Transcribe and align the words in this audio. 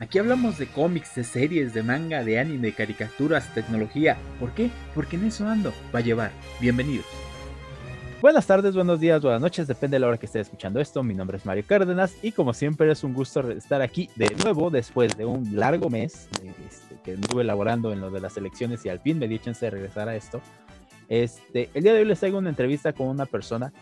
Aquí 0.00 0.20
hablamos 0.20 0.58
de 0.58 0.68
cómics, 0.68 1.16
de 1.16 1.24
series, 1.24 1.74
de 1.74 1.82
manga, 1.82 2.22
de 2.22 2.38
anime, 2.38 2.68
de 2.68 2.72
caricaturas, 2.72 3.52
tecnología. 3.52 4.16
¿Por 4.38 4.52
qué? 4.52 4.70
Porque 4.94 5.16
en 5.16 5.24
eso 5.24 5.44
ando. 5.48 5.72
Va 5.92 5.98
a 5.98 6.02
llevar. 6.02 6.30
Bienvenidos. 6.60 7.04
Buenas 8.20 8.46
tardes, 8.46 8.76
buenos 8.76 9.00
días, 9.00 9.20
buenas 9.20 9.40
noches, 9.40 9.66
depende 9.66 9.96
de 9.96 10.00
la 10.00 10.06
hora 10.06 10.16
que 10.16 10.26
esté 10.26 10.38
escuchando 10.38 10.80
esto. 10.80 11.02
Mi 11.02 11.14
nombre 11.14 11.36
es 11.36 11.44
Mario 11.44 11.64
Cárdenas 11.66 12.14
y 12.22 12.30
como 12.30 12.54
siempre 12.54 12.88
es 12.92 13.02
un 13.02 13.12
gusto 13.12 13.50
estar 13.50 13.82
aquí 13.82 14.08
de 14.14 14.30
nuevo 14.44 14.70
después 14.70 15.16
de 15.16 15.24
un 15.24 15.56
largo 15.56 15.90
mes 15.90 16.28
este, 16.36 16.94
que 17.02 17.14
estuve 17.14 17.42
elaborando 17.42 17.92
en 17.92 18.00
lo 18.00 18.12
de 18.12 18.20
las 18.20 18.36
elecciones 18.36 18.86
y 18.86 18.90
al 18.90 19.00
fin 19.00 19.18
me 19.18 19.26
di 19.26 19.40
chance 19.40 19.66
de 19.66 19.70
regresar 19.70 20.08
a 20.08 20.14
esto. 20.14 20.40
Este, 21.08 21.70
el 21.74 21.82
día 21.82 21.92
de 21.92 22.00
hoy 22.00 22.04
les 22.04 22.20
traigo 22.20 22.38
una 22.38 22.50
entrevista 22.50 22.92
con 22.92 23.08
una 23.08 23.26
persona 23.26 23.72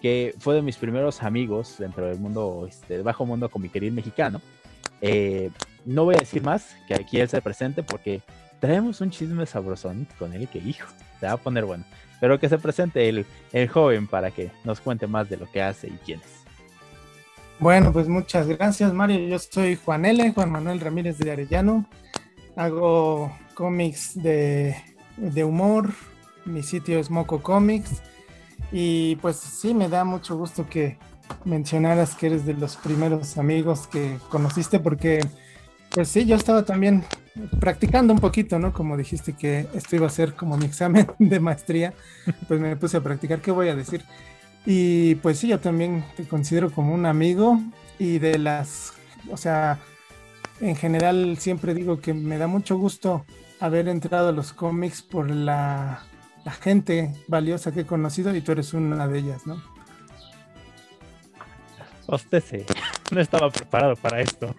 que 0.00 0.34
fue 0.38 0.54
de 0.54 0.62
mis 0.62 0.76
primeros 0.76 1.22
amigos 1.22 1.76
dentro 1.78 2.06
del 2.06 2.18
mundo, 2.18 2.66
este, 2.66 3.02
bajo 3.02 3.26
mundo 3.26 3.50
comiqueril 3.50 3.92
mexicano. 3.92 4.40
Eh, 5.00 5.50
no 5.84 6.04
voy 6.04 6.16
a 6.16 6.18
decir 6.18 6.42
más 6.42 6.76
que 6.88 6.94
aquí 6.94 7.20
él 7.20 7.28
se 7.28 7.40
presente 7.40 7.82
porque 7.82 8.22
traemos 8.60 9.00
un 9.00 9.10
chisme 9.10 9.46
sabrosón 9.46 10.06
con 10.18 10.32
él 10.32 10.48
que, 10.48 10.58
hijo, 10.58 10.88
se 11.20 11.26
va 11.26 11.32
a 11.32 11.36
poner 11.36 11.64
bueno. 11.64 11.84
Pero 12.20 12.40
que 12.40 12.48
se 12.48 12.58
presente 12.58 13.08
el, 13.08 13.26
el 13.52 13.68
joven 13.68 14.06
para 14.06 14.30
que 14.30 14.50
nos 14.64 14.80
cuente 14.80 15.06
más 15.06 15.28
de 15.28 15.36
lo 15.36 15.50
que 15.50 15.62
hace 15.62 15.88
y 15.88 15.98
quién 16.04 16.20
es. 16.20 16.36
Bueno, 17.58 17.92
pues 17.92 18.08
muchas 18.08 18.46
gracias, 18.48 18.92
Mario. 18.92 19.18
Yo 19.28 19.38
soy 19.38 19.76
Juan 19.76 20.04
L., 20.04 20.32
Juan 20.32 20.50
Manuel 20.50 20.80
Ramírez 20.80 21.18
de 21.18 21.32
Arellano. 21.32 21.86
Hago 22.54 23.32
cómics 23.54 24.20
de, 24.22 24.76
de 25.16 25.44
humor. 25.44 25.92
Mi 26.44 26.62
sitio 26.62 26.98
es 26.98 27.10
Moco 27.10 27.42
Comics. 27.42 28.02
Y 28.72 29.16
pues 29.16 29.36
sí, 29.36 29.74
me 29.74 29.88
da 29.88 30.04
mucho 30.04 30.36
gusto 30.36 30.68
que 30.68 30.98
mencionaras 31.44 32.14
que 32.14 32.26
eres 32.26 32.44
de 32.44 32.54
los 32.54 32.76
primeros 32.76 33.38
amigos 33.38 33.86
que 33.86 34.18
conociste 34.28 34.80
porque 34.80 35.20
pues 35.90 36.08
sí, 36.08 36.26
yo 36.26 36.36
estaba 36.36 36.64
también 36.64 37.04
practicando 37.60 38.12
un 38.12 38.18
poquito, 38.18 38.58
¿no? 38.58 38.72
Como 38.72 38.96
dijiste 38.96 39.32
que 39.32 39.66
esto 39.72 39.96
iba 39.96 40.06
a 40.06 40.10
ser 40.10 40.34
como 40.34 40.56
mi 40.56 40.66
examen 40.66 41.06
de 41.18 41.40
maestría, 41.40 41.94
pues 42.48 42.60
me 42.60 42.76
puse 42.76 42.98
a 42.98 43.00
practicar, 43.00 43.40
¿qué 43.40 43.50
voy 43.50 43.68
a 43.68 43.76
decir? 43.76 44.04
Y 44.64 45.14
pues 45.16 45.38
sí, 45.38 45.48
yo 45.48 45.60
también 45.60 46.04
te 46.16 46.24
considero 46.24 46.70
como 46.70 46.92
un 46.92 47.06
amigo 47.06 47.60
y 47.98 48.18
de 48.18 48.38
las, 48.38 48.92
o 49.30 49.36
sea, 49.36 49.78
en 50.60 50.76
general 50.76 51.36
siempre 51.38 51.72
digo 51.72 52.00
que 52.00 52.14
me 52.14 52.36
da 52.36 52.46
mucho 52.46 52.76
gusto 52.76 53.24
haber 53.60 53.88
entrado 53.88 54.30
a 54.30 54.32
los 54.32 54.52
cómics 54.52 55.02
por 55.02 55.30
la, 55.30 56.02
la 56.44 56.52
gente 56.52 57.14
valiosa 57.28 57.72
que 57.72 57.80
he 57.80 57.86
conocido 57.86 58.34
y 58.34 58.40
tú 58.40 58.52
eres 58.52 58.74
una 58.74 59.06
de 59.06 59.18
ellas, 59.18 59.46
¿no? 59.46 59.75
Sí, 62.40 62.64
no 63.10 63.20
estaba 63.20 63.50
preparado 63.50 63.96
para 63.96 64.20
esto. 64.20 64.54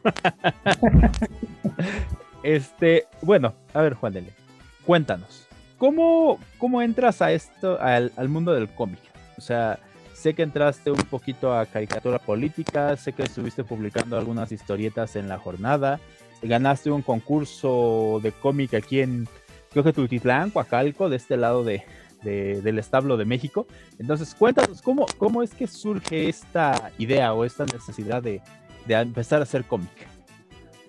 este, 2.43 3.07
bueno, 3.21 3.53
a 3.73 3.81
ver, 3.81 3.93
Juan 3.93 4.13
Dele, 4.13 4.33
cuéntanos, 4.85 5.47
¿cómo, 5.77 6.39
cómo 6.57 6.81
entras 6.81 7.21
a 7.21 7.31
esto, 7.31 7.79
al, 7.79 8.11
al 8.17 8.29
mundo 8.29 8.53
del 8.53 8.67
cómic? 8.69 8.99
O 9.37 9.41
sea, 9.41 9.79
sé 10.13 10.33
que 10.33 10.43
entraste 10.43 10.91
un 10.91 11.03
poquito 11.03 11.53
a 11.53 11.65
caricatura 11.65 12.19
política, 12.19 12.97
sé 12.97 13.13
que 13.13 13.23
estuviste 13.23 13.63
publicando 13.63 14.17
algunas 14.17 14.51
historietas 14.51 15.15
en 15.15 15.29
la 15.29 15.37
jornada, 15.37 15.99
ganaste 16.41 16.91
un 16.91 17.01
concurso 17.01 18.19
de 18.21 18.31
cómic 18.31 18.73
aquí 18.73 18.99
en, 18.99 19.27
creo 19.71 19.83
que 19.83 19.93
Tultitlán, 19.93 20.51
Coacalco, 20.51 21.09
de 21.09 21.17
este 21.17 21.37
lado 21.37 21.63
de, 21.63 21.83
de, 22.23 22.61
del 22.61 22.79
establo 22.79 23.17
de 23.17 23.25
México. 23.25 23.67
Entonces, 23.99 24.35
cuéntanos, 24.35 24.81
¿cómo, 24.81 25.05
¿cómo 25.17 25.43
es 25.43 25.53
que 25.53 25.67
surge 25.67 26.29
esta 26.29 26.91
idea 26.97 27.33
o 27.33 27.45
esta 27.45 27.65
necesidad 27.65 28.21
de, 28.21 28.41
de 28.85 28.95
empezar 28.95 29.39
a 29.39 29.43
hacer 29.43 29.65
cómic? 29.65 29.89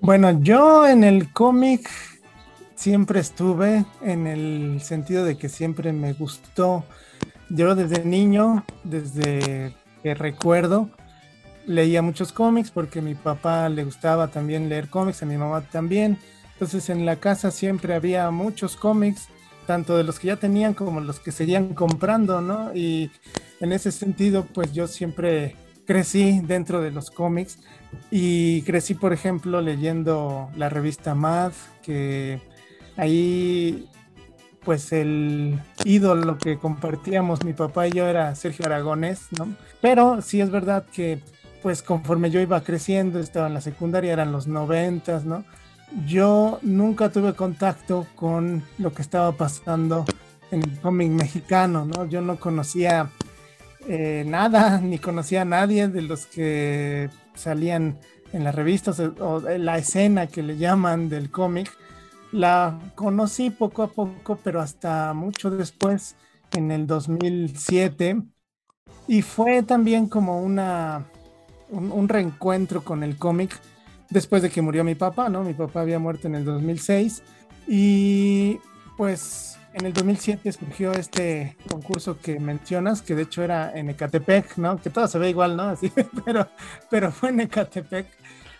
Bueno, 0.00 0.40
yo 0.40 0.86
en 0.86 1.04
el 1.04 1.32
cómic 1.32 1.90
siempre 2.74 3.18
estuve 3.18 3.84
en 4.02 4.26
el 4.26 4.80
sentido 4.80 5.24
de 5.24 5.36
que 5.36 5.48
siempre 5.48 5.92
me 5.92 6.12
gustó. 6.12 6.84
Yo 7.48 7.74
desde 7.74 8.04
niño, 8.04 8.64
desde 8.84 9.74
que 10.02 10.14
recuerdo, 10.14 10.90
leía 11.66 12.02
muchos 12.02 12.32
cómics 12.32 12.70
porque 12.70 13.00
a 13.00 13.02
mi 13.02 13.14
papá 13.14 13.68
le 13.68 13.84
gustaba 13.84 14.28
también 14.28 14.68
leer 14.68 14.88
cómics, 14.88 15.22
a 15.22 15.26
mi 15.26 15.36
mamá 15.36 15.62
también. 15.62 16.18
Entonces 16.52 16.88
en 16.88 17.04
la 17.04 17.16
casa 17.16 17.50
siempre 17.50 17.94
había 17.94 18.30
muchos 18.30 18.76
cómics 18.76 19.28
tanto 19.68 19.98
de 19.98 20.02
los 20.02 20.18
que 20.18 20.28
ya 20.28 20.36
tenían 20.36 20.72
como 20.72 20.98
los 21.00 21.20
que 21.20 21.30
seguían 21.30 21.74
comprando, 21.74 22.40
¿no? 22.40 22.74
Y 22.74 23.10
en 23.60 23.72
ese 23.72 23.92
sentido, 23.92 24.46
pues 24.54 24.72
yo 24.72 24.86
siempre 24.86 25.56
crecí 25.86 26.40
dentro 26.42 26.80
de 26.80 26.90
los 26.90 27.10
cómics 27.10 27.58
y 28.10 28.62
crecí, 28.62 28.94
por 28.94 29.12
ejemplo, 29.12 29.60
leyendo 29.60 30.48
la 30.56 30.70
revista 30.70 31.14
Mad, 31.14 31.52
que 31.82 32.40
ahí, 32.96 33.86
pues 34.64 34.90
el 34.90 35.60
ídolo 35.84 36.38
que 36.38 36.56
compartíamos 36.56 37.44
mi 37.44 37.52
papá 37.52 37.88
y 37.88 37.90
yo 37.90 38.08
era 38.08 38.34
Sergio 38.36 38.64
Aragonés, 38.64 39.26
¿no? 39.38 39.54
Pero 39.82 40.22
sí 40.22 40.40
es 40.40 40.50
verdad 40.50 40.86
que, 40.90 41.20
pues 41.62 41.82
conforme 41.82 42.30
yo 42.30 42.40
iba 42.40 42.58
creciendo, 42.62 43.20
estaba 43.20 43.48
en 43.48 43.54
la 43.54 43.60
secundaria, 43.60 44.14
eran 44.14 44.32
los 44.32 44.46
noventas, 44.46 45.26
¿no? 45.26 45.44
Yo 46.06 46.58
nunca 46.62 47.10
tuve 47.10 47.34
contacto 47.34 48.06
con 48.14 48.62
lo 48.78 48.92
que 48.92 49.02
estaba 49.02 49.32
pasando 49.32 50.04
en 50.50 50.62
el 50.62 50.80
cómic 50.80 51.10
mexicano, 51.10 51.84
¿no? 51.84 52.06
Yo 52.06 52.20
no 52.20 52.38
conocía 52.38 53.10
eh, 53.86 54.24
nada, 54.26 54.80
ni 54.82 54.98
conocía 54.98 55.42
a 55.42 55.46
nadie 55.46 55.88
de 55.88 56.02
los 56.02 56.26
que 56.26 57.10
salían 57.34 57.98
en 58.32 58.44
las 58.44 58.54
revistas 58.54 59.00
o 59.00 59.40
la 59.40 59.78
escena 59.78 60.26
que 60.26 60.42
le 60.42 60.56
llaman 60.58 61.08
del 61.08 61.30
cómic. 61.30 61.70
La 62.30 62.78
conocí 62.94 63.48
poco 63.48 63.82
a 63.82 63.88
poco, 63.88 64.38
pero 64.44 64.60
hasta 64.60 65.14
mucho 65.14 65.50
después, 65.50 66.16
en 66.52 66.70
el 66.70 66.86
2007. 66.86 68.22
Y 69.06 69.22
fue 69.22 69.62
también 69.62 70.08
como 70.08 70.42
una, 70.42 71.06
un 71.70 72.06
reencuentro 72.08 72.84
con 72.84 73.02
el 73.02 73.16
cómic 73.16 73.58
después 74.10 74.42
de 74.42 74.50
que 74.50 74.62
murió 74.62 74.84
mi 74.84 74.94
papá, 74.94 75.28
¿no? 75.28 75.42
Mi 75.42 75.54
papá 75.54 75.80
había 75.80 75.98
muerto 75.98 76.28
en 76.28 76.34
el 76.34 76.44
2006 76.44 77.22
y 77.66 78.58
pues 78.96 79.58
en 79.74 79.86
el 79.86 79.92
2007 79.92 80.50
surgió 80.52 80.92
este 80.92 81.56
concurso 81.70 82.18
que 82.18 82.40
mencionas, 82.40 83.02
que 83.02 83.14
de 83.14 83.22
hecho 83.22 83.42
era 83.42 83.76
en 83.76 83.90
Ecatepec, 83.90 84.56
¿no? 84.56 84.80
Que 84.80 84.90
todo 84.90 85.06
se 85.06 85.18
ve 85.18 85.30
igual, 85.30 85.56
¿no? 85.56 85.74
Pero, 86.24 86.48
pero 86.90 87.12
fue 87.12 87.30
en 87.30 87.40
Ecatepec. 87.40 88.06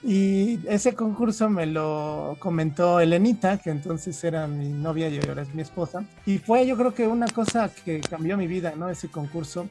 Y 0.03 0.60
ese 0.69 0.94
concurso 0.94 1.50
me 1.50 1.66
lo 1.66 2.37
comentó 2.38 3.00
Elenita, 3.00 3.58
que 3.58 3.70
entonces 3.70 4.22
era 4.22 4.47
mi 4.47 4.69
novia 4.69 5.08
y 5.08 5.19
ahora 5.19 5.42
es 5.42 5.53
mi 5.54 5.62
esposa. 5.62 6.04
Y 6.25 6.38
fue 6.38 6.66
yo 6.66 6.76
creo 6.76 6.94
que 6.94 7.08
una 7.08 7.26
cosa 7.26 7.69
que 7.84 8.00
cambió 8.00 8.37
mi 8.37 8.47
vida, 8.47 8.75
¿no? 8.76 8.88
Ese 8.88 9.08
concurso. 9.08 9.69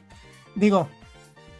Digo, 0.54 0.88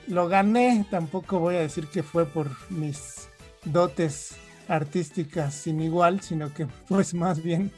lo 0.06 0.28
gané, 0.28 0.84
tampoco 0.90 1.38
voy 1.38 1.56
a 1.56 1.60
decir 1.60 1.86
que 1.86 2.02
fue 2.02 2.26
por 2.26 2.50
mis 2.68 3.27
dotes 3.72 4.36
artísticas 4.68 5.54
sin 5.54 5.80
igual, 5.80 6.20
sino 6.20 6.52
que 6.52 6.66
pues 6.88 7.14
más 7.14 7.42
bien 7.42 7.70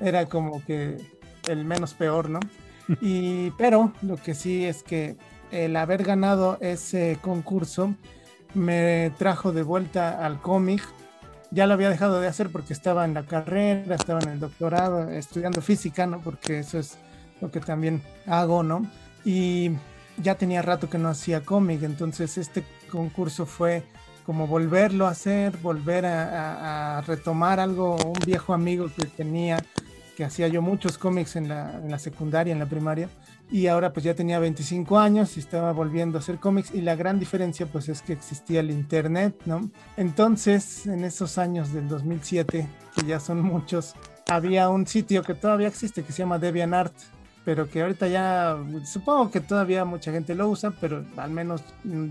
era 0.00 0.26
como 0.26 0.64
que 0.64 0.96
el 1.48 1.64
menos 1.64 1.94
peor, 1.94 2.30
¿no? 2.30 2.40
Y 3.02 3.50
pero 3.52 3.92
lo 4.00 4.16
que 4.16 4.34
sí 4.34 4.64
es 4.64 4.82
que 4.82 5.16
el 5.50 5.76
haber 5.76 6.04
ganado 6.04 6.58
ese 6.60 7.18
concurso 7.20 7.94
me 8.54 9.12
trajo 9.18 9.52
de 9.52 9.62
vuelta 9.62 10.24
al 10.24 10.40
cómic. 10.40 10.82
Ya 11.50 11.66
lo 11.66 11.74
había 11.74 11.90
dejado 11.90 12.20
de 12.20 12.28
hacer 12.28 12.50
porque 12.50 12.72
estaba 12.72 13.04
en 13.04 13.14
la 13.14 13.24
carrera, 13.24 13.94
estaba 13.94 14.20
en 14.20 14.30
el 14.30 14.40
doctorado, 14.40 15.08
estudiando 15.10 15.62
física, 15.62 16.06
¿no? 16.06 16.20
Porque 16.20 16.58
eso 16.60 16.78
es 16.78 16.98
lo 17.40 17.50
que 17.50 17.60
también 17.60 18.02
hago, 18.26 18.62
¿no? 18.62 18.86
Y 19.24 19.72
ya 20.22 20.34
tenía 20.36 20.62
rato 20.62 20.90
que 20.90 20.98
no 20.98 21.08
hacía 21.08 21.42
cómic, 21.42 21.82
entonces 21.82 22.38
este 22.38 22.64
concurso 22.90 23.46
fue 23.46 23.82
como 24.28 24.46
volverlo 24.46 25.06
a 25.06 25.12
hacer, 25.12 25.56
volver 25.56 26.04
a, 26.04 27.02
retomar 27.06 27.58
algo, 27.60 27.96
un 27.96 28.26
viejo 28.26 28.52
amigo 28.52 28.90
que 28.94 29.06
tenía, 29.06 29.64
que 30.18 30.22
hacía 30.22 30.48
yo 30.48 30.60
muchos 30.60 30.98
cómics 30.98 31.36
en 31.36 31.48
la, 31.48 31.80
en 31.82 31.90
la, 31.90 31.98
secundaria, 31.98 32.52
en 32.52 32.58
la 32.58 32.66
primaria, 32.66 33.08
y 33.50 33.68
ahora 33.68 33.90
pues 33.94 34.04
ya 34.04 34.12
tenía 34.12 34.38
25 34.38 34.98
años 34.98 35.34
y 35.38 35.40
estaba 35.40 35.72
volviendo 35.72 36.18
a 36.18 36.20
hacer 36.20 36.36
cómics, 36.36 36.74
y 36.74 36.82
la 36.82 36.94
gran 36.94 37.18
diferencia 37.18 37.64
pues 37.64 37.88
es 37.88 38.02
que 38.02 38.12
existía 38.12 38.60
el 38.60 38.70
Internet, 38.70 39.34
¿no? 39.46 39.70
Entonces, 39.96 40.86
en 40.86 41.04
esos 41.04 41.38
años 41.38 41.72
del 41.72 41.88
2007, 41.88 42.68
que 42.96 43.06
ya 43.06 43.20
son 43.20 43.40
muchos, 43.40 43.94
había 44.28 44.68
un 44.68 44.86
sitio 44.86 45.22
que 45.22 45.32
todavía 45.32 45.68
existe 45.68 46.02
que 46.02 46.12
se 46.12 46.18
llama 46.18 46.38
DeviantArt, 46.38 46.92
pero 47.46 47.66
que 47.70 47.80
ahorita 47.80 48.08
ya, 48.08 48.58
supongo 48.84 49.30
que 49.30 49.40
todavía 49.40 49.86
mucha 49.86 50.12
gente 50.12 50.34
lo 50.34 50.50
usa, 50.50 50.70
pero 50.78 51.02
al 51.16 51.30
menos 51.30 51.62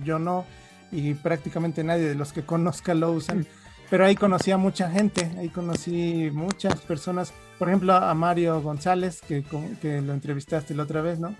yo 0.04 0.18
no 0.18 0.46
y 0.92 1.14
prácticamente 1.14 1.84
nadie 1.84 2.06
de 2.06 2.16
los 2.16 2.34
que 2.34 2.44
conozca 2.44 2.94
lo 2.94 3.12
usan. 3.12 3.46
Pero 3.90 4.06
ahí 4.06 4.16
conocí 4.16 4.52
a 4.52 4.58
mucha 4.58 4.90
gente, 4.90 5.32
ahí 5.38 5.50
conocí 5.50 6.30
muchas 6.34 6.82
personas, 6.82 7.34
por 7.58 7.70
ejemplo 7.70 7.94
a 7.94 8.14
Mario 8.14 8.62
González, 8.62 9.22
que, 9.22 9.44
que 9.82 10.02
lo 10.02 10.14
entrevistaste 10.14 10.76
la 10.76 10.84
otra 10.84 11.02
vez, 11.02 11.20
¿no? 11.20 11.36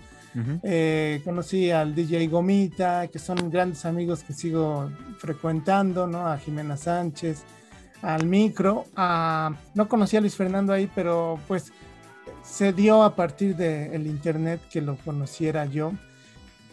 Eh, 0.62 1.20
conocí 1.24 1.70
al 1.70 1.94
DJ 1.94 2.28
Gomita, 2.28 3.08
que 3.08 3.18
son 3.18 3.50
grandes 3.50 3.84
amigos 3.84 4.22
que 4.22 4.32
sigo 4.32 4.90
frecuentando, 5.18 6.06
¿no? 6.06 6.28
A 6.28 6.38
Jimena 6.38 6.76
Sánchez, 6.76 7.42
al 8.02 8.26
micro. 8.26 8.84
no 9.74 9.88
conocía 9.88 10.18
a 10.18 10.22
Luis 10.22 10.36
Fernando 10.36 10.72
ahí, 10.72 10.90
pero 10.94 11.38
pues 11.48 11.72
se 12.42 12.72
dio 12.72 13.02
a 13.02 13.14
partir 13.14 13.56
del 13.56 14.06
internet 14.06 14.60
que 14.70 14.80
lo 14.80 14.96
conociera 14.96 15.66
yo. 15.66 15.92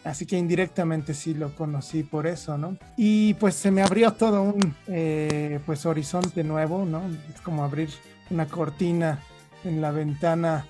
Así 0.05 0.27
que 0.27 0.37
indirectamente 0.37 1.15
sí 1.15 1.33
lo 1.33 1.55
conocí 1.55 2.03
por 2.03 2.27
eso, 2.27 2.59
¿no? 2.59 2.77
Y 2.95 3.33
pues 3.33 3.55
se 3.55 3.71
me 3.71 3.81
abrió 3.81 4.13
todo 4.13 4.43
un 4.43 4.75
eh, 4.85 5.59
pues 5.65 5.87
horizonte 5.87 6.43
nuevo, 6.43 6.85
¿no? 6.85 7.01
Es 7.33 7.41
como 7.41 7.63
abrir 7.63 7.89
una 8.29 8.45
cortina 8.45 9.19
en 9.63 9.81
la 9.81 9.89
ventana, 9.89 10.67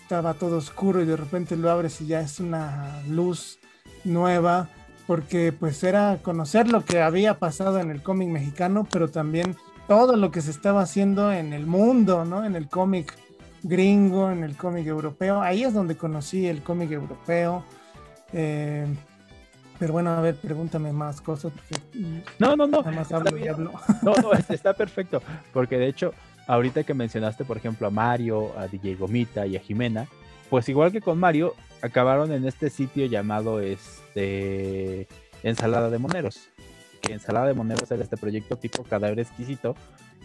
estaba 0.00 0.34
todo 0.34 0.56
oscuro 0.56 1.00
y 1.00 1.06
de 1.06 1.16
repente 1.16 1.56
lo 1.56 1.70
abres 1.70 2.00
y 2.00 2.06
ya 2.08 2.20
es 2.20 2.40
una 2.40 3.00
luz 3.08 3.60
nueva, 4.02 4.68
porque 5.06 5.52
pues 5.52 5.84
era 5.84 6.18
conocer 6.20 6.66
lo 6.66 6.84
que 6.84 7.00
había 7.00 7.38
pasado 7.38 7.78
en 7.78 7.92
el 7.92 8.02
cómic 8.02 8.30
mexicano, 8.30 8.84
pero 8.90 9.08
también 9.08 9.54
todo 9.86 10.16
lo 10.16 10.32
que 10.32 10.40
se 10.40 10.50
estaba 10.50 10.82
haciendo 10.82 11.30
en 11.30 11.52
el 11.52 11.66
mundo, 11.66 12.24
¿no? 12.24 12.44
En 12.44 12.56
el 12.56 12.68
cómic 12.68 13.16
gringo, 13.62 14.32
en 14.32 14.42
el 14.42 14.56
cómic 14.56 14.88
europeo. 14.88 15.40
Ahí 15.40 15.62
es 15.62 15.72
donde 15.72 15.96
conocí 15.96 16.48
el 16.48 16.64
cómic 16.64 16.90
europeo 16.90 17.64
eh, 18.32 18.86
pero 19.78 19.94
bueno, 19.94 20.10
a 20.10 20.20
ver, 20.20 20.36
pregúntame 20.36 20.92
más 20.92 21.20
cosas. 21.20 21.52
no, 22.38 22.56
no, 22.56 22.66
no. 22.66 22.82
Nada 22.82 23.16
hablo 23.16 23.36
y 23.36 23.48
hablo. 23.48 23.72
No, 24.02 24.14
no, 24.14 24.32
está 24.48 24.74
perfecto. 24.74 25.20
Porque 25.52 25.76
de 25.76 25.88
hecho, 25.88 26.14
ahorita 26.46 26.84
que 26.84 26.94
mencionaste, 26.94 27.44
por 27.44 27.56
ejemplo, 27.56 27.88
a 27.88 27.90
Mario, 27.90 28.56
a 28.58 28.68
DJ 28.68 28.94
Gomita 28.94 29.46
y 29.46 29.56
a 29.56 29.60
Jimena, 29.60 30.06
pues 30.50 30.68
igual 30.68 30.92
que 30.92 31.00
con 31.00 31.18
Mario, 31.18 31.54
acabaron 31.82 32.30
en 32.30 32.46
este 32.46 32.70
sitio 32.70 33.06
llamado 33.06 33.60
este 33.60 35.08
Ensalada 35.42 35.90
de 35.90 35.98
Moneros. 35.98 36.48
Que 37.00 37.14
Ensalada 37.14 37.46
de 37.46 37.54
Moneros 37.54 37.90
era 37.90 38.04
este 38.04 38.16
proyecto 38.16 38.56
tipo 38.56 38.84
cadáver 38.84 39.18
exquisito 39.18 39.74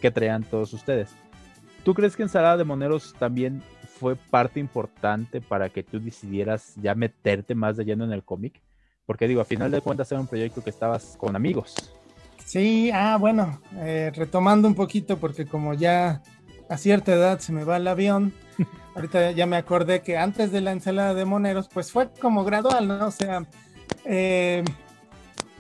que 0.01 0.11
traían 0.11 0.43
todos 0.43 0.71
ustedes. 0.73 1.09
¿Tú 1.83 1.93
crees 1.93 2.15
que 2.15 2.23
Ensalada 2.23 2.57
de 2.57 2.63
Moneros 2.63 3.15
también 3.17 3.63
fue 3.99 4.15
parte 4.15 4.59
importante 4.59 5.41
para 5.41 5.69
que 5.69 5.83
tú 5.83 5.99
decidieras 5.99 6.73
ya 6.75 6.95
meterte 6.95 7.55
más 7.55 7.77
de 7.77 7.85
lleno 7.85 8.05
en 8.05 8.11
el 8.11 8.23
cómic? 8.23 8.61
Porque 9.05 9.27
digo, 9.27 9.41
a 9.41 9.45
final 9.45 9.71
de 9.71 9.81
cuentas 9.81 10.11
era 10.11 10.21
un 10.21 10.27
proyecto 10.27 10.63
que 10.63 10.69
estabas 10.69 11.15
con 11.17 11.35
amigos. 11.35 11.75
Sí, 12.45 12.91
ah, 12.93 13.17
bueno, 13.19 13.61
eh, 13.75 14.11
retomando 14.15 14.67
un 14.67 14.75
poquito, 14.75 15.17
porque 15.17 15.45
como 15.45 15.73
ya 15.73 16.21
a 16.69 16.77
cierta 16.77 17.13
edad 17.13 17.39
se 17.39 17.51
me 17.51 17.63
va 17.63 17.77
el 17.77 17.87
avión, 17.87 18.33
ahorita 18.95 19.31
ya 19.31 19.45
me 19.45 19.57
acordé 19.57 20.01
que 20.01 20.17
antes 20.17 20.51
de 20.51 20.61
la 20.61 20.71
ensalada 20.71 21.13
de 21.13 21.25
moneros, 21.25 21.69
pues 21.73 21.91
fue 21.91 22.09
como 22.21 22.43
gradual, 22.43 22.87
¿no? 22.87 23.07
O 23.07 23.11
sea, 23.11 23.45
eh, 24.05 24.63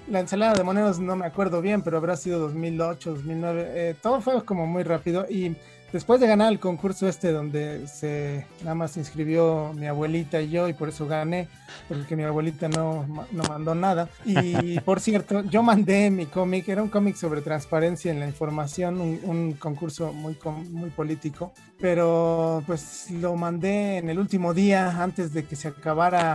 la 0.09 0.19
ensalada 0.21 0.53
de 0.53 0.63
moneros 0.63 0.99
no 0.99 1.15
me 1.15 1.25
acuerdo 1.25 1.61
bien, 1.61 1.81
pero 1.81 1.97
habrá 1.97 2.15
sido 2.15 2.39
2008, 2.39 3.15
2009, 3.15 3.63
eh, 3.67 3.95
todo 4.01 4.21
fue 4.21 4.43
como 4.45 4.65
muy 4.65 4.83
rápido 4.83 5.25
y 5.29 5.55
después 5.91 6.19
de 6.19 6.27
ganar 6.27 6.51
el 6.51 6.59
concurso 6.59 7.07
este 7.07 7.31
donde 7.31 7.87
se 7.87 8.45
nada 8.61 8.75
más 8.75 8.97
inscribió 8.97 9.73
mi 9.73 9.87
abuelita 9.87 10.41
y 10.41 10.49
yo 10.49 10.67
y 10.67 10.73
por 10.73 10.89
eso 10.89 11.07
gané, 11.07 11.47
porque 11.87 12.15
mi 12.15 12.23
abuelita 12.23 12.67
no, 12.67 13.05
no 13.31 13.43
mandó 13.43 13.75
nada. 13.75 14.09
Y 14.25 14.79
por 14.85 14.99
cierto, 14.99 15.43
yo 15.43 15.63
mandé 15.63 16.09
mi 16.09 16.25
cómic, 16.25 16.67
era 16.69 16.83
un 16.83 16.89
cómic 16.89 17.15
sobre 17.15 17.41
transparencia 17.41 18.11
en 18.11 18.19
la 18.19 18.27
información, 18.27 18.99
un, 18.99 19.53
concurso 19.53 20.13
muy, 20.13 20.37
muy 20.69 20.89
político, 20.89 21.53
pero 21.79 22.63
pues 22.65 23.09
lo 23.11 23.35
mandé 23.35 23.97
en 23.97 24.09
el 24.09 24.19
último 24.19 24.53
día 24.53 25.01
antes 25.01 25.33
de 25.33 25.45
que 25.45 25.55
se 25.55 25.69
acabara 25.69 26.33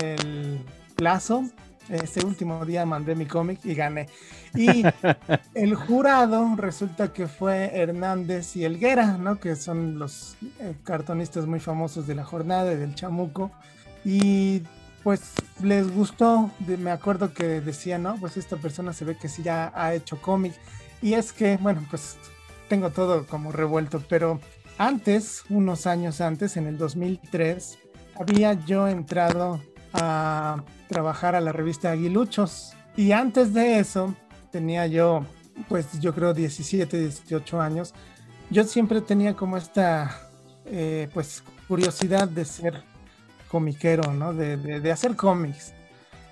el 0.00 0.60
plazo 0.94 1.44
ese 1.88 2.24
último 2.24 2.64
día 2.64 2.86
mandé 2.86 3.14
mi 3.14 3.26
cómic 3.26 3.60
y 3.64 3.74
gané. 3.74 4.08
Y 4.54 4.84
el 5.54 5.74
jurado 5.74 6.54
resulta 6.56 7.12
que 7.12 7.26
fue 7.26 7.70
Hernández 7.74 8.56
y 8.56 8.64
Elguera, 8.64 9.18
¿no? 9.18 9.38
Que 9.38 9.56
son 9.56 9.98
los 9.98 10.36
eh, 10.60 10.74
cartonistas 10.84 11.46
muy 11.46 11.60
famosos 11.60 12.06
de 12.06 12.14
la 12.14 12.24
jornada 12.24 12.72
y 12.72 12.76
del 12.76 12.94
chamuco. 12.94 13.50
Y 14.04 14.62
pues 15.02 15.20
les 15.62 15.94
gustó, 15.94 16.50
me 16.66 16.90
acuerdo 16.90 17.34
que 17.34 17.60
decían, 17.60 18.04
no, 18.04 18.16
pues 18.16 18.36
esta 18.36 18.56
persona 18.56 18.92
se 18.92 19.04
ve 19.04 19.16
que 19.16 19.28
sí 19.28 19.42
ya 19.42 19.70
ha 19.74 19.94
hecho 19.94 20.20
cómic. 20.20 20.54
Y 21.02 21.14
es 21.14 21.32
que, 21.32 21.58
bueno, 21.58 21.86
pues 21.90 22.16
tengo 22.68 22.90
todo 22.90 23.26
como 23.26 23.52
revuelto, 23.52 24.02
pero 24.08 24.40
antes, 24.78 25.44
unos 25.50 25.86
años 25.86 26.20
antes, 26.20 26.56
en 26.56 26.66
el 26.66 26.78
2003, 26.78 27.78
había 28.18 28.54
yo 28.54 28.88
entrado 28.88 29.60
a 29.94 30.62
trabajar 30.88 31.34
a 31.34 31.40
la 31.40 31.52
revista 31.52 31.90
Aguiluchos. 31.90 32.74
Y 32.96 33.12
antes 33.12 33.54
de 33.54 33.78
eso, 33.78 34.14
tenía 34.50 34.86
yo, 34.86 35.24
pues 35.68 35.98
yo 36.00 36.14
creo 36.14 36.34
17, 36.34 36.98
18 36.98 37.60
años. 37.60 37.94
Yo 38.50 38.64
siempre 38.64 39.00
tenía 39.00 39.34
como 39.34 39.56
esta, 39.56 40.20
eh, 40.66 41.08
pues, 41.14 41.42
curiosidad 41.66 42.28
de 42.28 42.44
ser 42.44 42.82
comiquero, 43.48 44.12
¿no? 44.12 44.34
De, 44.34 44.56
de 44.56 44.92
hacer 44.92 45.16
cómics. 45.16 45.72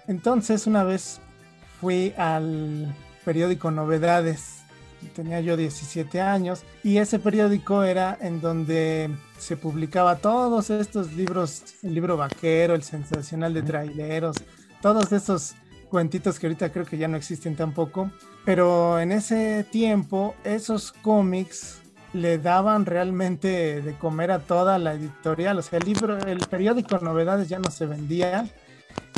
Entonces, 0.07 0.67
una 0.67 0.85
vez 0.85 1.21
fui 1.81 2.13
al 2.17 2.95
periódico 3.25 3.71
Novedades 3.71 4.62
tenía 5.07 5.41
yo 5.41 5.57
17 5.57 6.21
años 6.21 6.65
y 6.83 6.99
ese 6.99 7.19
periódico 7.19 7.85
era 7.85 8.17
en 8.21 8.41
donde 8.41 9.11
se 9.39 9.57
publicaba 9.57 10.17
todos 10.17 10.71
estos 10.71 11.13
libros, 11.13 11.63
el 11.83 11.95
libro 11.95 12.17
vaquero, 12.17 12.75
el 12.75 12.83
sensacional 12.83 13.55
de 13.55 13.63
traileros, 13.63 14.37
todos 14.81 15.13
esos 15.13 15.55
cuentitos 15.89 16.39
que 16.39 16.47
ahorita 16.47 16.73
creo 16.73 16.87
que 16.87 16.99
ya 16.99 17.09
no 17.09 17.17
existen 17.17 17.55
tampoco, 17.57 18.11
pero 18.45 18.99
en 18.99 19.13
ese 19.13 19.65
tiempo 19.71 20.35
esos 20.45 20.93
cómics 20.93 21.81
le 22.13 22.39
daban 22.39 22.87
realmente 22.87 23.81
de 23.81 23.95
comer 23.95 24.31
a 24.31 24.41
toda 24.41 24.79
la 24.79 24.95
editorial, 24.95 25.59
o 25.59 25.63
sea, 25.63 25.79
el 25.79 25.87
libro, 25.87 26.19
el 26.19 26.39
periódico 26.41 26.99
Novedades 26.99 27.49
ya 27.49 27.59
no 27.59 27.71
se 27.71 27.87
vendía 27.87 28.47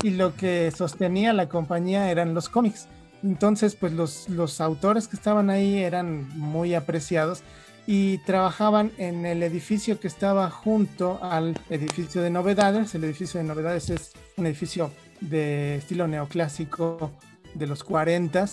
y 0.02 0.10
lo 0.10 0.34
que 0.34 0.70
sostenía 0.70 1.32
la 1.32 1.48
compañía 1.48 2.10
eran 2.10 2.34
los 2.34 2.48
cómics. 2.48 2.88
Entonces, 3.24 3.74
pues 3.74 3.92
los, 3.94 4.28
los 4.28 4.60
autores 4.60 5.08
que 5.08 5.16
estaban 5.16 5.48
ahí 5.48 5.78
eran 5.78 6.28
muy 6.38 6.74
apreciados 6.74 7.42
y 7.86 8.18
trabajaban 8.18 8.92
en 8.98 9.24
el 9.24 9.42
edificio 9.42 9.98
que 9.98 10.08
estaba 10.08 10.50
junto 10.50 11.18
al 11.22 11.58
edificio 11.70 12.20
de 12.20 12.28
novedades. 12.28 12.94
El 12.94 13.04
edificio 13.04 13.40
de 13.40 13.44
novedades 13.44 13.88
es 13.88 14.12
un 14.36 14.44
edificio 14.46 14.90
de 15.22 15.76
estilo 15.76 16.06
neoclásico 16.06 17.10
de 17.54 17.66
los 17.66 17.82
40, 17.82 18.46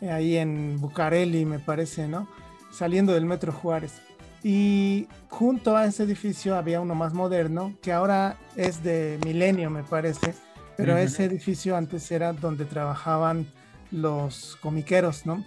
eh, 0.00 0.10
ahí 0.10 0.36
en 0.36 0.80
Bucareli 0.80 1.44
me 1.44 1.58
parece, 1.58 2.08
¿no? 2.08 2.28
Saliendo 2.70 3.12
del 3.12 3.26
Metro 3.26 3.52
Juárez. 3.52 4.00
Y 4.42 5.06
junto 5.28 5.76
a 5.76 5.84
ese 5.84 6.04
edificio 6.04 6.56
había 6.56 6.80
uno 6.80 6.94
más 6.94 7.12
moderno, 7.12 7.74
que 7.82 7.92
ahora 7.92 8.36
es 8.56 8.82
de 8.84 9.18
Milenio, 9.24 9.68
me 9.68 9.82
parece, 9.82 10.34
pero 10.76 10.96
ese 10.96 11.24
edificio 11.24 11.76
antes 11.76 12.10
era 12.12 12.32
donde 12.32 12.64
trabajaban 12.64 13.46
los 13.90 14.56
comiqueros, 14.60 15.26
¿no? 15.26 15.44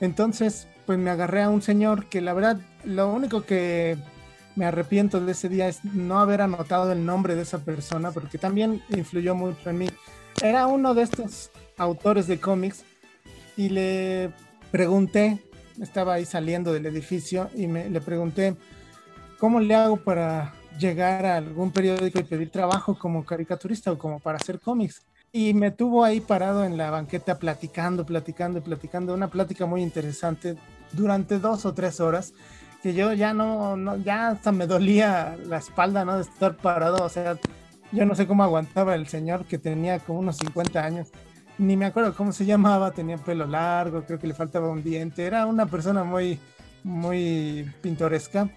Entonces, 0.00 0.68
pues 0.86 0.98
me 0.98 1.10
agarré 1.10 1.42
a 1.42 1.48
un 1.48 1.62
señor 1.62 2.06
que 2.06 2.20
la 2.20 2.34
verdad, 2.34 2.58
lo 2.84 3.12
único 3.12 3.44
que 3.44 3.96
me 4.56 4.66
arrepiento 4.66 5.20
de 5.20 5.32
ese 5.32 5.48
día 5.48 5.68
es 5.68 5.84
no 5.84 6.20
haber 6.20 6.40
anotado 6.40 6.92
el 6.92 7.04
nombre 7.04 7.34
de 7.34 7.42
esa 7.42 7.58
persona, 7.64 8.12
porque 8.12 8.38
también 8.38 8.82
influyó 8.90 9.34
mucho 9.34 9.70
en 9.70 9.78
mí. 9.78 9.88
Era 10.42 10.66
uno 10.66 10.94
de 10.94 11.02
estos 11.02 11.50
autores 11.76 12.26
de 12.26 12.38
cómics 12.38 12.84
y 13.56 13.68
le 13.68 14.30
pregunté, 14.70 15.42
estaba 15.80 16.14
ahí 16.14 16.24
saliendo 16.24 16.72
del 16.72 16.86
edificio 16.86 17.50
y 17.54 17.66
me, 17.66 17.88
le 17.88 18.00
pregunté, 18.00 18.56
¿cómo 19.38 19.60
le 19.60 19.74
hago 19.74 19.96
para 19.96 20.54
llegar 20.78 21.24
a 21.26 21.36
algún 21.36 21.70
periódico 21.70 22.18
y 22.18 22.24
pedir 22.24 22.50
trabajo 22.50 22.98
como 22.98 23.24
caricaturista 23.24 23.92
o 23.92 23.98
como 23.98 24.20
para 24.20 24.36
hacer 24.36 24.60
cómics? 24.60 25.02
Y 25.36 25.52
me 25.52 25.72
tuvo 25.72 26.04
ahí 26.04 26.20
parado 26.20 26.64
en 26.64 26.76
la 26.76 26.92
banqueta 26.92 27.40
platicando, 27.40 28.06
platicando, 28.06 28.62
platicando, 28.62 29.12
una 29.12 29.26
plática 29.26 29.66
muy 29.66 29.82
interesante 29.82 30.54
durante 30.92 31.40
dos 31.40 31.66
o 31.66 31.74
tres 31.74 31.98
horas, 31.98 32.34
que 32.84 32.94
yo 32.94 33.12
ya 33.14 33.34
no, 33.34 33.76
no, 33.76 33.96
ya 33.96 34.28
hasta 34.28 34.52
me 34.52 34.68
dolía 34.68 35.36
la 35.44 35.58
espalda, 35.58 36.04
¿no? 36.04 36.14
De 36.14 36.22
estar 36.22 36.56
parado, 36.56 37.04
o 37.04 37.08
sea, 37.08 37.36
yo 37.90 38.06
no 38.06 38.14
sé 38.14 38.28
cómo 38.28 38.44
aguantaba 38.44 38.94
el 38.94 39.08
señor 39.08 39.44
que 39.44 39.58
tenía 39.58 39.98
como 39.98 40.20
unos 40.20 40.36
50 40.36 40.84
años, 40.84 41.08
ni 41.58 41.76
me 41.76 41.86
acuerdo 41.86 42.14
cómo 42.14 42.30
se 42.30 42.46
llamaba, 42.46 42.92
tenía 42.92 43.18
pelo 43.18 43.44
largo, 43.44 44.04
creo 44.04 44.20
que 44.20 44.28
le 44.28 44.34
faltaba 44.34 44.68
un 44.68 44.84
diente, 44.84 45.24
era 45.24 45.46
una 45.46 45.66
persona 45.66 46.04
muy, 46.04 46.38
muy 46.84 47.68
pintoresca. 47.82 48.48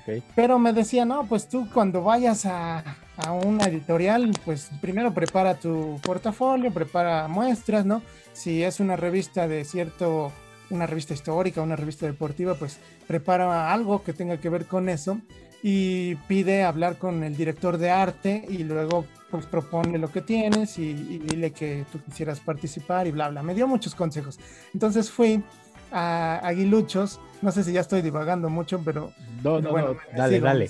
Okay. 0.00 0.22
Pero 0.34 0.58
me 0.58 0.72
decía, 0.72 1.04
no, 1.04 1.26
pues 1.26 1.48
tú 1.48 1.68
cuando 1.72 2.02
vayas 2.02 2.46
a, 2.46 2.82
a 3.16 3.32
una 3.32 3.66
editorial, 3.66 4.32
pues 4.44 4.70
primero 4.80 5.12
prepara 5.12 5.54
tu 5.54 6.00
portafolio, 6.02 6.72
prepara 6.72 7.28
muestras, 7.28 7.84
¿no? 7.84 8.02
Si 8.32 8.62
es 8.62 8.80
una 8.80 8.96
revista 8.96 9.46
de 9.46 9.64
cierto, 9.64 10.32
una 10.70 10.86
revista 10.86 11.14
histórica, 11.14 11.60
una 11.60 11.76
revista 11.76 12.06
deportiva, 12.06 12.54
pues 12.54 12.78
prepara 13.06 13.72
algo 13.72 14.02
que 14.02 14.12
tenga 14.12 14.38
que 14.38 14.48
ver 14.48 14.66
con 14.66 14.88
eso 14.88 15.18
y 15.62 16.16
pide 16.26 16.64
hablar 16.64 16.96
con 16.98 17.22
el 17.22 17.36
director 17.36 17.78
de 17.78 17.90
arte 17.90 18.44
y 18.48 18.64
luego 18.64 19.04
pues 19.30 19.46
propone 19.46 19.96
lo 19.96 20.10
que 20.10 20.20
tienes 20.20 20.78
y, 20.78 20.92
dile 20.92 21.52
que 21.52 21.86
tú 21.90 22.00
quisieras 22.02 22.40
participar 22.40 23.06
y 23.06 23.12
bla, 23.12 23.30
bla. 23.30 23.42
Me 23.42 23.54
dio 23.54 23.66
muchos 23.66 23.94
consejos. 23.94 24.38
Entonces 24.74 25.10
fui 25.10 25.42
a 25.92 26.38
Aguiluchos. 26.38 27.20
No 27.40 27.50
sé 27.52 27.64
si 27.64 27.72
ya 27.72 27.80
estoy 27.80 28.02
divagando 28.02 28.48
mucho, 28.48 28.80
pero. 28.84 29.12
No, 29.42 29.60
no, 29.60 29.70
bueno, 29.70 29.96
dale, 30.16 30.40
dale. 30.40 30.68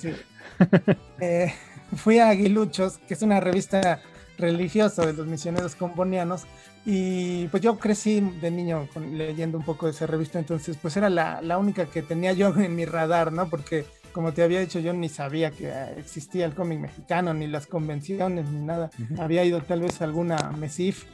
Eh, 1.19 1.51
fui 1.95 2.19
a 2.19 2.29
Aguiluchos, 2.29 2.97
que 2.99 3.13
es 3.13 3.21
una 3.21 3.39
revista 3.39 4.01
religiosa 4.37 5.05
de 5.05 5.13
los 5.13 5.27
misioneros 5.27 5.75
combonianos. 5.75 6.43
Y 6.85 7.47
pues 7.47 7.63
yo 7.63 7.79
crecí 7.79 8.19
de 8.19 8.51
niño 8.51 8.89
leyendo 9.11 9.57
un 9.57 9.63
poco 9.63 9.85
de 9.85 9.93
esa 9.93 10.05
revista, 10.05 10.37
entonces 10.37 10.77
pues 10.81 10.97
era 10.97 11.09
la, 11.09 11.41
la, 11.41 11.57
única 11.57 11.85
que 11.85 12.01
tenía 12.01 12.33
yo 12.33 12.53
en 12.57 12.75
mi 12.75 12.85
radar, 12.85 13.31
¿no? 13.31 13.49
Porque 13.49 13.85
como 14.11 14.33
te 14.33 14.43
había 14.43 14.59
dicho, 14.59 14.79
yo 14.79 14.93
ni 14.93 15.09
sabía 15.09 15.51
que 15.51 15.71
existía 15.97 16.45
el 16.45 16.53
cómic 16.53 16.79
mexicano, 16.79 17.33
ni 17.33 17.47
las 17.47 17.67
convenciones, 17.67 18.47
ni 18.47 18.61
nada. 18.61 18.91
Había 19.17 19.43
ido 19.43 19.61
tal 19.61 19.81
vez 19.81 20.01
a 20.01 20.05
alguna 20.05 20.51
MESIF, 20.57 21.05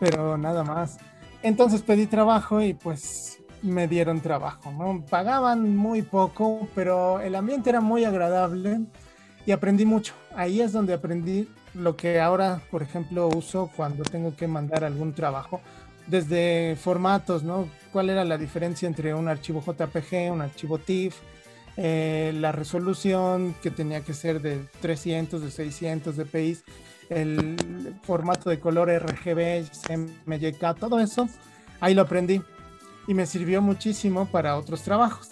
pero 0.00 0.38
nada 0.38 0.64
más. 0.64 0.98
Entonces 1.42 1.82
pedí 1.82 2.06
trabajo 2.06 2.62
y 2.62 2.72
pues 2.74 3.35
me 3.62 3.88
dieron 3.88 4.20
trabajo. 4.20 4.72
Pagaban 5.08 5.76
muy 5.76 6.02
poco, 6.02 6.68
pero 6.74 7.20
el 7.20 7.34
ambiente 7.34 7.70
era 7.70 7.80
muy 7.80 8.04
agradable 8.04 8.80
y 9.44 9.52
aprendí 9.52 9.84
mucho. 9.84 10.14
Ahí 10.34 10.60
es 10.60 10.72
donde 10.72 10.94
aprendí 10.94 11.48
lo 11.74 11.96
que 11.96 12.20
ahora, 12.20 12.60
por 12.70 12.82
ejemplo, 12.82 13.28
uso 13.28 13.70
cuando 13.76 14.04
tengo 14.04 14.34
que 14.34 14.46
mandar 14.46 14.84
algún 14.84 15.12
trabajo, 15.12 15.60
desde 16.06 16.76
formatos, 16.76 17.42
¿no? 17.42 17.68
¿Cuál 17.92 18.10
era 18.10 18.24
la 18.24 18.38
diferencia 18.38 18.86
entre 18.86 19.12
un 19.14 19.28
archivo 19.28 19.60
JPG, 19.60 20.32
un 20.32 20.40
archivo 20.40 20.78
TIFF? 20.78 21.16
Eh, 21.76 22.32
la 22.36 22.52
resolución 22.52 23.54
que 23.62 23.70
tenía 23.70 24.00
que 24.00 24.14
ser 24.14 24.40
de 24.40 24.60
300, 24.80 25.42
de 25.42 25.50
600 25.50 26.16
dpi, 26.16 26.58
el 27.10 27.94
formato 28.02 28.48
de 28.48 28.58
color 28.58 28.88
RGB, 28.88 29.66
MYK, 30.24 30.78
todo 30.78 30.98
eso, 31.00 31.28
ahí 31.80 31.92
lo 31.94 32.02
aprendí 32.02 32.40
y 33.06 33.14
me 33.14 33.26
sirvió 33.26 33.62
muchísimo 33.62 34.26
para 34.26 34.56
otros 34.56 34.82
trabajos. 34.82 35.28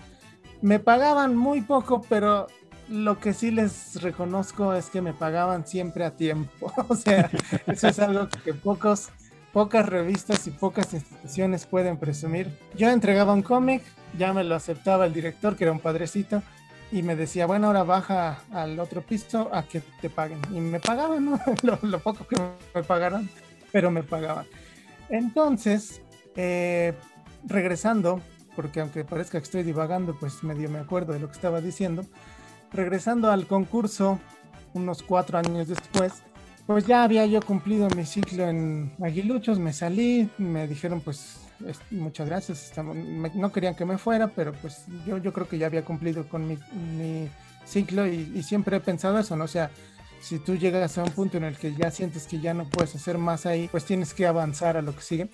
Me 0.63 0.79
pagaban 0.79 1.37
muy 1.37 1.61
poco, 1.61 2.03
pero 2.09 2.47
lo 2.89 3.19
que 3.19 3.33
sí 3.33 3.51
les 3.51 4.01
reconozco 4.03 4.75
es 4.75 4.91
que 4.91 5.01
me 5.01 5.13
pagaban 5.13 5.67
siempre 5.67 6.05
a 6.05 6.17
tiempo. 6.17 6.73
o 6.89 6.97
sea, 6.97 7.31
eso 7.67 7.89
es 7.89 7.99
algo 7.99 8.29
que 8.45 8.55
pocos, 8.55 9.11
pocas 9.53 9.87
revistas 9.87 10.47
y 10.47 10.51
pocas 10.51 10.93
instituciones 10.95 11.67
pueden 11.67 11.99
presumir. 11.99 12.57
Yo 12.77 12.91
entregaba 12.91 13.33
un 13.33 13.43
cómic, 13.43 13.83
ya 14.19 14.33
me 14.33 14.45
lo 14.45 14.55
aceptaba 14.55 15.07
el 15.07 15.13
director, 15.13 15.57
que 15.57 15.65
era 15.65 15.73
un 15.73 15.81
padrecito, 15.81 16.43
y 16.93 17.03
me 17.03 17.17
decía, 17.17 17.47
bueno, 17.47 17.69
ahora 17.69 17.83
baja 17.83 18.45
al 18.53 18.79
otro 18.79 19.03
piso 19.03 19.51
a 19.53 19.65
que 19.65 19.81
te 20.01 20.11
paguen. 20.11 20.41
Y 20.51 20.61
me 20.61 20.81
pagaban, 20.81 21.25
¿no? 21.25 21.41
lo, 21.63 21.99
poco 21.99 22.27
que 22.27 22.37
me 22.75 22.83
pagaron, 22.83 23.29
pero 23.73 23.91
me 23.91 24.03
pagaban. 24.03 24.47
Entonces, 25.09 26.01
eh, 26.37 26.95
regresando, 27.47 28.21
porque 28.57 28.81
aunque 28.81 29.05
parezca 29.05 29.39
que 29.39 29.45
estoy 29.45 29.63
divagando, 29.63 30.17
pues 30.19 30.43
medio 30.43 30.69
me 30.71 30.79
acuerdo 30.79 31.13
de 31.13 31.21
lo 31.21 31.29
que 31.29 31.35
estaba 31.35 31.61
diciendo, 31.61 32.05
regresando 32.73 33.31
al 33.31 33.47
concurso 33.47 34.21
unos 34.75 35.03
cuatro 35.03 35.39
años 35.39 35.69
después, 35.69 36.23
pues 36.67 36.87
ya 36.87 37.03
había 37.03 37.27
yo 37.27 37.41
cumplido 37.43 37.89
mi 37.91 38.05
ciclo 38.05 38.49
en 38.49 38.93
Aguiluchos, 39.03 39.59
me 39.59 39.73
salí, 39.73 40.31
me 40.39 40.67
dijeron 40.67 41.01
pues 41.01 41.41
muchas 41.91 42.29
gracias, 42.29 42.73
no 43.35 43.53
querían 43.53 43.75
que 43.75 43.85
me 43.85 43.99
fuera, 43.99 44.29
pero 44.29 44.53
pues 44.53 44.87
yo, 45.07 45.19
yo 45.19 45.33
creo 45.33 45.49
que 45.49 45.59
ya 45.59 45.67
había 45.67 45.85
cumplido 45.85 46.29
con 46.29 46.47
mi, 46.49 46.59
ciclo 47.67 48.07
y, 48.07 48.43
siempre 48.43 48.77
he 48.77 48.81
pensado 48.81 49.19
eso, 49.19 49.37
¿no? 49.37 49.45
O 49.45 49.49
sea, 49.49 49.71
si 50.21 50.39
tú 50.39 50.57
llegas 50.57 50.99
a 50.99 51.05
un 51.05 51.11
punto 51.11 51.37
en 51.39 51.45
el 51.45 51.57
que 51.57 51.75
ya 51.75 51.91
sientes 51.91 52.27
que 52.27 52.41
ya 52.41 52.55
no 52.55 52.69
puedes 52.69 52.95
hacer 52.95 53.19
más 53.19 53.47
ahí, 53.47 53.69
pues 53.69 53.85
tienes 53.85 54.13
que 54.13 54.27
avanzar 54.27 54.77
a 54.77 54.83
lo 54.83 54.95
que 54.95 55.03
sigue. 55.03 55.31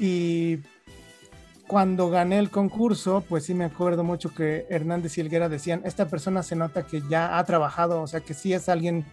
Y 0.00 0.60
cuando 1.70 2.10
gané 2.10 2.40
el 2.40 2.50
concurso, 2.50 3.22
pues 3.28 3.44
sí 3.44 3.54
me 3.54 3.64
acuerdo 3.64 4.02
mucho 4.02 4.34
que 4.34 4.66
Hernández 4.70 5.16
y 5.16 5.20
Elguera 5.20 5.48
decían, 5.48 5.82
esta 5.84 6.08
persona 6.08 6.42
se 6.42 6.56
nota 6.56 6.82
que 6.82 7.00
ya 7.08 7.38
ha 7.38 7.44
trabajado, 7.44 8.02
o 8.02 8.08
sea, 8.08 8.22
que 8.22 8.34
sí 8.34 8.52
es 8.52 8.68
alguien 8.68 9.04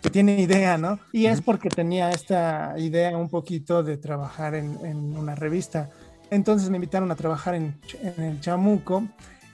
que 0.00 0.10
tiene 0.10 0.40
idea, 0.40 0.78
¿no? 0.78 1.00
Y 1.10 1.26
es 1.26 1.40
porque 1.40 1.70
tenía 1.70 2.10
esta 2.10 2.74
idea 2.78 3.18
un 3.18 3.28
poquito 3.28 3.82
de 3.82 3.96
trabajar 3.96 4.54
en, 4.54 4.76
una 5.18 5.34
revista. 5.34 5.90
Entonces 6.30 6.70
me 6.70 6.76
invitaron 6.76 7.10
a 7.10 7.16
trabajar 7.16 7.56
en, 7.56 7.80
el 8.16 8.40
Chamuco 8.40 9.02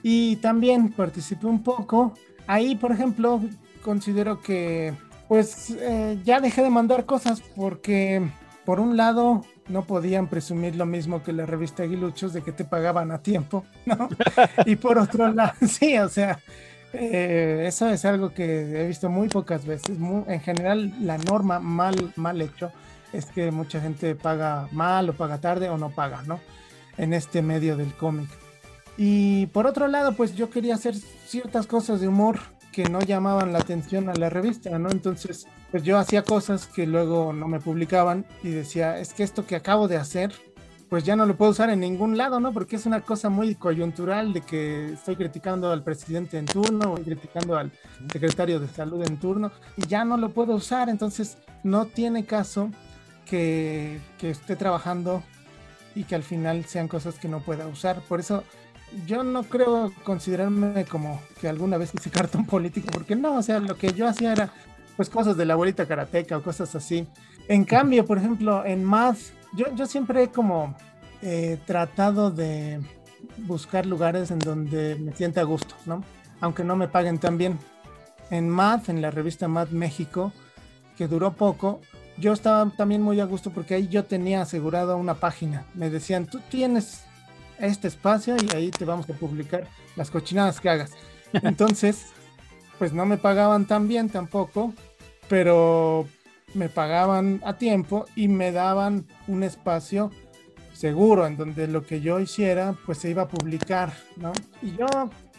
y 0.03 0.35
también 0.35 0.91
participé 0.91 1.47
un 1.47 1.63
poco. 1.63 2.13
Ahí, 2.45 2.75
por 2.75 2.91
ejemplo, 2.91 3.41
considero 3.81 4.39
que 4.39 4.93
pues 5.27 5.71
eh, 5.79 6.19
ya 6.23 6.39
dejé 6.39 6.61
de 6.61 6.69
mandar 6.69 7.07
cosas 7.07 7.41
porque 7.55 8.21
por 8.65 8.79
un 8.79 8.97
lado 8.97 9.41
no 9.71 9.83
podían 9.83 10.27
presumir 10.27 10.75
lo 10.75 10.85
mismo 10.85 11.23
que 11.23 11.33
la 11.33 11.45
revista 11.45 11.83
Aguiluchos 11.83 12.33
de 12.33 12.41
que 12.41 12.51
te 12.51 12.65
pagaban 12.65 13.11
a 13.11 13.19
tiempo, 13.19 13.65
¿no? 13.85 14.09
y 14.65 14.75
por 14.75 14.97
otro 14.97 15.31
lado, 15.31 15.53
sí, 15.67 15.97
o 15.97 16.09
sea, 16.09 16.39
eh, 16.93 17.65
eso 17.67 17.87
es 17.87 18.05
algo 18.05 18.33
que 18.33 18.81
he 18.81 18.87
visto 18.87 19.09
muy 19.09 19.29
pocas 19.29 19.65
veces. 19.65 19.97
en 19.99 20.39
general, 20.41 20.93
la 21.01 21.17
norma 21.17 21.59
mal, 21.59 22.13
mal 22.15 22.41
hecho 22.41 22.71
es 23.13 23.25
que 23.25 23.51
mucha 23.51 23.81
gente 23.81 24.15
paga 24.15 24.67
mal 24.71 25.09
o 25.09 25.13
paga 25.13 25.39
tarde 25.39 25.69
o 25.69 25.77
no 25.77 25.89
paga, 25.89 26.21
¿no? 26.23 26.39
En 26.97 27.13
este 27.13 27.41
medio 27.41 27.77
del 27.77 27.93
cómic. 27.93 28.29
Y 28.97 29.47
por 29.47 29.67
otro 29.67 29.87
lado, 29.87 30.13
pues 30.13 30.35
yo 30.35 30.49
quería 30.49 30.75
hacer 30.75 30.95
ciertas 30.95 31.65
cosas 31.65 32.01
de 32.01 32.07
humor 32.07 32.39
que 32.71 32.85
no 32.85 33.01
llamaban 33.01 33.53
la 33.53 33.59
atención 33.59 34.09
a 34.09 34.13
la 34.13 34.29
revista, 34.29 34.77
¿no? 34.79 34.89
Entonces, 34.89 35.47
pues 35.71 35.83
yo 35.83 35.97
hacía 35.97 36.23
cosas 36.23 36.67
que 36.67 36.87
luego 36.87 37.33
no 37.33 37.47
me 37.47 37.59
publicaban 37.59 38.25
y 38.43 38.49
decía, 38.49 38.97
es 38.99 39.13
que 39.13 39.23
esto 39.23 39.45
que 39.45 39.55
acabo 39.55 39.87
de 39.87 39.97
hacer 39.97 40.31
pues 40.91 41.05
ya 41.05 41.15
no 41.15 41.25
lo 41.25 41.37
puedo 41.37 41.51
usar 41.51 41.69
en 41.69 41.79
ningún 41.79 42.17
lado, 42.17 42.41
¿no? 42.41 42.51
Porque 42.51 42.75
es 42.75 42.85
una 42.85 42.99
cosa 42.99 43.29
muy 43.29 43.55
coyuntural 43.55 44.33
de 44.33 44.41
que 44.41 44.91
estoy 44.91 45.15
criticando 45.15 45.71
al 45.71 45.85
presidente 45.85 46.37
en 46.37 46.45
turno 46.45 46.91
o 46.91 46.95
criticando 46.95 47.57
al 47.57 47.71
secretario 48.11 48.59
de 48.59 48.67
salud 48.67 49.01
en 49.07 49.17
turno 49.17 49.53
y 49.77 49.87
ya 49.87 50.03
no 50.03 50.17
lo 50.17 50.33
puedo 50.33 50.53
usar, 50.53 50.89
entonces 50.89 51.37
no 51.63 51.85
tiene 51.85 52.25
caso 52.25 52.71
que, 53.23 54.01
que 54.17 54.31
esté 54.31 54.57
trabajando 54.57 55.23
y 55.95 56.03
que 56.03 56.15
al 56.15 56.23
final 56.23 56.65
sean 56.65 56.89
cosas 56.89 57.17
que 57.17 57.29
no 57.29 57.39
pueda 57.39 57.67
usar. 57.67 58.01
Por 58.01 58.19
eso 58.19 58.43
yo 59.05 59.23
no 59.23 59.43
creo 59.43 59.91
considerarme 60.03 60.85
como 60.85 61.21
que 61.39 61.47
alguna 61.47 61.77
vez 61.77 61.91
hice 61.93 62.09
cartón 62.09 62.45
político, 62.45 62.87
porque 62.91 63.15
no, 63.15 63.37
o 63.37 63.43
sea, 63.43 63.59
lo 63.59 63.75
que 63.77 63.93
yo 63.93 64.07
hacía 64.07 64.33
era 64.33 64.53
pues 64.95 65.09
cosas 65.09 65.37
de 65.37 65.45
la 65.45 65.53
abuelita 65.53 65.87
karateca 65.87 66.37
o 66.37 66.43
cosas 66.43 66.75
así. 66.75 67.07
En 67.47 67.63
cambio, 67.63 68.05
por 68.05 68.17
ejemplo, 68.17 68.65
en 68.65 68.83
Math 68.83 69.19
yo, 69.53 69.65
yo 69.75 69.85
siempre 69.85 70.23
he 70.23 70.27
como 70.29 70.75
eh, 71.21 71.59
tratado 71.65 72.31
de 72.31 72.81
buscar 73.37 73.85
lugares 73.85 74.31
en 74.31 74.39
donde 74.39 74.95
me 74.95 75.13
sienta 75.13 75.41
a 75.41 75.45
gusto, 75.45 75.75
¿no? 75.85 76.03
Aunque 76.39 76.63
no 76.63 76.75
me 76.75 76.87
paguen 76.87 77.19
tan 77.19 77.37
bien. 77.37 77.59
En 78.29 78.49
Math, 78.49 78.89
en 78.89 79.01
la 79.01 79.11
revista 79.11 79.47
Math 79.47 79.71
México, 79.71 80.31
que 80.97 81.07
duró 81.07 81.33
poco, 81.33 81.81
yo 82.17 82.33
estaba 82.33 82.69
también 82.71 83.01
muy 83.01 83.19
a 83.19 83.25
gusto 83.25 83.51
porque 83.51 83.75
ahí 83.75 83.87
yo 83.87 84.05
tenía 84.05 84.41
asegurado 84.41 84.97
una 84.97 85.15
página. 85.15 85.65
Me 85.73 85.89
decían, 85.89 86.27
tú 86.27 86.39
tienes 86.49 87.03
este 87.65 87.87
espacio 87.87 88.35
y 88.35 88.55
ahí 88.55 88.71
te 88.71 88.85
vamos 88.85 89.09
a 89.09 89.13
publicar 89.13 89.67
las 89.95 90.11
cochinadas 90.11 90.59
que 90.59 90.69
hagas. 90.69 90.91
Entonces, 91.33 92.07
pues 92.79 92.93
no 92.93 93.05
me 93.05 93.17
pagaban 93.17 93.65
tan 93.65 93.87
bien 93.87 94.09
tampoco, 94.09 94.73
pero 95.27 96.07
me 96.53 96.69
pagaban 96.69 97.41
a 97.45 97.57
tiempo 97.57 98.05
y 98.15 98.27
me 98.27 98.51
daban 98.51 99.05
un 99.27 99.43
espacio 99.43 100.11
seguro 100.73 101.27
en 101.27 101.37
donde 101.37 101.67
lo 101.67 101.83
que 101.85 102.01
yo 102.01 102.19
hiciera 102.19 102.75
pues 102.85 102.97
se 102.97 103.09
iba 103.09 103.23
a 103.23 103.27
publicar, 103.27 103.93
¿no? 104.17 104.33
Y 104.61 104.75
yo 104.75 104.87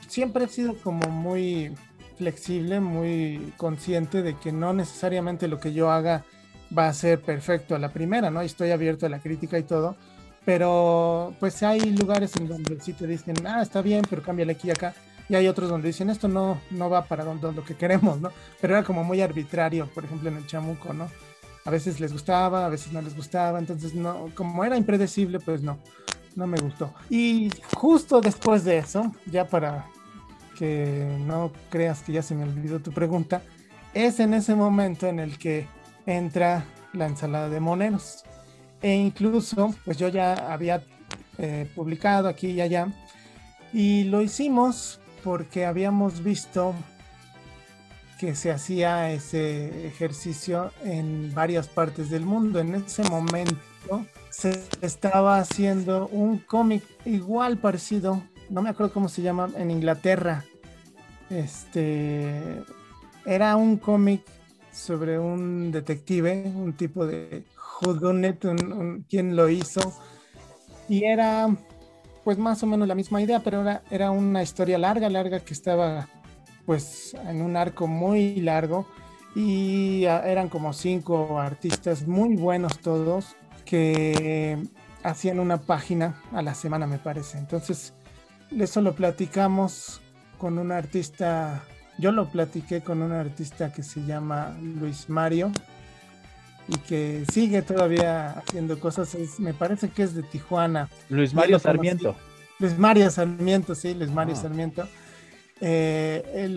siempre 0.09 0.45
he 0.45 0.49
sido 0.49 0.77
como 0.77 1.09
muy 1.09 1.75
flexible, 2.17 2.81
muy 2.81 3.53
consciente 3.57 4.23
de 4.23 4.37
que 4.37 4.53
no 4.53 4.73
necesariamente 4.73 5.49
lo 5.49 5.59
que 5.59 5.73
yo 5.73 5.91
haga 5.91 6.25
va 6.77 6.87
a 6.87 6.95
ser 6.95 7.21
perfecto 7.21 7.75
a 7.75 7.79
la 7.79 7.93
primera, 7.93 8.31
¿no? 8.31 8.43
Y 8.43 8.47
estoy 8.47 8.71
abierto 8.71 9.07
a 9.07 9.09
la 9.09 9.19
crítica 9.19 9.59
y 9.59 9.65
todo, 9.65 9.97
pero 10.45 11.35
pues 11.39 11.63
hay 11.63 11.81
lugares 11.81 12.35
en 12.37 12.49
donde 12.49 12.81
sí 12.81 12.93
te 12.93 13.07
dicen, 13.07 13.37
ah, 13.47 13.63
está 13.63 13.83
bien, 13.83 14.03
pero 14.09 14.23
cámbiale 14.23 14.53
aquí 14.53 14.69
y 14.69 14.71
acá. 14.73 14.95
Y 15.29 15.35
hay 15.35 15.47
otros 15.47 15.71
donde 15.71 15.89
dicen, 15.89 16.11
esto 16.11 16.29
no, 16.29 16.61
no 16.71 16.91
va 16.91 17.05
para 17.05 17.25
donde, 17.25 17.53
lo 17.53 17.65
que 17.65 17.77
queremos, 17.77 18.21
¿no? 18.21 18.31
Pero 18.61 18.75
era 18.77 18.85
como 18.85 19.05
muy 19.05 19.21
arbitrario, 19.21 19.87
por 19.87 20.05
ejemplo, 20.05 20.29
en 20.29 20.37
el 20.37 20.47
chamuco, 20.47 20.93
¿no? 20.93 21.09
A 21.65 21.71
veces 21.71 22.01
les 22.01 22.13
gustaba, 22.13 22.67
a 22.67 22.69
veces 22.69 22.93
no 22.93 23.01
les 23.01 23.15
gustaba, 23.15 23.59
entonces 23.59 23.95
no, 23.95 24.31
como 24.35 24.65
era 24.65 24.77
impredecible, 24.77 25.39
pues 25.39 25.63
no, 25.63 25.79
no 26.35 26.47
me 26.47 26.59
gustó. 26.59 26.93
Y 27.09 27.51
justo 27.75 28.21
después 28.21 28.65
de 28.65 28.79
eso, 28.79 29.13
ya 29.27 29.47
para 29.47 29.87
que 30.59 31.07
no 31.21 31.53
creas 31.71 32.03
que 32.03 32.13
ya 32.13 32.23
se 32.23 32.35
me 32.35 32.43
olvidó 32.43 32.81
tu 32.81 32.91
pregunta, 32.91 33.43
es 33.95 34.19
en 34.19 34.35
ese 34.35 34.55
momento 34.57 35.07
en 35.07 35.21
el 35.21 35.39
que 35.39 35.67
entra 36.05 36.65
la 36.93 37.07
ensalada 37.07 37.49
de 37.49 37.61
moneros. 37.61 38.25
E 38.83 38.95
incluso, 38.95 39.75
pues 39.85 39.97
yo 39.97 40.09
ya 40.09 40.53
había 40.53 40.85
eh, 41.39 41.71
publicado 41.75 42.29
aquí 42.29 42.49
y 42.49 42.61
allá, 42.61 42.89
y 43.73 44.05
lo 44.05 44.21
hicimos 44.21 45.01
porque 45.23 45.65
habíamos 45.65 46.23
visto 46.23 46.75
que 48.19 48.35
se 48.35 48.51
hacía 48.51 49.11
ese 49.13 49.87
ejercicio 49.87 50.71
en 50.85 51.33
varias 51.35 51.69
partes 51.69 52.11
del 52.11 52.25
mundo. 52.25 52.61
En 52.61 52.75
ese 52.75 53.03
momento 53.05 53.57
se 54.31 54.63
estaba 54.81 55.39
haciendo 55.39 56.09
un 56.09 56.39
cómic 56.39 56.85
igual 57.05 57.59
parecido, 57.59 58.23
no 58.49 58.63
me 58.63 58.71
acuerdo 58.71 58.93
cómo 58.93 59.09
se 59.09 59.23
llama, 59.23 59.51
en 59.57 59.71
Inglaterra. 59.71 60.45
Este 61.31 62.63
era 63.25 63.57
un 63.57 63.77
cómic 63.77 64.23
sobre 64.73 65.19
un 65.19 65.73
detective, 65.73 66.53
un 66.55 66.75
tipo 66.75 67.07
de 67.07 67.45
lo 69.37 69.49
hizo. 69.49 69.81
Y 70.89 71.05
era 71.05 71.49
pues 72.25 72.39
más 72.39 72.63
o 72.63 72.67
menos 72.67 72.87
la 72.87 72.95
misma 72.95 73.21
idea, 73.21 73.41
pero 73.41 73.63
era, 73.63 73.83
era 73.91 74.11
una 74.11 74.43
historia 74.43 74.79
larga, 74.79 75.09
larga 75.09 75.41
que 75.41 75.55
estaba 75.55 76.09
pues 76.67 77.15
en 77.27 77.43
un 77.43 77.57
arco 77.57 77.87
muy 77.87 78.37
largo 78.37 78.87
y 79.35 80.05
eran 80.05 80.49
como 80.49 80.73
cinco 80.73 81.41
artistas 81.41 82.07
muy 82.07 82.37
buenos 82.37 82.79
todos 82.79 83.37
que 83.65 84.59
hacían 85.03 85.41
una 85.41 85.59
página 85.59 86.21
a 86.33 86.43
la 86.43 86.55
semana 86.55 86.87
me 86.87 86.99
parece. 86.99 87.39
Entonces, 87.39 87.95
eso 88.51 88.81
lo 88.81 88.95
platicamos 88.95 90.01
con 90.39 90.59
un 90.59 90.73
artista, 90.73 91.65
yo 91.99 92.13
lo 92.13 92.29
platiqué 92.29 92.83
con 92.83 93.03
un 93.03 93.13
artista 93.13 93.73
que 93.73 93.83
se 93.83 94.05
llama 94.05 94.57
Luis 94.61 95.09
Mario 95.09 95.51
y 96.69 96.77
que 96.79 97.25
sigue 97.33 97.63
todavía 97.63 98.31
haciendo 98.33 98.79
cosas, 98.79 99.17
me 99.39 99.55
parece 99.55 99.91
que 99.91 100.03
es 100.03 100.15
de 100.15 100.23
Tijuana. 100.23 100.89
Luis 101.09 101.35
Mario 101.35 101.59
Sarmiento. 101.59 102.15
Luis 102.59 102.79
Mario 102.79 103.11
Sarmiento, 103.11 103.75
sí, 103.75 103.95
Luis 103.95 104.11
Mario 104.11 104.35
ah. 104.37 104.41
Sarmiento. 104.43 104.89
Eh, 105.61 106.49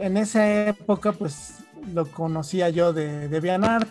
en 0.00 0.16
esa 0.16 0.68
época, 0.68 1.12
pues 1.12 1.54
lo 1.92 2.06
conocía 2.06 2.70
yo 2.70 2.92
de, 2.92 3.28
de 3.28 3.40
Vianart 3.40 3.88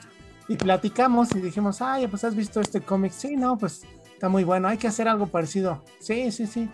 y 0.47 0.55
platicamos 0.55 1.35
y 1.35 1.39
dijimos, 1.39 1.81
ay, 1.81 2.07
pues 2.07 2.23
has 2.23 2.35
visto 2.35 2.61
este 2.61 2.81
cómic. 2.81 3.11
Sí, 3.11 3.35
no, 3.35 3.57
pues 3.57 3.83
está 4.13 4.29
muy 4.29 4.43
bueno, 4.43 4.67
hay 4.67 4.77
que 4.77 4.87
hacer 4.87 5.07
algo 5.07 5.27
parecido. 5.27 5.83
Sí, 5.99 6.31
sí, 6.31 6.47
sí. 6.47 6.69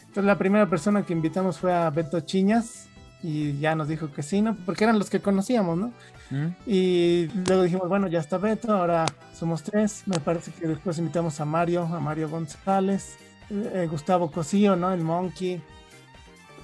Entonces 0.00 0.24
la 0.24 0.38
primera 0.38 0.68
persona 0.68 1.04
que 1.04 1.12
invitamos 1.12 1.58
fue 1.58 1.72
a 1.74 1.90
Beto 1.90 2.20
Chiñas 2.20 2.86
y 3.22 3.58
ya 3.58 3.74
nos 3.74 3.88
dijo 3.88 4.12
que 4.12 4.22
sí, 4.22 4.42
¿no? 4.42 4.56
Porque 4.64 4.84
eran 4.84 4.98
los 4.98 5.10
que 5.10 5.20
conocíamos, 5.20 5.76
¿no? 5.76 5.92
Mm. 6.30 6.46
Y 6.66 7.26
luego 7.46 7.62
dijimos, 7.62 7.88
bueno, 7.88 8.08
ya 8.08 8.20
está 8.20 8.38
Beto, 8.38 8.72
ahora 8.72 9.06
somos 9.34 9.62
tres. 9.62 10.02
Me 10.06 10.18
parece 10.18 10.52
que 10.52 10.66
después 10.66 10.98
invitamos 10.98 11.40
a 11.40 11.44
Mario, 11.44 11.82
a 11.82 12.00
Mario 12.00 12.28
González, 12.28 13.16
eh, 13.50 13.86
Gustavo 13.90 14.30
Cosío, 14.30 14.76
¿no? 14.76 14.92
El 14.92 15.02
Monkey. 15.02 15.60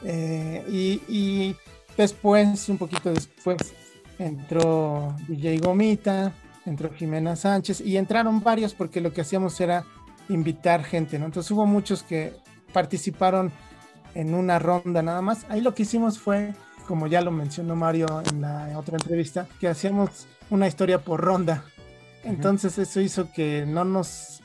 Eh, 0.05 0.65
y, 0.69 1.03
y 1.09 1.57
después, 1.97 2.69
un 2.69 2.79
poquito 2.79 3.13
después, 3.13 3.75
entró 4.19 5.15
DJ 5.29 5.59
Gomita, 5.59 6.33
entró 6.67 6.91
Jimena 6.91 7.37
Sánchez 7.37 7.81
y 7.81 7.97
entraron 7.97 8.43
varios 8.43 8.75
porque 8.75 9.01
lo 9.01 9.13
que 9.13 9.23
hacíamos 9.23 9.61
era 9.61 9.85
invitar 10.29 10.85
gente, 10.85 11.19
¿no? 11.19 11.27
Entonces 11.27 11.51
hubo 11.51 11.67
muchos 11.67 12.03
que 12.03 12.35
participaron 12.73 13.51
en 14.15 14.35
una 14.35 14.59
ronda 14.59 15.03
nada 15.03 15.23
más. 15.23 15.45
Ahí 15.49 15.61
lo 15.61 15.75
que 15.75 15.83
hicimos 15.83 16.19
fue, 16.19 16.55
como 16.91 17.07
ya 17.07 17.21
lo 17.21 17.31
mencionó 17.31 17.77
Mario 17.77 18.21
en 18.33 18.41
la 18.41 18.77
otra 18.77 18.97
entrevista, 18.97 19.47
que 19.61 19.69
hacíamos 19.69 20.27
una 20.51 20.67
historia 20.67 20.99
por 20.99 21.21
ronda. 21.21 21.63
Entonces 22.25 22.79
eso 22.79 23.01
hizo 23.01 23.31
que 23.31 23.65
no 23.65 23.85
nos, 23.85 24.43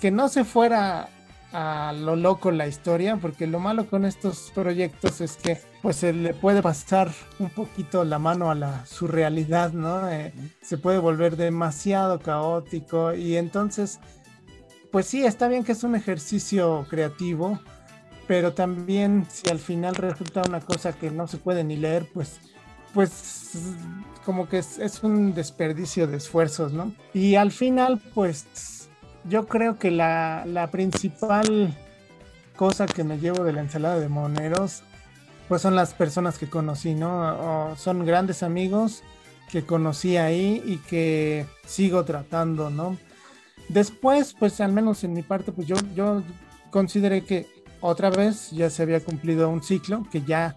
que 0.00 0.12
no 0.12 0.28
se 0.28 0.44
fuera 0.44 1.08
a 1.52 1.92
lo 1.98 2.14
loco 2.14 2.52
la 2.52 2.68
historia, 2.68 3.16
porque 3.16 3.48
lo 3.48 3.58
malo 3.58 3.88
con 3.88 4.04
estos 4.04 4.52
proyectos 4.54 5.20
es 5.20 5.36
que 5.36 5.58
pues 5.82 5.96
se 5.96 6.12
le 6.12 6.32
puede 6.32 6.62
pasar 6.62 7.10
un 7.40 7.50
poquito 7.50 8.04
la 8.04 8.20
mano 8.20 8.48
a 8.48 8.54
la 8.54 8.86
surrealidad, 8.86 9.72
¿no? 9.72 10.08
Eh, 10.08 10.32
se 10.62 10.78
puede 10.78 10.98
volver 10.98 11.36
demasiado 11.36 12.20
caótico 12.20 13.14
y 13.14 13.36
entonces, 13.36 13.98
pues 14.92 15.06
sí, 15.06 15.24
está 15.24 15.48
bien 15.48 15.64
que 15.64 15.72
es 15.72 15.82
un 15.82 15.96
ejercicio 15.96 16.86
creativo, 16.88 17.58
pero 18.32 18.54
también 18.54 19.26
si 19.30 19.50
al 19.50 19.58
final 19.58 19.94
resulta 19.94 20.40
una 20.40 20.62
cosa 20.62 20.94
que 20.94 21.10
no 21.10 21.26
se 21.28 21.36
puede 21.36 21.64
ni 21.64 21.76
leer, 21.76 22.08
pues, 22.14 22.40
pues 22.94 23.52
como 24.24 24.48
que 24.48 24.56
es, 24.56 25.00
un 25.02 25.34
desperdicio 25.34 26.06
de 26.06 26.16
esfuerzos, 26.16 26.72
¿no? 26.72 26.94
Y 27.12 27.34
al 27.34 27.52
final, 27.52 28.00
pues 28.14 28.88
yo 29.28 29.46
creo 29.46 29.78
que 29.78 29.90
la, 29.90 30.66
principal 30.72 31.76
cosa 32.56 32.86
que 32.86 33.04
me 33.04 33.18
llevo 33.18 33.44
de 33.44 33.52
la 33.52 33.60
ensalada 33.60 34.00
de 34.00 34.08
moneros, 34.08 34.82
pues 35.46 35.60
son 35.60 35.76
las 35.76 35.92
personas 35.92 36.38
que 36.38 36.48
conocí, 36.48 36.94
¿no? 36.94 37.76
son 37.76 38.06
grandes 38.06 38.42
amigos 38.42 39.02
que 39.50 39.66
conocí 39.66 40.16
ahí 40.16 40.62
y 40.64 40.78
que 40.78 41.44
sigo 41.66 42.06
tratando, 42.06 42.70
¿no? 42.70 42.96
Después, 43.68 44.32
pues 44.32 44.58
al 44.62 44.72
menos 44.72 45.04
en 45.04 45.12
mi 45.12 45.20
parte, 45.20 45.52
pues 45.52 45.66
yo, 45.66 45.76
yo 45.94 46.22
consideré 46.70 47.24
que 47.24 47.61
otra 47.82 48.10
vez 48.10 48.50
ya 48.52 48.70
se 48.70 48.82
había 48.82 49.00
cumplido 49.00 49.48
un 49.50 49.62
ciclo, 49.62 50.06
que 50.10 50.22
ya, 50.22 50.56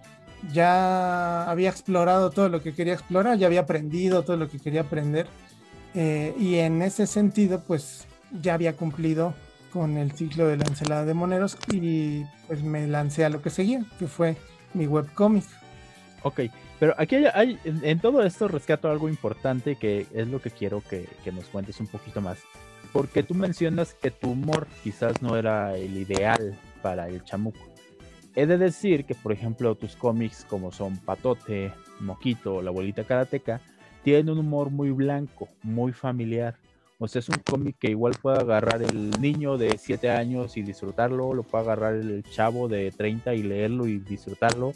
ya 0.53 1.49
había 1.49 1.69
explorado 1.69 2.29
todo 2.29 2.49
lo 2.49 2.61
que 2.61 2.73
quería 2.73 2.93
explorar, 2.93 3.37
ya 3.37 3.47
había 3.47 3.61
aprendido 3.61 4.23
todo 4.23 4.37
lo 4.37 4.47
que 4.47 4.59
quería 4.59 4.81
aprender. 4.81 5.27
Eh, 5.95 6.35
y 6.39 6.55
en 6.55 6.81
ese 6.81 7.07
sentido, 7.07 7.63
pues 7.65 8.05
ya 8.41 8.53
había 8.53 8.75
cumplido 8.75 9.33
con 9.73 9.97
el 9.97 10.11
ciclo 10.11 10.47
de 10.47 10.57
la 10.57 10.65
ensalada 10.65 11.03
de 11.03 11.13
moneros 11.13 11.57
y 11.73 12.23
pues 12.47 12.63
me 12.63 12.87
lancé 12.87 13.25
a 13.25 13.29
lo 13.29 13.41
que 13.41 13.49
seguía, 13.49 13.83
que 13.97 14.07
fue 14.07 14.37
mi 14.73 14.85
webcomic. 14.85 15.45
Ok, 16.21 16.41
pero 16.79 16.93
aquí 16.97 17.15
hay, 17.33 17.59
en, 17.65 17.99
todo 17.99 18.23
esto 18.23 18.47
rescato 18.47 18.89
algo 18.89 19.09
importante 19.09 19.77
que 19.77 20.05
es 20.13 20.27
lo 20.27 20.41
que 20.41 20.51
quiero 20.51 20.81
que, 20.81 21.09
que, 21.23 21.31
nos 21.31 21.45
cuentes 21.45 21.79
un 21.79 21.87
poquito 21.87 22.21
más. 22.21 22.37
Porque 22.93 23.23
tú 23.23 23.33
mencionas 23.33 23.95
que 23.95 24.11
tu 24.11 24.31
humor 24.31 24.67
quizás 24.83 25.21
no 25.21 25.35
era 25.35 25.75
el 25.75 25.97
ideal 25.97 26.57
para 26.85 27.07
el 27.07 27.23
chamuco. 27.23 27.57
He 28.35 28.45
de 28.45 28.59
decir 28.59 29.05
que, 29.05 29.15
por 29.15 29.31
ejemplo, 29.31 29.73
tus 29.73 29.95
cómics 29.95 30.45
como 30.47 30.71
son 30.71 30.97
Patote, 30.97 31.71
Moquito 31.99 32.57
o 32.57 32.61
La 32.61 32.69
Abuelita 32.69 33.03
Karateca, 33.03 33.59
tienen 34.03 34.29
un 34.29 34.37
humor 34.37 34.69
muy 34.69 34.91
blanco, 34.91 35.49
muy 35.63 35.93
familiar. 35.93 36.57
O 36.99 37.07
sea, 37.07 37.21
es 37.21 37.29
un 37.29 37.37
cómic 37.43 37.77
que 37.79 37.89
igual 37.89 38.13
puede 38.21 38.37
agarrar 38.37 38.83
el 38.83 39.19
niño 39.19 39.57
de 39.57 39.79
7 39.79 40.11
años 40.11 40.57
y 40.57 40.61
disfrutarlo, 40.61 41.33
lo 41.33 41.41
puede 41.41 41.63
agarrar 41.63 41.95
el 41.95 42.21
chavo 42.21 42.67
de 42.67 42.91
30 42.91 43.33
y 43.33 43.41
leerlo 43.41 43.87
y 43.87 43.97
disfrutarlo, 43.97 44.73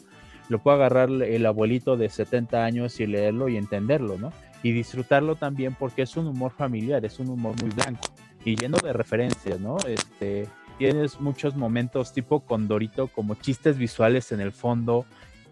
lo 0.48 0.58
puede 0.58 0.78
agarrar 0.78 1.10
el 1.10 1.46
abuelito 1.46 1.96
de 1.96 2.08
70 2.08 2.64
años 2.64 2.98
y 2.98 3.06
leerlo 3.06 3.48
y 3.48 3.56
entenderlo, 3.56 4.18
¿no? 4.18 4.32
Y 4.64 4.72
disfrutarlo 4.72 5.36
también 5.36 5.76
porque 5.78 6.02
es 6.02 6.16
un 6.16 6.26
humor 6.26 6.50
familiar, 6.50 7.04
es 7.04 7.20
un 7.20 7.28
humor 7.28 7.54
muy 7.62 7.70
blanco 7.70 8.08
y 8.44 8.56
lleno 8.56 8.78
de 8.78 8.92
referencias, 8.92 9.60
¿no? 9.60 9.76
Este, 9.86 10.48
tienes 10.80 11.20
muchos 11.20 11.56
momentos 11.56 12.14
tipo 12.14 12.40
Condorito, 12.40 13.08
como 13.08 13.34
chistes 13.34 13.76
visuales 13.76 14.32
en 14.32 14.40
el 14.40 14.50
fondo. 14.50 15.04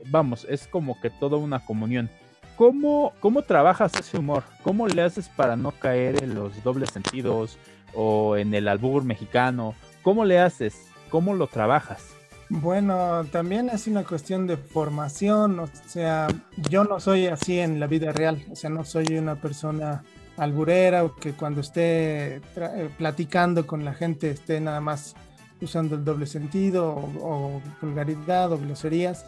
Vamos, 0.07 0.47
es 0.49 0.67
como 0.67 0.99
que 1.03 1.11
toda 1.11 1.37
una 1.37 1.67
comunión. 1.67 2.09
¿Cómo, 2.57 3.13
¿Cómo 3.21 3.43
trabajas 3.43 3.93
ese 4.01 4.17
humor? 4.17 4.43
¿Cómo 4.63 4.89
le 4.89 5.03
haces 5.03 5.29
para 5.29 5.55
no 5.55 5.73
caer 5.73 6.25
en 6.25 6.35
los 6.35 6.65
dobles 6.65 6.89
sentidos 6.89 7.59
o 7.95 8.39
en 8.39 8.55
el 8.55 8.69
albur 8.69 9.05
mexicano? 9.05 9.75
¿Cómo 10.01 10.25
le 10.25 10.39
haces? 10.39 10.87
¿Cómo 11.11 11.35
lo 11.35 11.47
trabajas? 11.47 12.07
Bueno, 12.49 13.27
también 13.31 13.69
es 13.69 13.87
una 13.87 14.05
cuestión 14.05 14.47
de 14.47 14.57
formación, 14.57 15.61
o 15.61 15.69
sea, 15.89 16.29
yo 16.71 16.85
no 16.85 17.01
soy 17.01 17.27
así 17.27 17.59
en 17.59 17.79
la 17.79 17.87
vida 17.87 18.13
real, 18.13 18.43
o 18.51 18.57
sea, 18.57 18.71
no 18.71 18.83
soy 18.83 19.19
una 19.19 19.35
persona 19.37 20.03
alburera 20.39 21.05
o 21.05 21.15
que 21.15 21.33
cuando 21.33 21.61
esté 21.61 22.37
eh, 22.37 22.91
platicando 22.97 23.67
con 23.67 23.85
la 23.85 23.95
gente 23.95 24.31
esté 24.31 24.61
nada 24.61 24.81
más 24.81 25.15
usando 25.61 25.97
el 25.97 26.05
doble 26.05 26.27
sentido 26.27 26.89
o, 26.91 27.59
o 27.59 27.63
vulgaridad 27.83 28.53
o 28.53 28.59
groserías 28.59 29.25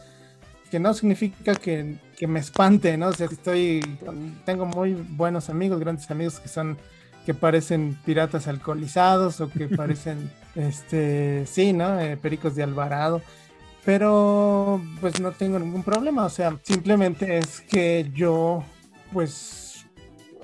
que 0.71 0.79
no 0.79 0.95
significa 0.95 1.55
que, 1.55 1.99
me 2.27 2.41
espante, 2.41 2.97
¿no? 2.97 3.09
O 3.09 3.13
sea, 3.13 3.27
estoy, 3.27 3.81
tengo 4.45 4.67
muy 4.67 4.95
buenos 4.95 5.51
amigos, 5.51 5.81
grandes 5.81 6.11
amigos 6.11 6.39
que 6.39 6.49
son, 6.49 6.79
que 7.27 7.35
parecen 7.35 7.99
piratas 8.05 8.47
alcoholizados 8.47 9.41
o 9.41 9.51
que 9.51 9.69
parecen, 9.77 10.31
este, 10.55 11.45
sí, 11.47 11.73
¿no? 11.73 11.99
Eh, 12.01 12.17
pericos 12.17 12.55
de 12.55 12.63
Alvarado, 12.63 13.21
pero 13.85 14.81
pues 15.01 15.21
no 15.21 15.33
tengo 15.33 15.59
ningún 15.59 15.83
problema, 15.83 16.25
o 16.25 16.31
sea, 16.31 16.57
simplemente 16.63 17.39
es 17.39 17.61
que 17.63 18.09
yo, 18.15 18.63
pues, 19.13 19.60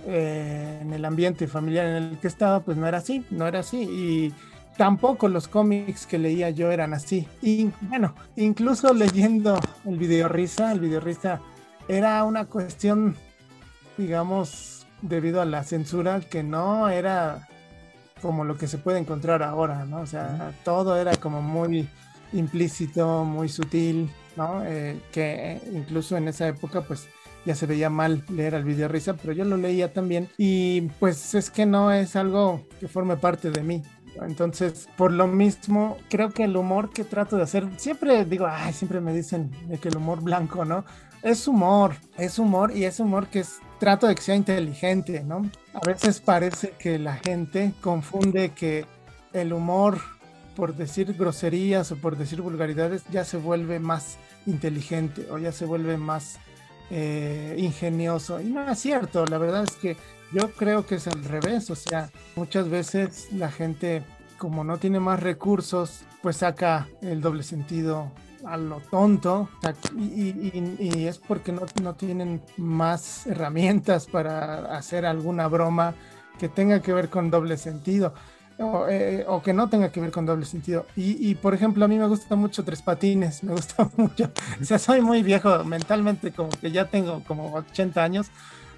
eh, 0.06 0.78
en 0.80 0.92
el 0.92 1.04
ambiente 1.04 1.48
familiar 1.48 1.86
en 1.86 1.94
el 1.96 2.18
que 2.18 2.28
estaba, 2.28 2.60
pues 2.60 2.76
no 2.76 2.86
era 2.86 2.98
así, 2.98 3.24
no 3.30 3.46
era 3.48 3.60
así, 3.60 3.82
y 3.82 4.34
tampoco 4.76 5.28
los 5.28 5.48
cómics 5.48 6.06
que 6.06 6.18
leía 6.18 6.50
yo 6.50 6.70
eran 6.70 6.94
así. 6.94 7.26
Y 7.42 7.70
bueno, 7.82 8.14
incluso 8.36 8.94
leyendo 8.94 9.58
el 9.84 9.98
video 9.98 10.28
risa, 10.28 10.72
el 10.72 10.80
video 10.80 11.00
risa 11.00 11.40
era 11.88 12.22
una 12.24 12.44
cuestión, 12.44 13.16
digamos, 13.96 14.86
debido 15.02 15.40
a 15.40 15.44
la 15.44 15.64
censura, 15.64 16.20
que 16.20 16.42
no 16.42 16.88
era 16.88 17.48
como 18.22 18.44
lo 18.44 18.56
que 18.56 18.68
se 18.68 18.78
puede 18.78 18.98
encontrar 18.98 19.42
ahora, 19.42 19.84
¿no? 19.84 20.00
O 20.00 20.06
sea, 20.06 20.52
todo 20.64 20.96
era 20.96 21.16
como 21.16 21.42
muy 21.42 21.88
implícito, 22.32 23.24
muy 23.24 23.48
sutil, 23.48 24.10
¿no? 24.36 24.62
Eh, 24.64 25.00
que 25.12 25.60
incluso 25.72 26.16
en 26.16 26.28
esa 26.28 26.48
época, 26.48 26.82
pues 26.82 27.08
ya 27.46 27.54
se 27.54 27.66
veía 27.66 27.88
mal 27.88 28.24
leer 28.28 28.54
al 28.54 28.64
video 28.64 28.88
risa, 28.88 29.14
pero 29.14 29.32
yo 29.32 29.44
lo 29.44 29.56
leía 29.56 29.92
también 29.92 30.28
y 30.36 30.82
pues 30.98 31.34
es 31.34 31.50
que 31.50 31.64
no 31.64 31.92
es 31.92 32.16
algo 32.16 32.66
que 32.80 32.88
forme 32.88 33.16
parte 33.16 33.50
de 33.50 33.62
mí. 33.62 33.82
Entonces, 34.22 34.88
por 34.96 35.12
lo 35.12 35.26
mismo, 35.26 35.98
creo 36.08 36.30
que 36.30 36.44
el 36.44 36.56
humor 36.56 36.90
que 36.90 37.04
trato 37.04 37.36
de 37.36 37.42
hacer, 37.42 37.68
siempre 37.76 38.24
digo, 38.24 38.46
ay, 38.48 38.72
siempre 38.72 39.00
me 39.00 39.12
dicen 39.12 39.50
de 39.68 39.78
que 39.78 39.88
el 39.88 39.96
humor 39.96 40.22
blanco, 40.22 40.64
¿no? 40.64 40.84
Es 41.22 41.46
humor, 41.46 41.96
es 42.16 42.38
humor 42.38 42.74
y 42.74 42.84
es 42.84 42.98
humor 42.98 43.28
que 43.28 43.40
es, 43.40 43.58
trato 43.78 44.06
de 44.06 44.14
que 44.14 44.22
sea 44.22 44.34
inteligente, 44.34 45.22
¿no? 45.22 45.42
A 45.74 45.86
veces 45.86 46.20
parece 46.20 46.72
que 46.78 46.98
la 46.98 47.16
gente 47.16 47.74
confunde 47.80 48.50
que 48.50 48.86
el 49.32 49.52
humor 49.52 49.98
por 50.54 50.74
decir 50.74 51.12
groserías 51.12 51.92
o 51.92 51.96
por 51.96 52.16
decir 52.16 52.40
vulgaridades 52.40 53.04
ya 53.10 53.24
se 53.24 53.36
vuelve 53.36 53.78
más 53.78 54.16
inteligente 54.46 55.28
o 55.30 55.36
ya 55.38 55.52
se 55.52 55.66
vuelve 55.66 55.98
más 55.98 56.38
eh, 56.90 57.54
ingenioso. 57.58 58.40
Y 58.40 58.46
no 58.46 58.70
es 58.70 58.78
cierto, 58.78 59.26
la 59.26 59.38
verdad 59.38 59.64
es 59.64 59.76
que 59.76 59.96
yo 60.32 60.52
creo 60.52 60.86
que 60.86 60.96
es 60.96 61.06
al 61.06 61.24
revés, 61.24 61.70
o 61.70 61.76
sea, 61.76 62.10
muchas 62.34 62.68
veces 62.68 63.28
la 63.32 63.50
gente 63.50 64.02
como 64.38 64.64
no 64.64 64.78
tiene 64.78 65.00
más 65.00 65.20
recursos, 65.20 66.02
pues 66.22 66.38
saca 66.38 66.88
el 67.00 67.20
doble 67.20 67.42
sentido 67.42 68.12
a 68.44 68.56
lo 68.56 68.80
tonto 68.80 69.48
y, 69.96 71.06
es 71.06 71.18
porque 71.18 71.52
no, 71.52 71.62
no, 71.82 71.94
tienen 71.94 72.42
más 72.56 73.26
herramientas 73.26 74.06
para 74.06 74.76
hacer 74.76 75.06
alguna 75.06 75.48
broma 75.48 75.94
que 76.38 76.48
tenga 76.48 76.80
que 76.80 76.92
ver 76.92 77.08
con 77.08 77.30
doble 77.30 77.56
sentido. 77.56 78.14
Eh, 78.58 79.22
o, 79.28 79.42
que 79.42 79.52
no 79.52 79.68
tenga 79.68 79.92
que 79.92 80.00
ver 80.00 80.10
con 80.10 80.24
doble 80.24 80.46
sentido. 80.46 80.86
Y, 80.96 81.34
por 81.34 81.52
ejemplo, 81.52 81.84
a 81.84 81.88
mí 81.88 81.98
me 81.98 82.06
gusta 82.06 82.36
mucho 82.36 82.64
Tres 82.64 82.80
Patines, 82.80 83.44
me 83.44 83.52
gusta 83.52 83.88
mucho. 83.96 84.30
O 84.60 84.64
sea, 84.64 84.78
soy 84.78 85.00
muy 85.02 85.22
viejo 85.22 85.62
mentalmente, 85.64 86.32
como 86.32 86.48
que 86.48 86.70
ya 86.70 86.86
tengo 86.86 87.22
como 87.24 87.52
80 87.54 88.02
años. 88.02 88.28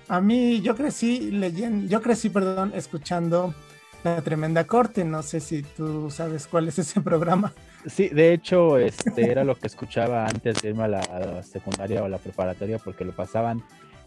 A 0.09 0.21
mí, 0.21 0.61
yo 0.63 0.75
crecí 0.75 1.31
leyendo, 1.31 1.87
yo 1.89 2.03
crecí, 2.03 2.29
perdón, 2.29 2.73
escuchando 2.75 3.55
La 4.03 4.21
Tremenda 4.23 4.65
Corte. 4.65 5.05
No 5.05 5.23
sé 5.23 5.39
si 5.39 5.63
tú 5.63 6.11
sabes 6.11 6.49
cuál 6.49 6.67
es 6.67 6.81
ese 6.81 7.01
programa. 7.03 7.53
Sí, 7.87 8.09
de 8.09 8.33
hecho, 8.33 8.79
este 8.79 9.31
era 9.31 9.45
lo 9.45 9.57
que 9.57 9.69
escuchaba 9.69 10.27
antes 10.27 10.61
de 10.61 10.71
irme 10.71 10.85
a 10.85 10.89
la, 10.89 11.43
secundaria 11.45 12.03
o 12.03 12.09
la 12.09 12.19
preparatoria, 12.19 12.79
porque 12.79 13.05
lo 13.05 13.13
pasaban 13.13 13.63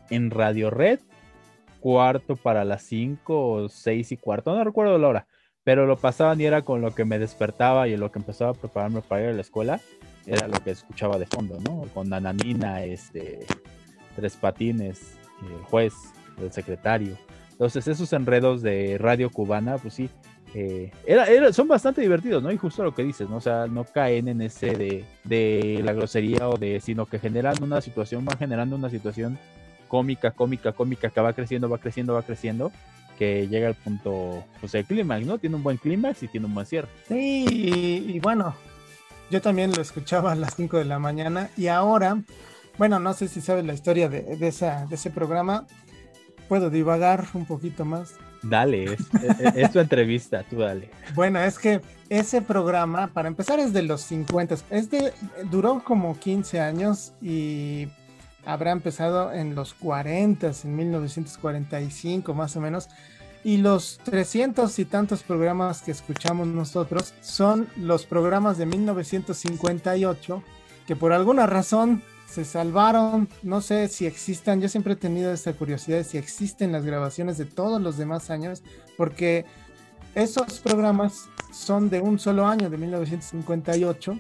en 0.10 0.32
Radio 0.32 0.70
Red, 0.70 1.00
cuarto 1.80 2.36
para 2.36 2.66
las 2.66 2.84
5 2.84 3.52
o 3.52 3.70
6 3.70 4.12
y 4.12 4.18
cuarto, 4.18 4.54
no 4.54 4.62
recuerdo 4.66 4.98
la 4.98 5.08
hora 5.08 5.28
pero 5.64 5.86
lo 5.86 5.98
pasaban 5.98 6.42
y 6.42 6.46
era 6.46 6.64
con 6.64 6.82
lo 6.82 6.94
que 6.94 7.06
me 7.06 7.20
despertaba 7.20 7.88
y 7.88 7.98
lo 7.98 8.12
que 8.12 8.20
empezaba 8.20 8.52
a 8.52 8.56
prepararme 8.56 9.02
para 9.02 9.24
ir 9.24 9.30
a 9.30 9.34
la 9.34 9.42
escuela, 9.42 9.80
era 10.26 10.48
lo 10.48 10.60
que 10.64 10.72
escuchaba 10.72 11.18
de 11.18 11.26
fondo, 11.26 11.58
¿no? 11.60 11.82
Con 11.94 12.10
Nananina, 12.10 12.84
este, 12.84 13.40
Tres 14.16 14.36
Patines, 14.36 15.18
el 15.42 15.64
juez, 15.66 15.94
el 16.40 16.52
secretario. 16.52 17.18
Entonces 17.52 17.88
esos 17.88 18.12
enredos 18.14 18.62
de 18.62 18.98
radio 18.98 19.30
cubana, 19.30 19.78
pues 19.78 19.94
sí, 19.94 20.10
eh, 20.54 20.92
era, 21.06 21.54
son 21.54 21.68
bastante 21.68 22.02
divertidos, 22.02 22.44
¿no? 22.44 22.52
Y 22.52 22.58
justo 22.58 22.84
lo 22.84 22.94
que 22.94 23.04
dices, 23.04 23.30
¿no? 23.30 23.38
O 23.38 23.42
sea, 23.42 23.68
no 23.68 23.86
caen 23.86 24.28
en 24.28 24.42
ese 24.42 24.76
de, 24.76 25.06
de 25.24 25.82
la 25.84 25.94
grosería 25.94 26.50
o 26.50 26.58
de, 26.58 26.80
sino 26.82 27.06
que 27.06 27.20
generan 27.20 27.62
una 27.62 27.82
situación, 27.82 28.26
van 28.26 28.38
generando 28.38 28.76
una 28.76 28.90
situación 28.90 29.38
cómica, 29.88 30.32
cómica, 30.32 30.72
cómica, 30.72 31.10
que 31.10 31.22
va 31.22 31.34
creciendo, 31.34 31.70
va 31.70 31.78
creciendo, 31.78 32.14
va 32.14 32.24
creciendo, 32.24 32.72
que 33.22 33.48
llega 33.48 33.68
al 33.68 33.76
punto, 33.76 34.44
pues 34.60 34.74
el 34.74 34.84
clímax, 34.84 35.28
¿no? 35.28 35.38
Tiene 35.38 35.56
un 35.56 35.62
buen 35.62 35.78
clímax 35.78 36.24
y 36.24 36.28
tiene 36.28 36.48
un 36.48 36.56
buen 36.56 36.66
cierre. 36.66 36.88
Sí, 37.08 37.46
y, 37.48 38.20
bueno, 38.20 38.56
yo 39.30 39.44
también 39.44 39.72
lo 39.72 39.80
escuchaba 39.80 40.32
a 40.32 40.36
las 40.36 40.56
5 40.56 40.80
de 40.80 40.86
la 40.86 40.98
mañana 40.98 41.52
y 41.56 41.68
ahora, 41.68 42.20
bueno, 42.80 42.98
no 42.98 43.14
sé 43.14 43.28
si 43.28 43.40
sabes 43.40 43.64
la 43.64 43.76
historia 43.76 44.10
de, 44.10 44.38
de, 44.38 44.48
esa, 44.48 44.88
de 44.88 44.96
ese 44.96 45.12
programa, 45.12 45.68
puedo 46.50 46.72
divagar 46.72 47.28
un 47.36 47.46
poquito 47.46 47.86
más. 47.86 48.16
Dale, 48.42 48.98
es, 49.54 49.72
tu 49.72 49.78
entrevista, 49.78 50.44
tú 50.50 50.58
dale. 50.58 50.90
Bueno, 51.14 51.40
es 51.42 51.60
que 51.60 51.80
ese 52.10 52.42
programa, 52.42 53.14
para 53.14 53.28
empezar, 53.28 53.60
es 53.60 53.72
de 53.72 53.84
los 53.84 54.02
50, 54.02 54.56
es 54.72 54.90
de, 54.90 55.14
duró 55.52 55.84
como 55.84 56.18
15 56.18 56.60
años 56.60 57.14
y 57.22 57.88
habrá 58.46 58.72
empezado 58.72 59.32
en 59.32 59.54
los 59.54 59.76
40, 59.76 60.52
en 60.64 60.76
1945 60.76 62.34
más 62.34 62.56
o 62.56 62.62
menos, 62.62 62.90
y 63.44 63.58
los 63.58 64.00
300 64.04 64.78
y 64.80 64.86
tantos 64.86 65.24
programas 65.24 65.82
que 65.82 65.92
escuchamos 65.92 66.48
nosotros 66.48 67.14
son 67.22 67.68
los 67.76 68.06
programas 68.06 68.58
de 68.58 68.66
1958 68.66 70.44
que 70.86 70.96
por 70.96 71.14
alguna 71.14 71.48
razón 71.48 72.04
se 72.28 72.46
salvaron, 72.46 73.28
no 73.44 73.60
sé 73.60 73.90
si 73.90 74.06
existan, 74.06 74.62
yo 74.62 74.70
siempre 74.70 74.94
he 74.94 74.96
tenido 74.96 75.34
esta 75.34 75.52
curiosidad 75.54 75.98
de 75.98 76.04
si 76.06 76.18
existen 76.18 76.72
las 76.72 76.86
grabaciones 76.86 77.38
de 77.38 77.46
todos 77.46 77.82
los 77.82 77.98
demás 77.98 78.30
años, 78.30 78.64
porque 78.96 79.46
esos 80.16 80.60
programas 80.60 81.30
son 81.52 81.90
de 81.90 82.00
un 82.00 82.20
solo 82.20 82.48
año, 82.48 82.70
de 82.70 82.78
1958, 82.78 84.18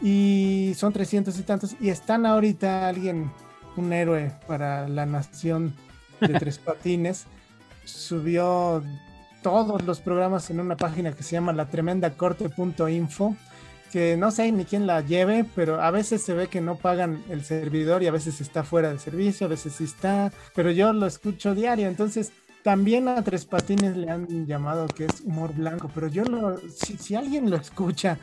y 0.00 0.72
son 0.76 0.92
300 0.92 1.38
y 1.38 1.42
tantos. 1.42 1.76
Y 1.80 1.90
están 1.90 2.24
ahorita 2.24 2.88
alguien, 2.88 3.30
un 3.76 3.92
héroe 3.92 4.32
para 4.46 4.88
la 4.88 5.06
nación 5.06 5.74
de 6.20 6.28
Tres 6.38 6.58
Patines, 6.64 7.26
subió 7.88 8.82
todos 9.42 9.82
los 9.82 10.00
programas 10.00 10.50
en 10.50 10.60
una 10.60 10.76
página 10.76 11.12
que 11.12 11.22
se 11.22 11.32
llama 11.32 11.52
la 11.52 11.68
tremenda 11.68 12.10
corte.info 12.10 13.36
que 13.90 14.16
no 14.16 14.30
sé 14.30 14.52
ni 14.52 14.64
quién 14.64 14.86
la 14.86 15.00
lleve, 15.00 15.44
pero 15.54 15.80
a 15.80 15.90
veces 15.90 16.22
se 16.22 16.34
ve 16.34 16.48
que 16.48 16.60
no 16.60 16.76
pagan 16.76 17.22
el 17.30 17.44
servidor 17.44 18.02
y 18.02 18.06
a 18.06 18.12
veces 18.12 18.40
está 18.40 18.62
fuera 18.62 18.92
de 18.92 18.98
servicio, 18.98 19.46
a 19.46 19.50
veces 19.50 19.74
sí 19.74 19.84
está, 19.84 20.32
pero 20.54 20.70
yo 20.70 20.92
lo 20.92 21.06
escucho 21.06 21.54
diario, 21.54 21.88
entonces 21.88 22.32
también 22.62 23.08
a 23.08 23.22
Tres 23.22 23.46
Patines 23.46 23.96
le 23.96 24.10
han 24.10 24.46
llamado 24.46 24.86
que 24.88 25.06
es 25.06 25.22
humor 25.22 25.54
blanco, 25.54 25.90
pero 25.94 26.08
yo 26.08 26.24
lo, 26.24 26.58
si, 26.68 26.98
si 26.98 27.14
alguien 27.14 27.48
lo 27.48 27.56
escucha 27.56 28.18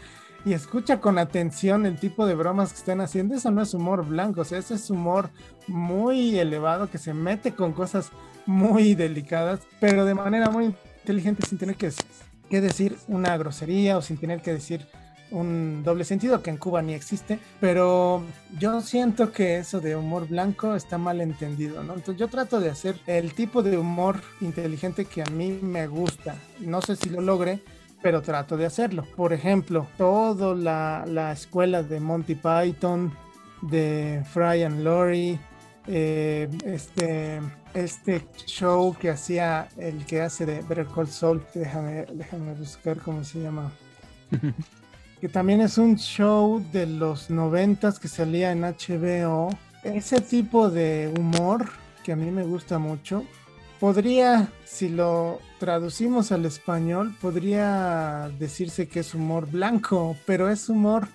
y 0.45 0.53
escucha 0.53 0.99
con 0.99 1.17
atención 1.17 1.87
el 1.87 1.99
tipo 1.99 2.27
de 2.27 2.35
bromas 2.35 2.71
que 2.71 2.79
están 2.79 3.01
haciendo, 3.01 3.33
eso 3.33 3.49
no 3.49 3.63
es 3.63 3.73
humor 3.73 4.05
blanco, 4.05 4.41
o 4.41 4.45
sea, 4.45 4.59
ese 4.59 4.75
es 4.75 4.89
humor 4.91 5.31
muy 5.67 6.37
elevado 6.37 6.91
que 6.91 6.99
se 6.99 7.13
mete 7.13 7.55
con 7.55 7.73
cosas 7.73 8.11
muy 8.45 8.95
delicadas, 8.95 9.61
pero 9.79 10.05
de 10.05 10.13
manera 10.13 10.49
muy 10.49 10.73
inteligente 11.01 11.45
sin 11.47 11.57
tener 11.57 11.75
que, 11.75 11.91
que 12.49 12.61
decir 12.61 12.97
una 13.07 13.37
grosería 13.37 13.97
o 13.97 14.01
sin 14.01 14.17
tener 14.17 14.41
que 14.41 14.53
decir 14.53 14.85
un 15.31 15.83
doble 15.83 16.03
sentido 16.03 16.41
que 16.41 16.49
en 16.49 16.57
Cuba 16.57 16.81
ni 16.81 16.93
existe, 16.93 17.39
pero 17.59 18.23
yo 18.59 18.81
siento 18.81 19.31
que 19.31 19.57
eso 19.57 19.81
de 19.81 19.95
humor 19.95 20.27
blanco 20.27 20.75
está 20.75 20.97
mal 20.97 21.21
entendido, 21.21 21.83
¿no? 21.83 21.93
Entonces 21.93 22.19
yo 22.19 22.27
trato 22.27 22.59
de 22.59 22.69
hacer 22.69 22.99
el 23.07 23.33
tipo 23.33 23.63
de 23.63 23.77
humor 23.77 24.21
inteligente 24.41 25.05
que 25.05 25.23
a 25.23 25.25
mí 25.25 25.59
me 25.61 25.87
gusta. 25.87 26.35
No 26.59 26.81
sé 26.81 26.95
si 26.95 27.09
lo 27.09 27.21
logre, 27.21 27.61
pero 28.01 28.21
trato 28.21 28.55
de 28.55 28.65
hacerlo. 28.65 29.05
Por 29.15 29.33
ejemplo, 29.33 29.87
toda 29.97 30.55
la, 30.55 31.31
escuela 31.31 31.81
de 31.81 31.99
Monty 31.99 32.35
Python, 32.35 33.11
de 33.63 34.23
Fry 34.31 34.63
and 34.63 34.83
Laurie, 34.83 35.39
eh, 35.87 36.47
este, 36.65 37.41
este 37.75 38.25
show 38.45 38.95
que 38.99 39.09
hacía 39.09 39.67
el 39.77 40.05
que 40.05 40.21
hace 40.21 40.45
de 40.45 40.61
Better 40.61 40.87
Call 40.87 41.07
Saul, 41.07 41.45
déjame, 41.53 42.05
déjame 42.13 42.53
buscar 42.53 42.97
cómo 42.99 43.23
se 43.23 43.41
llama. 43.41 43.71
que 45.21 45.29
también 45.29 45.61
es 45.61 45.77
un 45.77 45.97
show 45.97 46.63
de 46.71 46.87
los 46.87 47.29
noventas 47.29 47.99
que 47.99 48.07
salía 48.07 48.51
en 48.51 48.61
HBO. 48.61 49.49
Ese 49.83 50.21
tipo 50.21 50.69
de 50.69 51.13
humor 51.17 51.69
que 52.03 52.13
a 52.13 52.15
mí 52.15 52.31
me 52.31 52.43
gusta 52.43 52.79
mucho 52.79 53.25
podría, 53.79 54.49
si 54.63 54.89
lo 54.89 55.39
traducimos 55.59 56.31
al 56.31 56.45
español, 56.45 57.13
podría 57.21 58.31
decirse 58.39 58.87
que 58.87 59.01
es 59.01 59.13
humor 59.13 59.49
blanco, 59.49 60.15
pero 60.25 60.49
es 60.49 60.69
humor 60.69 61.07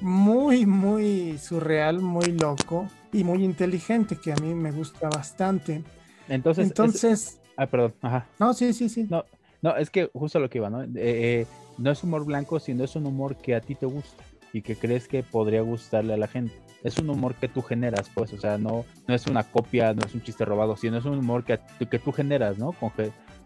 muy, 0.00 0.66
muy 0.66 1.38
surreal, 1.38 2.00
muy 2.00 2.32
loco 2.32 2.88
y 3.14 3.24
muy 3.24 3.44
inteligente, 3.44 4.16
que 4.16 4.32
a 4.32 4.36
mí 4.36 4.54
me 4.54 4.72
gusta 4.72 5.08
bastante. 5.08 5.82
Entonces, 6.28 6.66
entonces... 6.66 7.40
Ah, 7.56 7.66
perdón, 7.66 7.94
ajá. 8.02 8.26
No, 8.38 8.52
sí, 8.52 8.72
sí, 8.72 8.88
sí. 8.88 9.06
No, 9.08 9.24
no, 9.62 9.76
es 9.76 9.88
que 9.88 10.10
justo 10.12 10.40
lo 10.40 10.50
que 10.50 10.58
iba, 10.58 10.68
¿no? 10.68 10.82
Eh, 10.82 10.88
eh, 10.96 11.46
no 11.78 11.90
es 11.90 12.02
humor 12.02 12.24
blanco, 12.24 12.60
sino 12.60 12.84
es 12.84 12.96
un 12.96 13.06
humor 13.06 13.36
que 13.36 13.54
a 13.54 13.60
ti 13.60 13.74
te 13.74 13.86
gusta 13.86 14.22
y 14.52 14.62
que 14.62 14.76
crees 14.76 15.08
que 15.08 15.22
podría 15.22 15.62
gustarle 15.62 16.14
a 16.14 16.16
la 16.16 16.26
gente 16.26 16.54
es 16.84 16.98
un 16.98 17.08
humor 17.08 17.34
que 17.34 17.48
tú 17.48 17.62
generas, 17.62 18.10
pues, 18.14 18.32
o 18.34 18.38
sea, 18.38 18.58
no, 18.58 18.84
no 19.08 19.14
es 19.14 19.26
una 19.26 19.42
copia, 19.42 19.94
no 19.94 20.04
es 20.04 20.14
un 20.14 20.22
chiste 20.22 20.44
robado, 20.44 20.76
sino 20.76 20.98
es 20.98 21.06
un 21.06 21.18
humor 21.18 21.42
que, 21.42 21.58
que 21.90 21.98
tú 21.98 22.12
generas, 22.12 22.58
¿no? 22.58 22.72
Con, 22.72 22.92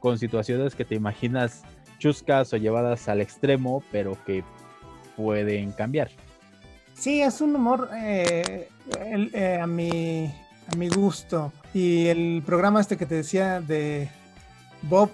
con 0.01 0.19
situaciones 0.19 0.75
que 0.75 0.85
te 0.85 0.97
imaginas 0.97 1.63
chuscas 2.01 2.53
o 2.53 2.57
llevadas 2.57 3.09
al 3.09 3.21
extremo, 3.21 3.83
pero 3.93 4.19
que 4.27 4.43
pueden 5.17 5.71
cambiar. 5.71 6.11
Sí, 6.99 7.23
es 7.23 7.41
un 7.41 7.55
humor 7.55 7.89
eh, 7.95 8.69
eh, 9.01 9.59
a, 9.63 9.67
mi, 9.67 10.27
a 10.71 10.77
mi 10.77 10.89
gusto. 10.89 11.53
Y 11.73 12.07
el 12.07 12.43
programa 12.45 12.81
este 12.81 12.97
que 12.97 13.07
te 13.07 13.15
decía 13.15 13.61
de 13.61 14.09
Bob 14.83 15.11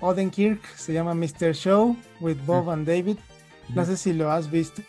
Odenkirk 0.00 0.62
se 0.76 0.92
llama 0.92 1.14
Mr. 1.14 1.54
Show 1.54 1.96
with 2.20 2.36
Bob 2.44 2.70
and 2.70 2.86
David. 2.86 3.16
No 3.70 3.84
sé 3.86 3.96
si 3.96 4.12
lo 4.12 4.30
has 4.30 4.50
visto. 4.50 4.82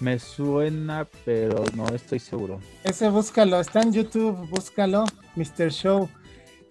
Me 0.00 0.18
suena, 0.18 1.06
pero 1.26 1.64
no 1.74 1.86
estoy 1.88 2.18
seguro. 2.18 2.60
Ese 2.84 3.10
búscalo, 3.10 3.60
está 3.60 3.82
en 3.82 3.92
YouTube, 3.92 4.48
búscalo, 4.48 5.04
Mr. 5.36 5.70
Show. 5.70 6.08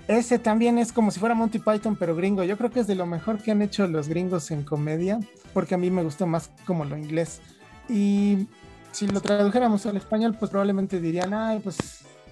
Ese 0.07 0.39
también 0.39 0.79
es 0.79 0.91
como 0.91 1.11
si 1.11 1.19
fuera 1.19 1.35
Monty 1.35 1.59
Python, 1.59 1.97
pero 1.97 2.15
gringo. 2.15 2.43
Yo 2.43 2.57
creo 2.57 2.71
que 2.71 2.79
es 2.79 2.87
de 2.87 2.95
lo 2.95 3.05
mejor 3.05 3.43
que 3.43 3.51
han 3.51 3.61
hecho 3.61 3.85
los 3.87 4.07
gringos 4.07 4.49
en 4.49 4.63
comedia, 4.63 5.19
porque 5.53 5.75
a 5.75 5.77
mí 5.77 5.91
me 5.91 6.01
gusta 6.01 6.25
más 6.25 6.49
como 6.65 6.85
lo 6.85 6.97
inglés. 6.97 7.41
Y 7.89 8.47
si 8.97 9.05
lo 9.05 9.21
tradujéramos 9.21 9.85
al 9.85 9.95
español, 9.95 10.35
pues 10.39 10.49
probablemente 10.49 10.99
dirían, 10.99 11.31
ay, 11.31 11.59
pues 11.59 11.77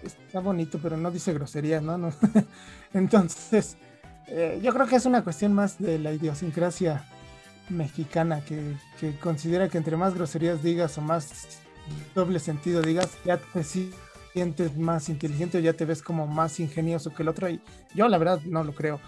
está 0.01 0.39
bonito, 0.39 0.79
pero 0.81 0.97
no 0.97 1.11
dice 1.11 1.31
groserías, 1.31 1.83
¿no? 1.83 1.95
no. 1.95 2.11
Entonces, 2.95 3.77
eh, 4.25 4.59
yo 4.63 4.73
creo 4.73 4.87
que 4.87 4.95
es 4.95 5.05
una 5.05 5.23
cuestión 5.23 5.53
más 5.53 5.77
de 5.77 5.99
la 5.99 6.11
idiosincrasia 6.11 7.05
mexicana 7.69 8.41
que, 8.43 8.77
que, 8.99 9.15
considera 9.19 9.69
que 9.69 9.77
entre 9.77 9.95
más 9.95 10.15
groserías 10.15 10.63
digas 10.63 10.97
o 10.97 11.01
más 11.01 11.59
doble 12.15 12.39
sentido 12.39 12.81
digas, 12.81 13.11
ya 13.23 13.37
te 13.37 13.63
sientes 13.63 14.75
más 14.75 15.09
inteligente 15.09 15.59
o 15.59 15.61
ya 15.61 15.73
te 15.73 15.85
ves 15.85 16.01
como 16.01 16.25
más 16.25 16.59
ingenioso 16.59 17.13
que 17.13 17.21
el 17.21 17.29
otro. 17.29 17.47
Y 17.47 17.61
yo 17.93 18.07
la 18.07 18.17
verdad 18.17 18.41
no 18.43 18.63
lo 18.63 18.73
creo. 18.73 18.99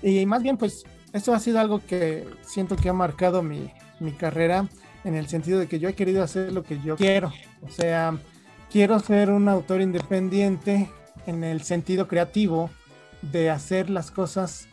Y 0.00 0.24
más 0.26 0.44
bien, 0.44 0.56
pues, 0.56 0.84
esto 1.12 1.34
ha 1.34 1.40
sido 1.40 1.58
algo 1.58 1.84
que 1.84 2.28
siento 2.42 2.76
que 2.76 2.88
ha 2.88 2.92
marcado 2.92 3.42
mi, 3.42 3.72
mi 3.98 4.12
carrera 4.12 4.68
en 5.04 5.14
el 5.14 5.28
sentido 5.28 5.58
de 5.58 5.66
que 5.66 5.78
yo 5.78 5.88
he 5.88 5.94
querido 5.94 6.22
hacer 6.22 6.52
lo 6.52 6.62
que 6.62 6.80
yo 6.80 6.96
quiero. 6.96 7.32
O 7.62 7.68
sea, 7.68 8.18
quiero 8.70 8.98
ser 9.00 9.30
un 9.30 9.48
autor 9.48 9.80
independiente 9.80 10.90
en 11.26 11.44
el 11.44 11.62
sentido 11.62 12.08
creativo 12.08 12.70
de 13.22 13.50
hacer 13.50 13.90
las 13.90 14.10
cosas 14.10 14.68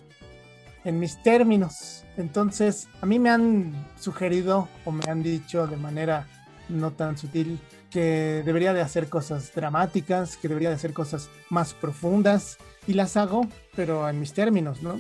en 0.83 0.99
mis 0.99 1.21
términos. 1.21 2.05
Entonces, 2.15 2.87
a 3.01 3.05
mí 3.05 3.19
me 3.19 3.29
han 3.29 3.87
sugerido 3.99 4.69
o 4.85 4.91
me 4.91 5.03
han 5.09 5.21
dicho 5.21 5.67
de 5.67 5.77
manera 5.77 6.27
no 6.69 6.91
tan 6.91 7.17
sutil 7.17 7.59
que 7.89 8.43
debería 8.45 8.73
de 8.73 8.81
hacer 8.81 9.09
cosas 9.09 9.51
dramáticas, 9.53 10.37
que 10.37 10.47
debería 10.47 10.69
de 10.69 10.75
hacer 10.75 10.93
cosas 10.93 11.29
más 11.49 11.73
profundas 11.73 12.57
y 12.85 12.93
las 12.93 13.17
hago, 13.17 13.47
pero 13.75 14.07
en 14.09 14.19
mis 14.19 14.33
términos, 14.33 14.81
¿no? 14.81 14.99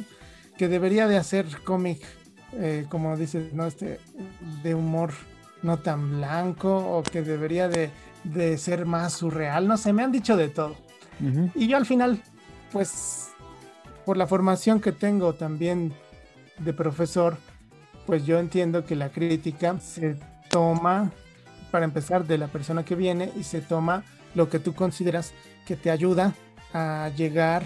Que 0.57 0.67
debería 0.67 1.07
de 1.07 1.17
hacer 1.17 1.45
cómic 1.63 2.01
eh, 2.53 2.85
como 2.89 3.15
dices, 3.17 3.53
¿no? 3.53 3.65
Este, 3.65 3.99
de 4.63 4.75
humor 4.75 5.11
no 5.63 5.79
tan 5.79 6.17
blanco 6.17 6.77
o 6.77 7.03
que 7.03 7.21
debería 7.21 7.67
de, 7.67 7.91
ser 8.57 8.85
más 8.85 9.13
surreal, 9.13 9.67
no 9.67 9.77
sé, 9.77 9.93
me 9.93 10.03
han 10.03 10.11
dicho 10.11 10.35
de 10.35 10.49
todo. 10.49 10.75
Y 11.55 11.67
yo 11.67 11.77
al 11.77 11.85
final, 11.85 12.21
pues, 12.71 13.29
por 14.05 14.17
la 14.17 14.27
formación 14.27 14.79
que 14.79 14.91
tengo 14.91 15.33
también 15.33 15.93
de 16.59 16.73
profesor, 16.73 17.37
pues 18.05 18.25
yo 18.25 18.37
entiendo 18.39 18.85
que 18.85 18.95
la 18.95 19.09
crítica 19.09 19.79
se 19.79 20.17
toma, 20.49 21.11
para 21.71 21.85
empezar, 21.85 22.25
de 22.25 22.37
la 22.37 22.47
persona 22.47 22.85
que 22.85 22.95
viene 22.95 23.31
y 23.37 23.43
se 23.43 23.61
toma 23.61 24.03
lo 24.35 24.49
que 24.49 24.59
tú 24.59 24.73
consideras 24.73 25.33
que 25.65 25.75
te 25.75 25.89
ayuda 25.89 26.33
a 26.73 27.09
llegar 27.15 27.63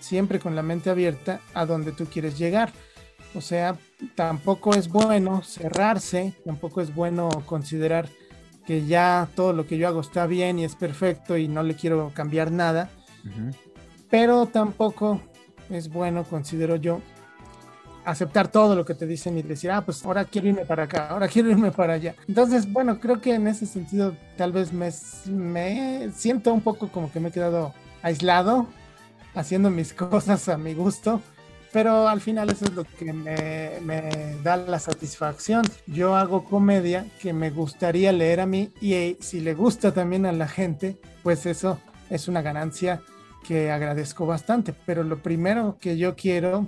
siempre 0.00 0.40
con 0.40 0.56
la 0.56 0.62
mente 0.62 0.90
abierta 0.90 1.40
a 1.54 1.66
donde 1.66 1.92
tú 1.92 2.06
quieres 2.06 2.38
llegar. 2.38 2.72
O 3.34 3.40
sea, 3.40 3.76
tampoco 4.14 4.74
es 4.74 4.88
bueno 4.88 5.42
cerrarse, 5.42 6.34
tampoco 6.44 6.80
es 6.80 6.94
bueno 6.94 7.28
considerar 7.46 8.08
que 8.66 8.86
ya 8.86 9.28
todo 9.34 9.52
lo 9.52 9.66
que 9.66 9.78
yo 9.78 9.86
hago 9.88 10.00
está 10.00 10.26
bien 10.26 10.58
y 10.58 10.64
es 10.64 10.74
perfecto 10.74 11.36
y 11.36 11.48
no 11.48 11.62
le 11.62 11.74
quiero 11.74 12.10
cambiar 12.14 12.50
nada. 12.50 12.90
Pero 14.08 14.46
tampoco 14.46 15.20
es 15.70 15.88
bueno, 15.88 16.24
considero 16.24 16.74
yo, 16.76 17.00
aceptar 18.04 18.48
todo 18.48 18.74
lo 18.74 18.84
que 18.84 18.94
te 18.94 19.06
dicen 19.06 19.38
y 19.38 19.42
decir, 19.42 19.70
ah, 19.70 19.82
pues 19.82 20.04
ahora 20.04 20.24
quiero 20.24 20.48
irme 20.48 20.64
para 20.64 20.84
acá, 20.84 21.08
ahora 21.08 21.28
quiero 21.28 21.50
irme 21.50 21.70
para 21.70 21.94
allá. 21.94 22.16
Entonces, 22.26 22.70
bueno, 22.70 22.98
creo 22.98 23.20
que 23.20 23.34
en 23.34 23.46
ese 23.46 23.66
sentido 23.66 24.16
tal 24.36 24.50
vez 24.50 24.72
me, 24.72 24.90
me 25.26 26.10
siento 26.12 26.52
un 26.52 26.62
poco 26.62 26.88
como 26.88 27.12
que 27.12 27.20
me 27.20 27.28
he 27.28 27.32
quedado 27.32 27.72
aislado, 28.02 28.66
haciendo 29.34 29.70
mis 29.70 29.92
cosas 29.94 30.48
a 30.48 30.58
mi 30.58 30.74
gusto 30.74 31.20
pero 31.72 32.08
al 32.08 32.20
final 32.20 32.50
eso 32.50 32.64
es 32.64 32.74
lo 32.74 32.84
que 32.84 33.12
me, 33.12 34.36
da 34.42 34.56
la 34.56 34.78
satisfacción. 34.78 35.64
Yo 35.86 36.16
hago 36.16 36.44
comedia 36.44 37.06
que 37.20 37.32
me 37.32 37.50
gustaría 37.50 38.12
leer 38.12 38.40
a 38.40 38.46
mí 38.46 38.72
y 38.80 38.94
eh, 38.94 39.16
si 39.20 39.40
le 39.40 39.54
gusta 39.54 39.92
también 39.92 40.26
a 40.26 40.32
la 40.32 40.48
gente, 40.48 40.96
pues 41.22 41.46
eso 41.46 41.78
es 42.08 42.28
una 42.28 42.42
ganancia 42.42 43.02
que 43.46 43.70
agradezco 43.70 44.26
bastante. 44.26 44.74
Pero 44.84 45.04
lo 45.04 45.22
primero 45.22 45.76
que 45.80 45.96
yo 45.96 46.16
quiero 46.16 46.66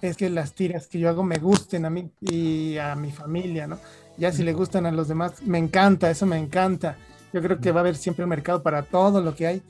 es 0.00 0.16
que 0.16 0.30
las 0.30 0.54
tiras 0.54 0.86
que 0.86 0.98
yo 0.98 1.08
hago 1.08 1.24
me 1.24 1.38
gusten 1.38 1.84
a 1.84 1.90
mí 1.90 2.10
y 2.20 2.78
a 2.78 2.94
mi 2.94 3.10
familia, 3.10 3.66
¿no? 3.66 3.78
Ya 4.16 4.32
si 4.32 4.42
le 4.42 4.52
gustan 4.52 4.86
a 4.86 4.92
los 4.92 5.08
demás, 5.08 5.42
me 5.42 5.58
encanta, 5.58 6.10
eso 6.10 6.26
me 6.26 6.38
encanta. 6.38 6.96
Yo 7.32 7.42
creo 7.42 7.60
que 7.60 7.72
va 7.72 7.80
a 7.80 7.82
haber 7.82 7.96
siempre 7.96 8.24
un 8.24 8.30
mercado 8.30 8.62
para 8.62 8.82
todo 8.82 9.20
lo 9.20 9.34
que 9.34 9.46
hay 9.46 9.62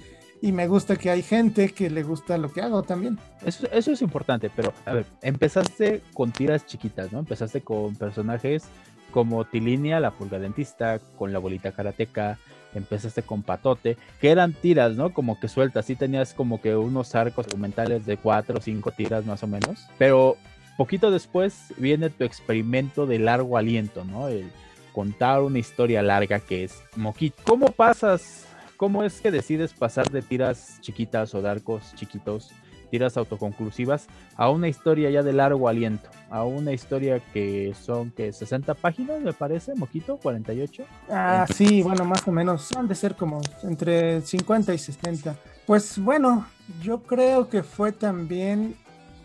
y 0.42 0.52
me 0.52 0.66
gusta 0.66 0.96
que 0.96 1.10
hay 1.10 1.22
gente 1.22 1.70
que 1.70 1.90
le 1.90 2.02
gusta 2.02 2.38
lo 2.38 2.52
que 2.52 2.62
hago 2.62 2.82
también. 2.82 3.18
Eso, 3.44 3.66
eso 3.72 3.92
es 3.92 4.02
importante, 4.02 4.50
pero 4.54 4.72
a 4.86 4.92
ver, 4.92 5.06
empezaste 5.22 6.02
con 6.14 6.32
tiras 6.32 6.66
chiquitas, 6.66 7.12
¿no? 7.12 7.18
Empezaste 7.18 7.60
con 7.60 7.94
personajes 7.96 8.64
como 9.10 9.44
Tilinia, 9.44 10.00
la 10.00 10.12
pulga 10.12 10.38
dentista, 10.38 11.00
con 11.18 11.32
la 11.32 11.38
bolita 11.38 11.72
karateca, 11.72 12.38
empezaste 12.74 13.22
con 13.22 13.42
Patote, 13.42 13.96
que 14.20 14.30
eran 14.30 14.52
tiras, 14.52 14.94
¿no? 14.96 15.12
Como 15.12 15.38
que 15.40 15.48
sueltas, 15.48 15.86
sí 15.86 15.96
tenías 15.96 16.32
como 16.32 16.60
que 16.60 16.76
unos 16.76 17.14
arcos 17.14 17.46
documentales 17.46 18.06
de 18.06 18.16
cuatro 18.16 18.58
o 18.58 18.60
cinco 18.60 18.92
tiras 18.92 19.26
más 19.26 19.42
o 19.42 19.46
menos, 19.46 19.88
pero 19.98 20.36
poquito 20.76 21.10
después 21.10 21.74
viene 21.76 22.08
tu 22.08 22.24
experimento 22.24 23.06
de 23.06 23.18
largo 23.18 23.58
aliento, 23.58 24.04
¿no? 24.04 24.28
El 24.28 24.50
contar 24.92 25.42
una 25.42 25.58
historia 25.58 26.02
larga 26.02 26.40
que 26.40 26.64
es 26.64 26.82
Moquito. 26.96 27.36
¿Cómo 27.44 27.66
pasas 27.66 28.46
¿Cómo 28.80 29.04
es 29.04 29.20
que 29.20 29.30
decides 29.30 29.74
pasar 29.74 30.10
de 30.10 30.22
tiras 30.22 30.78
chiquitas 30.80 31.34
o 31.34 31.42
de 31.42 31.50
arcos 31.50 31.94
chiquitos, 31.96 32.50
tiras 32.90 33.18
autoconclusivas, 33.18 34.06
a 34.36 34.48
una 34.48 34.68
historia 34.68 35.10
ya 35.10 35.22
de 35.22 35.34
largo 35.34 35.68
aliento? 35.68 36.08
A 36.30 36.44
una 36.44 36.72
historia 36.72 37.20
que 37.34 37.74
son 37.78 38.10
que 38.10 38.32
60 38.32 38.72
páginas, 38.72 39.20
me 39.20 39.34
parece, 39.34 39.74
Moquito, 39.74 40.16
48. 40.16 40.86
Ah, 41.10 41.46
sí, 41.54 41.82
bueno, 41.82 42.06
más 42.06 42.26
o 42.26 42.32
menos. 42.32 42.74
Han 42.74 42.88
de 42.88 42.94
ser 42.94 43.16
como 43.16 43.42
entre 43.64 44.22
50 44.22 44.72
y 44.72 44.78
60. 44.78 45.36
Pues 45.66 45.98
bueno, 45.98 46.46
yo 46.80 47.02
creo 47.02 47.50
que 47.50 47.62
fue 47.62 47.92
también 47.92 48.76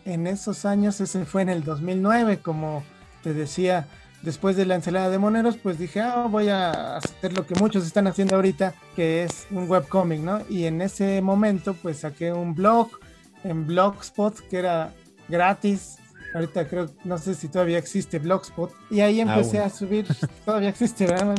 en 0.03 0.27
esos 0.27 0.65
años, 0.65 0.99
ese 0.99 1.23
fue 1.23 1.43
en 1.43 1.49
el 1.49 1.63
2009, 1.63 2.39
como 2.39 2.83
te 3.23 3.33
decía 3.33 3.87
después 4.21 4.55
de 4.55 4.65
la 4.65 4.75
ensalada 4.75 5.09
de 5.09 5.17
moneros, 5.17 5.57
pues 5.57 5.77
dije, 5.77 6.01
ah, 6.01 6.27
voy 6.29 6.49
a 6.49 6.97
hacer 6.97 7.33
lo 7.33 7.45
que 7.45 7.55
muchos 7.55 7.85
están 7.85 8.07
haciendo 8.07 8.35
ahorita, 8.35 8.73
que 8.95 9.23
es 9.23 9.47
un 9.51 9.69
webcomic, 9.69 10.19
¿no? 10.21 10.41
Y 10.49 10.65
en 10.65 10.81
ese 10.81 11.21
momento, 11.21 11.75
pues 11.75 11.99
saqué 11.99 12.33
un 12.33 12.55
blog 12.55 12.89
en 13.43 13.65
Blogspot, 13.67 14.39
que 14.49 14.57
era 14.57 14.91
gratis. 15.27 15.97
Ahorita 16.33 16.67
creo, 16.67 16.89
no 17.05 17.17
sé 17.17 17.33
si 17.33 17.47
todavía 17.47 17.77
existe 17.77 18.19
Blogspot. 18.19 18.73
Y 18.89 18.99
ahí 18.99 19.21
empecé 19.21 19.59
a 19.59 19.69
subir, 19.69 20.05
todavía 20.45 20.69
existe, 20.69 21.05
¿verdad? 21.05 21.35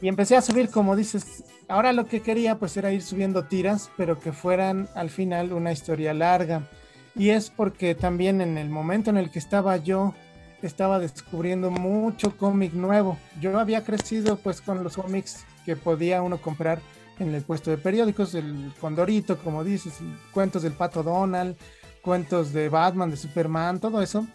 Y 0.00 0.08
empecé 0.08 0.36
a 0.36 0.42
subir, 0.42 0.70
como 0.70 0.94
dices, 0.94 1.42
ahora 1.66 1.92
lo 1.92 2.06
que 2.06 2.20
quería 2.20 2.58
pues 2.58 2.76
era 2.76 2.92
ir 2.92 3.02
subiendo 3.02 3.44
tiras, 3.44 3.90
pero 3.96 4.20
que 4.20 4.32
fueran 4.32 4.88
al 4.94 5.10
final 5.10 5.52
una 5.52 5.72
historia 5.72 6.14
larga. 6.14 6.68
Y 7.16 7.30
es 7.30 7.50
porque 7.50 7.94
también 7.94 8.40
en 8.40 8.58
el 8.58 8.68
momento 8.68 9.10
en 9.10 9.16
el 9.16 9.30
que 9.30 9.38
estaba 9.38 9.76
yo 9.78 10.14
estaba 10.66 10.98
descubriendo 10.98 11.70
mucho 11.70 12.36
cómic 12.36 12.72
nuevo. 12.72 13.18
Yo 13.40 13.58
había 13.58 13.84
crecido 13.84 14.36
pues 14.36 14.60
con 14.60 14.82
los 14.82 14.96
cómics 14.96 15.44
que 15.64 15.76
podía 15.76 16.22
uno 16.22 16.38
comprar 16.38 16.80
en 17.18 17.34
el 17.34 17.42
puesto 17.42 17.70
de 17.70 17.78
periódicos, 17.78 18.34
el 18.34 18.72
Condorito, 18.80 19.38
como 19.38 19.62
dices, 19.62 19.94
cuentos 20.32 20.62
del 20.62 20.72
Pato 20.72 21.02
Donald, 21.02 21.56
cuentos 22.02 22.52
de 22.52 22.68
Batman, 22.68 23.10
de 23.10 23.16
Superman, 23.16 23.78
todo 23.78 24.02
eso. 24.02 24.26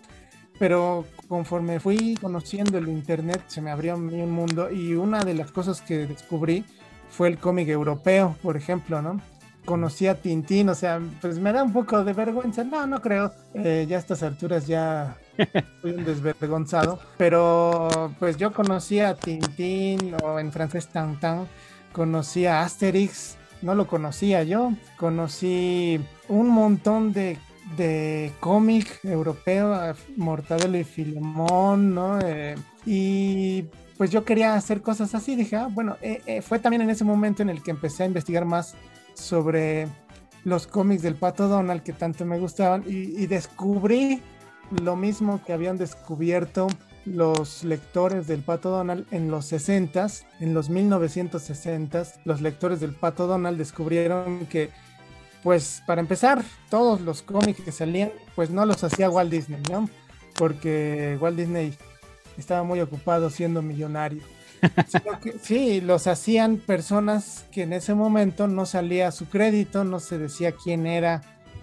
Pero 0.58 1.06
conforme 1.28 1.80
fui 1.80 2.15
conociendo 2.20 2.78
el 2.78 2.88
Internet, 2.89 3.44
se 3.48 3.62
me 3.62 3.72
abrió 3.72 3.96
un 3.96 4.32
mundo 4.32 4.72
y 4.72 4.94
una 4.94 5.24
de 5.24 5.34
las 5.34 5.52
cosas 5.52 5.82
que 5.82 6.08
descubrí 6.08 6.65
fue 7.10 7.28
el 7.30 7.38
cómic 7.38 7.70
europeo, 7.70 8.36
por 8.42 8.56
ejemplo, 8.56 9.02
¿no? 9.02 9.20
conocí 9.65 10.08
a 10.08 10.15
Tintín, 10.15 10.68
o 10.70 10.74
sea, 10.74 11.00
pues 11.22 11.38
me 11.38 11.54
da 11.54 11.62
un 11.62 11.72
poco 11.72 12.04
de 12.04 12.13
vergüenza. 12.13 12.63
No, 12.63 12.88
no 12.88 13.02
creo. 13.02 13.32
Eh, 13.54 13.86
ya 13.88 13.98
a 13.98 14.00
estas 14.00 14.24
alturas 14.24 14.65
ya 14.65 15.15
soy 15.82 15.91
un 15.91 16.06
desvergonzado. 16.06 16.99
Pero 17.17 18.13
pues 18.19 18.38
yo 18.38 18.54
conocí 18.54 18.99
a 18.99 19.15
Tintín 19.15 20.15
o 20.23 20.39
en 20.39 20.52
francés 20.52 20.88
Tantan. 20.88 21.47
Conocí 21.91 22.45
a 22.45 22.63
Asterix. 22.63 23.38
No 23.62 23.75
lo 23.75 23.88
conocía 23.88 24.43
yo. 24.43 24.73
Conocí 24.97 25.99
un 26.28 26.49
montón 26.49 27.13
de, 27.13 27.38
de 27.75 28.32
cómic 28.39 28.99
europeo, 29.04 29.95
Mortadelo 30.15 30.78
y 30.78 30.84
Filemón, 30.84 31.93
¿no? 31.93 32.19
Eh, 32.21 32.56
y 32.86 33.65
pues 33.97 34.12
yo 34.12 34.23
quería 34.23 34.56
hacer 34.56 34.82
cosas 34.82 35.13
así. 35.13 35.36
Dije, 35.36 35.58
ah, 35.58 35.67
bueno, 35.69 35.97
eh, 36.02 36.41
fue 36.41 36.60
también 36.60 36.82
en 36.82 36.89
ese 36.89 37.04
momento 37.04 37.41
en 37.41 37.49
el 37.49 37.62
que 37.62 37.71
empecé 37.71 38.04
a 38.04 38.06
investigar 38.06 38.45
más 38.45 38.75
sobre 39.13 39.88
los 40.43 40.67
cómics 40.67 41.02
del 41.02 41.15
Pato 41.15 41.47
Donald 41.47 41.84
que 41.84 41.93
tanto 41.93 42.25
me 42.25 42.39
gustaban 42.39 42.84
y, 42.88 43.25
descubrí 43.28 44.21
lo 44.72 44.96
mismo 44.96 45.42
que 45.46 45.54
habían 45.54 45.78
descubierto 45.78 46.68
los 47.06 47.64
lectores 47.64 48.28
del 48.28 48.42
Pato 48.42 48.70
Donald 48.70 49.06
en 49.12 49.32
los 49.32 49.52
60s, 49.52 50.26
en 50.40 50.54
los 50.54 50.70
1960s, 50.70 52.20
los 52.26 52.42
lectores 52.42 52.80
del 52.80 52.94
Pato 52.94 53.28
Donald 53.28 53.58
descubrieron 53.58 54.46
que, 54.46 54.70
pues 55.44 55.82
para 55.88 56.02
empezar, 56.02 56.44
todos 56.70 57.02
los 57.02 57.22
cómics 57.22 57.62
que 57.62 57.72
salían, 57.72 58.12
pues 58.36 58.50
no 58.50 58.66
los 58.66 58.84
hacía 58.84 59.10
Walt 59.10 59.32
Disney, 59.32 59.62
¿no? 59.72 59.90
Porque 60.36 61.18
Walt 61.20 61.38
Disney 61.38 61.74
estaba 62.38 62.64
muy 62.64 62.80
ocupado 62.80 63.30
siendo 63.30 63.62
millonario. 63.62 64.22
sí, 65.42 65.82
los 65.82 66.08
hacían 66.08 66.58
personas 66.58 67.46
que 67.52 67.64
en 67.64 67.74
ese 67.74 67.94
momento 67.94 68.48
no 68.48 68.66
salía 68.66 69.12
su 69.12 69.28
crédito, 69.30 69.84
no 69.84 70.00
se 70.00 70.18
decía 70.18 70.52
quién 70.52 70.86
era 70.86 71.22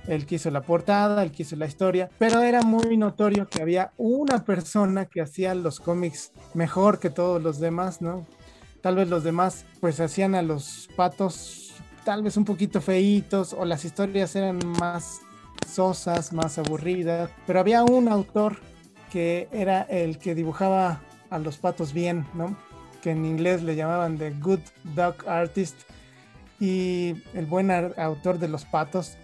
el 0.09 0.27
que 0.27 0.37
hizo 0.37 0.51
la 0.51 0.63
portada, 0.63 1.23
el 1.23 1.33
que 1.33 1.43
hizo 1.43 1.57
la 1.57 1.67
historia, 1.67 2.11
pero 2.19 2.43
era 2.43 2.63
muy 2.63 2.97
notorio 2.97 3.49
que 3.49 3.63
había 3.63 3.93
una 3.97 4.45
persona 4.45 5.07
que 5.07 5.21
hacía 5.21 5.55
los 5.55 5.81
cómics 5.81 6.33
mejor 6.55 6.99
que 6.99 7.11
todos 7.11 7.43
los 7.43 7.59
demás, 7.59 8.01
¿no? 8.01 8.27
Tal 8.83 8.97
vez 8.97 9.09
los 9.09 9.25
demás 9.25 9.65
pues 9.81 9.99
hacían 10.01 10.35
a 10.35 10.43
los 10.43 10.89
patos 10.97 11.75
tal 12.05 12.23
vez 12.23 12.37
un 12.37 12.45
poquito 12.45 12.81
feitos 12.81 13.53
o 13.53 13.65
las 13.65 13.85
historias 13.85 14.37
eran 14.37 14.61
más 14.79 15.23
sosas, 15.69 16.33
más 16.33 16.57
aburridas, 16.57 17.31
pero 17.49 17.59
había 17.59 17.83
un 17.83 18.09
autor 18.09 18.61
que 19.11 19.49
era 19.51 19.83
el 19.83 20.19
que 20.19 20.37
dibujaba 20.37 21.01
a 21.31 21.39
los 21.41 21.59
patos 21.59 21.93
bien, 21.93 22.25
¿no? 22.35 22.57
Que 23.03 23.11
en 23.11 23.25
inglés 23.25 23.63
le 23.65 23.75
llamaban 23.75 24.19
The 24.19 24.31
Good 24.41 24.61
Dog 24.95 25.29
Artist 25.29 25.77
y 26.61 27.17
el 27.35 27.47
buen 27.47 27.73
autor 27.73 28.39
de 28.39 28.49
los 28.49 28.65
patos 28.65 29.19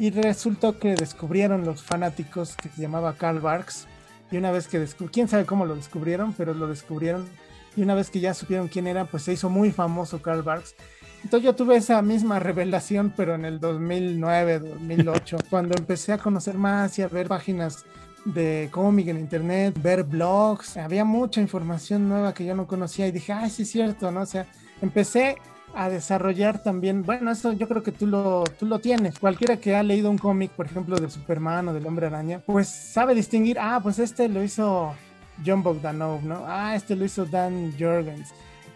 y 0.00 0.10
resultó 0.10 0.78
que 0.78 0.94
descubrieron 0.94 1.66
los 1.66 1.82
fanáticos 1.82 2.56
que 2.56 2.70
se 2.70 2.80
llamaba 2.80 3.16
Karl 3.16 3.38
Barks. 3.38 3.86
Y 4.30 4.38
una 4.38 4.50
vez 4.50 4.66
que 4.66 4.78
descubrieron, 4.78 5.12
quién 5.12 5.28
sabe 5.28 5.44
cómo 5.44 5.66
lo 5.66 5.76
descubrieron, 5.76 6.32
pero 6.32 6.54
lo 6.54 6.66
descubrieron. 6.68 7.28
Y 7.76 7.82
una 7.82 7.94
vez 7.94 8.08
que 8.08 8.18
ya 8.18 8.32
supieron 8.32 8.68
quién 8.68 8.86
era, 8.86 9.04
pues 9.04 9.24
se 9.24 9.34
hizo 9.34 9.50
muy 9.50 9.72
famoso 9.72 10.22
Karl 10.22 10.42
Barks. 10.42 10.74
Entonces 11.22 11.44
yo 11.44 11.54
tuve 11.54 11.76
esa 11.76 12.00
misma 12.00 12.38
revelación, 12.38 13.12
pero 13.14 13.34
en 13.34 13.44
el 13.44 13.60
2009, 13.60 14.60
2008, 14.60 15.36
cuando 15.50 15.76
empecé 15.76 16.14
a 16.14 16.18
conocer 16.18 16.56
más 16.56 16.98
y 16.98 17.02
a 17.02 17.08
ver 17.08 17.28
páginas 17.28 17.84
de 18.24 18.70
cómic 18.70 19.08
en 19.08 19.18
internet, 19.18 19.78
ver 19.82 20.04
blogs, 20.04 20.78
había 20.78 21.04
mucha 21.04 21.42
información 21.42 22.08
nueva 22.08 22.32
que 22.32 22.46
yo 22.46 22.54
no 22.54 22.66
conocía 22.66 23.06
y 23.06 23.12
dije, 23.12 23.34
ay, 23.34 23.50
sí 23.50 23.64
es 23.64 23.70
cierto, 23.70 24.10
¿no? 24.10 24.22
O 24.22 24.26
sea, 24.26 24.46
empecé 24.80 25.36
a 25.74 25.88
desarrollar 25.88 26.62
también, 26.62 27.04
bueno, 27.04 27.30
eso 27.30 27.52
yo 27.52 27.68
creo 27.68 27.82
que 27.82 27.92
tú 27.92 28.06
lo, 28.06 28.44
tú 28.58 28.66
lo 28.66 28.78
tienes. 28.78 29.18
Cualquiera 29.18 29.56
que 29.56 29.76
ha 29.76 29.82
leído 29.82 30.10
un 30.10 30.18
cómic, 30.18 30.50
por 30.52 30.66
ejemplo, 30.66 30.96
de 30.96 31.10
Superman 31.10 31.68
o 31.68 31.72
del 31.72 31.86
Hombre 31.86 32.06
Araña, 32.06 32.40
pues 32.40 32.68
sabe 32.68 33.14
distinguir, 33.14 33.58
ah, 33.58 33.80
pues 33.82 33.98
este 33.98 34.28
lo 34.28 34.42
hizo 34.42 34.94
John 35.44 35.62
Bogdanov, 35.62 36.22
¿no? 36.24 36.44
Ah, 36.46 36.74
este 36.74 36.96
lo 36.96 37.04
hizo 37.04 37.24
Dan 37.24 37.74
Jorgens. 37.78 38.30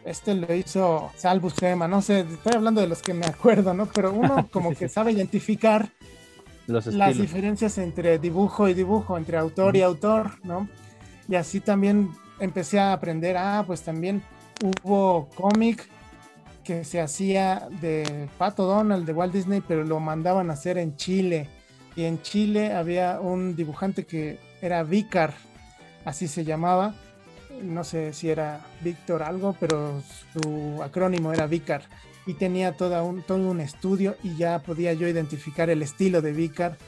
Este 0.04 0.34
lo 0.34 0.52
hizo 0.54 1.10
Sal 1.16 1.40
Buscema, 1.40 1.88
no 1.88 2.02
sé, 2.02 2.20
estoy 2.20 2.52
hablando 2.54 2.82
de 2.82 2.88
los 2.88 3.00
que 3.00 3.14
me 3.14 3.24
acuerdo, 3.24 3.72
¿no? 3.72 3.86
Pero 3.86 4.12
uno 4.12 4.48
como 4.52 4.74
que 4.74 4.88
sabe 4.88 5.12
identificar 5.12 5.88
las 6.66 7.18
diferencias 7.18 7.78
entre 7.78 8.18
dibujo 8.18 8.68
y 8.68 8.74
dibujo, 8.74 9.16
entre 9.16 9.38
autor 9.38 9.76
y 9.76 9.82
autor, 9.82 10.32
¿no? 10.42 10.68
Y 11.26 11.36
así 11.36 11.60
también 11.60 12.10
empecé 12.38 12.78
a 12.78 12.92
aprender, 12.92 13.36
ah, 13.36 13.64
pues 13.66 13.82
también 13.82 14.22
hubo 14.62 15.28
cómic 15.34 15.88
que 16.64 16.84
se 16.84 17.00
hacía 17.00 17.68
de 17.80 18.28
Pato 18.38 18.64
Donald 18.64 19.06
de 19.06 19.12
Walt 19.12 19.32
Disney, 19.32 19.62
pero 19.66 19.84
lo 19.84 20.00
mandaban 20.00 20.50
a 20.50 20.54
hacer 20.54 20.78
en 20.78 20.96
Chile. 20.96 21.48
Y 21.94 22.04
en 22.04 22.20
Chile 22.22 22.72
había 22.72 23.20
un 23.20 23.54
dibujante 23.54 24.04
que 24.04 24.38
era 24.60 24.82
Vicar, 24.82 25.34
así 26.04 26.26
se 26.26 26.44
llamaba. 26.44 26.94
No 27.62 27.84
sé 27.84 28.12
si 28.12 28.30
era 28.30 28.60
Víctor 28.80 29.22
algo, 29.22 29.54
pero 29.60 30.02
su 30.32 30.82
acrónimo 30.82 31.32
era 31.32 31.46
Vicar. 31.46 31.82
Y 32.26 32.34
tenía 32.34 32.72
todo 32.72 33.04
un, 33.04 33.22
todo 33.22 33.48
un 33.48 33.60
estudio 33.60 34.16
y 34.24 34.36
ya 34.36 34.58
podía 34.60 34.92
yo 34.94 35.06
identificar 35.06 35.70
el 35.70 35.82
estilo 35.82 36.22
de 36.22 36.32
Vicar 36.32 36.78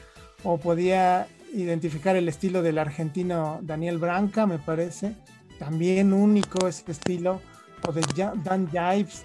o 0.43 0.57
podía 0.57 1.27
identificar 1.53 2.15
el 2.15 2.27
estilo 2.27 2.61
del 2.61 2.79
argentino 2.79 3.59
Daniel 3.61 3.99
Branca, 3.99 4.45
me 4.45 4.57
parece. 4.57 5.15
También 5.59 6.11
único 6.11 6.67
ese 6.67 6.91
estilo. 6.91 7.41
O 7.87 7.91
de 7.91 8.01
Dan 8.43 8.67
Jives 8.69 9.23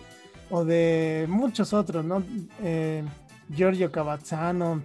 o 0.52 0.66
de 0.66 1.26
muchos 1.30 1.72
otros, 1.72 2.04
¿no? 2.04 2.22
Eh, 2.62 3.02
Giorgio 3.52 3.90
Cavazzano, 3.90 4.82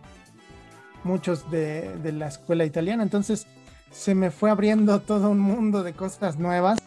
muchos 1.03 1.51
de, 1.51 1.93
de, 1.97 2.13
la 2.13 2.27
escuela 2.29 2.63
italiana. 2.63 3.03
Entonces 3.03 3.45
se 3.91 4.15
me 4.15 4.31
fue 4.31 4.49
abriendo 4.49 5.01
todo 5.01 5.29
un 5.29 5.39
mundo 5.39 5.83
de 5.83 5.91
cosas 5.91 6.39
nuevas. 6.39 6.79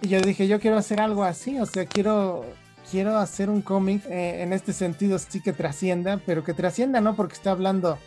Y 0.00 0.08
yo 0.08 0.20
dije, 0.20 0.46
yo 0.46 0.60
quiero 0.60 0.76
hacer 0.76 1.00
algo 1.00 1.24
así, 1.24 1.58
o 1.58 1.66
sea, 1.66 1.84
quiero, 1.84 2.44
quiero 2.90 3.16
hacer 3.16 3.50
un 3.50 3.60
cómic 3.60 4.04
eh, 4.06 4.42
en 4.42 4.52
este 4.52 4.72
sentido 4.72 5.18
sí 5.18 5.40
que 5.40 5.52
trascienda, 5.52 6.20
pero 6.24 6.44
que 6.44 6.54
trascienda 6.54 7.00
no 7.00 7.16
porque 7.16 7.34
está 7.34 7.50
hablando 7.50 7.98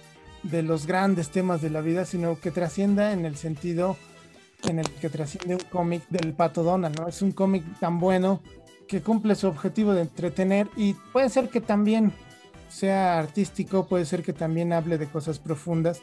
de 0.43 0.63
los 0.63 0.85
grandes 0.85 1.29
temas 1.29 1.62
de 1.62 1.71
la 1.71 1.81
vida, 1.81 2.05
sino 2.05 2.39
que 2.39 2.51
trascienda 2.51 3.12
en 3.12 3.25
el 3.25 3.35
sentido 3.35 3.97
en 4.63 4.79
el 4.79 4.89
que 4.89 5.09
trasciende 5.09 5.55
un 5.55 5.69
cómic 5.69 6.03
del 6.09 6.33
Pato 6.33 6.63
Donald, 6.63 6.97
¿no? 6.97 7.07
Es 7.07 7.21
un 7.21 7.31
cómic 7.33 7.63
tan 7.79 7.99
bueno 7.99 8.41
que 8.89 9.02
cumple 9.02 9.36
su 9.36 9.47
objetivo 9.47 9.93
de 9.93 10.02
entretener 10.02 10.67
y 10.75 10.95
puede 11.13 11.30
ser 11.30 11.49
que 11.49 11.62
también 11.62 12.12
sea 12.69 13.19
artístico, 13.19 13.88
puede 13.88 14.04
ser 14.04 14.23
que 14.23 14.34
también 14.34 14.73
hable 14.73 14.97
de 14.97 15.08
cosas 15.08 15.38
profundas, 15.38 16.02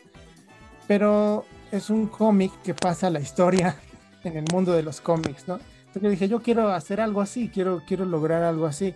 pero 0.86 1.44
es 1.72 1.90
un 1.90 2.06
cómic 2.06 2.52
que 2.62 2.74
pasa 2.74 3.10
la 3.10 3.18
historia 3.18 3.76
en 4.24 4.36
el 4.36 4.44
mundo 4.52 4.72
de 4.72 4.84
los 4.84 5.00
cómics, 5.00 5.48
¿no? 5.48 5.58
Entonces 5.88 6.12
dije, 6.12 6.28
yo 6.28 6.40
quiero 6.42 6.68
hacer 6.68 7.00
algo 7.00 7.20
así, 7.20 7.50
quiero, 7.52 7.82
quiero 7.86 8.04
lograr 8.04 8.42
algo 8.44 8.66
así. 8.66 8.94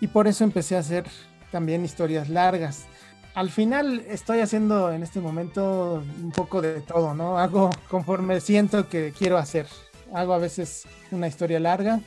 Y 0.00 0.08
por 0.08 0.26
eso 0.26 0.44
empecé 0.44 0.76
a 0.76 0.80
hacer 0.80 1.04
también 1.52 1.84
historias 1.84 2.28
largas. 2.28 2.86
Al 3.34 3.50
final 3.50 4.04
estoy 4.08 4.40
haciendo 4.40 4.90
en 4.90 5.02
este 5.02 5.20
momento 5.20 6.02
un 6.22 6.32
poco 6.32 6.60
de 6.60 6.80
todo, 6.80 7.14
¿no? 7.14 7.38
Hago 7.38 7.70
conforme 7.88 8.40
siento 8.40 8.88
que 8.88 9.12
quiero 9.16 9.38
hacer. 9.38 9.66
Hago 10.12 10.32
a 10.32 10.38
veces 10.38 10.84
una 11.10 11.28
historia 11.28 11.60
larga, 11.60 12.00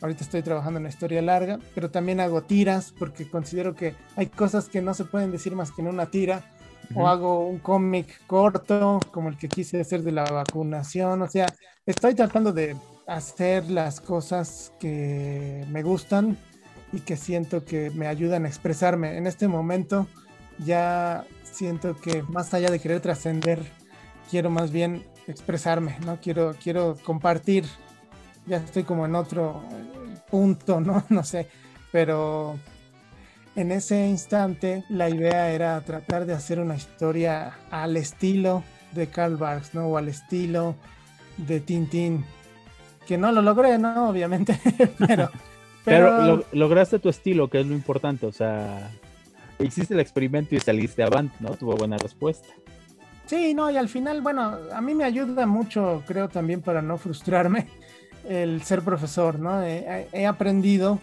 Ahorita 0.00 0.22
estoy 0.22 0.42
trabajando 0.42 0.78
en 0.78 0.82
una 0.82 0.90
historia 0.90 1.22
larga, 1.22 1.58
pero 1.74 1.90
también 1.90 2.20
hago 2.20 2.42
tiras 2.42 2.94
porque 2.98 3.28
considero 3.28 3.74
que 3.74 3.94
hay 4.16 4.26
cosas 4.26 4.68
que 4.68 4.80
no 4.80 4.94
se 4.94 5.04
pueden 5.04 5.32
decir 5.32 5.54
más 5.54 5.72
que 5.72 5.82
en 5.82 5.88
una 5.88 6.06
tira. 6.06 6.42
O 6.94 7.06
hago 7.06 7.46
un 7.46 7.58
cómic 7.58 8.26
corto, 8.26 8.98
como 9.12 9.28
el 9.28 9.36
que 9.36 9.48
quise 9.48 9.78
hacer 9.78 10.02
de 10.02 10.12
la 10.12 10.24
vacunación. 10.24 11.20
O 11.20 11.28
sea, 11.28 11.46
estoy 11.84 12.14
tratando 12.14 12.52
de 12.52 12.76
hacer 13.06 13.68
las 13.70 14.00
cosas 14.00 14.72
que 14.80 15.66
me 15.68 15.82
gustan 15.82 16.38
y 16.92 17.00
que 17.00 17.16
siento 17.16 17.64
que 17.64 17.90
me 17.90 18.06
ayudan 18.06 18.46
a 18.46 18.48
expresarme. 18.48 19.18
En 19.18 19.26
este 19.26 19.48
momento 19.48 20.06
ya 20.64 21.26
siento 21.42 21.96
que 21.96 22.22
más 22.22 22.54
allá 22.54 22.70
de 22.70 22.78
querer 22.78 23.00
trascender, 23.00 23.60
quiero 24.30 24.48
más 24.48 24.70
bien 24.70 25.04
expresarme, 25.26 25.96
¿no? 26.06 26.18
Quiero, 26.20 26.54
quiero 26.62 26.96
compartir 27.04 27.64
ya 28.48 28.58
estoy 28.58 28.84
como 28.84 29.06
en 29.06 29.14
otro 29.14 29.62
punto, 30.30 30.80
¿no? 30.80 31.04
No 31.10 31.22
sé, 31.24 31.48
pero 31.92 32.58
en 33.56 33.72
ese 33.72 34.06
instante 34.06 34.84
la 34.88 35.08
idea 35.08 35.50
era 35.50 35.80
tratar 35.82 36.26
de 36.26 36.34
hacer 36.34 36.60
una 36.60 36.76
historia 36.76 37.58
al 37.70 37.96
estilo 37.96 38.64
de 38.92 39.08
Karl 39.08 39.36
Barks, 39.36 39.74
¿no? 39.74 39.86
O 39.86 39.98
al 39.98 40.08
estilo 40.08 40.74
de 41.36 41.60
Tintín, 41.60 42.24
que 43.06 43.18
no 43.18 43.32
lo 43.32 43.42
logré, 43.42 43.78
¿no? 43.78 44.08
Obviamente, 44.10 44.58
pero... 44.98 45.30
Pero, 45.84 46.44
lograste 46.52 46.98
tu 46.98 47.08
estilo, 47.08 47.48
que 47.48 47.60
es 47.60 47.66
lo 47.66 47.72
importante, 47.72 48.26
o 48.26 48.32
sea, 48.32 48.90
hiciste 49.58 49.94
el 49.94 50.00
experimento 50.00 50.54
y 50.54 50.60
saliste 50.60 51.02
avante, 51.02 51.34
¿no? 51.40 51.50
Tuvo 51.54 51.76
buena 51.76 51.96
respuesta. 51.96 52.46
Sí, 53.24 53.54
no, 53.54 53.70
y 53.70 53.78
al 53.78 53.88
final, 53.88 54.20
bueno, 54.20 54.58
a 54.72 54.80
mí 54.82 54.94
me 54.94 55.04
ayuda 55.04 55.46
mucho, 55.46 56.02
creo 56.06 56.28
también 56.28 56.60
para 56.60 56.82
no 56.82 56.98
frustrarme, 56.98 57.68
el 58.28 58.62
ser 58.62 58.82
profesor, 58.82 59.38
¿no? 59.38 59.62
He, 59.62 60.26
aprendido 60.26 61.00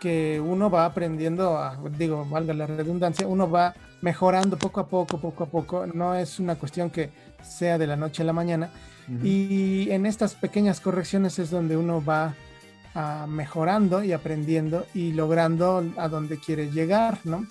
que 0.00 0.40
uno 0.44 0.70
va 0.70 0.86
aprendiendo, 0.86 1.56
a, 1.58 1.78
digo, 1.98 2.26
valga 2.28 2.54
la 2.54 2.66
redundancia, 2.66 3.26
uno 3.26 3.50
va 3.50 3.74
mejorando 4.00 4.56
poco 4.56 4.80
a 4.80 4.88
poco, 4.88 5.18
poco 5.18 5.44
a 5.44 5.46
poco. 5.46 5.86
No 5.86 6.14
es 6.14 6.40
una 6.40 6.56
cuestión 6.56 6.90
que 6.90 7.10
sea 7.42 7.78
de 7.78 7.86
la 7.86 7.96
noche 7.96 8.22
a 8.22 8.26
la 8.26 8.32
mañana. 8.32 8.70
Y 9.22 9.90
en 9.90 10.06
estas 10.06 10.34
pequeñas 10.34 10.80
correcciones 10.80 11.38
es 11.38 11.50
donde 11.50 11.76
uno 11.76 12.02
va 12.02 12.34
ah, 12.94 13.26
mejorando 13.28 14.02
y 14.02 14.12
aprendiendo 14.12 14.86
y 14.94 15.12
logrando 15.12 15.84
a 15.98 16.08
donde 16.08 16.38
quiere 16.38 16.70
llegar, 16.70 17.18
¿no? 17.24 17.46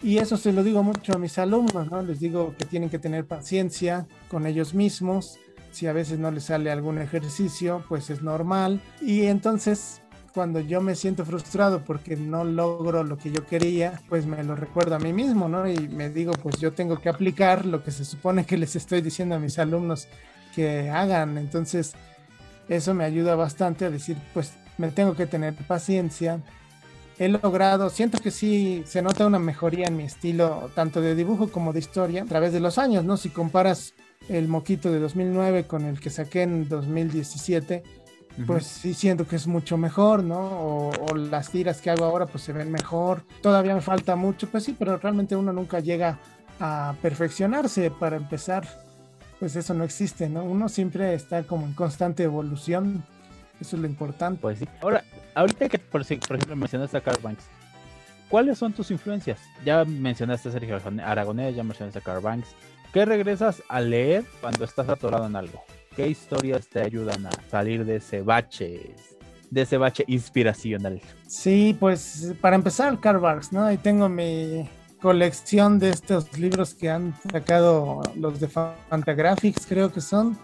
Y 0.00 0.18
eso 0.18 0.36
se 0.36 0.52
lo 0.52 0.62
digo 0.62 0.84
mucho 0.84 1.14
a 1.14 1.18
mis 1.18 1.38
alumnos, 1.38 1.90
¿no? 1.90 2.02
Les 2.02 2.20
digo 2.20 2.54
que 2.56 2.66
tienen 2.66 2.88
que 2.88 3.00
tener 3.00 3.24
paciencia 3.24 4.06
con 4.28 4.46
ellos 4.46 4.74
mismos, 4.74 5.40
si 5.76 5.86
a 5.86 5.92
veces 5.92 6.18
no 6.18 6.30
le 6.30 6.40
sale 6.40 6.70
algún 6.70 6.98
ejercicio, 6.98 7.84
pues 7.86 8.08
es 8.08 8.22
normal. 8.22 8.80
Y 9.02 9.26
entonces 9.26 10.00
cuando 10.32 10.60
yo 10.60 10.80
me 10.80 10.94
siento 10.94 11.24
frustrado 11.26 11.84
porque 11.84 12.16
no 12.16 12.44
logro 12.44 13.04
lo 13.04 13.18
que 13.18 13.30
yo 13.30 13.44
quería, 13.44 14.00
pues 14.08 14.24
me 14.24 14.42
lo 14.42 14.56
recuerdo 14.56 14.94
a 14.94 14.98
mí 14.98 15.12
mismo, 15.12 15.48
¿no? 15.48 15.68
Y 15.68 15.88
me 15.88 16.08
digo, 16.08 16.32
pues 16.32 16.56
yo 16.58 16.72
tengo 16.72 16.98
que 16.98 17.10
aplicar 17.10 17.66
lo 17.66 17.82
que 17.82 17.90
se 17.90 18.06
supone 18.06 18.46
que 18.46 18.56
les 18.56 18.74
estoy 18.74 19.02
diciendo 19.02 19.34
a 19.34 19.38
mis 19.38 19.58
alumnos 19.58 20.08
que 20.54 20.88
hagan. 20.88 21.36
Entonces, 21.36 21.92
eso 22.70 22.94
me 22.94 23.04
ayuda 23.04 23.34
bastante 23.34 23.84
a 23.84 23.90
decir, 23.90 24.16
pues 24.32 24.54
me 24.78 24.90
tengo 24.90 25.14
que 25.14 25.26
tener 25.26 25.54
paciencia. 25.54 26.40
He 27.18 27.28
logrado, 27.28 27.90
siento 27.90 28.18
que 28.18 28.30
sí 28.30 28.82
se 28.86 29.02
nota 29.02 29.26
una 29.26 29.38
mejoría 29.38 29.88
en 29.88 29.96
mi 29.96 30.04
estilo, 30.04 30.70
tanto 30.74 31.02
de 31.02 31.14
dibujo 31.14 31.50
como 31.50 31.74
de 31.74 31.80
historia, 31.80 32.22
a 32.22 32.26
través 32.26 32.54
de 32.54 32.60
los 32.60 32.78
años, 32.78 33.04
¿no? 33.04 33.18
Si 33.18 33.28
comparas 33.28 33.94
el 34.28 34.48
moquito 34.48 34.90
de 34.92 34.98
2009 34.98 35.64
con 35.64 35.84
el 35.84 36.00
que 36.00 36.10
saqué 36.10 36.42
en 36.42 36.68
2017, 36.68 37.82
pues 38.46 38.66
sí 38.66 38.92
siento 38.92 39.26
que 39.26 39.36
es 39.36 39.46
mucho 39.46 39.78
mejor, 39.78 40.22
¿no? 40.22 40.38
O, 40.38 41.16
las 41.16 41.50
tiras 41.50 41.80
que 41.80 41.90
hago 41.90 42.04
ahora 42.04 42.26
pues 42.26 42.44
se 42.44 42.52
ven 42.52 42.70
mejor. 42.70 43.22
Todavía 43.40 43.74
me 43.74 43.80
falta 43.80 44.16
mucho, 44.16 44.48
pues 44.48 44.64
sí, 44.64 44.76
pero 44.78 44.98
realmente 44.98 45.36
uno 45.36 45.52
nunca 45.52 45.80
llega 45.80 46.18
a 46.60 46.94
perfeccionarse 47.00 47.90
para 47.90 48.16
empezar. 48.16 48.66
Pues 49.38 49.56
eso 49.56 49.74
no 49.74 49.84
existe, 49.84 50.28
¿no? 50.28 50.44
Uno 50.44 50.68
siempre 50.68 51.14
está 51.14 51.42
como 51.44 51.66
en 51.66 51.72
constante 51.72 52.22
evolución. 52.24 53.04
Eso 53.60 53.76
es 53.76 53.82
lo 53.82 53.88
importante. 53.88 54.40
Pues 54.40 54.58
sí. 54.58 54.68
Ahora, 54.82 55.02
ahorita 55.34 55.68
que 55.68 55.78
por, 55.78 56.02
ejemplo 56.02 56.56
mencionaste 56.56 56.96
a 56.96 57.00
Carl 57.00 57.20
Banks, 57.22 57.44
¿cuáles 58.28 58.58
son 58.58 58.72
tus 58.72 58.90
influencias? 58.90 59.38
Ya 59.64 59.84
mencionaste 59.84 60.48
a 60.48 60.52
Sergio 60.52 60.78
Aragonés, 61.04 61.54
ya 61.54 61.62
mencionaste 61.62 61.98
a 61.98 62.02
Carl 62.02 62.20
Banks. 62.20 62.48
¿Qué 62.96 63.04
regresas 63.04 63.62
a 63.68 63.82
leer 63.82 64.24
cuando 64.40 64.64
estás 64.64 64.88
atorado 64.88 65.26
en 65.26 65.36
algo? 65.36 65.62
¿Qué 65.94 66.08
historias 66.08 66.66
te 66.66 66.80
ayudan 66.80 67.26
a 67.26 67.30
salir 67.50 67.84
de 67.84 67.96
ese 67.96 68.22
bache, 68.22 68.94
de 69.50 69.60
ese 69.60 69.76
bache 69.76 70.02
inspiracional? 70.06 71.02
Sí, 71.26 71.76
pues 71.78 72.32
para 72.40 72.56
empezar, 72.56 72.98
Carl 72.98 73.18
Barks, 73.18 73.52
¿no? 73.52 73.64
Ahí 73.64 73.76
tengo 73.76 74.08
mi 74.08 74.66
colección 75.02 75.78
de 75.78 75.90
estos 75.90 76.38
libros 76.38 76.72
que 76.72 76.88
han 76.88 77.14
sacado 77.30 78.00
los 78.14 78.40
de 78.40 78.48
Fantagraphics, 78.48 79.66
creo 79.66 79.92
que 79.92 80.00
son. 80.00 80.38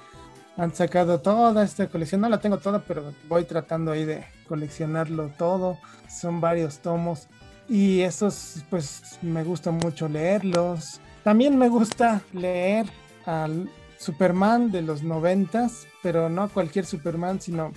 Han 0.58 0.74
sacado 0.74 1.22
toda 1.22 1.64
esta 1.64 1.88
colección, 1.88 2.20
no 2.20 2.28
la 2.28 2.40
tengo 2.40 2.58
toda, 2.58 2.80
pero 2.80 3.14
voy 3.30 3.44
tratando 3.44 3.92
ahí 3.92 4.04
de 4.04 4.26
coleccionarlo 4.46 5.30
todo. 5.38 5.78
Son 6.06 6.42
varios 6.42 6.80
tomos 6.80 7.28
y 7.66 8.02
esos 8.02 8.62
pues 8.68 9.18
me 9.22 9.42
gusta 9.42 9.70
mucho 9.70 10.06
leerlos. 10.06 11.00
También 11.24 11.56
me 11.56 11.68
gusta 11.68 12.22
leer 12.32 12.86
al 13.26 13.70
Superman 13.98 14.72
de 14.72 14.82
los 14.82 15.04
noventas, 15.04 15.86
pero 16.02 16.28
no 16.28 16.48
cualquier 16.48 16.84
Superman, 16.84 17.40
sino 17.40 17.72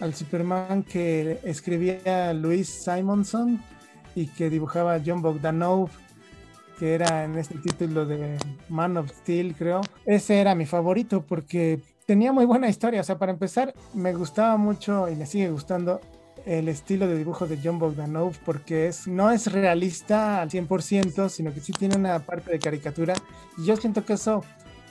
al 0.00 0.14
Superman 0.14 0.84
que 0.84 1.40
escribía 1.42 2.32
Luis 2.32 2.68
Simonson 2.68 3.60
y 4.14 4.28
que 4.28 4.50
dibujaba 4.50 5.00
John 5.04 5.20
Bogdanov, 5.20 5.90
que 6.78 6.94
era 6.94 7.24
en 7.24 7.36
este 7.38 7.58
título 7.58 8.06
de 8.06 8.38
Man 8.68 8.96
of 8.96 9.10
Steel, 9.10 9.54
creo. 9.56 9.80
Ese 10.04 10.40
era 10.40 10.54
mi 10.54 10.66
favorito 10.66 11.22
porque 11.22 11.80
tenía 12.06 12.32
muy 12.32 12.44
buena 12.44 12.68
historia. 12.68 13.00
O 13.00 13.04
sea, 13.04 13.18
para 13.18 13.32
empezar, 13.32 13.74
me 13.94 14.14
gustaba 14.14 14.56
mucho 14.56 15.08
y 15.08 15.16
me 15.16 15.26
sigue 15.26 15.50
gustando 15.50 16.00
el 16.46 16.68
estilo 16.68 17.06
de 17.06 17.18
dibujo 17.18 17.46
de 17.46 17.58
John 17.62 17.78
Bogdanov 17.78 18.32
porque 18.44 18.86
es, 18.86 19.06
no 19.06 19.30
es 19.30 19.52
realista 19.52 20.40
al 20.40 20.50
100%, 20.50 21.28
sino 21.28 21.52
que 21.52 21.60
sí 21.60 21.72
tiene 21.72 21.96
una 21.96 22.20
parte 22.20 22.52
de 22.52 22.58
caricatura. 22.58 23.14
Y 23.58 23.66
yo 23.66 23.76
siento 23.76 24.04
que 24.04 24.14
eso 24.14 24.42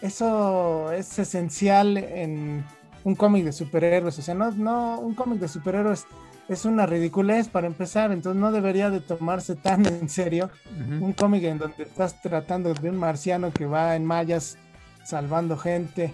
eso 0.01 0.91
es 0.91 1.17
esencial 1.17 1.97
en 1.97 2.63
un 3.03 3.15
cómic 3.15 3.45
de 3.45 3.51
superhéroes. 3.51 4.17
O 4.19 4.21
sea, 4.21 4.35
no, 4.35 4.51
no, 4.51 4.99
un 4.99 5.15
cómic 5.15 5.39
de 5.39 5.47
superhéroes 5.47 6.05
es 6.47 6.65
una 6.65 6.85
ridiculez 6.85 7.47
para 7.47 7.65
empezar, 7.65 8.11
entonces 8.11 8.39
no 8.39 8.51
debería 8.51 8.91
de 8.91 8.99
tomarse 8.99 9.55
tan 9.55 9.85
en 9.87 10.09
serio 10.09 10.51
un 11.01 11.13
cómic 11.13 11.43
en 11.43 11.57
donde 11.57 11.83
estás 11.83 12.21
tratando 12.21 12.73
de 12.73 12.89
un 12.89 12.97
marciano 12.97 13.51
que 13.51 13.65
va 13.65 13.95
en 13.95 14.05
mallas 14.05 14.57
salvando 15.03 15.57
gente. 15.57 16.13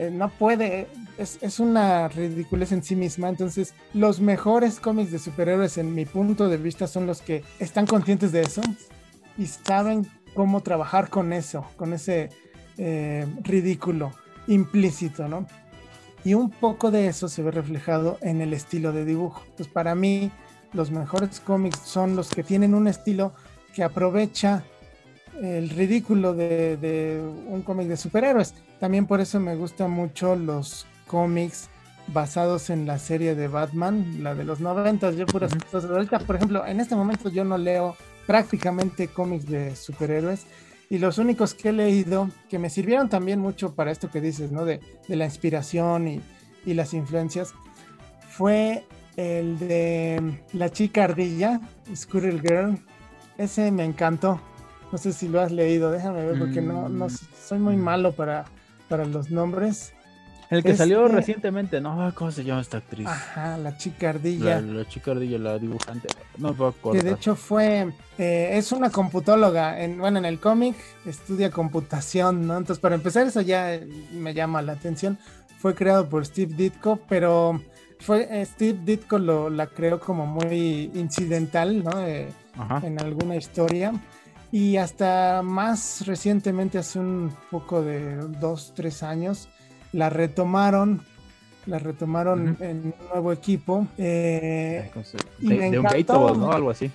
Eh, 0.00 0.10
no 0.10 0.30
puede, 0.30 0.86
es, 1.18 1.60
una 1.60 2.08
ridiculez 2.08 2.72
en 2.72 2.82
sí 2.82 2.96
misma. 2.96 3.28
Entonces, 3.28 3.74
los 3.92 4.18
mejores 4.18 4.80
cómics 4.80 5.12
de 5.12 5.18
superhéroes, 5.18 5.76
en 5.76 5.94
mi 5.94 6.06
punto 6.06 6.48
de 6.48 6.56
vista, 6.56 6.86
son 6.86 7.06
los 7.06 7.20
que 7.20 7.44
están 7.58 7.86
conscientes 7.86 8.32
de 8.32 8.40
eso 8.40 8.62
y 9.36 9.44
saben 9.44 10.06
cómo 10.32 10.62
trabajar 10.62 11.10
con 11.10 11.34
eso, 11.34 11.66
con 11.76 11.92
ese 11.92 12.30
eh, 12.78 13.26
ridículo, 13.42 14.12
implícito, 14.46 15.28
¿no? 15.28 15.46
Y 16.24 16.32
un 16.32 16.48
poco 16.48 16.90
de 16.90 17.06
eso 17.06 17.28
se 17.28 17.42
ve 17.42 17.50
reflejado 17.50 18.16
en 18.22 18.40
el 18.40 18.54
estilo 18.54 18.92
de 18.92 19.04
dibujo. 19.04 19.42
Entonces, 19.50 19.68
para 19.68 19.94
mí, 19.94 20.30
los 20.72 20.90
mejores 20.90 21.40
cómics 21.40 21.78
son 21.78 22.16
los 22.16 22.30
que 22.30 22.42
tienen 22.42 22.74
un 22.74 22.88
estilo 22.88 23.34
que 23.74 23.84
aprovecha 23.84 24.64
el 25.42 25.68
ridículo 25.68 26.32
de, 26.32 27.22
un 27.48 27.60
cómic 27.60 27.86
de 27.88 27.98
superhéroes. 27.98 28.54
También 28.80 29.06
por 29.06 29.20
eso 29.20 29.38
me 29.38 29.54
gustan 29.56 29.90
mucho 29.90 30.34
los 30.34 30.86
cómics 31.06 31.68
basados 32.08 32.70
en 32.70 32.86
la 32.86 32.98
serie 32.98 33.34
de 33.34 33.46
Batman, 33.46 34.22
la 34.22 34.34
de 34.34 34.44
los 34.44 34.60
90. 34.60 35.12
Yo 35.12 35.26
por, 35.26 35.44
ahorita, 35.44 36.18
por 36.20 36.36
ejemplo, 36.36 36.66
en 36.66 36.80
este 36.80 36.96
momento 36.96 37.28
yo 37.28 37.44
no 37.44 37.58
leo 37.58 37.94
prácticamente 38.26 39.08
cómics 39.08 39.46
de 39.46 39.76
superhéroes 39.76 40.46
y 40.88 40.98
los 40.98 41.18
únicos 41.18 41.54
que 41.54 41.68
he 41.68 41.72
leído 41.72 42.30
que 42.48 42.58
me 42.58 42.70
sirvieron 42.70 43.08
también 43.08 43.38
mucho 43.38 43.74
para 43.74 43.90
esto 43.90 44.10
que 44.10 44.20
dices, 44.20 44.50
¿no? 44.50 44.64
De, 44.64 44.80
la 45.08 45.26
inspiración 45.26 46.08
y, 46.08 46.22
las 46.74 46.94
influencias, 46.94 47.52
fue 48.28 48.84
el 49.16 49.58
de 49.58 50.40
La 50.52 50.70
chica 50.70 51.04
ardilla, 51.04 51.60
Squirrel 51.94 52.40
Girl. 52.40 52.78
Ese 53.38 53.70
me 53.70 53.84
encantó. 53.84 54.40
No 54.90 54.98
sé 54.98 55.12
si 55.12 55.28
lo 55.28 55.40
has 55.40 55.52
leído, 55.52 55.90
déjame 55.90 56.24
ver, 56.24 56.38
porque 56.38 56.60
no, 56.60 56.88
no 56.88 57.06
mm. 57.06 57.10
soy 57.46 57.58
muy 57.58 57.76
malo 57.76 58.12
para, 58.12 58.44
para 58.90 59.06
los 59.06 59.30
nombres. 59.30 59.94
El 60.50 60.64
que 60.64 60.76
salió 60.76 61.06
recientemente, 61.06 61.80
¿no? 61.80 62.12
¿Cómo 62.16 62.32
se 62.32 62.42
llama 62.42 62.60
esta 62.60 62.78
actriz? 62.78 63.06
Ajá, 63.06 63.56
la 63.56 63.76
chica 63.76 64.10
ardilla. 64.10 64.60
La, 64.60 64.86
chica 64.88 65.12
ardilla, 65.12 65.38
la 65.38 65.60
dibujante. 65.60 66.08
No 66.38 66.54
puedo 66.54 66.74
Que 66.90 67.02
de 67.02 67.12
hecho 67.12 67.36
fue, 67.36 67.92
eh, 68.18 68.50
es 68.54 68.72
una 68.72 68.90
computóloga. 68.90 69.80
En, 69.80 69.98
bueno, 69.98 70.18
en 70.18 70.24
el 70.24 70.40
cómic 70.40 70.74
estudia 71.06 71.52
computación, 71.52 72.48
¿no? 72.48 72.56
Entonces, 72.56 72.80
para 72.80 72.96
empezar, 72.96 73.28
eso 73.28 73.40
ya 73.42 73.78
me 74.12 74.34
llama 74.34 74.60
la 74.60 74.72
atención. 74.72 75.18
Fue 75.60 75.76
creado 75.76 76.08
por 76.08 76.26
Steve 76.26 76.52
Ditko, 76.52 76.98
pero 77.08 77.62
fue 78.00 78.26
eh, 78.28 78.44
Steve 78.44 78.80
Ditko 78.82 79.20
lo, 79.20 79.50
la 79.50 79.68
creó 79.68 80.00
como 80.00 80.26
muy 80.26 80.90
incidental, 80.94 81.84
¿no? 81.84 82.04
Eh, 82.04 82.28
en 82.82 83.00
alguna 83.00 83.36
historia. 83.36 83.92
Y 84.52 84.76
hasta 84.76 85.42
más 85.42 86.06
recientemente, 86.06 86.78
hace 86.78 86.98
un 86.98 87.32
poco 87.50 87.82
de 87.82 88.16
dos, 88.16 88.72
tres 88.74 89.02
años, 89.02 89.48
la 89.92 90.10
retomaron, 90.10 91.02
la 91.66 91.78
retomaron 91.78 92.56
en 92.60 92.78
un 92.86 92.94
nuevo 93.12 93.32
equipo. 93.32 93.86
Eh, 93.96 94.90
de, 95.38 95.78
un 95.78 95.84
Baitable, 95.84 96.36
¿no? 96.36 96.50
Algo 96.50 96.70
así. 96.70 96.90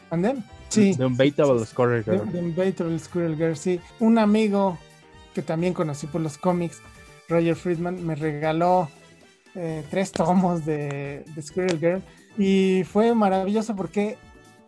Sí. 0.70 0.94
De 0.96 1.06
un 1.06 1.16
Baitable 1.16 1.66
Squirrel 1.66 2.04
Girl. 2.04 2.32
De, 2.32 2.40
un 2.40 2.56
Baitable 2.56 3.00
Squirrel 3.00 3.38
Girl, 3.38 3.56
sí. 3.56 3.80
Un 4.00 4.18
amigo 4.18 4.78
que 5.34 5.42
también 5.42 5.74
conocí 5.74 6.08
por 6.08 6.22
los 6.22 6.38
cómics, 6.38 6.82
Roger 7.30 7.56
Friedman, 7.56 8.06
me 8.06 8.16
regaló 8.16 8.90
eh, 9.54 9.84
tres 9.90 10.12
tomos 10.12 10.66
de, 10.66 11.24
de 11.34 11.42
Squirrel 11.42 11.80
Girl 11.80 12.02
y 12.38 12.84
fue 12.84 13.14
maravilloso 13.16 13.76
porque 13.76 14.18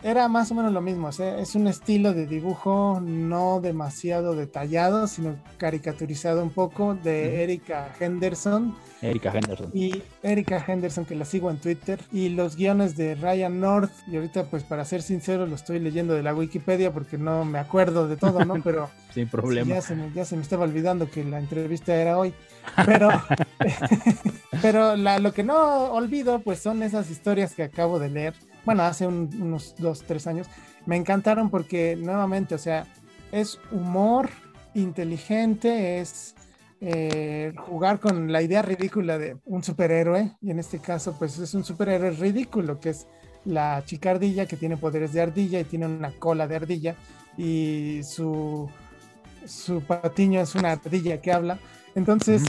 era 0.03 0.27
más 0.27 0.51
o 0.51 0.55
menos 0.55 0.71
lo 0.71 0.81
mismo. 0.81 1.09
es 1.09 1.55
un 1.55 1.67
estilo 1.67 2.13
de 2.13 2.27
dibujo 2.27 3.01
no 3.01 3.59
demasiado 3.61 4.35
detallado, 4.35 5.07
sino 5.07 5.35
caricaturizado 5.57 6.43
un 6.43 6.51
poco 6.51 6.95
de 6.95 7.43
Erika 7.43 7.93
Henderson. 7.99 8.75
Erika 9.01 9.31
Henderson. 9.31 9.71
Y 9.73 10.03
Erika 10.23 10.63
Henderson, 10.65 11.05
que 11.05 11.15
la 11.15 11.25
sigo 11.25 11.49
en 11.49 11.57
Twitter. 11.57 11.99
Y 12.11 12.29
los 12.29 12.55
guiones 12.55 12.95
de 12.95 13.15
Ryan 13.15 13.59
North. 13.59 13.91
Y 14.07 14.15
ahorita, 14.15 14.45
pues 14.45 14.63
para 14.63 14.85
ser 14.85 15.01
sincero, 15.01 15.45
lo 15.45 15.55
estoy 15.55 15.79
leyendo 15.79 16.13
de 16.13 16.23
la 16.23 16.33
Wikipedia 16.33 16.91
porque 16.91 17.17
no 17.17 17.45
me 17.45 17.59
acuerdo 17.59 18.07
de 18.07 18.17
todo, 18.17 18.45
¿no? 18.45 18.55
Pero. 18.63 18.89
Sin 19.13 19.27
problema. 19.27 19.75
Ya 19.75 19.81
se, 19.81 19.95
me, 19.95 20.11
ya 20.13 20.25
se 20.25 20.35
me 20.35 20.41
estaba 20.41 20.63
olvidando 20.63 21.09
que 21.09 21.23
la 21.23 21.39
entrevista 21.39 21.95
era 21.95 22.17
hoy. 22.17 22.33
Pero, 22.85 23.09
pero 24.61 24.95
lo 24.95 25.33
que 25.33 25.43
no 25.43 25.91
olvido, 25.91 26.39
pues 26.39 26.59
son 26.59 26.83
esas 26.83 27.09
historias 27.09 27.53
que 27.53 27.63
acabo 27.63 27.97
de 27.97 28.09
leer 28.09 28.33
bueno, 28.67 28.83
hace 28.83 29.07
unos 29.07 29.75
dos, 29.77 30.03
tres 30.03 30.27
años, 30.27 30.45
me 30.85 30.97
encantaron 30.97 31.49
porque 31.49 31.95
nuevamente, 31.95 32.53
o 32.53 32.57
sea, 32.57 32.85
es 33.31 33.61
humor 33.71 34.29
inteligente, 34.73 36.01
es 36.01 36.35
eh, 36.81 37.53
jugar 37.57 38.01
con 38.01 38.29
la 38.29 38.41
idea 38.41 38.61
ridícula 38.61 39.17
de 39.17 39.37
un 39.45 39.63
superhéroe, 39.63 40.35
y 40.41 40.51
en 40.51 40.59
este 40.59 40.79
caso, 40.79 41.15
pues 41.17 41.39
es 41.39 41.53
un 41.53 41.63
superhéroe 41.63 42.11
ridículo, 42.11 42.81
que 42.81 42.89
es 42.89 43.07
la 43.45 43.81
chica 43.85 44.11
ardilla 44.11 44.45
que 44.47 44.57
tiene 44.57 44.75
poderes 44.75 45.13
de 45.13 45.21
ardilla 45.21 45.61
y 45.61 45.63
tiene 45.63 45.85
una 45.85 46.11
cola 46.11 46.45
de 46.45 46.57
ardilla, 46.57 46.95
y 47.37 48.01
su, 48.03 48.69
su 49.45 49.79
patiño 49.79 50.41
es 50.41 50.55
una 50.55 50.73
ardilla 50.73 51.21
que 51.21 51.31
habla. 51.31 51.57
Entonces, 51.95 52.43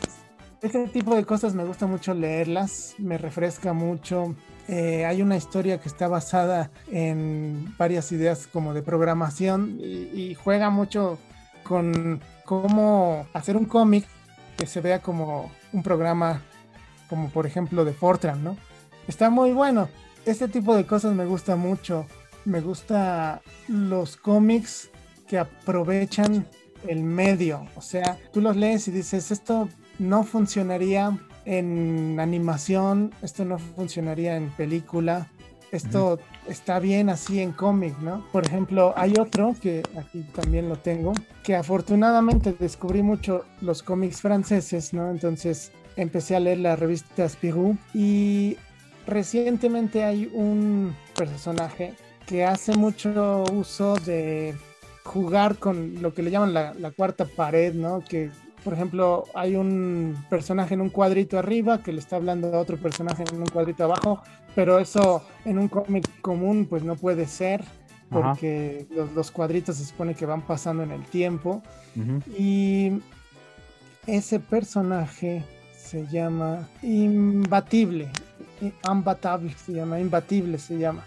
ese 0.62 0.88
tipo 0.88 1.14
de 1.14 1.24
cosas 1.24 1.54
me 1.54 1.64
gusta 1.64 1.86
mucho 1.86 2.12
leerlas, 2.12 2.96
me 2.98 3.18
refresca 3.18 3.72
mucho 3.72 4.34
eh, 4.68 5.06
hay 5.06 5.22
una 5.22 5.36
historia 5.36 5.80
que 5.80 5.88
está 5.88 6.08
basada 6.08 6.70
en 6.92 7.74
varias 7.78 8.12
ideas 8.12 8.46
como 8.46 8.74
de 8.74 8.82
programación 8.82 9.78
y, 9.80 10.34
juega 10.34 10.68
mucho 10.68 11.18
con 11.62 12.20
cómo 12.44 13.26
hacer 13.32 13.56
un 13.56 13.64
cómic 13.64 14.06
que 14.58 14.66
se 14.66 14.82
vea 14.82 15.00
como 15.00 15.50
un 15.72 15.82
programa 15.82 16.42
como 17.08 17.30
por 17.30 17.46
ejemplo 17.46 17.86
de 17.86 17.94
Fortran, 17.94 18.44
¿no? 18.44 18.58
Está 19.06 19.30
muy 19.30 19.52
bueno. 19.52 19.88
Este 20.26 20.48
tipo 20.48 20.76
de 20.76 20.84
cosas 20.84 21.14
me 21.14 21.24
gusta 21.24 21.56
mucho. 21.56 22.06
Me 22.44 22.60
gusta 22.60 23.40
los 23.68 24.18
cómics 24.18 24.90
que 25.26 25.38
aprovechan 25.38 26.46
el 26.86 27.02
medio. 27.02 27.66
O 27.74 27.80
sea, 27.80 28.18
tú 28.34 28.42
los 28.42 28.54
lees 28.56 28.86
y 28.88 28.90
dices, 28.90 29.30
esto 29.30 29.70
no 29.98 30.24
funcionaría 30.24 31.18
en 31.48 32.20
animación, 32.20 33.14
esto 33.22 33.46
no 33.46 33.58
funcionaría 33.58 34.36
en 34.36 34.50
película, 34.50 35.28
esto 35.72 36.18
está 36.46 36.78
bien 36.78 37.08
así 37.08 37.40
en 37.40 37.52
cómic, 37.52 37.98
¿no? 38.00 38.22
Por 38.32 38.46
ejemplo, 38.46 38.92
hay 38.96 39.14
otro 39.18 39.56
que 39.60 39.82
aquí 39.98 40.24
también 40.34 40.68
lo 40.68 40.76
tengo, 40.76 41.14
que 41.42 41.56
afortunadamente 41.56 42.52
descubrí 42.52 43.02
mucho 43.02 43.46
los 43.62 43.82
cómics 43.82 44.20
franceses, 44.20 44.92
¿no? 44.92 45.10
Entonces 45.10 45.72
empecé 45.96 46.36
a 46.36 46.40
leer 46.40 46.58
la 46.58 46.76
revista 46.76 47.26
Spirou 47.26 47.78
y 47.94 48.58
recientemente 49.06 50.04
hay 50.04 50.30
un 50.34 50.94
personaje 51.16 51.94
que 52.26 52.44
hace 52.44 52.76
mucho 52.76 53.44
uso 53.54 53.94
de 53.96 54.54
jugar 55.02 55.56
con 55.56 56.02
lo 56.02 56.12
que 56.12 56.22
le 56.22 56.30
llaman 56.30 56.52
la, 56.52 56.74
la 56.74 56.90
cuarta 56.90 57.24
pared, 57.24 57.72
¿no? 57.72 58.04
Que 58.04 58.30
por 58.64 58.74
ejemplo, 58.74 59.24
hay 59.34 59.56
un 59.56 60.16
personaje 60.28 60.74
en 60.74 60.80
un 60.80 60.90
cuadrito 60.90 61.38
arriba 61.38 61.82
que 61.82 61.92
le 61.92 62.00
está 62.00 62.16
hablando 62.16 62.54
a 62.54 62.58
otro 62.58 62.76
personaje 62.76 63.24
en 63.32 63.40
un 63.40 63.48
cuadrito 63.48 63.84
abajo, 63.84 64.22
pero 64.54 64.78
eso 64.78 65.22
en 65.44 65.58
un 65.58 65.68
cómic 65.68 66.20
común 66.20 66.66
pues 66.68 66.82
no 66.82 66.96
puede 66.96 67.26
ser 67.26 67.64
porque 68.10 68.86
los, 69.14 69.30
cuadritos 69.30 69.76
se 69.76 69.84
supone 69.84 70.14
que 70.14 70.26
van 70.26 70.42
pasando 70.42 70.82
en 70.82 70.92
el 70.92 71.04
tiempo. 71.04 71.62
Y 72.38 72.92
ese 74.06 74.40
personaje 74.40 75.44
se 75.76 76.06
llama 76.06 76.68
Imbatible, 76.82 78.08
Imbatable 78.90 79.54
se 79.54 79.72
llama, 79.72 80.00
Imbatible 80.00 80.58
se 80.58 80.78
llama. 80.78 81.04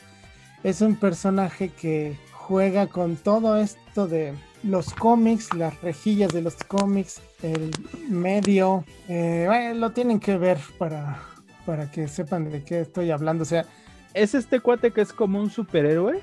Es 0.63 0.81
un 0.81 0.95
personaje 0.95 1.69
que 1.69 2.17
juega 2.31 2.87
con 2.87 3.15
todo 3.15 3.57
esto 3.57 4.07
de 4.07 4.33
los 4.63 4.93
cómics, 4.93 5.53
las 5.53 5.79
rejillas 5.81 6.31
de 6.31 6.41
los 6.41 6.55
cómics, 6.55 7.21
el 7.41 7.71
medio, 8.09 8.83
eh, 9.07 9.73
lo 9.75 9.91
tienen 9.91 10.19
que 10.19 10.37
ver 10.37 10.59
para, 10.77 11.19
para 11.65 11.89
que 11.89 12.07
sepan 12.07 12.49
de 12.49 12.63
qué 12.63 12.81
estoy 12.81 13.11
hablando. 13.11 13.43
O 13.43 13.45
sea, 13.45 13.65
¿es 14.13 14.35
este 14.35 14.59
cuate 14.59 14.91
que 14.91 15.01
es 15.01 15.13
como 15.13 15.39
un 15.39 15.49
superhéroe? 15.49 16.21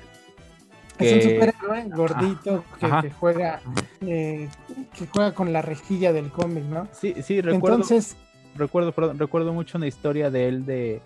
Es 0.99 1.13
un 1.13 1.21
superhéroe 1.21 1.89
gordito 1.95 2.63
que, 2.79 3.09
juega 3.11 3.61
eh, 4.01 4.49
que 4.97 5.07
juega 5.07 5.33
con 5.33 5.53
la 5.53 5.61
rejilla 5.61 6.11
del 6.11 6.29
cómic, 6.29 6.63
¿no? 6.65 6.87
Sí, 6.91 7.15
sí, 7.23 7.39
recuerdo. 7.41 7.77
Entonces, 7.77 8.17
recuerdo, 8.55 8.93
recuerdo 9.13 9.53
mucho 9.53 9.77
una 9.77 9.87
historia 9.87 10.29
de 10.29 10.47
él 10.47 10.65
de 10.65 11.01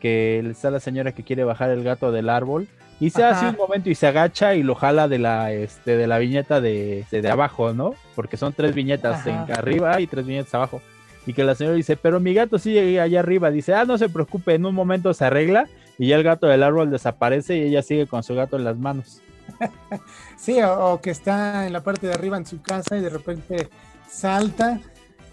que 0.00 0.38
está 0.50 0.70
la 0.70 0.80
señora 0.80 1.12
que 1.12 1.24
quiere 1.24 1.44
bajar 1.44 1.70
el 1.70 1.82
gato 1.82 2.10
del 2.12 2.28
árbol 2.28 2.68
y 3.00 3.10
se 3.10 3.24
hace 3.24 3.48
un 3.48 3.56
momento 3.56 3.90
y 3.90 3.94
se 3.94 4.06
agacha 4.06 4.54
y 4.54 4.62
lo 4.62 4.74
jala 4.74 5.08
de 5.08 5.18
la, 5.18 5.52
este, 5.52 5.96
de 5.96 6.06
la 6.06 6.18
viñeta 6.18 6.60
de, 6.60 7.04
de 7.10 7.30
abajo, 7.30 7.72
¿no? 7.72 7.94
Porque 8.14 8.36
son 8.36 8.52
tres 8.52 8.74
viñetas 8.74 9.26
en, 9.26 9.34
arriba 9.34 10.00
y 10.00 10.06
tres 10.06 10.26
viñetas 10.26 10.54
abajo. 10.54 10.80
Y 11.26 11.32
que 11.32 11.42
la 11.42 11.54
señora 11.54 11.76
dice, 11.76 11.96
pero 11.96 12.20
mi 12.20 12.34
gato 12.34 12.58
sigue 12.58 13.00
allá 13.00 13.20
arriba. 13.20 13.50
Dice, 13.50 13.74
ah, 13.74 13.84
no 13.84 13.98
se 13.98 14.08
preocupe, 14.08 14.54
en 14.54 14.66
un 14.66 14.74
momento 14.74 15.12
se 15.14 15.24
arregla 15.24 15.66
y 15.98 16.08
ya 16.08 16.16
el 16.16 16.22
gato 16.22 16.46
del 16.46 16.62
árbol 16.62 16.90
desaparece 16.90 17.56
y 17.56 17.62
ella 17.62 17.82
sigue 17.82 18.06
con 18.06 18.22
su 18.22 18.34
gato 18.34 18.56
en 18.56 18.64
las 18.64 18.76
manos. 18.76 19.20
sí, 20.36 20.58
o, 20.62 21.00
que 21.00 21.10
está 21.10 21.66
en 21.66 21.72
la 21.72 21.82
parte 21.82 22.06
de 22.06 22.14
arriba 22.14 22.36
en 22.36 22.46
su 22.46 22.62
casa 22.62 22.96
y 22.96 23.00
de 23.00 23.10
repente 23.10 23.68
salta 24.08 24.80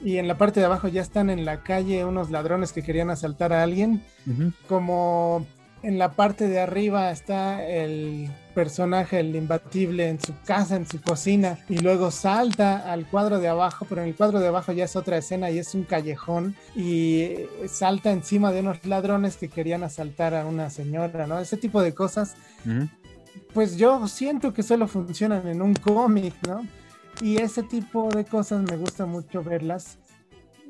y 0.04 0.18
en 0.18 0.28
la 0.28 0.38
parte 0.38 0.60
de 0.60 0.66
abajo 0.66 0.88
ya 0.88 1.02
están 1.02 1.30
en 1.30 1.46
la 1.46 1.62
calle 1.62 2.06
unos 2.06 2.32
ladrones 2.32 2.74
que 2.74 2.84
querían 2.84 3.10
asaltar 3.10 3.54
a 3.54 3.64
alguien. 3.64 4.04
Como 4.68 5.46
en 5.84 5.98
la 5.98 6.12
parte 6.12 6.48
de 6.48 6.60
arriba 6.60 7.12
está 7.12 7.66
el 7.66 8.30
personaje, 8.54 9.20
el 9.20 9.36
imbatible, 9.36 10.10
en 10.10 10.20
su 10.20 10.34
casa, 10.46 10.76
en 10.76 10.86
su 10.86 11.02
cocina, 11.02 11.58
y 11.70 11.78
luego 11.78 12.12
salta 12.12 12.92
al 12.92 13.08
cuadro 13.08 13.40
de 13.40 13.48
abajo, 13.48 13.86
pero 13.88 14.02
en 14.02 14.10
el 14.10 14.16
cuadro 14.16 14.40
de 14.40 14.50
abajo 14.50 14.74
ya 14.74 14.86
es 14.86 14.96
otra 14.96 15.18
escena 15.18 15.50
y 15.50 15.60
es 15.60 15.74
un 15.74 15.84
callejón, 15.84 16.56
y 16.76 17.30
salta 17.68 18.12
encima 18.12 18.52
de 18.52 18.60
unos 18.60 18.86
ladrones 18.86 19.38
que 19.38 19.48
querían 19.48 19.84
asaltar 19.84 20.36
a 20.36 20.46
una 20.46 20.70
señora, 20.70 21.28
¿no? 21.28 21.40
Ese 21.40 21.58
tipo 21.58 21.82
de 21.82 21.94
cosas, 21.94 22.36
pues 23.54 23.78
yo 23.78 24.08
siento 24.08 24.54
que 24.54 24.64
solo 24.64 24.88
funcionan 24.88 25.48
en 25.48 25.62
un 25.62 25.74
cómic, 25.74 26.36
¿no? 26.48 26.66
Y 27.22 27.38
ese 27.38 27.64
tipo 27.64 28.10
de 28.10 28.26
cosas 28.26 28.62
me 28.64 28.78
gusta 28.78 29.06
mucho 29.06 29.44
verlas 29.44 29.98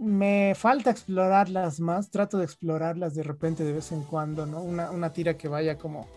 me 0.02 0.54
falta 0.56 0.89
explorarlas 0.89 1.80
más, 1.80 2.10
trato 2.10 2.39
de 2.39 2.45
explorarlas 2.45 3.14
de 3.14 3.22
repente 3.22 3.64
de 3.64 3.72
vez 3.72 3.91
en 3.91 4.02
cuando, 4.02 4.47
¿no? 4.47 4.62
Una, 4.64 5.14
tira 5.14 5.38
que 5.38 5.47
vaya 5.47 5.78
como, 5.78 6.08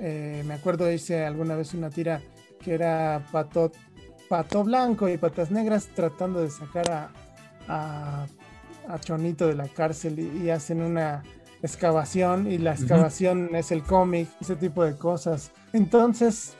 eh, 0.00 0.42
me 0.44 0.54
acuerdo 0.54 0.90
hice 0.90 1.24
alguna 1.24 1.54
vez 1.54 1.72
una 1.72 1.90
tira 1.90 2.20
que 2.60 2.74
era 2.74 3.24
pato, 3.30 3.70
pato 4.28 4.64
blanco 4.64 5.08
y 5.08 5.16
patas 5.16 5.52
negras 5.52 5.88
tratando 5.94 6.40
de 6.40 6.50
sacar 6.50 6.90
a, 6.90 8.26
a, 8.88 8.98
Chonito 8.98 9.46
de 9.46 9.54
la 9.54 9.68
cárcel 9.68 10.18
y, 10.18 10.50
hacen 10.50 10.82
una 10.82 11.22
excavación 11.62 12.50
y 12.50 12.58
la 12.58 12.72
excavación 12.72 13.54
es 13.54 13.70
el 13.70 13.84
cómic, 13.84 14.28
ese 14.40 14.56
tipo 14.56 14.84
de 14.84 14.96
cosas. 14.96 15.52
Entonces, 15.72 16.56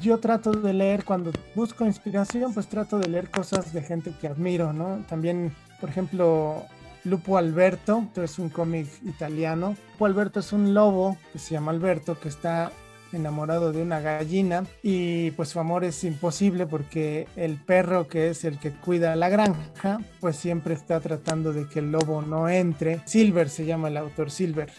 yo 0.00 0.20
trato 0.20 0.52
de 0.52 0.72
leer 0.72 1.04
cuando 1.04 1.32
busco 1.56 1.84
inspiración, 1.84 2.54
pues 2.54 2.68
trato 2.68 3.00
de 3.00 3.08
leer 3.08 3.28
cosas 3.28 3.72
de 3.72 3.82
gente 3.82 4.12
que 4.20 4.28
admiro, 4.28 4.72
¿no? 4.72 5.04
También 5.08 5.52
por 5.84 5.90
ejemplo, 5.90 6.64
Lupo 7.04 7.36
Alberto, 7.36 8.08
es 8.16 8.38
un 8.38 8.48
cómic 8.48 8.86
italiano. 9.04 9.76
Lupo 9.92 10.06
Alberto 10.06 10.40
es 10.40 10.50
un 10.54 10.72
lobo 10.72 11.18
que 11.30 11.38
se 11.38 11.52
llama 11.52 11.72
Alberto, 11.72 12.18
que 12.18 12.30
está 12.30 12.72
enamorado 13.12 13.70
de 13.70 13.82
una 13.82 14.00
gallina 14.00 14.64
y 14.82 15.32
pues 15.32 15.50
su 15.50 15.60
amor 15.60 15.84
es 15.84 16.02
imposible 16.04 16.66
porque 16.66 17.28
el 17.36 17.56
perro 17.56 18.08
que 18.08 18.30
es 18.30 18.46
el 18.46 18.58
que 18.58 18.70
cuida 18.70 19.14
la 19.14 19.28
granja 19.28 19.98
pues 20.20 20.36
siempre 20.36 20.72
está 20.72 21.00
tratando 21.00 21.52
de 21.52 21.68
que 21.68 21.80
el 21.80 21.92
lobo 21.92 22.22
no 22.22 22.48
entre. 22.48 23.00
Silver 23.04 23.50
se 23.50 23.66
llama 23.66 23.88
el 23.88 23.98
autor 23.98 24.30
Silver. 24.30 24.72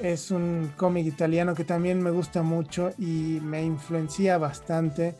Es 0.00 0.30
un 0.30 0.70
cómic 0.76 1.06
italiano 1.06 1.54
que 1.54 1.64
también 1.64 2.02
me 2.02 2.10
gusta 2.10 2.42
mucho 2.42 2.90
y 2.98 3.40
me 3.40 3.64
influencia 3.64 4.36
bastante 4.36 5.14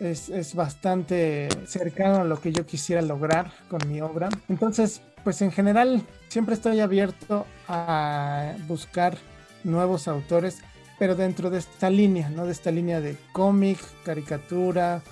es, 0.00 0.54
bastante 0.54 1.48
cercano 1.66 2.20
a 2.20 2.24
lo 2.24 2.40
que 2.40 2.52
yo 2.52 2.66
quisiera 2.66 3.02
lograr 3.02 3.52
con 3.68 3.80
mi 3.88 4.00
obra. 4.00 4.28
Entonces, 4.48 5.00
pues 5.24 5.42
en 5.42 5.52
general 5.52 6.02
siempre 6.28 6.54
estoy 6.54 6.80
abierto 6.80 7.46
a 7.68 8.54
buscar 8.68 9.16
nuevos 9.64 10.08
autores, 10.08 10.62
pero 10.98 11.14
dentro 11.14 11.50
de 11.50 11.58
esta 11.58 11.90
línea, 11.90 12.30
¿no? 12.30 12.46
De 12.46 12.52
esta 12.52 12.70
línea 12.70 13.00
de 13.00 13.16
cómic, 13.32 13.78
caricatura, 14.04 15.02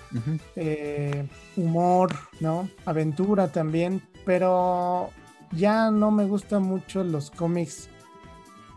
eh, 0.56 1.26
humor, 1.56 2.14
¿no? 2.40 2.68
Aventura 2.84 3.48
también, 3.48 4.02
pero 4.24 5.10
ya 5.52 5.90
no 5.90 6.10
me 6.10 6.24
gustan 6.24 6.62
mucho 6.62 7.04
los 7.04 7.30
cómics 7.30 7.88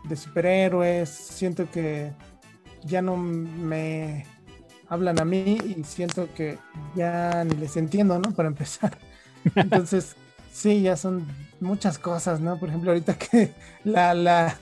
de 0.08 0.16
superhéroes, 0.16 1.08
siento 1.08 1.70
que 1.70 2.12
ya 2.84 3.02
no 3.02 3.16
me 3.16 4.26
hablan 4.88 5.20
a 5.20 5.24
mí 5.24 5.58
y 5.64 5.84
siento 5.84 6.28
que 6.34 6.58
ya 6.94 7.44
ni 7.44 7.56
les 7.56 7.76
entiendo, 7.76 8.18
¿no? 8.18 8.32
Para 8.32 8.48
empezar. 8.48 8.98
Entonces, 9.54 10.16
sí, 10.52 10.82
ya 10.82 10.96
son 10.96 11.26
muchas 11.60 11.98
cosas, 11.98 12.40
¿no? 12.40 12.58
Por 12.58 12.68
ejemplo, 12.68 12.90
ahorita 12.90 13.18
que 13.18 13.52
la, 13.84 14.14
la, 14.14 14.56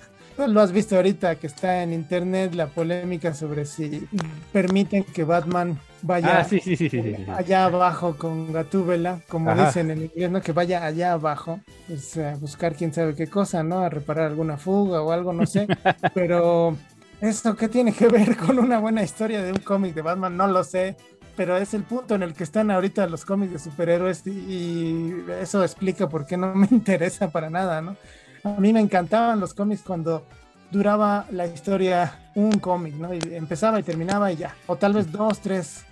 lo 0.46 0.60
has 0.60 0.72
visto 0.72 0.96
ahorita 0.96 1.36
que 1.36 1.46
está 1.46 1.82
en 1.82 1.92
internet 1.92 2.54
la 2.54 2.66
polémica 2.66 3.34
sobre 3.34 3.64
si 3.64 4.06
permiten 4.52 5.04
que 5.04 5.24
Batman 5.24 5.78
vaya 6.02 6.40
ah, 6.40 7.36
allá 7.36 7.64
abajo 7.64 8.16
con 8.16 8.52
Gatúbela, 8.52 9.20
como 9.28 9.54
dicen 9.54 9.90
en 9.90 10.02
inglés, 10.02 10.30
¿no? 10.30 10.40
Que 10.40 10.52
vaya 10.52 10.84
allá 10.84 11.12
abajo, 11.12 11.60
pues 11.88 12.16
a 12.18 12.36
buscar 12.36 12.74
quién 12.74 12.92
sabe 12.92 13.14
qué 13.14 13.28
cosa, 13.28 13.62
¿no? 13.62 13.80
A 13.80 13.88
reparar 13.88 14.26
alguna 14.26 14.56
fuga 14.56 15.02
o 15.02 15.12
algo, 15.12 15.32
no 15.32 15.46
sé. 15.46 15.66
Pero 16.14 16.76
¿Esto 17.20 17.56
qué 17.56 17.68
tiene 17.68 17.92
que 17.92 18.08
ver 18.08 18.36
con 18.36 18.58
una 18.58 18.78
buena 18.78 19.02
historia 19.02 19.42
de 19.42 19.52
un 19.52 19.58
cómic 19.58 19.94
de 19.94 20.02
Batman? 20.02 20.36
No 20.36 20.46
lo 20.46 20.62
sé, 20.62 20.96
pero 21.34 21.56
es 21.56 21.72
el 21.72 21.82
punto 21.82 22.14
en 22.14 22.22
el 22.22 22.34
que 22.34 22.44
están 22.44 22.70
ahorita 22.70 23.06
los 23.06 23.24
cómics 23.24 23.52
de 23.54 23.58
superhéroes 23.58 24.26
y, 24.26 25.24
eso 25.40 25.62
explica 25.62 26.08
por 26.08 26.26
qué 26.26 26.36
no 26.36 26.54
me 26.54 26.68
interesa 26.70 27.30
para 27.30 27.48
nada, 27.48 27.80
¿no? 27.80 27.96
A 28.44 28.60
mí 28.60 28.72
me 28.72 28.80
encantaban 28.80 29.40
los 29.40 29.54
cómics 29.54 29.82
cuando 29.82 30.26
duraba 30.70 31.26
la 31.30 31.46
historia 31.46 32.30
un 32.34 32.58
cómic, 32.58 32.94
¿no? 32.94 33.14
Y 33.14 33.20
empezaba 33.32 33.80
y 33.80 33.82
terminaba 33.82 34.30
y 34.30 34.36
ya, 34.36 34.54
o 34.66 34.76
tal 34.76 34.92
vez 34.92 35.10
dos, 35.10 35.40
tres, 35.40 35.84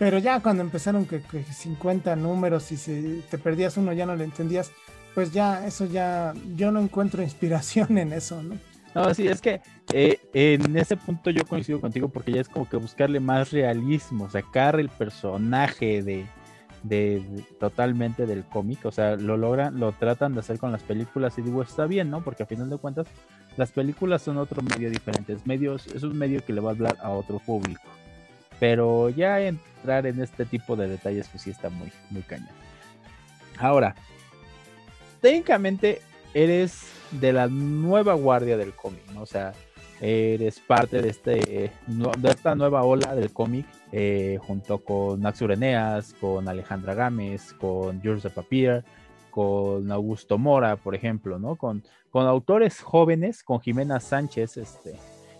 pero 0.00 0.18
ya 0.18 0.40
cuando 0.40 0.62
empezaron 0.62 1.06
que, 1.06 1.22
50 1.44 2.16
números 2.16 2.72
y 2.72 2.76
si 2.76 3.24
te 3.30 3.38
perdías 3.38 3.76
uno 3.76 3.92
ya 3.92 4.04
no 4.04 4.16
lo 4.16 4.24
entendías, 4.24 4.72
pues 5.14 5.32
ya, 5.32 5.64
eso 5.64 5.84
ya, 5.84 6.34
yo 6.56 6.72
no 6.72 6.80
encuentro 6.80 7.22
inspiración 7.22 7.98
en 7.98 8.12
eso, 8.12 8.42
¿no? 8.42 8.71
No, 8.94 9.14
sí, 9.14 9.26
es 9.26 9.40
que 9.40 9.60
eh, 9.92 10.18
en 10.34 10.76
ese 10.76 10.96
punto 10.96 11.30
yo 11.30 11.44
coincido 11.46 11.80
contigo 11.80 12.08
porque 12.08 12.32
ya 12.32 12.40
es 12.40 12.48
como 12.48 12.68
que 12.68 12.76
buscarle 12.76 13.20
más 13.20 13.50
realismo, 13.50 14.28
sacar 14.28 14.78
el 14.78 14.90
personaje 14.90 16.02
de, 16.02 16.26
de, 16.82 17.22
totalmente 17.58 18.26
del 18.26 18.44
cómic, 18.44 18.84
o 18.84 18.92
sea, 18.92 19.16
lo 19.16 19.36
logran, 19.36 19.78
lo 19.78 19.92
tratan 19.92 20.34
de 20.34 20.40
hacer 20.40 20.58
con 20.58 20.72
las 20.72 20.82
películas 20.82 21.38
y 21.38 21.42
digo, 21.42 21.62
está 21.62 21.86
bien, 21.86 22.10
¿no? 22.10 22.22
Porque 22.22 22.42
a 22.42 22.46
final 22.46 22.68
de 22.68 22.76
cuentas 22.76 23.06
las 23.56 23.70
películas 23.72 24.22
son 24.22 24.38
otro 24.38 24.62
medio 24.62 24.90
diferente, 24.90 25.32
es, 25.34 25.46
medios, 25.46 25.86
es 25.88 26.02
un 26.02 26.16
medio 26.16 26.44
que 26.44 26.52
le 26.52 26.60
va 26.60 26.70
a 26.70 26.74
hablar 26.74 26.98
a 27.02 27.10
otro 27.10 27.38
público. 27.38 27.82
Pero 28.58 29.08
ya 29.08 29.40
entrar 29.40 30.06
en 30.06 30.20
este 30.20 30.44
tipo 30.44 30.76
de 30.76 30.88
detalles 30.88 31.28
pues 31.28 31.42
sí 31.42 31.50
está 31.50 31.68
muy, 31.68 31.90
muy 32.10 32.22
cañón. 32.22 32.48
Ahora, 33.58 33.94
técnicamente 35.20 36.00
eres 36.34 36.82
de 37.10 37.32
la 37.32 37.48
nueva 37.48 38.14
guardia 38.14 38.56
del 38.56 38.72
cómic, 38.72 39.02
¿no? 39.12 39.22
O 39.22 39.26
sea, 39.26 39.52
eres 40.00 40.58
parte 40.60 41.00
de, 41.00 41.08
este, 41.10 41.70
esta 42.24 42.54
nueva 42.54 42.82
ola 42.82 43.14
del 43.14 43.32
cómic 43.32 43.66
eh, 43.92 44.38
junto 44.40 44.78
con 44.78 45.20
Max 45.20 45.40
Ureneas, 45.42 46.14
con 46.20 46.48
Alejandra 46.48 46.94
Gámez, 46.94 47.52
con 47.52 48.02
George 48.02 48.28
Papier, 48.30 48.84
con 49.30 49.90
Augusto 49.92 50.38
Mora, 50.38 50.76
por 50.76 50.94
ejemplo, 50.94 51.38
¿no? 51.38 51.56
Con, 51.56 51.84
con 52.10 52.26
autores 52.26 52.80
jóvenes, 52.80 53.44
con 53.44 53.60
Jimena 53.60 54.00
Sánchez, 54.00 54.56
este, 54.56 54.94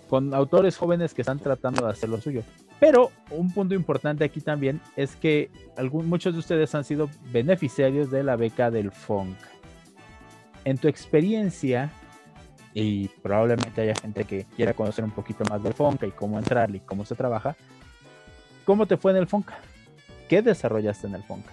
con 0.09 0.33
autores 0.33 0.77
jóvenes 0.77 1.13
que 1.13 1.23
están 1.23 1.39
tratando 1.39 1.85
de 1.85 1.91
hacer 1.91 2.09
lo 2.09 2.21
suyo. 2.21 2.43
Pero 2.79 3.11
un 3.31 3.53
punto 3.53 3.75
importante 3.75 4.25
aquí 4.25 4.41
también 4.41 4.81
es 4.97 5.15
que 5.17 5.51
muchos 5.93 6.35
de 6.35 6.41
ustedes 6.41 6.75
han 6.75 6.85
sido 6.85 7.09
beneficiarios 7.33 8.11
de 8.11 8.23
la 8.23 8.37
beca 8.37 8.71
del 8.71 8.91
FONC. 8.91 9.37
En 10.65 10.79
tu 10.79 10.89
experiencia, 10.89 11.91
y 12.75 13.09
probablemente 13.09 13.83
haya 13.83 13.95
gente 13.95 14.25
que 14.25 14.47
quiera 14.57 14.75
conocer 14.75 15.05
un 15.05 15.11
poquito 15.11 15.45
más 15.51 15.63
del 15.63 15.75
Fonca 15.75 16.07
y 16.07 16.11
cómo 16.11 16.39
entrar 16.39 16.75
y 16.75 16.81
cómo 16.81 17.05
se 17.05 17.15
trabaja. 17.15 17.57
¿Cómo 18.65 18.87
te 18.87 18.97
fue 18.97 19.13
en 19.13 19.19
el 19.19 19.27
Fonca? 19.27 19.59
¿Qué 20.29 20.41
desarrollaste 20.43 21.07
en 21.07 21.15
el 21.17 21.23
Fonca? 21.25 21.53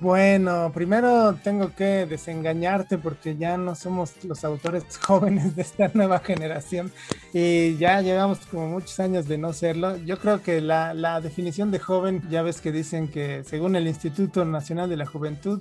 Bueno, 0.00 0.70
primero 0.72 1.34
tengo 1.42 1.74
que 1.74 2.06
desengañarte 2.06 2.98
porque 2.98 3.36
ya 3.36 3.56
no 3.56 3.74
somos 3.74 4.24
los 4.24 4.44
autores 4.44 4.84
jóvenes 5.02 5.56
de 5.56 5.62
esta 5.62 5.90
nueva 5.92 6.20
generación 6.20 6.92
y 7.34 7.76
ya 7.78 8.00
llevamos 8.00 8.38
como 8.46 8.68
muchos 8.68 9.00
años 9.00 9.26
de 9.26 9.38
no 9.38 9.52
serlo. 9.52 9.96
Yo 9.96 10.18
creo 10.20 10.40
que 10.40 10.60
la, 10.60 10.94
la 10.94 11.20
definición 11.20 11.72
de 11.72 11.80
joven, 11.80 12.22
ya 12.30 12.42
ves 12.42 12.60
que 12.60 12.70
dicen 12.70 13.08
que 13.08 13.42
según 13.42 13.74
el 13.74 13.88
Instituto 13.88 14.44
Nacional 14.44 14.88
de 14.88 14.98
la 14.98 15.06
Juventud, 15.06 15.60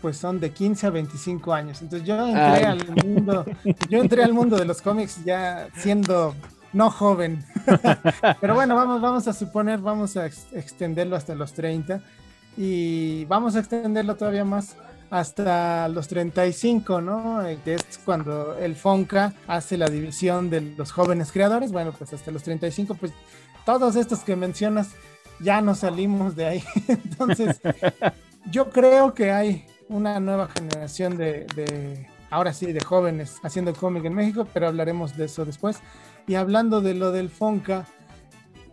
pues 0.00 0.16
son 0.16 0.40
de 0.40 0.50
15 0.50 0.86
a 0.86 0.90
25 0.90 1.52
años. 1.52 1.82
Entonces 1.82 2.06
yo 2.06 2.26
entré 2.26 2.66
al 2.66 2.86
mundo, 3.04 3.44
yo 3.88 4.00
entré 4.00 4.22
al 4.22 4.32
mundo 4.32 4.56
de 4.56 4.64
los 4.64 4.82
cómics 4.82 5.24
ya 5.24 5.68
siendo 5.76 6.34
no 6.72 6.90
joven. 6.90 7.44
Pero 8.40 8.54
bueno, 8.54 8.74
vamos, 8.76 9.00
vamos 9.00 9.28
a 9.28 9.32
suponer, 9.32 9.80
vamos 9.80 10.16
a 10.16 10.26
extenderlo 10.26 11.16
hasta 11.16 11.34
los 11.34 11.52
30 11.52 12.00
y 12.56 13.24
vamos 13.26 13.56
a 13.56 13.60
extenderlo 13.60 14.16
todavía 14.16 14.44
más 14.44 14.76
hasta 15.10 15.88
los 15.88 16.06
35, 16.08 17.00
¿no? 17.00 17.44
Eh, 17.44 17.58
que 17.64 17.74
es 17.74 17.98
cuando 18.04 18.56
el 18.56 18.76
FONCA 18.76 19.34
hace 19.48 19.76
la 19.76 19.88
división 19.88 20.50
de 20.50 20.60
los 20.60 20.92
jóvenes 20.92 21.32
creadores. 21.32 21.72
Bueno, 21.72 21.92
pues 21.96 22.12
hasta 22.12 22.30
los 22.30 22.42
35, 22.44 22.94
pues 22.94 23.12
todos 23.66 23.96
estos 23.96 24.20
que 24.20 24.36
mencionas 24.36 24.90
ya 25.40 25.60
no 25.60 25.74
salimos 25.74 26.36
de 26.36 26.46
ahí. 26.46 26.64
Entonces, 26.88 27.60
yo 28.50 28.70
creo 28.70 29.14
que 29.14 29.32
hay 29.32 29.66
una 29.90 30.20
nueva 30.20 30.48
generación 30.48 31.16
de, 31.16 32.06
ahora 32.30 32.54
sí, 32.54 32.72
de 32.72 32.80
jóvenes 32.80 33.38
haciendo 33.42 33.74
cómic 33.74 34.04
en 34.04 34.14
México, 34.14 34.46
pero 34.54 34.68
hablaremos 34.68 35.16
de 35.16 35.26
eso 35.26 35.44
después. 35.44 35.80
Y 36.26 36.36
hablando 36.36 36.80
de 36.80 36.94
lo 36.94 37.10
del 37.10 37.28
Fonca, 37.28 37.86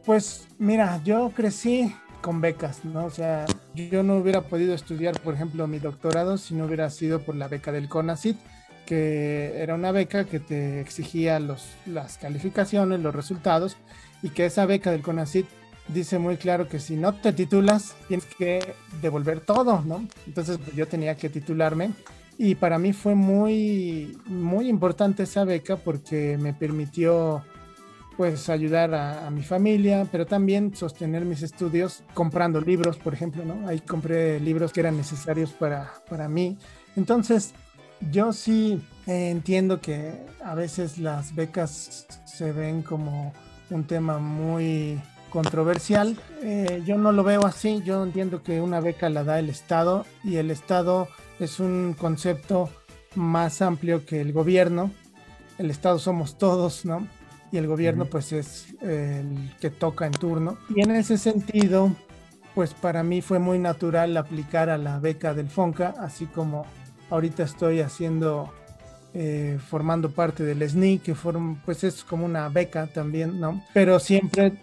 pues 0.05 0.47
mira, 0.59 1.01
yo 1.03 1.31
crecí 1.35 1.93
con 2.21 2.39
becas, 2.39 2.85
¿no? 2.85 3.05
O 3.05 3.09
sea, 3.09 3.45
yo 3.73 4.03
no 4.03 4.17
hubiera 4.17 4.41
podido 4.41 4.75
estudiar, 4.75 5.19
por 5.19 5.33
ejemplo, 5.33 5.67
mi 5.67 5.79
doctorado 5.79 6.37
si 6.37 6.53
no 6.53 6.65
hubiera 6.65 6.89
sido 6.91 7.21
por 7.21 7.35
la 7.35 7.47
beca 7.47 7.71
del 7.71 7.89
CONACIT, 7.89 8.37
que 8.85 9.53
era 9.57 9.73
una 9.73 9.91
beca 9.91 10.25
que 10.25 10.39
te 10.39 10.79
exigía 10.79 11.39
los, 11.39 11.65
las 11.87 12.19
calificaciones, 12.19 12.99
los 12.99 13.13
resultados, 13.13 13.75
y 14.21 14.29
que 14.29 14.45
esa 14.45 14.65
beca 14.65 14.91
del 14.91 15.01
CONACIT 15.01 15.47
dice 15.87 16.19
muy 16.19 16.37
claro 16.37 16.67
que 16.67 16.79
si 16.79 16.95
no 16.95 17.13
te 17.13 17.33
titulas, 17.33 17.95
tienes 18.07 18.25
que 18.25 18.73
devolver 19.01 19.41
todo, 19.41 19.81
¿no? 19.85 20.05
Entonces 20.25 20.59
yo 20.75 20.87
tenía 20.87 21.15
que 21.15 21.29
titularme 21.29 21.91
y 22.37 22.55
para 22.55 22.77
mí 22.77 22.93
fue 22.93 23.15
muy, 23.15 24.17
muy 24.25 24.69
importante 24.69 25.23
esa 25.23 25.43
beca 25.43 25.77
porque 25.77 26.37
me 26.37 26.53
permitió 26.53 27.43
pues 28.15 28.49
ayudar 28.49 28.95
a, 28.95 29.29
mi 29.29 29.43
familia, 29.43 30.07
pero 30.11 30.25
también 30.25 30.75
sostener 30.75 31.23
mis 31.23 31.43
estudios 31.43 32.03
comprando 32.15 32.59
libros, 32.59 32.97
por 32.97 33.13
ejemplo, 33.13 33.45
¿no? 33.45 33.67
Ahí 33.67 33.79
compré 33.79 34.39
libros 34.39 34.73
que 34.73 34.79
eran 34.79 34.97
necesarios 34.97 35.51
para, 35.51 35.93
para 36.09 36.27
mí. 36.27 36.57
Entonces, 36.95 37.53
yo 38.11 38.33
sí 38.33 38.81
entiendo 39.05 39.81
que 39.81 40.25
a 40.43 40.55
veces 40.55 40.97
las 40.97 41.35
becas 41.35 42.07
se 42.25 42.51
ven 42.51 42.81
como 42.81 43.33
un 43.69 43.83
tema 43.85 44.17
muy 44.17 44.99
controversial. 45.29 46.17
Eh, 46.41 46.83
yo 46.85 46.97
no 46.97 47.11
lo 47.11 47.23
veo 47.23 47.45
así, 47.45 47.81
yo 47.83 48.03
entiendo 48.03 48.43
que 48.43 48.61
una 48.61 48.79
beca 48.79 49.09
la 49.09 49.23
da 49.23 49.39
el 49.39 49.49
Estado 49.49 50.05
y 50.23 50.37
el 50.37 50.51
Estado 50.51 51.07
es 51.39 51.59
un 51.59 51.95
concepto 51.97 52.69
más 53.15 53.61
amplio 53.61 54.05
que 54.05 54.21
el 54.21 54.33
gobierno. 54.33 54.91
El 55.57 55.71
Estado 55.71 55.99
somos 55.99 56.37
todos, 56.37 56.85
¿no? 56.85 57.07
Y 57.51 57.57
el 57.57 57.67
gobierno 57.67 58.05
pues 58.05 58.31
es 58.33 58.75
el 58.81 59.53
que 59.59 59.69
toca 59.69 60.05
en 60.05 60.11
turno. 60.11 60.57
Y 60.75 60.81
en 60.81 60.91
ese 60.91 61.17
sentido, 61.17 61.91
pues 62.53 62.73
para 62.73 63.03
mí 63.03 63.21
fue 63.21 63.39
muy 63.39 63.59
natural 63.59 64.17
aplicar 64.17 64.69
a 64.69 64.77
la 64.77 64.99
beca 64.99 65.33
del 65.33 65.49
FONCA, 65.49 65.95
así 65.99 66.25
como 66.25 66.65
ahorita 67.09 67.43
estoy 67.43 67.79
haciendo, 67.81 68.53
eh, 69.13 69.59
formando 69.69 70.11
parte 70.11 70.43
del 70.43 70.67
SNI, 70.67 70.99
que 70.99 71.15
pues 71.65 71.83
es 71.83 72.03
como 72.03 72.25
una 72.25 72.49
beca 72.49 72.87
también, 72.87 73.39
¿no? 73.39 73.63
Pero 73.73 73.99
siempre 73.99 74.53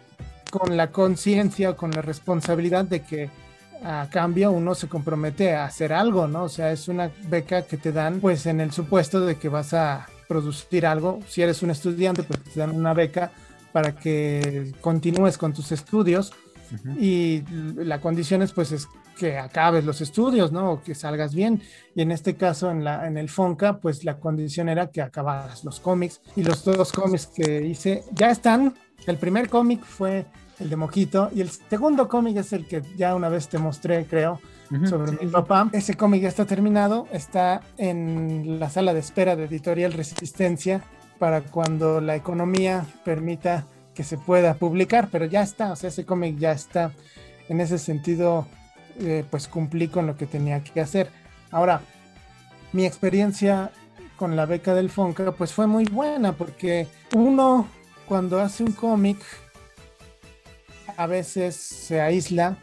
con 0.54 0.76
la 0.76 0.92
conciencia, 0.92 1.74
con 1.74 1.90
la 1.90 2.00
responsabilidad 2.00 2.84
de 2.84 3.02
que 3.02 3.28
a 3.82 4.06
cambio 4.08 4.52
uno 4.52 4.76
se 4.76 4.86
compromete 4.86 5.52
a 5.52 5.64
hacer 5.64 5.92
algo, 5.92 6.28
¿no? 6.28 6.44
O 6.44 6.48
sea, 6.48 6.70
es 6.70 6.86
una 6.86 7.10
beca 7.28 7.62
que 7.62 7.76
te 7.76 7.90
dan 7.90 8.20
pues 8.20 8.46
en 8.46 8.60
el 8.60 8.70
supuesto 8.70 9.26
de 9.26 9.34
que 9.34 9.48
vas 9.48 9.74
a 9.74 10.06
producir 10.28 10.86
algo. 10.86 11.18
Si 11.26 11.42
eres 11.42 11.64
un 11.64 11.70
estudiante, 11.70 12.22
pues 12.22 12.40
te 12.44 12.60
dan 12.60 12.70
una 12.70 12.94
beca 12.94 13.32
para 13.72 13.96
que 13.96 14.72
continúes 14.80 15.38
con 15.38 15.52
tus 15.52 15.72
estudios 15.72 16.32
y 17.00 17.42
la 17.74 18.00
condición 18.00 18.40
es 18.42 18.52
pues 18.52 18.70
es 18.70 18.86
que 19.18 19.38
acabes 19.38 19.84
los 19.84 20.00
estudios, 20.00 20.52
¿no? 20.52 20.70
O 20.70 20.82
que 20.84 20.94
salgas 20.94 21.34
bien. 21.34 21.62
Y 21.96 22.02
en 22.02 22.12
este 22.12 22.36
caso, 22.36 22.70
en, 22.70 22.84
la, 22.84 23.08
en 23.08 23.16
el 23.16 23.28
Fonca, 23.28 23.78
pues 23.78 24.04
la 24.04 24.18
condición 24.18 24.68
era 24.68 24.88
que 24.92 25.02
acabaras 25.02 25.64
los 25.64 25.80
cómics. 25.80 26.20
Y 26.36 26.44
los 26.44 26.64
dos 26.64 26.92
cómics 26.92 27.26
que 27.26 27.66
hice 27.66 28.04
ya 28.12 28.30
están. 28.30 28.74
El 29.06 29.18
primer 29.18 29.48
cómic 29.48 29.82
fue 29.84 30.26
el 30.60 30.70
de 30.70 30.76
Moquito. 30.76 31.30
Y 31.34 31.40
el 31.40 31.50
segundo 31.50 32.08
cómic 32.08 32.36
es 32.36 32.52
el 32.52 32.66
que 32.66 32.82
ya 32.96 33.14
una 33.14 33.28
vez 33.28 33.48
te 33.48 33.58
mostré, 33.58 34.06
creo, 34.06 34.40
sobre 34.88 35.12
mi 35.12 35.30
papá. 35.30 35.68
Ese 35.72 35.94
cómic 35.94 36.22
ya 36.22 36.28
está 36.28 36.44
terminado, 36.44 37.06
está 37.12 37.60
en 37.76 38.58
la 38.58 38.70
sala 38.70 38.94
de 38.94 39.00
espera 39.00 39.36
de 39.36 39.44
Editorial 39.44 39.92
Resistencia 39.92 40.82
para 41.18 41.42
cuando 41.42 42.00
la 42.00 42.16
economía 42.16 42.86
permita 43.04 43.66
que 43.94 44.02
se 44.02 44.18
pueda 44.18 44.54
publicar, 44.54 45.08
pero 45.10 45.24
ya 45.24 45.42
está, 45.42 45.72
o 45.72 45.76
sea, 45.76 45.88
ese 45.88 46.04
cómic 46.04 46.36
ya 46.38 46.52
está. 46.52 46.92
En 47.48 47.60
ese 47.60 47.78
sentido, 47.78 48.46
eh, 48.98 49.24
pues 49.30 49.48
cumplí 49.48 49.88
con 49.88 50.06
lo 50.06 50.16
que 50.16 50.26
tenía 50.26 50.64
que 50.64 50.80
hacer. 50.80 51.10
Ahora, 51.50 51.80
mi 52.72 52.86
experiencia 52.86 53.70
con 54.16 54.34
la 54.34 54.46
beca 54.46 54.74
del 54.74 54.90
Fonca, 54.90 55.32
pues 55.32 55.52
fue 55.52 55.66
muy 55.66 55.84
buena, 55.84 56.32
porque 56.32 56.88
uno, 57.14 57.68
cuando 58.08 58.40
hace 58.40 58.64
un 58.64 58.72
cómic, 58.72 59.18
a 60.96 61.06
veces 61.06 61.56
se 61.56 62.00
aísla 62.00 62.56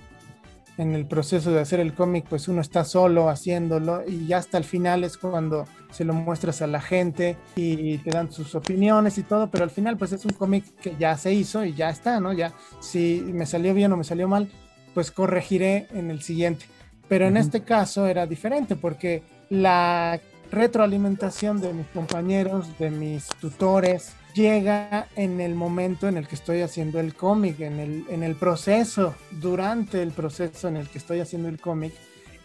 en 0.78 0.96
el 0.96 1.06
proceso 1.06 1.52
de 1.52 1.60
hacer 1.60 1.80
el 1.80 1.94
cómic, 1.94 2.26
pues 2.28 2.48
uno 2.48 2.62
está 2.62 2.84
solo 2.86 3.30
haciéndolo 3.30 4.04
y 4.08 4.26
ya 4.26 4.38
hasta 4.38 4.58
el 4.58 4.64
final 4.64 5.04
es 5.04 5.18
cuando 5.18 5.68
se 5.92 6.06
lo 6.06 6.14
muestras 6.14 6.62
a 6.62 6.68
la 6.68 6.82
gente 6.82 7.38
y 7.56 7.98
te 8.00 8.10
dan 8.10 8.32
sus 8.32 8.56
opiniones 8.56 9.18
y 9.18 9.24
todo, 9.24 9.50
pero 9.52 9.64
al 9.64 9.70
final 9.70 9.98
pues 9.98 10.12
es 10.14 10.26
un 10.26 10.32
cómic 10.32 10.64
que 10.82 10.96
ya 10.98 11.18
se 11.18 11.34
hizo 11.34 11.64
y 11.66 11.74
ya 11.74 11.90
está, 11.90 12.20
¿no? 12.20 12.34
Ya 12.34 12.54
si 12.80 13.22
me 13.26 13.46
salió 13.46 13.74
bien 13.74 13.92
o 13.92 13.98
me 13.98 14.04
salió 14.04 14.28
mal, 14.28 14.50
pues 14.94 15.12
corregiré 15.12 15.88
en 15.94 16.10
el 16.10 16.22
siguiente. 16.22 16.66
Pero 17.08 17.28
en 17.28 17.36
este 17.36 17.62
caso 17.62 18.08
era 18.08 18.26
diferente 18.26 18.76
porque 18.76 19.22
la 19.50 20.20
retroalimentación 20.50 21.60
de 21.62 21.74
mis 21.74 21.88
compañeros, 21.88 22.78
de 22.80 22.90
mis 22.90 23.28
tutores, 23.28 24.14
llega 24.34 25.08
en 25.16 25.42
el 25.42 25.56
momento 25.56 26.08
en 26.08 26.18
el 26.18 26.28
que 26.28 26.36
estoy 26.36 26.62
haciendo 26.62 27.00
el 27.00 27.14
cómic, 27.14 27.60
en 27.60 27.80
el, 27.80 28.06
en 28.10 28.24
el 28.24 28.36
proceso, 28.36 29.16
durante 29.32 30.02
el 30.02 30.12
proceso 30.12 30.68
en 30.68 30.78
el 30.78 30.88
que 30.88 30.98
estoy 30.98 31.20
haciendo 31.20 31.50
el 31.50 31.60
cómic, 31.60 31.94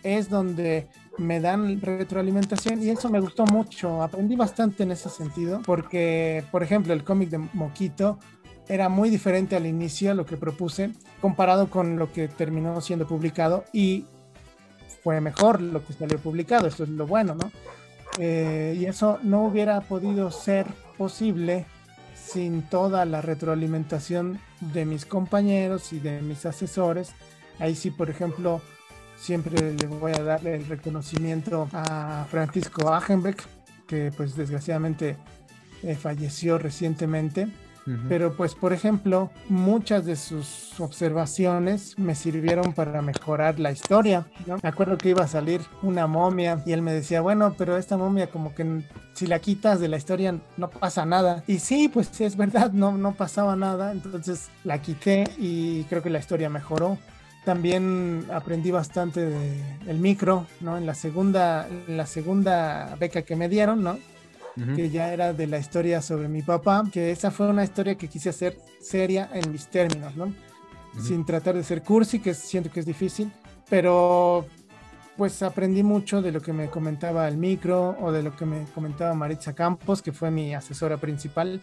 es 0.02 0.28
donde 0.28 0.88
me 1.18 1.40
dan 1.40 1.80
retroalimentación 1.80 2.82
y 2.82 2.90
eso 2.90 3.08
me 3.08 3.20
gustó 3.20 3.44
mucho. 3.46 4.02
Aprendí 4.02 4.36
bastante 4.36 4.82
en 4.82 4.92
ese 4.92 5.08
sentido 5.08 5.62
porque, 5.64 6.44
por 6.50 6.62
ejemplo, 6.62 6.92
el 6.92 7.04
cómic 7.04 7.30
de 7.30 7.38
Moquito, 7.38 8.18
era 8.68 8.88
muy 8.88 9.10
diferente 9.10 9.56
al 9.56 9.66
inicio, 9.66 10.14
lo 10.14 10.26
que 10.26 10.36
propuse, 10.36 10.90
comparado 11.20 11.70
con 11.70 11.98
lo 11.98 12.12
que 12.12 12.28
terminó 12.28 12.80
siendo 12.80 13.06
publicado 13.06 13.64
y 13.72 14.04
fue 15.02 15.20
mejor 15.20 15.60
lo 15.60 15.84
que 15.84 15.92
salió 15.92 16.18
publicado, 16.18 16.66
esto 16.66 16.82
es 16.82 16.88
lo 16.88 17.06
bueno, 17.06 17.36
¿no? 17.36 17.50
Eh, 18.18 18.76
y 18.78 18.86
eso 18.86 19.18
no 19.22 19.44
hubiera 19.44 19.80
podido 19.82 20.30
ser 20.30 20.66
posible 20.96 21.66
sin 22.26 22.62
toda 22.62 23.04
la 23.04 23.22
retroalimentación 23.22 24.40
de 24.60 24.84
mis 24.84 25.06
compañeros 25.06 25.92
y 25.92 26.00
de 26.00 26.20
mis 26.22 26.44
asesores. 26.44 27.12
Ahí 27.58 27.74
sí, 27.74 27.90
por 27.90 28.10
ejemplo, 28.10 28.60
siempre 29.16 29.74
le 29.74 29.86
voy 29.86 30.12
a 30.12 30.22
darle 30.22 30.56
el 30.56 30.66
reconocimiento 30.66 31.68
a 31.72 32.26
Francisco 32.30 32.92
Agenbeck, 32.92 33.42
que 33.86 34.12
pues 34.16 34.34
desgraciadamente 34.36 35.16
eh, 35.82 35.94
falleció 35.94 36.58
recientemente 36.58 37.48
pero 38.08 38.36
pues, 38.36 38.54
por 38.54 38.72
ejemplo, 38.72 39.30
muchas 39.48 40.04
de 40.04 40.16
sus 40.16 40.78
observaciones 40.80 41.98
me 41.98 42.14
sirvieron 42.14 42.72
para 42.72 43.00
mejorar 43.02 43.60
la 43.60 43.70
historia. 43.70 44.26
Me 44.62 44.68
acuerdo 44.68 44.98
que 44.98 45.10
iba 45.10 45.24
a 45.24 45.28
salir 45.28 45.60
una 45.82 46.06
momia 46.06 46.62
y 46.66 46.72
él 46.72 46.82
me 46.82 46.92
decía, 46.92 47.20
bueno, 47.20 47.54
pero 47.56 47.76
esta 47.76 47.96
momia 47.96 48.28
como 48.28 48.54
que 48.54 48.82
si 49.14 49.26
la 49.26 49.38
quitas 49.38 49.80
de 49.80 49.88
la 49.88 49.96
historia 49.96 50.34
no 50.56 50.68
pasa 50.68 51.06
nada. 51.06 51.44
Y 51.46 51.58
sí, 51.60 51.88
pues 51.88 52.20
es 52.20 52.36
verdad, 52.36 52.72
no, 52.72 52.96
no 52.96 53.14
pasaba 53.14 53.56
nada. 53.56 53.92
Entonces 53.92 54.48
la 54.64 54.82
quité 54.82 55.24
y 55.38 55.84
creo 55.84 56.02
que 56.02 56.10
la 56.10 56.18
historia 56.18 56.50
mejoró 56.50 56.98
también 57.46 58.26
aprendí 58.32 58.72
bastante 58.72 59.24
del 59.24 59.98
micro, 60.00 60.46
¿no? 60.60 60.76
En 60.76 60.84
la 60.84 60.94
segunda, 60.94 61.68
en 61.68 61.96
la 61.96 62.04
segunda 62.04 62.96
beca 62.98 63.22
que 63.22 63.36
me 63.36 63.48
dieron, 63.48 63.84
¿no? 63.84 63.98
Que 64.74 64.88
ya 64.90 65.12
era 65.12 65.32
de 65.32 65.46
la 65.46 65.58
historia 65.58 66.00
sobre 66.00 66.28
mi 66.28 66.42
papá, 66.42 66.84
que 66.90 67.10
esa 67.10 67.30
fue 67.30 67.48
una 67.48 67.62
historia 67.62 67.96
que 67.96 68.08
quise 68.08 68.30
hacer 68.30 68.56
seria 68.80 69.28
en 69.32 69.52
mis 69.52 69.66
términos, 69.66 70.16
¿no? 70.16 70.32
Sin 71.00 71.26
tratar 71.26 71.54
de 71.54 71.62
ser 71.62 71.82
cursi, 71.82 72.20
que 72.20 72.32
siento 72.32 72.70
que 72.70 72.80
es 72.80 72.86
difícil, 72.86 73.30
pero 73.68 74.46
pues 75.16 75.42
aprendí 75.42 75.82
mucho 75.82 76.22
de 76.22 76.32
lo 76.32 76.40
que 76.40 76.52
me 76.52 76.68
comentaba 76.68 77.26
el 77.28 77.36
micro 77.36 77.96
o 78.00 78.12
de 78.12 78.22
lo 78.22 78.36
que 78.36 78.46
me 78.46 78.64
comentaba 78.74 79.14
Maritza 79.14 79.54
Campos, 79.54 80.02
que 80.02 80.12
fue 80.12 80.30
mi 80.30 80.54
asesora 80.54 80.96
principal. 80.96 81.60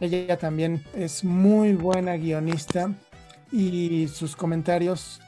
Ella 0.00 0.36
también 0.36 0.82
es 0.94 1.22
muy 1.22 1.74
buena 1.74 2.16
guionista 2.16 2.90
y 3.52 4.08
sus 4.08 4.34
comentarios, 4.34 5.20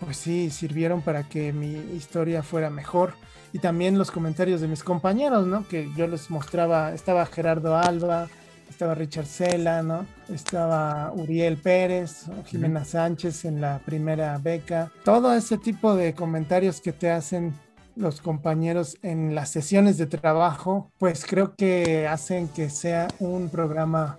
pues 0.00 0.16
sí, 0.16 0.48
sirvieron 0.50 1.02
para 1.02 1.24
que 1.24 1.52
mi 1.52 1.72
historia 1.94 2.42
fuera 2.42 2.70
mejor 2.70 3.14
y 3.56 3.58
también 3.58 3.96
los 3.96 4.10
comentarios 4.10 4.60
de 4.60 4.68
mis 4.68 4.84
compañeros, 4.84 5.46
¿no? 5.46 5.66
Que 5.66 5.88
yo 5.96 6.06
les 6.06 6.28
mostraba, 6.28 6.92
estaba 6.92 7.24
Gerardo 7.24 7.74
Alba, 7.74 8.28
estaba 8.68 8.94
Richard 8.94 9.24
Sela, 9.24 9.82
¿no? 9.82 10.04
Estaba 10.28 11.10
Uriel 11.14 11.56
Pérez, 11.56 12.26
Jimena 12.44 12.84
Sánchez 12.84 13.46
en 13.46 13.62
la 13.62 13.78
primera 13.78 14.36
beca. 14.36 14.92
Todo 15.06 15.32
ese 15.32 15.56
tipo 15.56 15.94
de 15.94 16.12
comentarios 16.12 16.82
que 16.82 16.92
te 16.92 17.10
hacen 17.10 17.54
los 17.94 18.20
compañeros 18.20 18.98
en 19.00 19.34
las 19.34 19.48
sesiones 19.48 19.96
de 19.96 20.04
trabajo, 20.04 20.90
pues 20.98 21.24
creo 21.24 21.54
que 21.56 22.06
hacen 22.06 22.48
que 22.48 22.68
sea 22.68 23.08
un 23.20 23.48
programa 23.48 24.18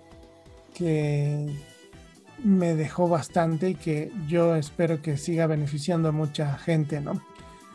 que 0.74 1.46
me 2.42 2.74
dejó 2.74 3.08
bastante 3.08 3.70
y 3.70 3.74
que 3.76 4.10
yo 4.26 4.56
espero 4.56 5.00
que 5.00 5.16
siga 5.16 5.46
beneficiando 5.46 6.08
a 6.08 6.12
mucha 6.12 6.58
gente, 6.58 7.00
¿no? 7.00 7.22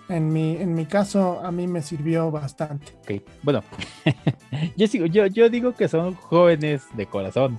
En 0.10 0.32
mi, 0.32 0.58
en 0.58 0.74
mi 0.74 0.86
caso, 0.86 1.42
a 1.44 1.52
mí 1.52 1.68
me 1.68 1.82
sirvió 1.82 2.30
bastante. 2.30 2.94
Ok, 3.02 3.24
bueno, 3.42 3.64
yo, 4.78 4.88
sigo, 4.88 5.06
yo, 5.06 5.50
digo 5.50 5.74
que 5.74 5.88
son 5.88 6.16
jóvenes 6.16 6.84
de 6.96 7.06
corazón, 7.06 7.56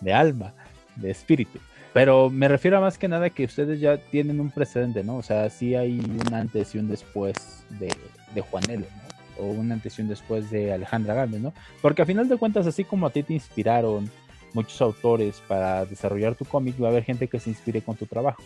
de 0.00 0.12
alma, 0.12 0.54
de 0.96 1.10
espíritu. 1.10 1.58
Pero 1.92 2.28
me 2.28 2.48
refiero 2.48 2.76
a 2.76 2.80
más 2.80 2.98
que 2.98 3.08
nada 3.08 3.30
que 3.30 3.44
ustedes 3.44 3.80
ya 3.80 3.96
tienen 3.96 4.40
un 4.40 4.50
precedente, 4.50 5.02
¿no? 5.02 5.16
O 5.16 5.22
sea, 5.22 5.48
sí 5.48 5.74
hay 5.74 5.98
un 5.98 6.34
antes 6.34 6.74
y 6.74 6.78
un 6.78 6.88
después 6.88 7.64
de, 7.70 7.90
de 8.34 8.40
Juanelo, 8.42 8.84
¿no? 8.84 9.44
O 9.44 9.50
un 9.50 9.72
antes 9.72 9.98
y 9.98 10.02
un 10.02 10.08
después 10.08 10.50
de 10.50 10.72
Alejandra 10.72 11.14
Gámez, 11.14 11.40
¿no? 11.40 11.54
Porque 11.80 12.02
a 12.02 12.06
final 12.06 12.28
de 12.28 12.36
cuentas, 12.36 12.66
así 12.66 12.84
como 12.84 13.06
a 13.06 13.10
ti 13.10 13.22
te 13.22 13.32
inspiraron 13.32 14.10
muchos 14.52 14.80
autores 14.82 15.42
para 15.48 15.86
desarrollar 15.86 16.34
tu 16.34 16.44
cómic, 16.44 16.80
va 16.82 16.88
a 16.88 16.90
haber 16.90 17.04
gente 17.04 17.28
que 17.28 17.40
se 17.40 17.50
inspire 17.50 17.80
con 17.80 17.96
tu 17.96 18.06
trabajo 18.06 18.42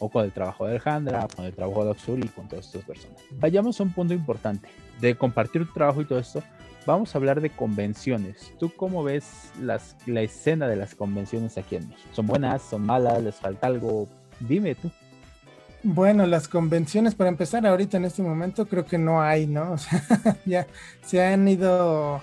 o 0.00 0.08
con 0.08 0.24
el 0.24 0.32
trabajo 0.32 0.64
de 0.64 0.72
Alejandra, 0.72 1.28
con 1.34 1.44
el 1.44 1.52
trabajo 1.54 1.84
de 1.84 1.90
Oxur 1.92 2.18
y 2.18 2.28
con 2.28 2.48
todas 2.48 2.66
estas 2.66 2.82
personas. 2.82 3.18
Vayamos 3.38 3.78
a 3.78 3.84
un 3.84 3.92
punto 3.92 4.12
importante 4.12 4.68
de 5.00 5.14
compartir 5.14 5.66
tu 5.66 5.72
trabajo 5.72 6.00
y 6.00 6.04
todo 6.04 6.18
esto. 6.18 6.42
Vamos 6.86 7.14
a 7.14 7.18
hablar 7.18 7.40
de 7.40 7.50
convenciones. 7.50 8.52
¿Tú 8.58 8.72
cómo 8.74 9.04
ves 9.04 9.52
las, 9.60 9.94
la 10.06 10.22
escena 10.22 10.66
de 10.66 10.76
las 10.76 10.94
convenciones 10.94 11.56
aquí 11.58 11.76
en 11.76 11.88
México? 11.88 12.08
¿Son 12.12 12.26
buenas? 12.26 12.62
¿Son 12.62 12.82
malas? 12.82 13.22
¿Les 13.22 13.36
falta 13.36 13.66
algo? 13.66 14.08
Dime 14.40 14.74
tú. 14.74 14.90
Bueno, 15.82 16.26
las 16.26 16.48
convenciones, 16.48 17.14
para 17.14 17.30
empezar, 17.30 17.66
ahorita 17.66 17.96
en 17.96 18.06
este 18.06 18.22
momento 18.22 18.66
creo 18.66 18.84
que 18.84 18.98
no 18.98 19.22
hay, 19.22 19.46
¿no? 19.46 19.72
O 19.72 19.78
sea, 19.78 20.02
ya 20.44 20.66
se 21.02 21.22
han 21.22 21.46
ido 21.48 22.20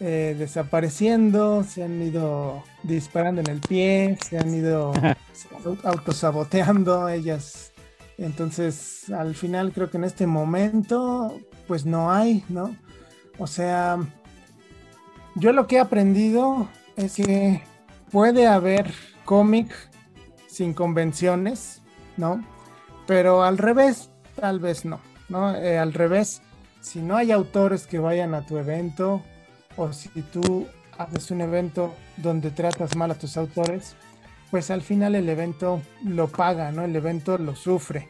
eh, 0.00 0.34
desapareciendo, 0.38 1.62
se 1.62 1.84
han 1.84 2.00
ido 2.00 2.64
disparando 2.82 3.42
en 3.42 3.50
el 3.50 3.60
pie, 3.60 4.16
se 4.26 4.38
han 4.38 4.54
ido 4.54 4.92
autosaboteando 5.84 7.08
ellas. 7.10 7.72
Entonces, 8.16 9.10
al 9.10 9.34
final 9.34 9.72
creo 9.72 9.90
que 9.90 9.98
en 9.98 10.04
este 10.04 10.26
momento, 10.26 11.38
pues 11.66 11.84
no 11.84 12.10
hay, 12.10 12.42
¿no? 12.48 12.74
O 13.38 13.46
sea, 13.46 13.98
yo 15.34 15.52
lo 15.52 15.66
que 15.66 15.76
he 15.76 15.80
aprendido 15.80 16.68
es 16.96 17.16
que 17.16 17.62
puede 18.10 18.46
haber 18.46 18.92
cómic 19.24 19.70
sin 20.46 20.74
convenciones, 20.74 21.82
¿no? 22.16 22.44
Pero 23.06 23.42
al 23.42 23.58
revés, 23.58 24.10
tal 24.34 24.60
vez 24.60 24.84
no, 24.84 25.00
¿no? 25.28 25.54
Eh, 25.54 25.78
al 25.78 25.92
revés, 25.92 26.42
si 26.80 27.00
no 27.00 27.16
hay 27.16 27.32
autores 27.32 27.86
que 27.86 27.98
vayan 27.98 28.34
a 28.34 28.46
tu 28.46 28.58
evento, 28.58 29.22
o 29.80 29.92
si 29.94 30.08
tú 30.22 30.66
haces 30.98 31.30
un 31.30 31.40
evento 31.40 31.94
donde 32.18 32.50
tratas 32.50 32.94
mal 32.96 33.10
a 33.10 33.14
tus 33.14 33.38
autores, 33.38 33.96
pues 34.50 34.70
al 34.70 34.82
final 34.82 35.14
el 35.14 35.28
evento 35.28 35.80
lo 36.04 36.28
paga, 36.28 36.70
¿no? 36.70 36.84
El 36.84 36.94
evento 36.94 37.38
lo 37.38 37.56
sufre. 37.56 38.08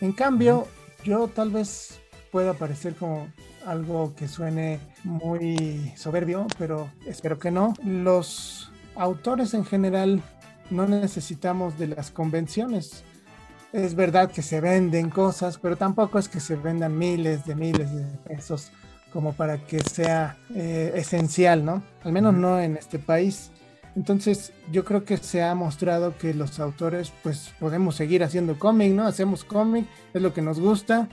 En 0.00 0.12
cambio, 0.12 0.66
yo 1.04 1.28
tal 1.28 1.50
vez 1.50 2.00
pueda 2.32 2.54
parecer 2.54 2.94
como 2.94 3.28
algo 3.66 4.14
que 4.14 4.28
suene 4.28 4.80
muy 5.04 5.92
soberbio, 5.96 6.46
pero 6.58 6.90
espero 7.04 7.38
que 7.38 7.50
no. 7.50 7.74
Los 7.84 8.72
autores 8.96 9.52
en 9.52 9.66
general 9.66 10.22
no 10.70 10.88
necesitamos 10.88 11.78
de 11.78 11.88
las 11.88 12.10
convenciones. 12.10 13.04
Es 13.74 13.94
verdad 13.94 14.30
que 14.30 14.42
se 14.42 14.60
venden 14.60 15.10
cosas, 15.10 15.58
pero 15.58 15.76
tampoco 15.76 16.18
es 16.18 16.30
que 16.30 16.40
se 16.40 16.56
vendan 16.56 16.96
miles 16.96 17.44
de 17.44 17.54
miles 17.54 17.94
de 17.94 18.04
pesos 18.26 18.72
como 19.12 19.32
para 19.32 19.58
que 19.58 19.80
sea 19.80 20.36
eh, 20.54 20.92
esencial, 20.94 21.64
¿no? 21.64 21.82
Al 22.04 22.12
menos 22.12 22.34
no 22.34 22.60
en 22.60 22.76
este 22.76 22.98
país. 22.98 23.50
Entonces 23.96 24.52
yo 24.70 24.84
creo 24.84 25.04
que 25.04 25.16
se 25.16 25.42
ha 25.42 25.54
mostrado 25.54 26.16
que 26.16 26.32
los 26.32 26.60
autores 26.60 27.12
pues 27.22 27.52
podemos 27.58 27.96
seguir 27.96 28.22
haciendo 28.22 28.58
cómic, 28.58 28.92
¿no? 28.92 29.06
Hacemos 29.06 29.44
cómic, 29.44 29.86
es 30.14 30.22
lo 30.22 30.32
que 30.32 30.42
nos 30.42 30.60
gusta 30.60 31.08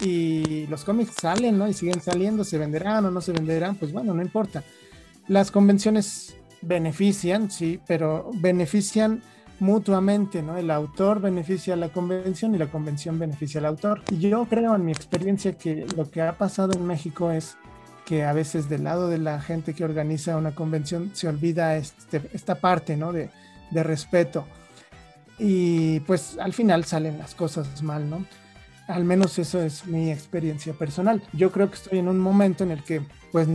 y 0.00 0.66
los 0.66 0.84
cómics 0.84 1.14
salen, 1.20 1.56
¿no? 1.58 1.68
Y 1.68 1.72
siguen 1.72 2.00
saliendo, 2.00 2.44
se 2.44 2.58
venderán 2.58 3.04
o 3.06 3.10
no 3.10 3.20
se 3.20 3.32
venderán, 3.32 3.76
pues 3.76 3.92
bueno, 3.92 4.12
no 4.12 4.22
importa. 4.22 4.64
Las 5.28 5.50
convenciones 5.50 6.36
benefician, 6.62 7.50
sí, 7.50 7.80
pero 7.86 8.30
benefician 8.34 9.22
mutuamente, 9.58 10.42
¿no? 10.42 10.56
El 10.56 10.70
autor 10.70 11.20
beneficia 11.20 11.74
a 11.74 11.76
la 11.76 11.88
convención 11.88 12.54
y 12.54 12.58
la 12.58 12.70
convención 12.70 13.18
beneficia 13.18 13.58
al 13.60 13.66
autor. 13.66 14.02
Y 14.10 14.18
yo 14.18 14.44
creo 14.46 14.74
en 14.74 14.84
mi 14.84 14.92
experiencia 14.92 15.56
que 15.56 15.86
lo 15.96 16.10
que 16.10 16.22
ha 16.22 16.32
pasado 16.36 16.72
en 16.74 16.86
México 16.86 17.30
es 17.30 17.56
que 18.04 18.24
a 18.24 18.32
veces 18.32 18.68
del 18.68 18.84
lado 18.84 19.08
de 19.08 19.18
la 19.18 19.40
gente 19.40 19.74
que 19.74 19.84
organiza 19.84 20.36
una 20.36 20.54
convención 20.54 21.10
se 21.14 21.28
olvida 21.28 21.76
este, 21.76 22.22
esta 22.32 22.56
parte, 22.56 22.96
¿no? 22.96 23.12
De, 23.12 23.30
de 23.70 23.82
respeto. 23.82 24.46
Y 25.38 26.00
pues 26.00 26.38
al 26.38 26.52
final 26.52 26.84
salen 26.84 27.18
las 27.18 27.34
cosas 27.34 27.82
mal, 27.82 28.08
¿no? 28.08 28.24
Al 28.88 29.04
menos 29.04 29.38
eso 29.38 29.60
es 29.60 29.86
mi 29.86 30.10
experiencia 30.10 30.72
personal. 30.72 31.22
Yo 31.32 31.50
creo 31.50 31.68
que 31.68 31.74
estoy 31.74 31.98
en 31.98 32.08
un 32.08 32.20
momento 32.20 32.62
en 32.62 32.70
el 32.70 32.84
que 32.84 33.02
pues 33.32 33.48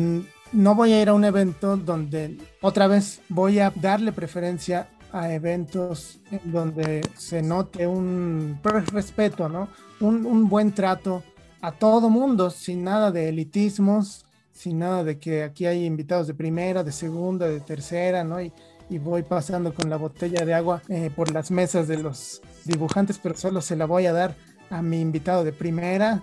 no 0.51 0.75
voy 0.75 0.93
a 0.93 1.01
ir 1.01 1.09
a 1.09 1.13
un 1.13 1.23
evento 1.23 1.77
donde 1.77 2.37
otra 2.61 2.87
vez 2.87 3.21
voy 3.29 3.59
a 3.59 3.71
darle 3.73 4.11
preferencia 4.11 4.89
a 5.13 5.33
eventos 5.33 6.19
en 6.31 6.51
donde 6.51 7.07
se 7.17 7.41
note 7.41 7.85
un 7.85 8.59
respeto, 8.63 9.49
¿no? 9.49 9.67
Un, 9.99 10.49
buen 10.49 10.71
trato 10.71 11.23
a 11.61 11.71
todo 11.71 12.09
mundo, 12.09 12.49
sin 12.49 12.83
nada 12.83 13.11
de 13.11 13.29
elitismos, 13.29 14.25
sin 14.51 14.79
nada 14.79 15.03
de 15.03 15.19
que 15.19 15.43
aquí 15.43 15.65
hay 15.65 15.85
invitados 15.85 16.27
de 16.27 16.33
primera, 16.33 16.83
de 16.83 16.91
segunda, 16.91 17.47
de 17.47 17.59
tercera, 17.59 18.23
¿no? 18.23 18.41
Y, 18.41 18.51
voy 18.99 19.23
pasando 19.23 19.73
con 19.73 19.89
la 19.89 19.95
botella 19.95 20.43
de 20.43 20.53
agua 20.53 20.81
eh, 20.89 21.09
por 21.15 21.31
las 21.31 21.49
mesas 21.49 21.87
de 21.87 21.97
los 21.97 22.41
dibujantes, 22.65 23.19
pero 23.23 23.37
solo 23.37 23.61
se 23.61 23.77
la 23.77 23.85
voy 23.85 24.05
a 24.05 24.11
dar 24.11 24.35
a 24.69 24.81
mi 24.81 24.99
invitado 24.99 25.45
de 25.45 25.53
primera 25.53 26.21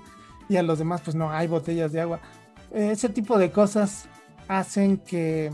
y 0.51 0.57
a 0.57 0.63
los 0.63 0.79
demás, 0.79 1.01
pues 1.03 1.17
no 1.17 1.31
hay 1.31 1.47
botellas 1.47 1.93
de 1.93 2.03
agua. 2.03 2.21
ese 2.71 3.09
tipo 3.09 3.39
de 3.39 3.51
cosas 3.51 4.05
hacen 4.49 4.99
que 4.99 5.51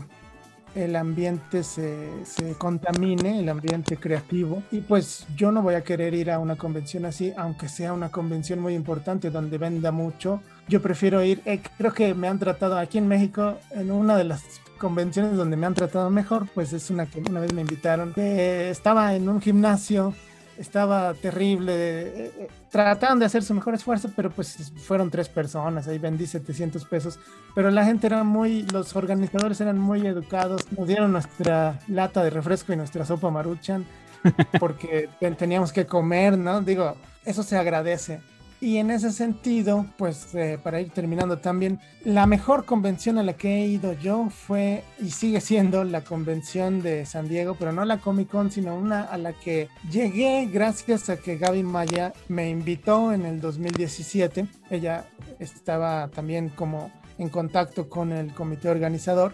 el 0.75 0.95
ambiente 0.95 1.63
se, 1.63 2.09
se, 2.25 2.53
contamine, 2.53 3.39
el 3.39 3.49
ambiente 3.49 3.97
creativo. 3.97 4.61
Y 4.71 4.81
pues 4.81 5.25
yo 5.35 5.51
no 5.51 5.61
voy 5.61 5.75
a 5.75 5.83
querer 5.83 6.13
ir 6.13 6.29
a 6.29 6.39
una 6.39 6.55
convención 6.57 7.05
así, 7.05 7.33
aunque 7.37 7.69
sea 7.69 7.93
una 7.93 8.09
convención 8.09 8.59
muy 8.59 8.75
importante 8.75 9.31
donde 9.31 9.57
venda 9.57 9.91
mucho. 9.91 10.41
Yo 10.67 10.81
prefiero 10.81 11.23
ir, 11.23 11.41
eh, 11.45 11.61
creo 11.77 11.93
que 11.93 12.13
me 12.13 12.27
han 12.27 12.39
tratado 12.39 12.77
aquí 12.77 12.97
en 12.97 13.07
México, 13.07 13.57
en 13.71 13.91
una 13.91 14.17
de 14.17 14.25
las 14.25 14.43
convenciones 14.77 15.37
donde 15.37 15.55
me 15.55 15.65
han 15.65 15.73
tratado 15.73 16.09
mejor, 16.09 16.47
pues 16.53 16.73
es 16.73 16.89
una 16.89 17.05
que 17.05 17.19
una 17.19 17.39
vez 17.39 17.53
me 17.53 17.61
invitaron. 17.61 18.13
Eh, 18.17 18.69
estaba 18.69 19.15
en 19.15 19.29
un 19.29 19.41
gimnasio 19.41 20.13
estaba 20.57 21.13
terrible. 21.13 21.73
Eh, 21.73 22.31
eh, 22.39 22.47
trataban 22.69 23.19
de 23.19 23.25
hacer 23.25 23.43
su 23.43 23.53
mejor 23.53 23.73
esfuerzo, 23.73 24.09
pero 24.15 24.29
pues 24.29 24.71
fueron 24.77 25.09
tres 25.09 25.29
personas, 25.29 25.87
ahí 25.87 25.97
vendí 25.97 26.27
700 26.27 26.85
pesos. 26.85 27.19
Pero 27.53 27.71
la 27.71 27.85
gente 27.85 28.07
era 28.07 28.23
muy, 28.23 28.63
los 28.63 28.95
organizadores 28.95 29.59
eran 29.61 29.79
muy 29.79 30.05
educados, 30.05 30.61
nos 30.71 30.87
dieron 30.87 31.11
nuestra 31.11 31.79
lata 31.87 32.23
de 32.23 32.29
refresco 32.29 32.73
y 32.73 32.75
nuestra 32.75 33.05
sopa 33.05 33.29
maruchan, 33.29 33.85
porque 34.59 35.09
teníamos 35.37 35.71
que 35.71 35.85
comer, 35.85 36.37
¿no? 36.37 36.61
Digo, 36.61 36.95
eso 37.25 37.43
se 37.43 37.57
agradece. 37.57 38.21
Y 38.61 38.77
en 38.77 38.89
ese 38.89 39.11
sentido, 39.11 39.85
pues 39.97 40.33
eh, 40.33 40.57
para 40.61 40.79
ir 40.79 40.89
terminando 40.89 41.37
también, 41.37 41.79
la 42.03 42.25
mejor 42.25 42.65
convención 42.65 43.17
a 43.17 43.23
la 43.23 43.33
que 43.33 43.57
he 43.57 43.67
ido 43.67 43.93
yo 43.93 44.29
fue 44.29 44.83
y 44.99 45.11
sigue 45.11 45.41
siendo 45.41 45.83
la 45.83 46.01
convención 46.01 46.81
de 46.81 47.05
San 47.05 47.27
Diego, 47.27 47.55
pero 47.59 47.71
no 47.71 47.83
la 47.83 47.97
Comic 47.97 48.29
Con, 48.29 48.51
sino 48.51 48.75
una 48.75 49.01
a 49.03 49.17
la 49.17 49.33
que 49.33 49.67
llegué 49.91 50.49
gracias 50.51 51.09
a 51.09 51.17
que 51.17 51.37
Gaby 51.37 51.63
Maya 51.63 52.13
me 52.29 52.49
invitó 52.49 53.11
en 53.11 53.25
el 53.25 53.41
2017. 53.41 54.47
Ella 54.69 55.05
estaba 55.39 56.07
también 56.07 56.49
como 56.49 56.91
en 57.17 57.29
contacto 57.29 57.89
con 57.89 58.11
el 58.11 58.33
comité 58.33 58.69
organizador 58.69 59.33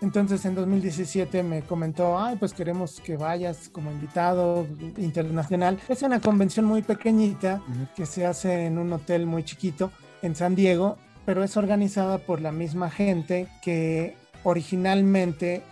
entonces 0.00 0.44
en 0.44 0.54
2017 0.54 1.42
me 1.42 1.62
comentó, 1.62 2.18
ay, 2.18 2.36
pues 2.36 2.52
queremos 2.52 3.00
que 3.00 3.16
vayas 3.16 3.68
como 3.70 3.90
invitado 3.90 4.66
internacional. 4.96 5.78
Es 5.88 6.02
una 6.02 6.20
convención 6.20 6.66
muy 6.66 6.82
pequeñita 6.82 7.62
que 7.96 8.06
se 8.06 8.26
hace 8.26 8.66
en 8.66 8.78
un 8.78 8.92
hotel 8.92 9.26
muy 9.26 9.44
chiquito 9.44 9.90
en 10.22 10.36
San 10.36 10.54
Diego, 10.54 10.98
pero 11.26 11.42
es 11.42 11.56
organizada 11.56 12.18
por 12.18 12.40
la 12.40 12.52
misma 12.52 12.90
gente 12.90 13.48
que 13.62 14.16
originalmente 14.44 15.62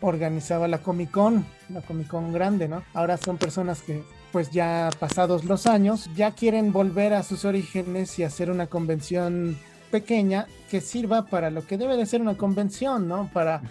organizaba 0.00 0.68
la 0.68 0.78
Comic 0.78 1.10
Con, 1.10 1.44
la 1.68 1.80
Comic 1.80 2.08
Con 2.08 2.32
grande, 2.32 2.68
¿no? 2.68 2.82
Ahora 2.94 3.16
son 3.16 3.38
personas 3.38 3.82
que 3.82 4.02
pues 4.32 4.50
ya 4.50 4.90
pasados 4.98 5.44
los 5.44 5.66
años, 5.66 6.10
ya 6.16 6.32
quieren 6.32 6.72
volver 6.72 7.14
a 7.14 7.22
sus 7.22 7.44
orígenes 7.44 8.18
y 8.18 8.24
hacer 8.24 8.50
una 8.50 8.66
convención 8.66 9.56
pequeña 9.94 10.48
que 10.72 10.80
sirva 10.80 11.26
para 11.26 11.50
lo 11.50 11.64
que 11.64 11.78
debe 11.78 11.96
de 11.96 12.04
ser 12.04 12.20
una 12.20 12.36
convención, 12.36 13.06
¿no? 13.06 13.30
Para 13.32 13.62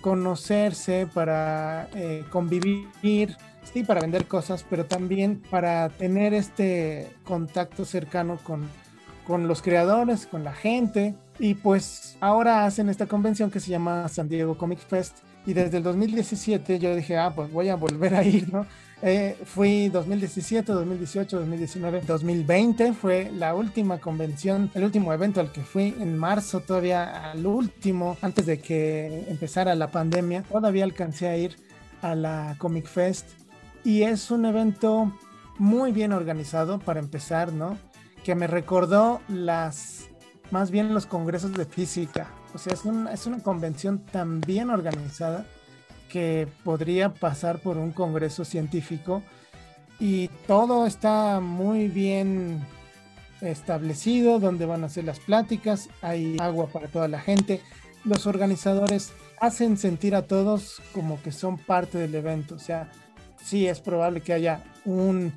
conocerse, 0.00 1.08
para 1.12 1.88
eh, 1.96 2.24
convivir, 2.30 3.36
sí, 3.64 3.82
para 3.82 4.00
vender 4.00 4.28
cosas, 4.28 4.64
pero 4.70 4.84
también 4.86 5.42
para 5.50 5.88
tener 5.88 6.34
este 6.34 7.10
contacto 7.24 7.84
cercano 7.84 8.38
con, 8.44 8.68
con 9.26 9.48
los 9.48 9.60
creadores, 9.60 10.28
con 10.28 10.44
la 10.44 10.52
gente. 10.52 11.16
Y 11.40 11.54
pues 11.54 12.16
ahora 12.20 12.64
hacen 12.64 12.88
esta 12.88 13.06
convención 13.06 13.50
que 13.50 13.58
se 13.58 13.72
llama 13.72 14.06
San 14.08 14.28
Diego 14.28 14.56
Comic 14.56 14.78
Fest. 14.78 15.18
Y 15.46 15.54
desde 15.54 15.78
el 15.78 15.82
2017 15.82 16.78
yo 16.78 16.94
dije, 16.94 17.16
ah, 17.16 17.32
pues 17.34 17.50
voy 17.50 17.68
a 17.68 17.76
volver 17.76 18.14
a 18.14 18.22
ir, 18.22 18.52
¿no? 18.52 18.66
Eh, 19.04 19.36
fui 19.44 19.88
2017, 19.88 20.70
2018, 20.72 21.36
2019, 21.40 22.02
2020 22.06 22.92
fue 22.92 23.32
la 23.32 23.52
última 23.52 23.98
convención, 23.98 24.70
el 24.74 24.84
último 24.84 25.12
evento 25.12 25.40
al 25.40 25.50
que 25.50 25.62
fui 25.62 25.96
en 25.98 26.16
marzo, 26.16 26.60
todavía 26.60 27.32
al 27.32 27.44
último, 27.44 28.16
antes 28.22 28.46
de 28.46 28.60
que 28.60 29.24
empezara 29.28 29.74
la 29.74 29.90
pandemia. 29.90 30.44
Todavía 30.44 30.84
alcancé 30.84 31.26
a 31.26 31.36
ir 31.36 31.56
a 32.00 32.14
la 32.14 32.54
Comic 32.58 32.86
Fest 32.86 33.30
y 33.82 34.02
es 34.02 34.30
un 34.30 34.46
evento 34.46 35.12
muy 35.58 35.90
bien 35.90 36.12
organizado 36.12 36.78
para 36.78 37.00
empezar, 37.00 37.52
¿no? 37.52 37.78
Que 38.22 38.36
me 38.36 38.46
recordó 38.46 39.20
las, 39.28 40.08
más 40.52 40.70
bien 40.70 40.94
los 40.94 41.06
congresos 41.06 41.52
de 41.54 41.64
física. 41.64 42.28
O 42.54 42.58
sea, 42.58 42.72
es, 42.74 42.82
es 43.12 43.26
una 43.26 43.38
convención 43.40 44.00
tan 44.00 44.40
bien 44.40 44.70
organizada 44.70 45.46
que 46.08 46.46
podría 46.62 47.14
pasar 47.14 47.58
por 47.58 47.78
un 47.78 47.92
congreso 47.92 48.44
científico 48.44 49.22
y 49.98 50.28
todo 50.46 50.86
está 50.86 51.40
muy 51.40 51.88
bien 51.88 52.60
establecido, 53.40 54.38
donde 54.38 54.66
van 54.66 54.84
a 54.84 54.88
ser 54.88 55.04
las 55.04 55.20
pláticas, 55.20 55.88
hay 56.02 56.36
agua 56.38 56.66
para 56.66 56.88
toda 56.88 57.08
la 57.08 57.20
gente, 57.20 57.60
los 58.04 58.26
organizadores 58.26 59.12
hacen 59.40 59.76
sentir 59.76 60.14
a 60.14 60.26
todos 60.26 60.82
como 60.92 61.20
que 61.22 61.32
son 61.32 61.56
parte 61.56 61.98
del 61.98 62.14
evento, 62.14 62.56
o 62.56 62.58
sea, 62.58 62.90
sí 63.42 63.66
es 63.66 63.80
probable 63.80 64.20
que 64.20 64.32
haya 64.32 64.62
un 64.84 65.32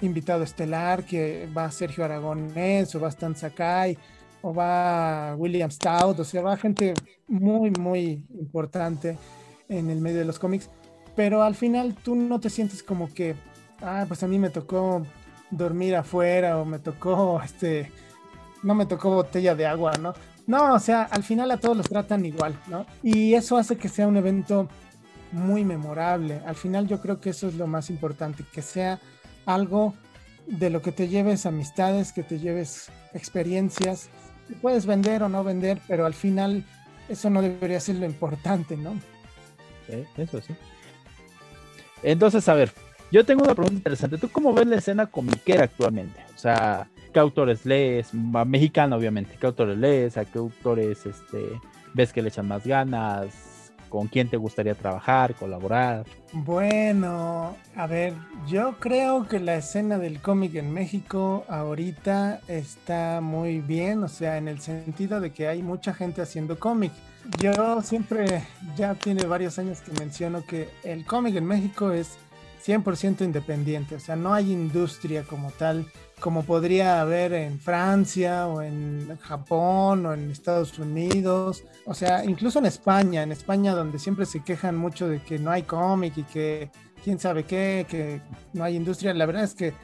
invitado 0.00 0.42
estelar, 0.44 1.04
que 1.04 1.48
va 1.56 1.70
Sergio 1.70 2.04
Aragonés 2.04 2.94
o 2.94 3.00
va 3.00 3.08
Stan 3.08 3.36
Sakai 3.36 3.98
o 4.42 4.52
va 4.52 5.34
William 5.36 5.70
Stout, 5.70 6.18
o 6.18 6.24
sea, 6.24 6.42
va 6.42 6.56
gente 6.56 6.94
muy, 7.28 7.70
muy 7.70 8.24
importante 8.38 9.16
en 9.68 9.90
el 9.90 10.00
medio 10.00 10.18
de 10.18 10.24
los 10.24 10.38
cómics, 10.38 10.68
pero 11.16 11.42
al 11.42 11.54
final 11.54 11.94
tú 11.94 12.14
no 12.14 12.40
te 12.40 12.50
sientes 12.50 12.82
como 12.82 13.12
que, 13.12 13.34
ah, 13.80 14.04
pues 14.06 14.22
a 14.22 14.26
mí 14.26 14.38
me 14.38 14.50
tocó 14.50 15.02
dormir 15.50 15.94
afuera 15.94 16.58
o 16.58 16.64
me 16.64 16.78
tocó, 16.78 17.40
este, 17.44 17.90
no 18.62 18.74
me 18.74 18.86
tocó 18.86 19.10
botella 19.10 19.54
de 19.54 19.66
agua, 19.66 19.92
¿no? 20.00 20.14
No, 20.46 20.74
o 20.74 20.78
sea, 20.80 21.04
al 21.04 21.22
final 21.22 21.50
a 21.52 21.56
todos 21.56 21.76
los 21.76 21.88
tratan 21.88 22.24
igual, 22.24 22.58
¿no? 22.66 22.84
Y 23.02 23.34
eso 23.34 23.56
hace 23.56 23.76
que 23.76 23.88
sea 23.88 24.08
un 24.08 24.16
evento 24.16 24.68
muy 25.30 25.64
memorable. 25.64 26.42
Al 26.46 26.56
final 26.56 26.88
yo 26.88 27.00
creo 27.00 27.20
que 27.20 27.30
eso 27.30 27.48
es 27.48 27.54
lo 27.54 27.66
más 27.66 27.90
importante, 27.90 28.44
que 28.52 28.60
sea 28.60 29.00
algo 29.46 29.94
de 30.46 30.70
lo 30.70 30.82
que 30.82 30.90
te 30.92 31.08
lleves 31.08 31.46
amistades, 31.46 32.12
que 32.12 32.22
te 32.22 32.38
lleves 32.38 32.90
experiencias. 33.14 34.10
Puedes 34.60 34.86
vender 34.86 35.22
o 35.22 35.28
no 35.28 35.42
vender, 35.44 35.80
pero 35.88 36.06
al 36.06 36.14
final 36.14 36.64
eso 37.08 37.30
no 37.30 37.42
debería 37.42 37.80
ser 37.80 37.96
lo 37.96 38.06
importante, 38.06 38.76
¿no? 38.76 38.94
eso 40.16 40.40
sí. 40.40 40.54
Entonces, 42.02 42.48
a 42.48 42.54
ver, 42.54 42.72
yo 43.10 43.24
tengo 43.24 43.44
una 43.44 43.54
pregunta 43.54 43.76
interesante. 43.76 44.18
¿Tú 44.18 44.28
cómo 44.30 44.54
ves 44.54 44.66
la 44.66 44.76
escena 44.76 45.06
comiquera 45.06 45.64
actualmente? 45.64 46.24
O 46.34 46.38
sea, 46.38 46.88
¿qué 47.12 47.18
autores 47.18 47.66
lees? 47.66 48.14
Mexicano, 48.14 48.96
obviamente. 48.96 49.36
¿Qué 49.38 49.46
autores 49.46 49.76
lees? 49.76 50.16
¿A 50.16 50.24
qué 50.24 50.38
autores 50.38 51.04
este, 51.04 51.60
ves 51.92 52.12
que 52.12 52.22
le 52.22 52.28
echan 52.28 52.48
más 52.48 52.66
ganas? 52.66 53.51
¿Con 53.92 54.08
quién 54.08 54.26
te 54.26 54.38
gustaría 54.38 54.74
trabajar, 54.74 55.34
colaborar? 55.34 56.06
Bueno, 56.32 57.54
a 57.76 57.86
ver, 57.86 58.14
yo 58.48 58.76
creo 58.80 59.28
que 59.28 59.38
la 59.38 59.56
escena 59.56 59.98
del 59.98 60.22
cómic 60.22 60.54
en 60.54 60.72
México 60.72 61.44
ahorita 61.46 62.40
está 62.48 63.20
muy 63.20 63.60
bien, 63.60 64.02
o 64.02 64.08
sea, 64.08 64.38
en 64.38 64.48
el 64.48 64.60
sentido 64.62 65.20
de 65.20 65.30
que 65.30 65.46
hay 65.46 65.62
mucha 65.62 65.92
gente 65.92 66.22
haciendo 66.22 66.58
cómic. 66.58 66.90
Yo 67.38 67.82
siempre, 67.82 68.42
ya 68.78 68.94
tiene 68.94 69.26
varios 69.26 69.58
años 69.58 69.82
que 69.82 69.92
menciono 70.00 70.42
que 70.42 70.70
el 70.84 71.04
cómic 71.04 71.36
en 71.36 71.44
México 71.44 71.92
es 71.92 72.16
100% 72.64 73.20
independiente, 73.26 73.96
o 73.96 74.00
sea, 74.00 74.16
no 74.16 74.32
hay 74.32 74.52
industria 74.52 75.22
como 75.24 75.50
tal, 75.50 75.84
como 76.22 76.44
podría 76.44 77.00
haber 77.00 77.32
en 77.32 77.58
Francia 77.58 78.46
o 78.46 78.62
en 78.62 79.18
Japón 79.18 80.06
o 80.06 80.14
en 80.14 80.30
Estados 80.30 80.78
Unidos, 80.78 81.64
o 81.84 81.94
sea, 81.94 82.24
incluso 82.24 82.60
en 82.60 82.66
España, 82.66 83.24
en 83.24 83.32
España 83.32 83.74
donde 83.74 83.98
siempre 83.98 84.24
se 84.24 84.44
quejan 84.44 84.76
mucho 84.76 85.08
de 85.08 85.20
que 85.20 85.40
no 85.40 85.50
hay 85.50 85.64
cómic 85.64 86.16
y 86.18 86.22
que 86.22 86.70
quién 87.02 87.18
sabe 87.18 87.42
qué, 87.42 87.86
que 87.88 88.20
no 88.52 88.62
hay 88.62 88.76
industria, 88.76 89.12
la 89.14 89.26
verdad 89.26 89.42
es 89.42 89.54
que 89.54 89.74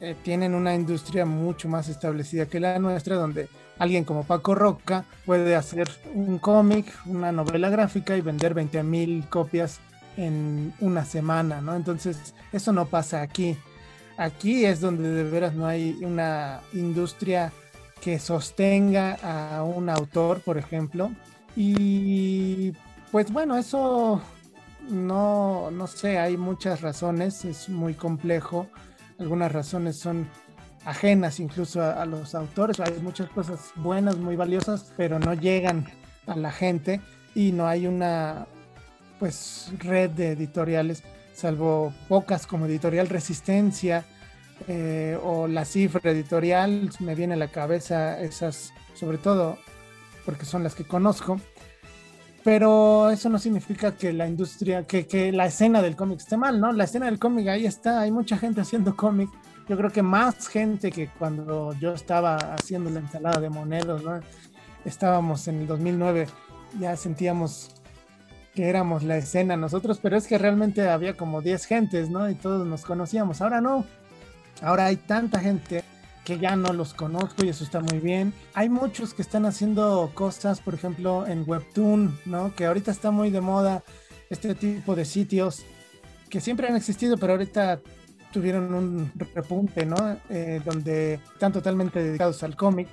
eh, 0.00 0.14
tienen 0.22 0.54
una 0.54 0.76
industria 0.76 1.26
mucho 1.26 1.68
más 1.68 1.88
establecida 1.88 2.46
que 2.46 2.60
la 2.60 2.78
nuestra, 2.78 3.16
donde 3.16 3.48
alguien 3.76 4.04
como 4.04 4.22
Paco 4.22 4.54
Roca 4.54 5.04
puede 5.26 5.56
hacer 5.56 5.90
un 6.14 6.38
cómic, 6.38 6.86
una 7.06 7.32
novela 7.32 7.68
gráfica 7.68 8.16
y 8.16 8.20
vender 8.20 8.54
20 8.54 8.80
mil 8.84 9.28
copias 9.28 9.80
en 10.16 10.72
una 10.78 11.04
semana, 11.04 11.60
¿no? 11.60 11.74
Entonces, 11.74 12.32
eso 12.52 12.72
no 12.72 12.86
pasa 12.86 13.22
aquí. 13.22 13.56
Aquí 14.16 14.64
es 14.64 14.80
donde 14.80 15.10
de 15.10 15.24
veras 15.24 15.54
no 15.54 15.66
hay 15.66 15.98
una 16.02 16.60
industria 16.72 17.52
que 18.00 18.18
sostenga 18.18 19.14
a 19.22 19.64
un 19.64 19.88
autor, 19.88 20.40
por 20.42 20.58
ejemplo. 20.58 21.10
Y 21.56 22.72
pues 23.10 23.32
bueno, 23.32 23.56
eso 23.56 24.20
no, 24.88 25.70
no 25.70 25.86
sé, 25.86 26.18
hay 26.18 26.36
muchas 26.36 26.80
razones, 26.80 27.44
es 27.44 27.68
muy 27.68 27.94
complejo. 27.94 28.68
Algunas 29.18 29.52
razones 29.52 29.96
son 29.96 30.28
ajenas 30.84 31.40
incluso 31.40 31.82
a, 31.82 32.02
a, 32.02 32.06
los 32.06 32.34
autores. 32.34 32.80
Hay 32.80 32.98
muchas 33.00 33.28
cosas 33.30 33.72
buenas, 33.76 34.16
muy 34.18 34.36
valiosas, 34.36 34.92
pero 34.96 35.18
no 35.18 35.34
llegan 35.34 35.86
a 36.26 36.36
la 36.36 36.52
gente 36.52 37.00
y 37.34 37.52
no 37.52 37.66
hay 37.66 37.86
una 37.86 38.46
pues 39.18 39.72
red 39.78 40.10
de 40.10 40.32
editoriales, 40.32 41.02
salvo 41.34 41.92
pocas 42.08 42.46
como 42.46 42.66
Editorial 42.66 43.08
Resistencia 43.08 44.04
eh, 44.68 45.18
o 45.22 45.46
La 45.48 45.64
Cifra 45.64 46.10
Editorial, 46.10 46.90
me 47.00 47.14
viene 47.14 47.34
a 47.34 47.36
la 47.36 47.48
cabeza 47.48 48.20
esas, 48.20 48.72
sobre 48.94 49.18
todo 49.18 49.58
porque 50.24 50.44
son 50.44 50.62
las 50.62 50.74
que 50.74 50.84
conozco. 50.84 51.40
pero 52.42 53.10
eso 53.10 53.28
no 53.28 53.38
significa 53.38 53.96
que 53.96 54.12
la 54.12 54.28
industria, 54.28 54.84
que, 54.84 55.06
que 55.06 55.32
la 55.32 55.46
escena 55.46 55.80
del 55.82 55.96
cómic 55.96 56.20
esté 56.20 56.36
mal, 56.36 56.60
¿no? 56.60 56.72
La 56.72 56.84
escena 56.84 57.06
del 57.06 57.18
cómic 57.18 57.48
ahí 57.48 57.66
está, 57.66 58.00
hay 58.02 58.10
mucha 58.10 58.36
gente 58.36 58.60
haciendo 58.60 58.96
cómic. 58.96 59.30
Yo 59.66 59.78
creo 59.78 59.90
que 59.90 60.02
más 60.02 60.48
gente 60.48 60.90
que 60.90 61.08
cuando 61.08 61.72
yo 61.80 61.94
estaba 61.94 62.36
haciendo 62.36 62.90
la 62.90 63.00
ensalada 63.00 63.40
de 63.40 63.48
monedas, 63.48 64.02
¿no? 64.02 64.20
Estábamos 64.84 65.48
en 65.48 65.60
el 65.60 65.66
2009, 65.66 66.26
ya 66.78 66.96
sentíamos 66.96 67.70
que 68.54 68.68
éramos 68.68 69.02
la 69.02 69.16
escena 69.16 69.56
nosotros, 69.56 69.98
pero 70.00 70.16
es 70.16 70.26
que 70.26 70.38
realmente 70.38 70.88
había 70.88 71.16
como 71.16 71.42
10 71.42 71.66
gentes, 71.66 72.10
¿no? 72.10 72.30
Y 72.30 72.34
todos 72.34 72.66
nos 72.66 72.82
conocíamos. 72.82 73.40
Ahora 73.40 73.60
no. 73.60 73.84
Ahora 74.62 74.86
hay 74.86 74.96
tanta 74.96 75.40
gente 75.40 75.82
que 76.24 76.38
ya 76.38 76.56
no 76.56 76.72
los 76.72 76.94
conozco 76.94 77.44
y 77.44 77.48
eso 77.48 77.64
está 77.64 77.80
muy 77.80 77.98
bien. 77.98 78.32
Hay 78.54 78.68
muchos 78.68 79.12
que 79.12 79.22
están 79.22 79.44
haciendo 79.44 80.10
cosas, 80.14 80.60
por 80.60 80.74
ejemplo, 80.74 81.26
en 81.26 81.44
Webtoon, 81.46 82.18
¿no? 82.26 82.54
Que 82.54 82.66
ahorita 82.66 82.90
está 82.90 83.10
muy 83.10 83.30
de 83.30 83.40
moda 83.40 83.82
este 84.30 84.54
tipo 84.54 84.94
de 84.94 85.04
sitios 85.04 85.64
que 86.30 86.40
siempre 86.40 86.68
han 86.68 86.76
existido, 86.76 87.16
pero 87.18 87.34
ahorita 87.34 87.80
tuvieron 88.32 88.72
un 88.74 89.12
repunte, 89.34 89.84
¿no? 89.84 90.16
Eh, 90.30 90.60
donde 90.64 91.14
están 91.14 91.52
totalmente 91.52 92.02
dedicados 92.02 92.42
al 92.42 92.56
cómic 92.56 92.88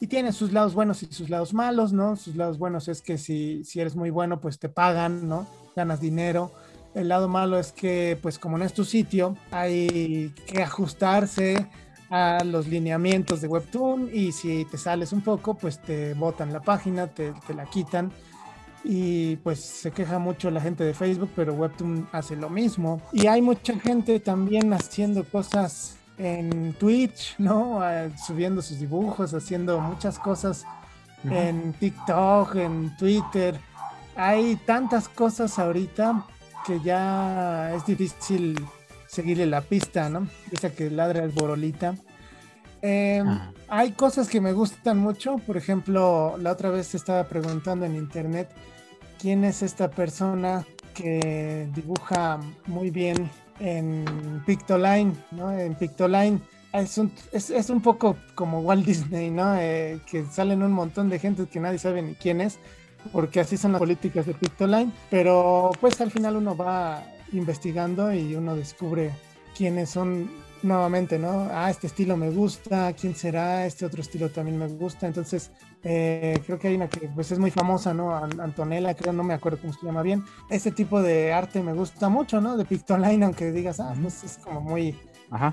y 0.00 0.06
tiene 0.06 0.32
sus 0.32 0.52
lados 0.52 0.74
buenos 0.74 1.02
y 1.02 1.12
sus 1.12 1.28
lados 1.28 1.52
malos, 1.52 1.92
¿no? 1.92 2.16
Sus 2.16 2.34
lados 2.34 2.58
buenos 2.58 2.88
es 2.88 3.02
que 3.02 3.18
si, 3.18 3.62
si 3.64 3.80
eres 3.80 3.94
muy 3.94 4.08
bueno, 4.08 4.40
pues 4.40 4.58
te 4.58 4.70
pagan, 4.70 5.28
¿no? 5.28 5.46
Ganas 5.76 6.00
dinero. 6.00 6.50
El 6.94 7.08
lado 7.08 7.28
malo 7.28 7.58
es 7.58 7.70
que, 7.70 8.18
pues 8.20 8.38
como 8.38 8.56
no 8.56 8.64
es 8.64 8.72
tu 8.72 8.84
sitio, 8.84 9.36
hay 9.50 10.32
que 10.46 10.62
ajustarse 10.62 11.68
a 12.08 12.42
los 12.44 12.66
lineamientos 12.66 13.42
de 13.42 13.48
Webtoon 13.48 14.10
y 14.12 14.32
si 14.32 14.64
te 14.64 14.78
sales 14.78 15.12
un 15.12 15.20
poco, 15.20 15.54
pues 15.54 15.80
te 15.80 16.14
botan 16.14 16.52
la 16.52 16.60
página, 16.60 17.06
te, 17.06 17.32
te 17.46 17.54
la 17.54 17.66
quitan 17.66 18.10
y 18.82 19.36
pues 19.36 19.60
se 19.60 19.90
queja 19.90 20.18
mucho 20.18 20.50
la 20.50 20.62
gente 20.62 20.82
de 20.82 20.94
Facebook, 20.94 21.30
pero 21.36 21.52
Webtoon 21.52 22.08
hace 22.10 22.36
lo 22.36 22.48
mismo. 22.48 23.02
Y 23.12 23.26
hay 23.26 23.42
mucha 23.42 23.78
gente 23.78 24.18
también 24.18 24.72
haciendo 24.72 25.24
cosas 25.24 25.99
en 26.20 26.74
Twitch, 26.74 27.34
¿no? 27.38 27.82
Ah, 27.82 28.08
subiendo 28.26 28.60
sus 28.60 28.78
dibujos, 28.78 29.32
haciendo 29.32 29.80
muchas 29.80 30.18
cosas 30.18 30.66
en 31.24 31.72
TikTok, 31.72 32.56
en 32.56 32.94
Twitter. 32.96 33.58
Hay 34.16 34.56
tantas 34.66 35.08
cosas 35.08 35.58
ahorita 35.58 36.26
que 36.66 36.80
ya 36.80 37.74
es 37.74 37.86
difícil 37.86 38.54
seguirle 39.06 39.46
la 39.46 39.62
pista, 39.62 40.10
¿no? 40.10 40.28
Esa 40.52 40.70
que 40.70 40.90
ladra 40.90 41.24
el 41.24 41.30
borolita. 41.30 41.94
Em, 42.82 43.26
hay 43.68 43.92
cosas 43.92 44.28
que 44.28 44.40
me 44.42 44.52
gustan 44.52 44.98
mucho, 44.98 45.36
por 45.46 45.56
ejemplo, 45.56 46.36
la 46.38 46.52
otra 46.52 46.70
vez 46.70 46.94
estaba 46.94 47.24
preguntando 47.24 47.86
en 47.86 47.94
internet 47.94 48.50
quién 49.18 49.44
es 49.44 49.62
esta 49.62 49.90
persona 49.90 50.66
que 50.94 51.68
dibuja 51.74 52.40
muy 52.66 52.90
bien 52.90 53.30
en 53.60 54.42
Pictoline, 54.46 55.14
¿no? 55.30 55.52
En 55.52 55.74
Pictoline 55.74 56.40
es 56.72 56.98
un, 56.98 57.12
es, 57.32 57.50
es 57.50 57.70
un 57.70 57.80
poco 57.80 58.16
como 58.34 58.60
Walt 58.60 58.84
Disney, 58.84 59.30
¿no? 59.30 59.56
Eh, 59.56 60.00
que 60.10 60.24
salen 60.24 60.62
un 60.62 60.72
montón 60.72 61.08
de 61.08 61.18
gente 61.18 61.46
que 61.46 61.60
nadie 61.60 61.78
sabe 61.78 62.02
ni 62.02 62.14
quién 62.14 62.40
es, 62.40 62.58
porque 63.12 63.40
así 63.40 63.56
son 63.56 63.72
las 63.72 63.78
políticas 63.78 64.26
de 64.26 64.34
Pictoline, 64.34 64.92
pero 65.10 65.70
pues 65.80 66.00
al 66.00 66.10
final 66.10 66.36
uno 66.36 66.56
va 66.56 67.04
investigando 67.32 68.12
y 68.12 68.34
uno 68.34 68.56
descubre 68.56 69.12
quiénes 69.56 69.90
son 69.90 70.30
nuevamente, 70.62 71.18
¿no? 71.18 71.48
Ah, 71.52 71.70
este 71.70 71.86
estilo 71.86 72.16
me 72.16 72.30
gusta, 72.30 72.92
¿quién 72.92 73.14
será? 73.14 73.66
Este 73.66 73.86
otro 73.86 74.00
estilo 74.00 74.30
también 74.30 74.58
me 74.58 74.68
gusta. 74.68 75.06
Entonces, 75.06 75.50
eh, 75.82 76.40
creo 76.44 76.58
que 76.58 76.68
hay 76.68 76.74
una 76.74 76.88
que 76.88 77.08
pues 77.08 77.32
es 77.32 77.38
muy 77.38 77.50
famosa, 77.50 77.94
¿no? 77.94 78.14
Antonella, 78.14 78.94
creo, 78.94 79.12
no 79.12 79.22
me 79.22 79.34
acuerdo 79.34 79.58
cómo 79.60 79.72
se 79.72 79.84
llama 79.84 80.02
bien. 80.02 80.24
Este 80.50 80.70
tipo 80.70 81.00
de 81.02 81.32
arte 81.32 81.62
me 81.62 81.72
gusta 81.72 82.08
mucho, 82.08 82.40
¿no? 82.40 82.56
De 82.56 82.64
Pictoline, 82.64 83.24
aunque 83.24 83.52
digas, 83.52 83.80
ah, 83.80 83.94
pues 84.00 84.24
es 84.24 84.38
como 84.38 84.60
muy, 84.60 84.98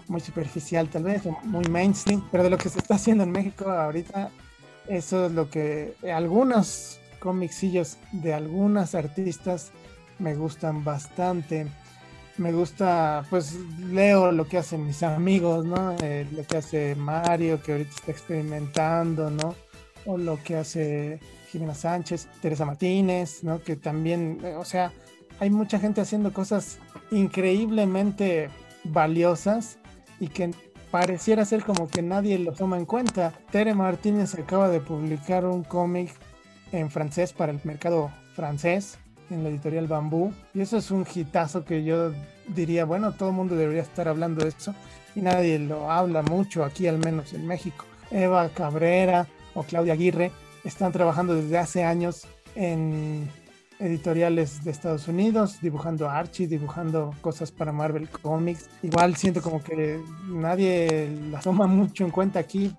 muy 0.08 0.22
superficial 0.22 0.90
tal 0.90 1.04
vez, 1.04 1.24
muy 1.44 1.66
mainstream, 1.66 2.28
pero 2.32 2.44
de 2.44 2.50
lo 2.50 2.58
que 2.58 2.70
se 2.70 2.80
está 2.80 2.96
haciendo 2.96 3.24
en 3.24 3.32
México 3.32 3.70
ahorita, 3.70 4.30
eso 4.88 5.28
es 5.28 5.32
lo 5.32 5.50
que 5.50 5.96
algunos 6.14 7.00
cómicsillos 7.20 7.98
de 8.12 8.34
algunas 8.34 8.96
artistas 8.96 9.72
me 10.20 10.36
gustan 10.36 10.84
bastante 10.84 11.68
me 12.38 12.52
gusta, 12.52 13.26
pues 13.30 13.56
leo 13.92 14.32
lo 14.32 14.48
que 14.48 14.58
hacen 14.58 14.86
mis 14.86 15.02
amigos, 15.04 15.66
¿no? 15.66 15.96
Eh, 16.02 16.28
lo 16.32 16.44
que 16.46 16.58
hace 16.58 16.96
Mario, 16.96 17.62
que 17.62 17.72
ahorita 17.74 17.90
está 17.90 18.12
experimentando, 18.12 19.30
¿no? 19.30 19.56
O 20.06 20.18
lo 20.18 20.42
que 20.44 20.56
hace 20.56 21.20
Jimena 21.52 21.74
Sánchez, 21.74 22.28
Teresa 22.42 22.66
Martínez, 22.66 23.44
¿no? 23.44 23.62
Que 23.62 23.76
también, 23.76 24.40
eh, 24.44 24.56
o 24.56 24.66
sea, 24.66 24.94
hay 25.40 25.50
mucha 25.50 25.80
gente 25.80 26.02
haciendo 26.02 26.32
cosas 26.32 26.80
increíblemente 27.12 28.50
valiosas 28.84 29.78
y 30.20 30.28
que 30.28 30.52
pareciera 30.92 31.44
ser 31.46 31.64
como 31.64 31.88
que 31.88 32.02
nadie 32.02 32.38
lo 32.40 32.54
toma 32.54 32.78
en 32.78 32.86
cuenta. 32.86 33.34
Tere 33.52 33.74
Martínez 33.74 34.36
acaba 34.36 34.70
de 34.70 34.80
publicar 34.80 35.46
un 35.46 35.64
cómic 35.64 36.14
en 36.72 36.90
francés 36.92 37.34
para 37.34 37.52
el 37.52 37.60
mercado 37.64 38.12
francés 38.36 39.00
en 39.30 39.44
la 39.44 39.50
editorial 39.50 39.88
Bambú. 39.88 40.34
Y 40.54 40.62
eso 40.62 40.78
es 40.78 40.92
un 40.92 41.06
hitazo 41.14 41.66
que 41.66 41.84
yo 41.84 42.12
diría, 42.48 42.86
bueno, 42.86 43.14
todo 43.14 43.30
el 43.30 43.36
mundo 43.36 43.56
debería 43.56 43.82
estar 43.82 44.08
hablando 44.08 44.44
de 44.44 44.50
eso. 44.50 44.74
Y 45.16 45.22
nadie 45.22 45.60
lo 45.60 45.92
habla 45.92 46.22
mucho 46.22 46.64
aquí, 46.64 46.88
al 46.88 47.00
menos 47.00 47.34
en 47.34 47.48
México. 47.48 47.86
Eva 48.12 48.50
Cabrera 48.50 49.28
o 49.54 49.64
Claudia 49.64 49.94
Aguirre 49.94 50.32
están 50.64 50.92
trabajando 50.92 51.36
desde 51.36 51.58
hace 51.58 51.84
años 51.84 52.28
en 52.56 53.30
editoriales 53.80 54.64
de 54.64 54.72
Estados 54.72 55.08
Unidos, 55.08 55.60
dibujando 55.62 56.10
Archie, 56.10 56.48
dibujando 56.48 57.14
cosas 57.22 57.52
para 57.52 57.72
Marvel 57.72 58.10
Comics. 58.10 58.70
Igual 58.82 59.16
siento 59.16 59.42
como 59.42 59.64
que 59.64 60.00
nadie 60.28 61.10
las 61.32 61.44
toma 61.44 61.68
mucho 61.68 62.04
en 62.04 62.12
cuenta 62.12 62.40
aquí. 62.40 62.76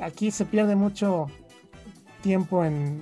Aquí 0.00 0.30
se 0.30 0.44
pierde 0.44 0.76
mucho 0.76 1.26
tiempo 2.22 2.64
en, 2.64 3.00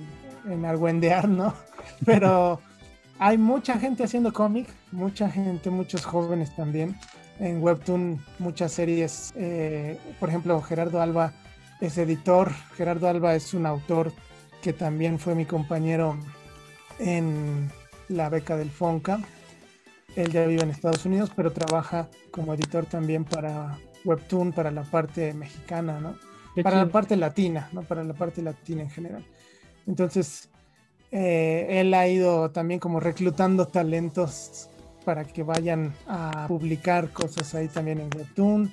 en 0.49 0.65
argüendear, 0.65 1.27
¿no? 1.27 1.53
Pero 2.05 2.59
hay 3.17 3.37
mucha 3.37 3.77
gente 3.79 4.03
haciendo 4.03 4.33
cómic, 4.33 4.67
mucha 4.91 5.29
gente, 5.29 5.69
muchos 5.69 6.05
jóvenes 6.05 6.55
también. 6.55 6.95
En 7.39 7.61
Webtoon, 7.61 8.23
muchas 8.39 8.73
series. 8.73 9.33
Eh, 9.35 9.97
por 10.19 10.29
ejemplo, 10.29 10.61
Gerardo 10.61 11.01
Alba 11.01 11.33
es 11.79 11.97
editor. 11.97 12.51
Gerardo 12.75 13.07
Alba 13.07 13.35
es 13.35 13.53
un 13.53 13.65
autor 13.65 14.11
que 14.61 14.73
también 14.73 15.19
fue 15.19 15.35
mi 15.35 15.45
compañero 15.45 16.17
en 16.99 17.71
la 18.09 18.29
beca 18.29 18.57
del 18.57 18.69
FONCA. 18.69 19.19
Él 20.15 20.31
ya 20.31 20.45
vive 20.45 20.63
en 20.63 20.71
Estados 20.71 21.05
Unidos, 21.05 21.31
pero 21.35 21.51
trabaja 21.51 22.09
como 22.31 22.53
editor 22.53 22.85
también 22.85 23.23
para 23.23 23.77
Webtoon, 24.03 24.51
para 24.51 24.71
la 24.71 24.83
parte 24.83 25.33
mexicana, 25.33 25.99
¿no? 25.99 26.15
para 26.63 26.77
la 26.77 26.91
parte 26.91 27.15
latina, 27.15 27.69
¿no? 27.71 27.83
Para 27.83 28.03
la 28.03 28.13
parte 28.13 28.41
latina 28.41 28.81
en 28.81 28.89
general. 28.89 29.25
Entonces, 29.87 30.49
eh, 31.11 31.67
él 31.69 31.93
ha 31.93 32.07
ido 32.07 32.51
también 32.51 32.79
como 32.79 32.99
reclutando 32.99 33.67
talentos 33.67 34.69
para 35.05 35.23
que 35.23 35.43
vayan 35.43 35.93
a 36.07 36.45
publicar 36.47 37.09
cosas 37.09 37.55
ahí 37.55 37.67
también 37.67 37.99
en 37.99 38.09
Webtoon. 38.15 38.71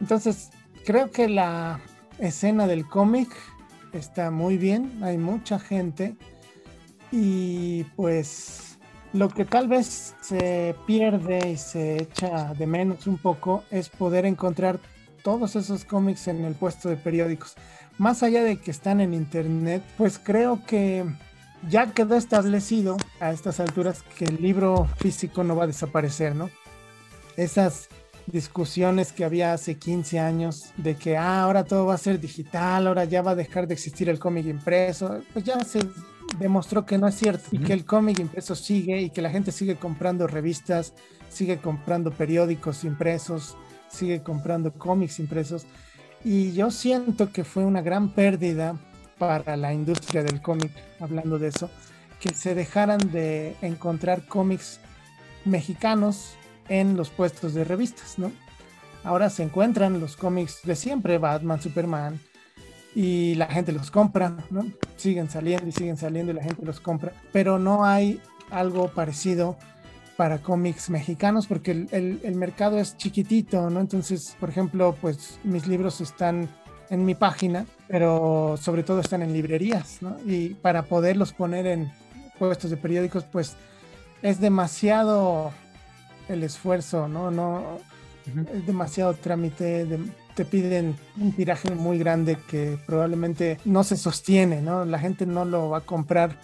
Entonces, 0.00 0.50
creo 0.84 1.10
que 1.10 1.28
la 1.28 1.80
escena 2.18 2.66
del 2.66 2.86
cómic 2.86 3.28
está 3.92 4.30
muy 4.30 4.56
bien, 4.56 5.02
hay 5.02 5.18
mucha 5.18 5.58
gente 5.58 6.16
y 7.12 7.84
pues 7.96 8.78
lo 9.12 9.28
que 9.28 9.44
tal 9.44 9.68
vez 9.68 10.14
se 10.20 10.74
pierde 10.86 11.50
y 11.50 11.56
se 11.56 12.02
echa 12.02 12.54
de 12.54 12.66
menos 12.66 13.06
un 13.06 13.18
poco 13.18 13.64
es 13.70 13.88
poder 13.88 14.24
encontrar 14.24 14.78
todos 15.22 15.56
esos 15.56 15.84
cómics 15.84 16.28
en 16.28 16.44
el 16.44 16.54
puesto 16.54 16.88
de 16.88 16.96
periódicos. 16.96 17.54
Más 17.98 18.22
allá 18.22 18.42
de 18.44 18.58
que 18.58 18.70
están 18.70 19.00
en 19.00 19.12
internet, 19.12 19.82
pues 19.98 20.18
creo 20.18 20.64
que 20.64 21.04
ya 21.68 21.92
quedó 21.92 22.16
establecido 22.16 22.96
a 23.20 23.32
estas 23.32 23.60
alturas 23.60 24.02
que 24.16 24.24
el 24.24 24.40
libro 24.40 24.88
físico 24.98 25.44
no 25.44 25.56
va 25.56 25.64
a 25.64 25.68
desaparecer, 25.68 26.34
¿no? 26.34 26.50
Esas 27.36 27.88
discusiones 28.26 29.12
que 29.12 29.24
había 29.24 29.52
hace 29.52 29.76
15 29.76 30.18
años 30.18 30.72
de 30.76 30.94
que 30.94 31.16
ah, 31.16 31.42
ahora 31.42 31.64
todo 31.64 31.86
va 31.86 31.94
a 31.94 31.98
ser 31.98 32.20
digital, 32.20 32.86
ahora 32.86 33.04
ya 33.04 33.22
va 33.22 33.32
a 33.32 33.36
dejar 33.36 33.66
de 33.66 33.74
existir 33.74 34.08
el 34.08 34.18
cómic 34.18 34.46
impreso, 34.46 35.20
pues 35.32 35.44
ya 35.44 35.62
se 35.64 35.80
demostró 36.38 36.86
que 36.86 36.98
no 36.98 37.08
es 37.08 37.16
cierto. 37.16 37.48
Y 37.50 37.58
que 37.58 37.72
el 37.72 37.84
cómic 37.84 38.18
impreso 38.18 38.54
sigue 38.54 39.00
y 39.00 39.10
que 39.10 39.22
la 39.22 39.30
gente 39.30 39.52
sigue 39.52 39.76
comprando 39.76 40.26
revistas, 40.26 40.94
sigue 41.28 41.58
comprando 41.58 42.12
periódicos 42.12 42.84
impresos, 42.84 43.56
sigue 43.88 44.22
comprando 44.22 44.72
cómics 44.72 45.18
impresos. 45.18 45.66
Y 46.24 46.52
yo 46.52 46.70
siento 46.70 47.32
que 47.32 47.44
fue 47.44 47.64
una 47.64 47.82
gran 47.82 48.10
pérdida 48.10 48.78
para 49.20 49.54
la 49.58 49.74
industria 49.74 50.22
del 50.22 50.40
cómic, 50.40 50.72
hablando 50.98 51.38
de 51.38 51.48
eso, 51.48 51.68
que 52.20 52.32
se 52.32 52.54
dejaran 52.54 53.12
de 53.12 53.54
encontrar 53.60 54.26
cómics 54.26 54.80
mexicanos 55.44 56.36
en 56.70 56.96
los 56.96 57.10
puestos 57.10 57.52
de 57.52 57.64
revistas, 57.64 58.18
¿no? 58.18 58.32
Ahora 59.04 59.28
se 59.28 59.42
encuentran 59.42 60.00
los 60.00 60.16
cómics 60.16 60.60
de 60.64 60.74
siempre, 60.74 61.18
Batman, 61.18 61.60
Superman, 61.60 62.18
y 62.94 63.34
la 63.34 63.46
gente 63.46 63.72
los 63.72 63.90
compra, 63.90 64.38
¿no? 64.48 64.64
Siguen 64.96 65.28
saliendo 65.28 65.68
y 65.68 65.72
siguen 65.72 65.98
saliendo 65.98 66.32
y 66.32 66.36
la 66.36 66.42
gente 66.42 66.64
los 66.64 66.80
compra, 66.80 67.12
pero 67.30 67.58
no 67.58 67.84
hay 67.84 68.22
algo 68.50 68.88
parecido 68.88 69.58
para 70.16 70.38
cómics 70.38 70.88
mexicanos 70.88 71.46
porque 71.46 71.72
el, 71.72 72.20
el, 72.22 72.34
mercado 72.36 72.78
es 72.78 72.96
chiquitito, 72.96 73.68
¿no? 73.68 73.80
Entonces, 73.80 74.34
por 74.40 74.48
ejemplo, 74.48 74.96
pues 74.98 75.38
mis 75.44 75.66
libros 75.66 76.00
están 76.00 76.48
en 76.88 77.04
mi 77.04 77.14
página, 77.14 77.66
pero 77.90 78.56
sobre 78.60 78.84
todo 78.84 79.00
están 79.00 79.22
en 79.22 79.32
librerías, 79.32 79.98
¿no? 80.00 80.16
Y 80.24 80.50
para 80.50 80.84
poderlos 80.84 81.32
poner 81.32 81.66
en 81.66 81.90
puestos 82.38 82.70
de 82.70 82.76
periódicos, 82.76 83.24
pues 83.24 83.56
es 84.22 84.40
demasiado 84.40 85.50
el 86.28 86.44
esfuerzo, 86.44 87.08
¿no? 87.08 87.32
No 87.32 87.78
es 88.54 88.64
demasiado 88.64 89.14
trámite, 89.14 89.86
te 90.36 90.44
piden 90.44 90.96
un 91.18 91.32
tiraje 91.32 91.74
muy 91.74 91.98
grande 91.98 92.38
que 92.48 92.78
probablemente 92.86 93.58
no 93.64 93.82
se 93.82 93.96
sostiene, 93.96 94.62
¿no? 94.62 94.84
La 94.84 95.00
gente 95.00 95.26
no 95.26 95.44
lo 95.44 95.70
va 95.70 95.78
a 95.78 95.80
comprar, 95.80 96.36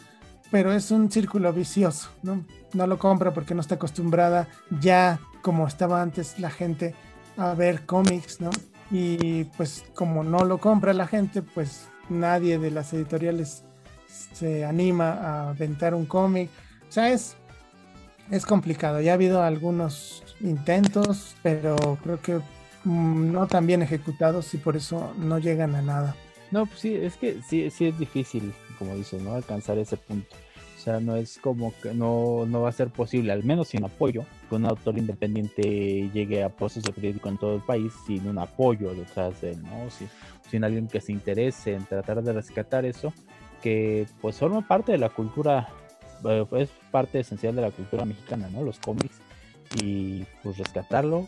pero 0.50 0.72
es 0.72 0.90
un 0.90 1.12
círculo 1.12 1.52
vicioso, 1.52 2.10
¿no? 2.24 2.44
No 2.72 2.88
lo 2.88 2.98
compra 2.98 3.32
porque 3.32 3.54
no 3.54 3.60
está 3.60 3.76
acostumbrada 3.76 4.48
ya 4.80 5.20
como 5.42 5.68
estaba 5.68 6.02
antes 6.02 6.40
la 6.40 6.50
gente 6.50 6.96
a 7.36 7.54
ver 7.54 7.86
cómics, 7.86 8.40
¿no? 8.40 8.50
Y 8.90 9.44
pues 9.56 9.84
como 9.94 10.22
no 10.22 10.44
lo 10.44 10.58
compra 10.58 10.92
la 10.92 11.06
gente, 11.06 11.42
pues 11.42 11.88
nadie 12.08 12.58
de 12.58 12.70
las 12.70 12.92
editoriales 12.92 13.64
se 14.32 14.64
anima 14.64 15.12
a 15.12 15.50
aventar 15.50 15.94
un 15.94 16.06
cómic. 16.06 16.50
O 16.88 16.92
sea, 16.92 17.10
es, 17.10 17.36
es 18.30 18.46
complicado. 18.46 19.00
Ya 19.00 19.12
ha 19.12 19.14
habido 19.14 19.42
algunos 19.42 20.22
intentos, 20.40 21.34
pero 21.42 21.76
creo 22.02 22.20
que 22.20 22.36
mm, 22.84 23.32
no 23.32 23.46
tan 23.46 23.66
bien 23.66 23.82
ejecutados 23.82 24.52
y 24.54 24.58
por 24.58 24.76
eso 24.76 25.12
no 25.18 25.38
llegan 25.38 25.74
a 25.74 25.82
nada. 25.82 26.14
No, 26.50 26.66
pues 26.66 26.80
sí, 26.80 26.94
es 26.94 27.16
que 27.16 27.40
sí, 27.48 27.70
sí 27.70 27.86
es 27.86 27.98
difícil, 27.98 28.54
como 28.78 28.94
dices, 28.94 29.20
¿no? 29.20 29.34
Alcanzar 29.34 29.78
ese 29.78 29.96
punto. 29.96 30.36
Sea, 30.86 31.00
no 31.00 31.16
es 31.16 31.38
como 31.38 31.74
que 31.82 31.92
no, 31.94 32.46
no 32.46 32.62
va 32.62 32.68
a 32.68 32.72
ser 32.72 32.90
posible, 32.90 33.32
al 33.32 33.42
menos 33.42 33.66
sin 33.66 33.84
apoyo, 33.84 34.24
que 34.48 34.54
un 34.54 34.66
autor 34.66 34.96
independiente 34.96 36.08
llegue 36.14 36.44
a 36.44 36.48
puestos 36.48 36.84
de 36.84 36.92
periódico 36.92 37.28
en 37.28 37.38
todo 37.38 37.56
el 37.56 37.60
país 37.60 37.92
sin 38.06 38.28
un 38.28 38.38
apoyo 38.38 38.94
detrás 38.94 39.40
de 39.40 39.50
él, 39.50 39.62
¿no? 39.64 39.90
Sin, 39.90 40.08
sin 40.48 40.62
alguien 40.62 40.86
que 40.86 41.00
se 41.00 41.10
interese 41.10 41.74
en 41.74 41.84
tratar 41.86 42.22
de 42.22 42.32
rescatar 42.32 42.84
eso, 42.84 43.12
que 43.64 44.06
pues 44.20 44.38
forma 44.38 44.60
parte 44.60 44.92
de 44.92 44.98
la 44.98 45.08
cultura, 45.08 45.70
eh, 46.24 46.46
es 46.52 46.68
parte 46.92 47.18
esencial 47.18 47.56
de 47.56 47.62
la 47.62 47.72
cultura 47.72 48.04
mexicana, 48.04 48.48
¿no? 48.52 48.62
Los 48.62 48.78
cómics 48.78 49.18
y 49.82 50.22
pues 50.44 50.56
rescatarlo 50.56 51.26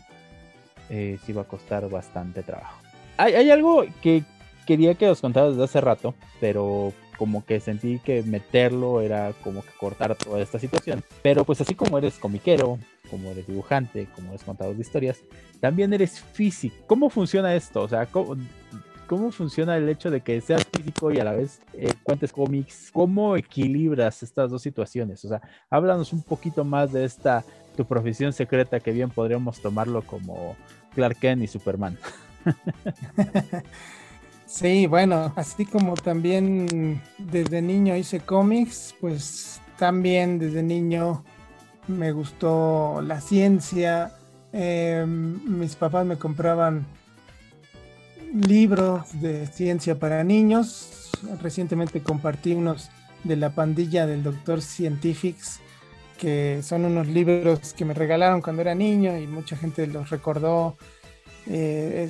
eh, 0.89 1.17
sí 1.25 1.33
va 1.33 1.41
a 1.41 1.47
costar 1.49 1.89
bastante 1.89 2.43
trabajo. 2.43 2.79
Hay, 3.17 3.33
hay 3.33 3.51
algo 3.51 3.83
que 4.01 4.23
quería 4.65 4.95
que 4.95 5.09
os 5.09 5.19
contara 5.19 5.49
desde 5.49 5.65
hace 5.65 5.81
rato, 5.81 6.15
pero 6.39 6.93
como 7.19 7.45
que 7.45 7.59
sentí 7.59 7.99
que 7.99 8.23
meterlo 8.23 9.01
era 9.01 9.33
como 9.43 9.61
que 9.61 9.71
cortar 9.77 10.15
toda 10.15 10.41
esta 10.41 10.57
situación. 10.57 11.03
Pero 11.21 11.43
pues 11.43 11.59
así 11.59 11.75
como 11.75 11.97
eres 11.97 12.17
comiquero, 12.17 12.79
como 13.09 13.31
eres 13.31 13.45
dibujante, 13.45 14.07
como 14.15 14.29
eres 14.29 14.45
contador 14.45 14.73
de 14.73 14.81
historias, 14.81 15.19
también 15.59 15.93
eres 15.93 16.21
físico. 16.21 16.77
¿Cómo 16.87 17.09
funciona 17.09 17.53
esto? 17.53 17.81
O 17.81 17.89
sea, 17.89 18.05
¿cómo, 18.05 18.37
cómo 19.05 19.33
funciona 19.33 19.75
el 19.75 19.89
hecho 19.89 20.09
de 20.09 20.21
que 20.21 20.39
seas 20.39 20.65
físico 20.65 21.11
y 21.11 21.19
a 21.19 21.25
la 21.25 21.33
vez 21.33 21.59
eh, 21.73 21.91
cuentes 22.03 22.31
cómics? 22.31 22.89
¿Cómo 22.93 23.35
equilibras 23.35 24.23
estas 24.23 24.49
dos 24.49 24.61
situaciones? 24.61 25.25
O 25.25 25.27
sea, 25.27 25.41
háblanos 25.69 26.13
un 26.13 26.23
poquito 26.23 26.63
más 26.63 26.93
de 26.93 27.03
esta 27.03 27.43
tu 27.75 27.83
profesión 27.83 28.31
secreta 28.31 28.79
que 28.79 28.93
bien 28.93 29.09
podríamos 29.09 29.61
tomarlo 29.61 30.03
como 30.03 30.55
Clark 30.95 31.19
Kent 31.19 31.43
y 31.43 31.47
Superman. 31.47 31.97
Sí, 34.49 34.87
bueno, 34.87 35.31
así 35.35 35.63
como 35.63 35.93
también 35.93 36.99
desde 37.19 37.61
niño 37.61 37.95
hice 37.95 38.19
cómics, 38.19 38.95
pues 38.99 39.61
también 39.77 40.39
desde 40.39 40.63
niño 40.63 41.23
me 41.87 42.11
gustó 42.11 42.99
la 43.03 43.21
ciencia. 43.21 44.11
Em, 44.51 45.39
mis 45.45 45.75
papás 45.75 46.03
me 46.07 46.17
compraban 46.17 46.87
libros 48.33 49.21
de 49.21 49.45
ciencia 49.45 49.99
para 49.99 50.23
niños. 50.23 51.11
Recientemente 51.39 52.01
compartí 52.01 52.53
unos 52.53 52.89
de 53.23 53.35
la 53.35 53.51
pandilla 53.51 54.07
del 54.07 54.23
Doctor 54.23 54.63
Scientifics, 54.63 55.59
que 56.17 56.61
son 56.63 56.85
unos 56.85 57.05
libros 57.05 57.75
que 57.75 57.85
me 57.85 57.93
regalaron 57.93 58.41
cuando 58.41 58.63
era 58.63 58.73
niño 58.73 59.15
y 59.15 59.27
mucha 59.27 59.55
gente 59.55 59.85
los 59.85 60.09
recordó 60.09 60.75
eh, 61.49 62.09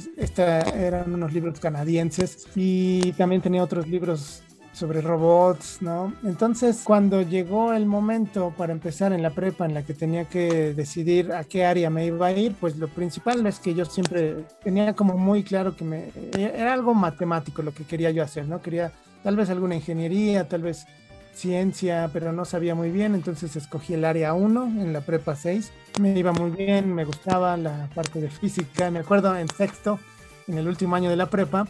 eran 0.76 1.14
unos 1.14 1.34
libros 1.34 1.60
canadienses 1.60 2.48
y 2.56 3.14
también 3.14 3.42
tenía 3.42 3.64
otros 3.64 3.88
libros 3.88 4.44
sobre 4.74 5.02
robots, 5.02 5.82
¿no? 5.82 6.14
Entonces, 6.24 6.82
cuando 6.84 7.22
llegó 7.22 7.74
el 7.74 7.86
momento 7.86 8.54
para 8.58 8.72
empezar 8.72 9.12
en 9.14 9.22
la 9.22 9.32
prepa 9.32 9.66
en 9.66 9.74
la 9.74 9.84
que 9.84 9.94
tenía 9.94 10.26
que 10.26 10.74
decidir 10.74 11.34
a 11.34 11.44
qué 11.44 11.66
área 11.66 11.90
me 11.90 12.06
iba 12.06 12.28
a 12.28 12.32
ir, 12.32 12.54
pues 12.60 12.78
lo 12.78 12.88
principal 12.88 13.46
es 13.46 13.60
que 13.60 13.74
yo 13.74 13.86
siempre 13.86 14.46
tenía 14.64 14.94
como 14.94 15.18
muy 15.18 15.44
claro 15.44 15.76
que 15.76 15.84
me, 15.84 16.12
era 16.34 16.74
algo 16.74 16.94
matemático 16.94 17.62
lo 17.62 17.74
que 17.74 17.84
quería 17.84 18.12
yo 18.12 18.24
hacer, 18.24 18.48
¿no? 18.48 18.62
Quería 18.62 18.92
tal 19.24 19.36
vez 19.36 19.50
alguna 19.50 19.76
ingeniería, 19.76 20.48
tal 20.48 20.62
vez 20.62 20.86
ciencia, 21.40 22.10
pero 22.12 22.34
no 22.34 22.44
sabía 22.46 22.76
muy 22.76 22.92
bien, 22.92 23.16
entonces 23.16 23.56
escogí 23.56 23.94
el 23.94 24.04
área 24.04 24.34
1 24.34 24.64
en 24.66 24.94
la 24.94 25.02
prepa 25.02 25.36
6. 25.36 25.72
Me 26.00 26.18
iba 26.18 26.34
muy 26.34 26.52
bien, 26.52 26.94
me 26.94 27.06
gustaba 27.06 27.56
la 27.58 27.90
parte 27.96 28.20
de 28.20 28.30
física. 28.30 28.92
Me 28.92 29.00
acuerdo 29.00 29.36
en 29.38 29.48
sexto, 29.48 30.00
en 30.48 30.58
el 30.58 30.68
último 30.68 30.96
año 30.96 31.10
de 31.10 31.16
la 31.16 31.30
prepa, 31.30 31.68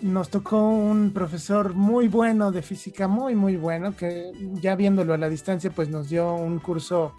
nos 0.00 0.30
tocó 0.30 0.68
un 0.68 1.12
profesor 1.12 1.74
muy 1.74 2.06
bueno 2.06 2.52
de 2.52 2.62
física, 2.62 3.08
muy, 3.08 3.34
muy 3.34 3.56
bueno, 3.56 3.96
que 3.96 4.30
ya 4.54 4.76
viéndolo 4.76 5.14
a 5.14 5.18
la 5.18 5.28
distancia, 5.28 5.70
pues 5.70 5.88
nos 5.88 6.08
dio 6.08 6.34
un 6.34 6.60
curso 6.60 7.14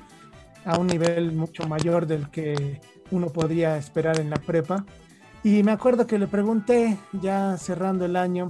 a 0.64 0.78
un 0.78 0.88
nivel 0.88 1.34
mucho 1.34 1.68
mayor 1.68 2.08
del 2.08 2.30
que 2.30 2.80
uno 3.12 3.28
podría 3.28 3.78
esperar 3.78 4.20
en 4.20 4.30
la 4.30 4.38
prepa. 4.38 4.86
Y 5.44 5.64
me 5.64 5.72
acuerdo 5.72 6.08
que 6.08 6.18
le 6.18 6.28
pregunté, 6.28 6.98
ya 7.14 7.58
cerrando 7.58 8.06
el 8.06 8.16
año, 8.16 8.50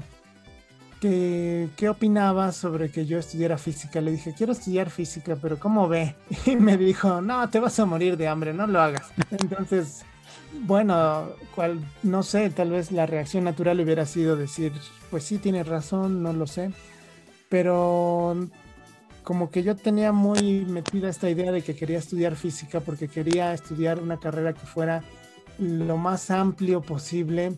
que, 1.00 1.70
qué 1.76 1.90
opinaba 1.90 2.52
sobre 2.52 2.92
que 2.92 3.06
yo 3.06 3.20
estudiara 3.20 3.58
física. 3.58 4.02
Le 4.02 4.12
dije, 4.12 4.34
quiero 4.38 4.54
estudiar 4.54 4.90
física, 4.90 5.38
pero 5.42 5.60
¿cómo 5.60 5.88
ve? 5.88 6.16
Y 6.46 6.56
me 6.56 6.78
dijo, 6.78 7.22
no, 7.22 7.50
te 7.50 7.60
vas 7.60 7.80
a 7.80 7.86
morir 7.86 8.18
de 8.18 8.28
hambre, 8.28 8.54
no 8.54 8.68
lo 8.68 8.82
hagas. 8.82 9.12
Entonces, 9.32 10.06
bueno, 10.66 11.30
cual, 11.56 11.80
no 12.04 12.24
sé, 12.24 12.50
tal 12.50 12.72
vez 12.72 12.92
la 12.92 13.06
reacción 13.06 13.44
natural 13.44 13.80
hubiera 13.80 14.06
sido 14.06 14.36
decir, 14.36 14.74
pues 15.10 15.24
sí, 15.24 15.38
tienes 15.38 15.68
razón, 15.68 16.24
no 16.24 16.34
lo 16.34 16.48
sé. 16.48 16.72
Pero 17.50 18.50
como 19.24 19.52
que 19.52 19.64
yo 19.64 19.76
tenía 19.76 20.12
muy 20.12 20.66
metida 20.66 21.10
esta 21.10 21.30
idea 21.30 21.52
de 21.52 21.62
que 21.62 21.76
quería 21.76 22.00
estudiar 22.00 22.36
física 22.36 22.80
porque 22.80 23.08
quería 23.08 23.54
estudiar 23.54 24.00
una 24.00 24.18
carrera 24.18 24.54
que 24.54 24.66
fuera 24.66 25.04
lo 25.60 25.98
más 25.98 26.32
amplio 26.32 26.82
posible 26.82 27.58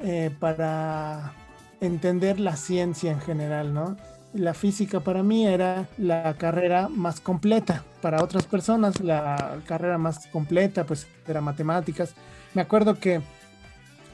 eh, 0.00 0.30
para 0.38 1.32
entender 1.80 2.40
la 2.40 2.56
ciencia 2.56 3.10
en 3.10 3.20
general, 3.20 3.74
¿no? 3.74 3.96
La 4.32 4.54
física 4.54 5.00
para 5.00 5.22
mí 5.22 5.46
era 5.46 5.88
la 5.98 6.34
carrera 6.34 6.88
más 6.88 7.20
completa. 7.20 7.84
Para 8.00 8.22
otras 8.22 8.44
personas 8.46 9.00
la 9.00 9.58
carrera 9.66 9.98
más 9.98 10.26
completa 10.28 10.84
pues 10.84 11.06
era 11.26 11.40
matemáticas. 11.40 12.14
Me 12.54 12.62
acuerdo 12.62 12.98
que 12.98 13.20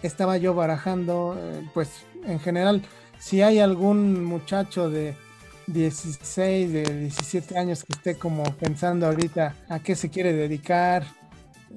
estaba 0.02 0.36
yo 0.38 0.54
barajando, 0.54 1.36
eh, 1.38 1.62
pues 1.74 2.04
en 2.26 2.40
general, 2.40 2.82
si 3.18 3.42
hay 3.42 3.58
algún 3.60 4.24
muchacho 4.24 4.88
de 4.88 5.14
16, 5.66 6.72
de 6.72 6.82
17 6.82 7.58
años 7.58 7.84
que 7.84 7.92
esté 7.92 8.16
como 8.16 8.44
pensando 8.56 9.06
ahorita 9.06 9.54
a 9.68 9.80
qué 9.80 9.96
se 9.96 10.10
quiere 10.10 10.32
dedicar, 10.32 11.04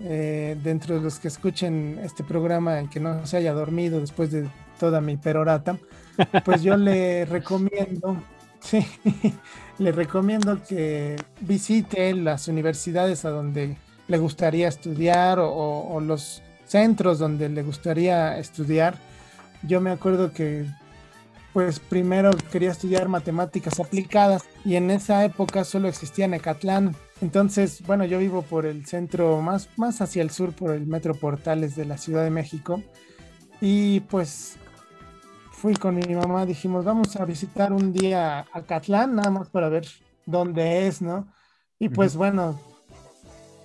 eh, 0.01 0.57
dentro 0.63 0.95
de 0.95 1.01
los 1.01 1.19
que 1.19 1.27
escuchen 1.27 1.99
este 2.03 2.23
programa, 2.23 2.79
en 2.79 2.87
que 2.89 2.99
no 2.99 3.25
se 3.25 3.37
haya 3.37 3.53
dormido 3.53 3.99
después 3.99 4.31
de 4.31 4.47
toda 4.79 5.01
mi 5.01 5.17
perorata, 5.17 5.77
pues 6.43 6.63
yo 6.63 6.75
le 6.77 7.25
recomiendo, 7.37 8.17
sí, 8.59 8.83
le 9.77 9.91
recomiendo 9.91 10.59
que 10.67 11.15
visite 11.41 12.13
las 12.15 12.47
universidades 12.47 13.25
a 13.25 13.29
donde 13.29 13.77
le 14.07 14.17
gustaría 14.17 14.67
estudiar 14.67 15.37
o, 15.39 15.99
los 16.01 16.41
centros 16.65 17.19
donde 17.19 17.47
le 17.49 17.61
gustaría 17.61 18.37
estudiar. 18.39 18.95
Yo 19.63 19.81
me 19.81 19.91
acuerdo 19.91 20.31
que 20.31 20.65
pues 21.53 21.79
primero 21.79 22.31
quería 22.51 22.71
estudiar 22.71 23.07
matemáticas 23.07 23.79
aplicadas 23.79 24.43
y 24.63 24.75
en 24.75 24.91
esa 24.91 25.25
época 25.25 25.63
solo 25.63 25.87
existía 25.87 26.27
Necatlán. 26.27 26.95
Entonces, 27.21 27.81
bueno, 27.85 28.05
yo 28.05 28.19
vivo 28.19 28.43
por 28.43 28.65
el 28.65 28.85
centro 28.85 29.41
más, 29.41 29.67
más 29.77 29.99
hacia 30.01 30.21
el 30.21 30.29
sur, 30.29 30.53
por 30.53 30.71
el 30.71 30.87
Metro 30.87 31.15
Portales 31.15 31.75
de 31.75 31.85
la 31.85 31.97
Ciudad 31.97 32.23
de 32.23 32.29
México. 32.29 32.81
Y 33.61 34.01
pues 34.01 34.57
fui 35.59 35.73
con 35.73 35.95
mi 35.95 36.15
mamá, 36.15 36.45
dijimos, 36.45 36.85
vamos 36.85 37.17
a 37.17 37.25
visitar 37.25 37.73
un 37.73 37.91
día 37.91 38.45
a 38.53 38.61
Catlán, 38.61 39.15
nada 39.15 39.29
más 39.29 39.49
para 39.49 39.67
ver 39.67 39.85
dónde 40.25 40.87
es, 40.87 41.01
¿no? 41.01 41.27
Y 41.77 41.89
pues 41.89 42.15
bueno, 42.15 42.57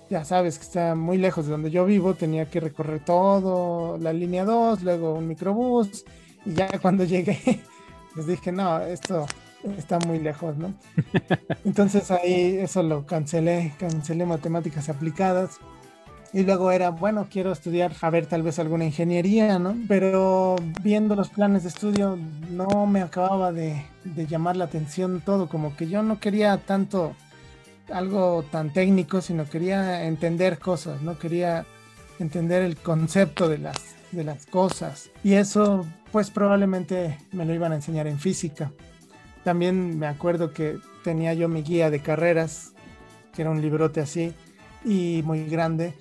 ya 0.09 0.25
sabes 0.25 0.57
que 0.57 0.65
está 0.65 0.93
muy 0.93 1.17
lejos 1.17 1.45
de 1.45 1.53
donde 1.53 1.71
yo 1.71 1.85
vivo, 1.85 2.13
tenía 2.13 2.49
que 2.49 2.59
recorrer 2.59 2.99
todo, 3.05 3.97
la 3.97 4.11
línea 4.11 4.43
2, 4.43 4.83
luego 4.83 5.13
un 5.13 5.29
microbús, 5.29 6.03
Y 6.45 6.53
ya 6.53 6.67
cuando 6.81 7.05
llegué, 7.05 7.61
pues 8.13 8.27
dije, 8.27 8.51
no, 8.51 8.81
esto 8.81 9.25
está 9.77 9.97
muy 9.99 10.19
lejos, 10.19 10.57
¿no? 10.57 10.73
Entonces 11.63 12.11
ahí 12.11 12.57
eso 12.57 12.83
lo 12.83 13.05
cancelé, 13.05 13.73
cancelé 13.79 14.25
matemáticas 14.25 14.89
aplicadas. 14.89 15.59
Y 16.35 16.43
luego 16.43 16.69
era, 16.69 16.89
bueno, 16.89 17.27
quiero 17.31 17.53
estudiar, 17.53 17.93
a 18.01 18.09
ver, 18.09 18.25
tal 18.25 18.43
vez 18.43 18.59
alguna 18.59 18.83
ingeniería, 18.83 19.57
¿no? 19.57 19.73
Pero 19.87 20.57
viendo 20.83 21.15
los 21.15 21.29
planes 21.29 21.63
de 21.63 21.69
estudio, 21.69 22.19
no 22.51 22.85
me 22.87 23.01
acababa 23.01 23.53
de, 23.53 23.85
de 24.03 24.27
llamar 24.27 24.57
la 24.57 24.65
atención 24.65 25.21
todo, 25.21 25.47
como 25.47 25.77
que 25.77 25.87
yo 25.87 26.03
no 26.03 26.19
quería 26.19 26.57
tanto 26.57 27.15
algo 27.89 28.43
tan 28.51 28.73
técnico, 28.73 29.21
sino 29.21 29.49
quería 29.49 30.03
entender 30.03 30.59
cosas, 30.59 31.01
no 31.01 31.17
quería 31.17 31.65
entender 32.19 32.63
el 32.63 32.75
concepto 32.75 33.47
de 33.47 33.59
las, 33.59 33.95
de 34.11 34.25
las 34.25 34.45
cosas. 34.45 35.11
Y 35.23 35.35
eso, 35.35 35.85
pues 36.11 36.31
probablemente 36.31 37.17
me 37.31 37.45
lo 37.45 37.53
iban 37.53 37.71
a 37.71 37.75
enseñar 37.75 38.07
en 38.07 38.19
física. 38.19 38.73
También 39.45 39.97
me 39.97 40.07
acuerdo 40.07 40.51
que 40.51 40.79
tenía 41.01 41.33
yo 41.33 41.47
mi 41.47 41.63
guía 41.63 41.89
de 41.89 42.01
carreras, 42.01 42.73
que 43.33 43.43
era 43.43 43.51
un 43.51 43.61
librote 43.61 44.01
así 44.01 44.33
y 44.83 45.21
muy 45.23 45.45
grande. 45.45 45.93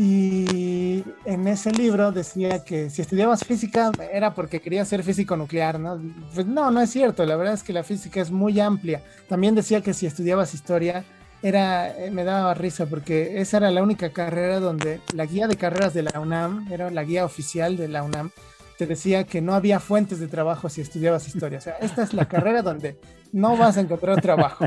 Y 0.00 1.02
en 1.24 1.48
ese 1.48 1.72
libro 1.72 2.12
decía 2.12 2.62
que 2.62 2.88
si 2.88 3.02
estudiabas 3.02 3.44
física 3.44 3.90
era 4.12 4.32
porque 4.32 4.60
quería 4.60 4.84
ser 4.84 5.02
físico 5.02 5.36
nuclear, 5.36 5.80
¿no? 5.80 6.00
Pues 6.32 6.46
no, 6.46 6.70
no 6.70 6.80
es 6.80 6.90
cierto, 6.90 7.26
la 7.26 7.34
verdad 7.34 7.54
es 7.54 7.64
que 7.64 7.72
la 7.72 7.82
física 7.82 8.20
es 8.20 8.30
muy 8.30 8.60
amplia. 8.60 9.02
También 9.28 9.56
decía 9.56 9.80
que 9.80 9.92
si 9.94 10.06
estudiabas 10.06 10.54
historia 10.54 11.04
era, 11.42 11.98
eh, 11.98 12.12
me 12.12 12.22
daba 12.22 12.54
risa 12.54 12.86
porque 12.86 13.40
esa 13.40 13.56
era 13.56 13.72
la 13.72 13.82
única 13.82 14.10
carrera 14.10 14.60
donde 14.60 15.00
la 15.14 15.26
guía 15.26 15.48
de 15.48 15.56
carreras 15.56 15.94
de 15.94 16.04
la 16.04 16.20
UNAM, 16.20 16.70
era 16.70 16.92
la 16.92 17.02
guía 17.02 17.24
oficial 17.24 17.76
de 17.76 17.88
la 17.88 18.04
UNAM, 18.04 18.30
te 18.78 18.86
decía 18.86 19.24
que 19.24 19.40
no 19.40 19.54
había 19.54 19.80
fuentes 19.80 20.20
de 20.20 20.28
trabajo 20.28 20.68
si 20.68 20.80
estudiabas 20.80 21.26
historia. 21.26 21.58
O 21.58 21.62
sea, 21.62 21.76
esta 21.80 22.04
es 22.04 22.14
la 22.14 22.28
carrera 22.28 22.62
donde 22.62 23.00
no 23.32 23.56
vas 23.56 23.76
a 23.76 23.80
encontrar 23.80 24.20
trabajo. 24.20 24.64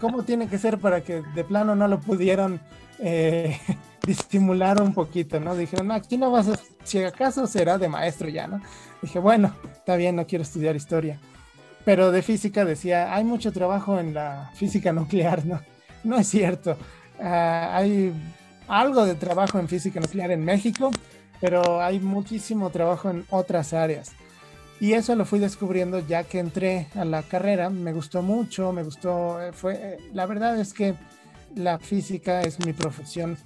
¿Cómo 0.00 0.24
tiene 0.24 0.48
que 0.48 0.58
ser 0.58 0.78
para 0.78 1.02
que 1.02 1.22
de 1.36 1.44
plano 1.44 1.76
no 1.76 1.86
lo 1.86 2.00
pudieron 2.00 2.60
eh, 2.98 3.60
disimular 4.06 4.80
un 4.80 4.94
poquito, 4.94 5.40
¿no? 5.40 5.56
Dijeron, 5.56 5.88
no, 5.88 5.94
aquí 5.94 6.16
no 6.16 6.30
vas 6.30 6.48
a, 6.48 6.58
si 6.84 7.02
acaso 7.02 7.46
será 7.46 7.76
de 7.78 7.88
maestro 7.88 8.28
ya, 8.28 8.46
¿no? 8.46 8.60
Dije, 9.02 9.18
bueno, 9.18 9.52
está 9.72 9.96
bien, 9.96 10.16
no 10.16 10.26
quiero 10.26 10.42
estudiar 10.42 10.76
historia. 10.76 11.18
Pero 11.84 12.10
de 12.10 12.22
física 12.22 12.64
decía, 12.64 13.14
hay 13.14 13.24
mucho 13.24 13.52
trabajo 13.52 13.98
en 13.98 14.14
la 14.14 14.50
física 14.54 14.92
nuclear, 14.92 15.44
¿no? 15.44 15.60
No 16.04 16.16
es 16.18 16.28
cierto. 16.28 16.76
Ah, 17.20 17.70
hay 17.76 18.12
algo 18.68 19.04
de 19.04 19.14
trabajo 19.14 19.58
en 19.58 19.68
física 19.68 20.00
nuclear 20.00 20.30
en 20.30 20.44
México, 20.44 20.90
pero 21.40 21.82
hay 21.82 22.00
muchísimo 22.00 22.70
trabajo 22.70 23.10
en 23.10 23.24
otras 23.30 23.72
áreas. 23.72 24.12
Y 24.78 24.92
eso 24.92 25.14
lo 25.14 25.24
fui 25.24 25.38
descubriendo 25.38 26.00
ya 26.00 26.24
que 26.24 26.38
entré 26.38 26.88
a 26.94 27.04
la 27.04 27.22
carrera, 27.22 27.70
me 27.70 27.92
gustó 27.92 28.22
mucho, 28.22 28.72
me 28.72 28.82
gustó, 28.82 29.40
eh, 29.40 29.52
fue, 29.52 29.74
eh, 29.74 29.98
la 30.12 30.26
verdad 30.26 30.58
es 30.60 30.74
que 30.74 30.94
la 31.54 31.78
física 31.78 32.42
es 32.42 32.64
mi 32.64 32.72
profesión. 32.72 33.38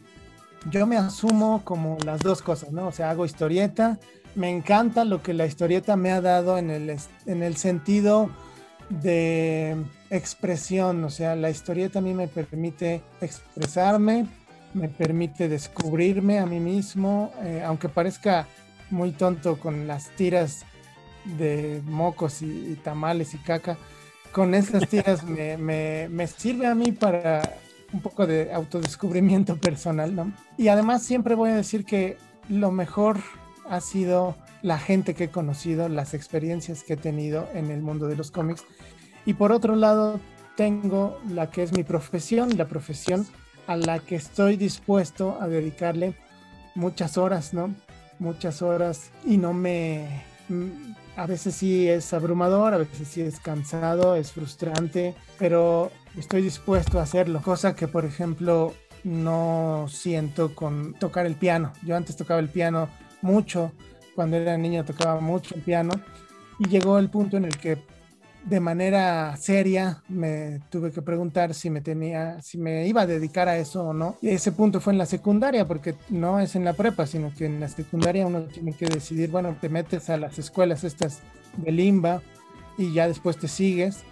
Yo 0.69 0.87
me 0.87 0.97
asumo 0.97 1.62
como 1.65 1.97
las 2.05 2.20
dos 2.20 2.43
cosas, 2.43 2.73
¿no? 2.73 2.89
O 2.89 2.93
sea, 2.93 3.11
hago 3.11 3.24
historieta, 3.24 3.99
me 4.35 4.51
encanta 4.51 5.05
lo 5.05 5.23
que 5.23 5.32
la 5.32 5.47
historieta 5.47 5.97
me 5.97 6.11
ha 6.11 6.20
dado 6.20 6.59
en 6.59 6.70
el, 6.70 6.95
en 7.27 7.43
el 7.43 7.57
sentido 7.57 8.31
de 8.91 9.77
expresión, 10.11 11.05
o 11.05 11.11
sea, 11.11 11.37
la 11.37 11.51
historieta 11.51 12.01
a 12.01 12.03
mí 12.03 12.12
me 12.12 12.28
permite 12.28 13.03
expresarme, 13.20 14.27
me 14.74 14.89
permite 14.89 15.49
descubrirme 15.49 16.39
a 16.39 16.47
mí 16.47 16.61
mismo, 16.61 17.32
eh, 17.43 17.62
aunque 17.65 17.89
parezca 17.89 18.47
muy 18.91 19.12
tonto 19.12 19.59
con 19.59 19.87
las 19.87 20.11
tiras 20.11 20.65
de 21.24 21.81
mocos 21.85 22.43
y, 22.43 22.78
tamales 22.82 23.35
y 23.35 23.39
caca, 23.39 23.78
con 24.32 24.55
esas 24.55 24.89
tiras 24.89 25.24
me, 25.59 26.09
me, 26.09 26.27
sirve 26.27 26.66
a 26.66 26.74
mí 26.74 26.93
para 26.93 27.43
un 27.93 28.01
poco 28.01 28.27
de 28.27 28.53
autodescubrimiento 28.53 29.57
personal, 29.61 30.15
¿no? 30.15 30.33
Y 30.57 30.69
además 30.69 31.03
siempre 31.03 31.35
voy 31.35 31.51
a 31.51 31.57
decir 31.57 31.85
que 31.85 32.17
lo 32.49 32.71
mejor 32.71 33.19
ha 33.69 33.81
sido 33.81 34.37
la 34.62 34.79
gente 34.79 35.15
que 35.15 35.25
he 35.25 35.31
conocido, 35.31 35.89
las 35.89 36.15
experiencias 36.15 36.83
que 36.83 36.95
he 36.95 36.97
tenido 36.97 37.49
en 37.55 37.71
el 37.71 37.81
mundo 37.81 38.09
de 38.09 38.17
los 38.17 38.31
cómics. 38.31 38.65
Y 39.25 39.35
por 39.35 39.53
otro 39.53 39.77
lado, 39.77 40.21
tengo 40.57 41.19
la 41.29 41.51
que 41.51 41.62
es 41.62 41.73
mi 41.73 41.85
profesión, 41.85 42.57
la 42.57 42.67
profesión 42.67 43.27
a 43.67 43.77
la 43.77 44.01
que 44.01 44.17
estoy 44.17 44.57
dispuesto 44.57 45.39
a 45.41 45.49
dedicarle 45.49 46.15
muchas 46.75 47.17
horas, 47.17 47.55
¿no? 47.55 47.75
Muchas 48.19 48.62
horas 48.62 49.11
y 49.25 49.37
no 49.37 49.53
me... 49.53 50.25
A 51.17 51.27
veces 51.27 51.55
sí 51.55 51.89
es 51.89 52.12
abrumador, 52.12 52.75
a 52.75 52.79
veces 52.79 53.09
sí 53.09 53.21
es 53.21 53.39
cansado, 53.41 54.17
es 54.17 54.33
frustrante, 54.33 55.15
pero 55.39 55.91
estoy 56.16 56.43
dispuesto 56.43 56.99
a 56.99 57.03
hacerlo. 57.03 57.41
Cosa 57.43 57.74
que, 57.74 57.89
por 57.89 58.05
ejemplo, 58.05 58.74
no 59.05 59.87
siento 59.89 60.55
con 60.55 60.95
tocar 60.95 61.27
el 61.27 61.35
piano. 61.35 61.73
Yo 61.85 61.97
antes 61.97 62.16
tocaba 62.16 62.41
el 62.41 62.49
piano 62.49 62.89
mucho, 63.23 63.73
cuando 64.15 64.37
era 64.37 64.57
niño 64.57 64.85
tocaba 64.85 65.20
mucho 65.20 65.55
el 65.55 65.62
piano 65.62 65.93
y 66.59 66.69
llegó 66.69 66.99
el 66.99 67.09
punto 67.09 67.37
en 67.37 67.45
el 67.45 67.57
que 67.57 67.78
de 68.45 68.61
manera 68.61 69.37
seria 69.37 70.03
me 70.09 70.61
tuve 70.70 70.91
que 70.93 71.03
preguntar 71.03 71.53
si 71.53 71.69
me 71.69 71.81
tenía, 71.81 72.41
si 72.41 72.57
me 72.59 72.87
iba 72.87 73.03
a 73.03 73.07
dedicar 73.07 73.49
a 73.49 73.59
eso 73.59 73.85
o 73.85 73.93
no. 73.93 74.16
Ese 74.23 74.53
punto 74.53 74.81
fue 74.81 74.93
en 74.93 74.99
la 74.99 75.07
secundaria, 75.07 75.66
porque 75.66 75.95
no 76.09 76.41
es 76.41 76.57
en 76.57 76.65
la 76.65 76.73
prepa, 76.73 77.07
sino 77.07 77.32
que 77.35 77.47
en 77.47 77.61
la 77.61 77.69
secundaria 77.69 78.27
uno 78.27 78.43
tiene 78.43 78.73
que 78.73 78.87
decidir, 78.87 79.31
bueno, 79.31 79.57
te 79.61 79.69
metes 79.69 80.09
a 80.11 80.16
las 80.16 80.39
escuelas 80.39 80.85
estas 80.85 81.20
de 81.57 81.73
limba 81.73 82.23
y 82.78 82.93
ya 82.93 83.09
después 83.09 83.37
te 83.37 83.49
sigues, 83.49 84.05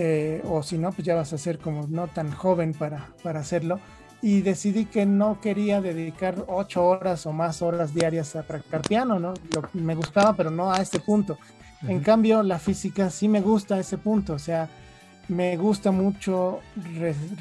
eh, 0.00 0.42
o 0.44 0.62
si 0.62 0.78
no, 0.78 0.92
pues 0.92 1.04
ya 1.04 1.16
vas 1.16 1.32
a 1.32 1.38
ser 1.38 1.58
como 1.58 1.88
no 1.88 2.06
tan 2.06 2.30
joven 2.30 2.72
para, 2.72 3.08
para 3.24 3.40
hacerlo. 3.40 3.80
Y 4.22 4.42
decidí 4.42 4.84
que 4.84 5.06
no 5.06 5.40
quería 5.40 5.80
dedicar 5.80 6.44
ocho 6.46 6.86
horas 6.86 7.26
o 7.26 7.32
más 7.32 7.62
horas 7.62 7.92
diarias 7.92 8.36
a 8.36 8.44
practicar 8.44 8.82
piano, 8.82 9.18
¿no? 9.18 9.34
Lo, 9.52 9.68
me 9.72 9.96
gustaba, 9.96 10.34
pero 10.34 10.52
no 10.52 10.72
a 10.72 10.76
este 10.76 11.00
punto. 11.00 11.36
En 11.82 11.98
cambio, 11.98 12.44
la 12.44 12.60
física 12.60 13.10
sí 13.10 13.26
me 13.26 13.40
gusta 13.40 13.74
a 13.74 13.80
ese 13.80 13.98
punto, 13.98 14.34
o 14.34 14.38
sea, 14.38 14.68
me 15.26 15.56
gusta 15.56 15.90
mucho 15.90 16.60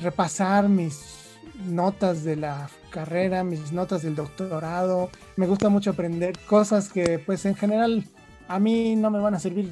repasar 0.01 0.67
mis 0.67 1.37
notas 1.67 2.23
de 2.23 2.37
la 2.37 2.69
carrera, 2.89 3.43
mis 3.43 3.71
notas 3.71 4.01
del 4.01 4.15
doctorado, 4.15 5.09
me 5.35 5.45
gusta 5.45 5.69
mucho 5.69 5.91
aprender 5.91 6.37
cosas 6.47 6.89
que 6.89 7.19
pues 7.19 7.45
en 7.45 7.55
general 7.55 8.03
a 8.47 8.59
mí 8.59 8.95
no 8.95 9.11
me 9.11 9.19
van 9.19 9.35
a 9.35 9.39
servir 9.39 9.71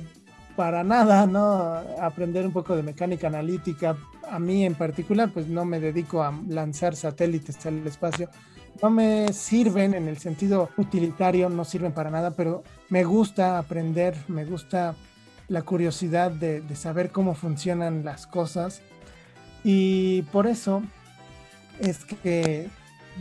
para 0.56 0.84
nada, 0.84 1.26
¿no? 1.26 1.82
Aprender 2.02 2.46
un 2.46 2.54
poco 2.54 2.76
de 2.76 2.84
mecánica 2.84 3.28
analítica, 3.28 3.98
a 4.30 4.40
mí 4.40 4.66
en 4.66 4.76
particular 4.76 5.30
pues 5.34 5.48
no 5.48 5.66
me 5.66 5.80
dedico 5.80 6.24
a 6.24 6.34
lanzar 6.48 6.96
satélites 6.96 7.66
al 7.66 7.86
espacio, 7.86 8.30
no 8.82 8.90
me 8.90 9.32
sirven 9.34 9.94
en 9.94 10.08
el 10.08 10.18
sentido 10.18 10.70
utilitario, 10.78 11.50
no 11.50 11.66
sirven 11.66 11.94
para 11.94 12.10
nada, 12.10 12.32
pero 12.32 12.64
me 12.90 13.04
gusta 13.04 13.58
aprender, 13.58 14.16
me 14.28 14.46
gusta 14.46 14.96
la 15.48 15.62
curiosidad 15.62 16.32
de, 16.32 16.64
saber 16.76 17.12
cómo 17.12 17.36
funcionan 17.36 18.04
las 18.04 18.28
cosas 18.28 18.82
y 19.64 20.24
por 20.24 20.48
eso 20.48 20.84
es 21.80 22.06
que 22.06 22.70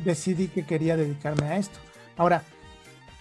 decidí 0.05 0.48
que 0.48 0.65
quería 0.65 0.97
dedicarme 0.97 1.47
a 1.47 1.56
esto. 1.56 1.78
Ahora, 2.16 2.43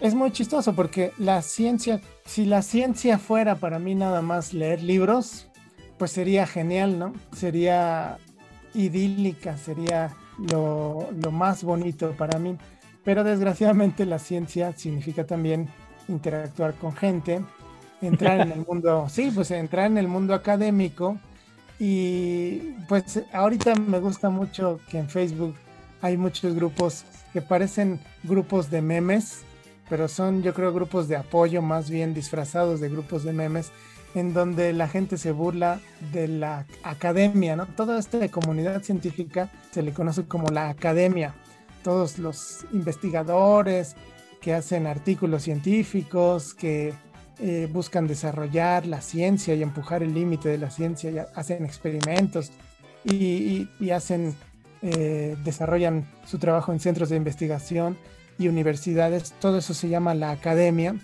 es 0.04 0.16
muy 0.16 0.32
chistoso 0.32 0.76
porque 0.76 1.14
la 1.18 1.42
ciencia, 1.42 2.02
si 2.26 2.44
la 2.44 2.62
ciencia 2.62 3.18
fuera 3.18 3.56
para 3.56 3.80
mí 3.80 3.96
nada 3.96 4.22
más 4.22 4.54
leer 4.54 4.84
libros, 4.84 5.48
pues 5.98 6.12
sería 6.12 6.46
genial, 6.46 7.00
¿no? 7.00 7.14
Sería 7.32 8.18
idílica, 8.74 9.56
sería 9.56 10.14
lo, 10.38 11.08
más 11.32 11.64
bonito 11.64 12.12
para 12.18 12.38
mí. 12.38 12.58
Pero 13.06 13.24
desgraciadamente 13.24 14.06
la 14.06 14.20
ciencia 14.20 14.74
significa 14.76 15.26
también 15.26 15.70
interactuar 16.10 16.74
con 16.74 16.94
gente, 16.94 17.42
entrar 18.02 18.42
en 18.42 18.52
el 18.52 18.66
mundo, 18.68 19.08
sí, 19.10 19.32
pues 19.34 19.52
entrar 19.52 19.86
en 19.86 19.98
el 19.98 20.10
mundo 20.10 20.34
académico. 20.34 21.18
Y 21.80 22.74
pues 22.90 23.24
ahorita 23.32 23.76
me 23.76 24.00
gusta 24.00 24.30
mucho 24.30 24.82
que 24.90 25.00
en 25.00 25.08
Facebook 25.08 25.56
hay 26.02 26.18
muchos 26.18 26.56
grupos 26.56 27.06
que 27.32 27.42
parecen 27.42 28.02
grupos 28.24 28.70
de 28.70 28.82
memes, 28.82 29.46
pero 29.94 30.08
son 30.08 30.42
yo 30.42 30.56
creo 30.56 30.74
grupos 30.74 31.08
de 31.08 31.16
apoyo 31.16 31.62
más 31.62 31.88
bien 31.88 32.16
disfrazados 32.16 32.80
de 32.80 32.90
grupos 32.90 33.24
de 33.24 33.32
memes 33.32 33.72
en 34.16 34.34
donde 34.34 34.74
la 34.74 34.88
gente 34.88 35.20
se 35.20 35.32
burla 35.32 35.82
de 36.12 36.28
la 36.28 36.66
academia, 36.82 37.56
¿no? 37.56 37.68
Toda 37.68 38.00
esta 38.00 38.28
comunidad 38.30 38.82
científica 38.82 39.52
se 39.70 39.84
le 39.84 39.94
conoce 39.94 40.24
como 40.24 40.48
la 40.48 40.70
academia. 40.70 41.36
Todos 41.84 42.18
los 42.18 42.66
investigadores 42.74 43.96
que 44.42 44.56
hacen 44.56 44.88
artículos 44.88 45.44
científicos, 45.44 46.56
que 46.56 46.96
eh, 47.38 47.70
buscan 47.72 48.08
desarrollar 48.08 48.88
la 48.88 49.00
ciencia 49.00 49.54
y 49.54 49.62
empujar 49.62 50.02
el 50.02 50.16
límite 50.16 50.50
de 50.50 50.58
la 50.58 50.72
ciencia, 50.72 51.12
y 51.12 51.20
hacen 51.20 51.66
experimentos 51.66 52.52
y, 53.04 53.68
hacen, 53.92 54.34
eh, 54.82 55.38
desarrollan 55.44 56.08
su 56.26 56.40
trabajo 56.40 56.74
en 56.74 56.80
centros 56.80 57.10
de 57.10 57.16
investigación 57.18 57.96
y 58.38 58.48
universidades. 58.48 59.34
Todo 59.40 59.58
eso 59.58 59.74
se 59.74 59.90
llama 59.90 60.14
la 60.14 60.32
academia 60.32 60.96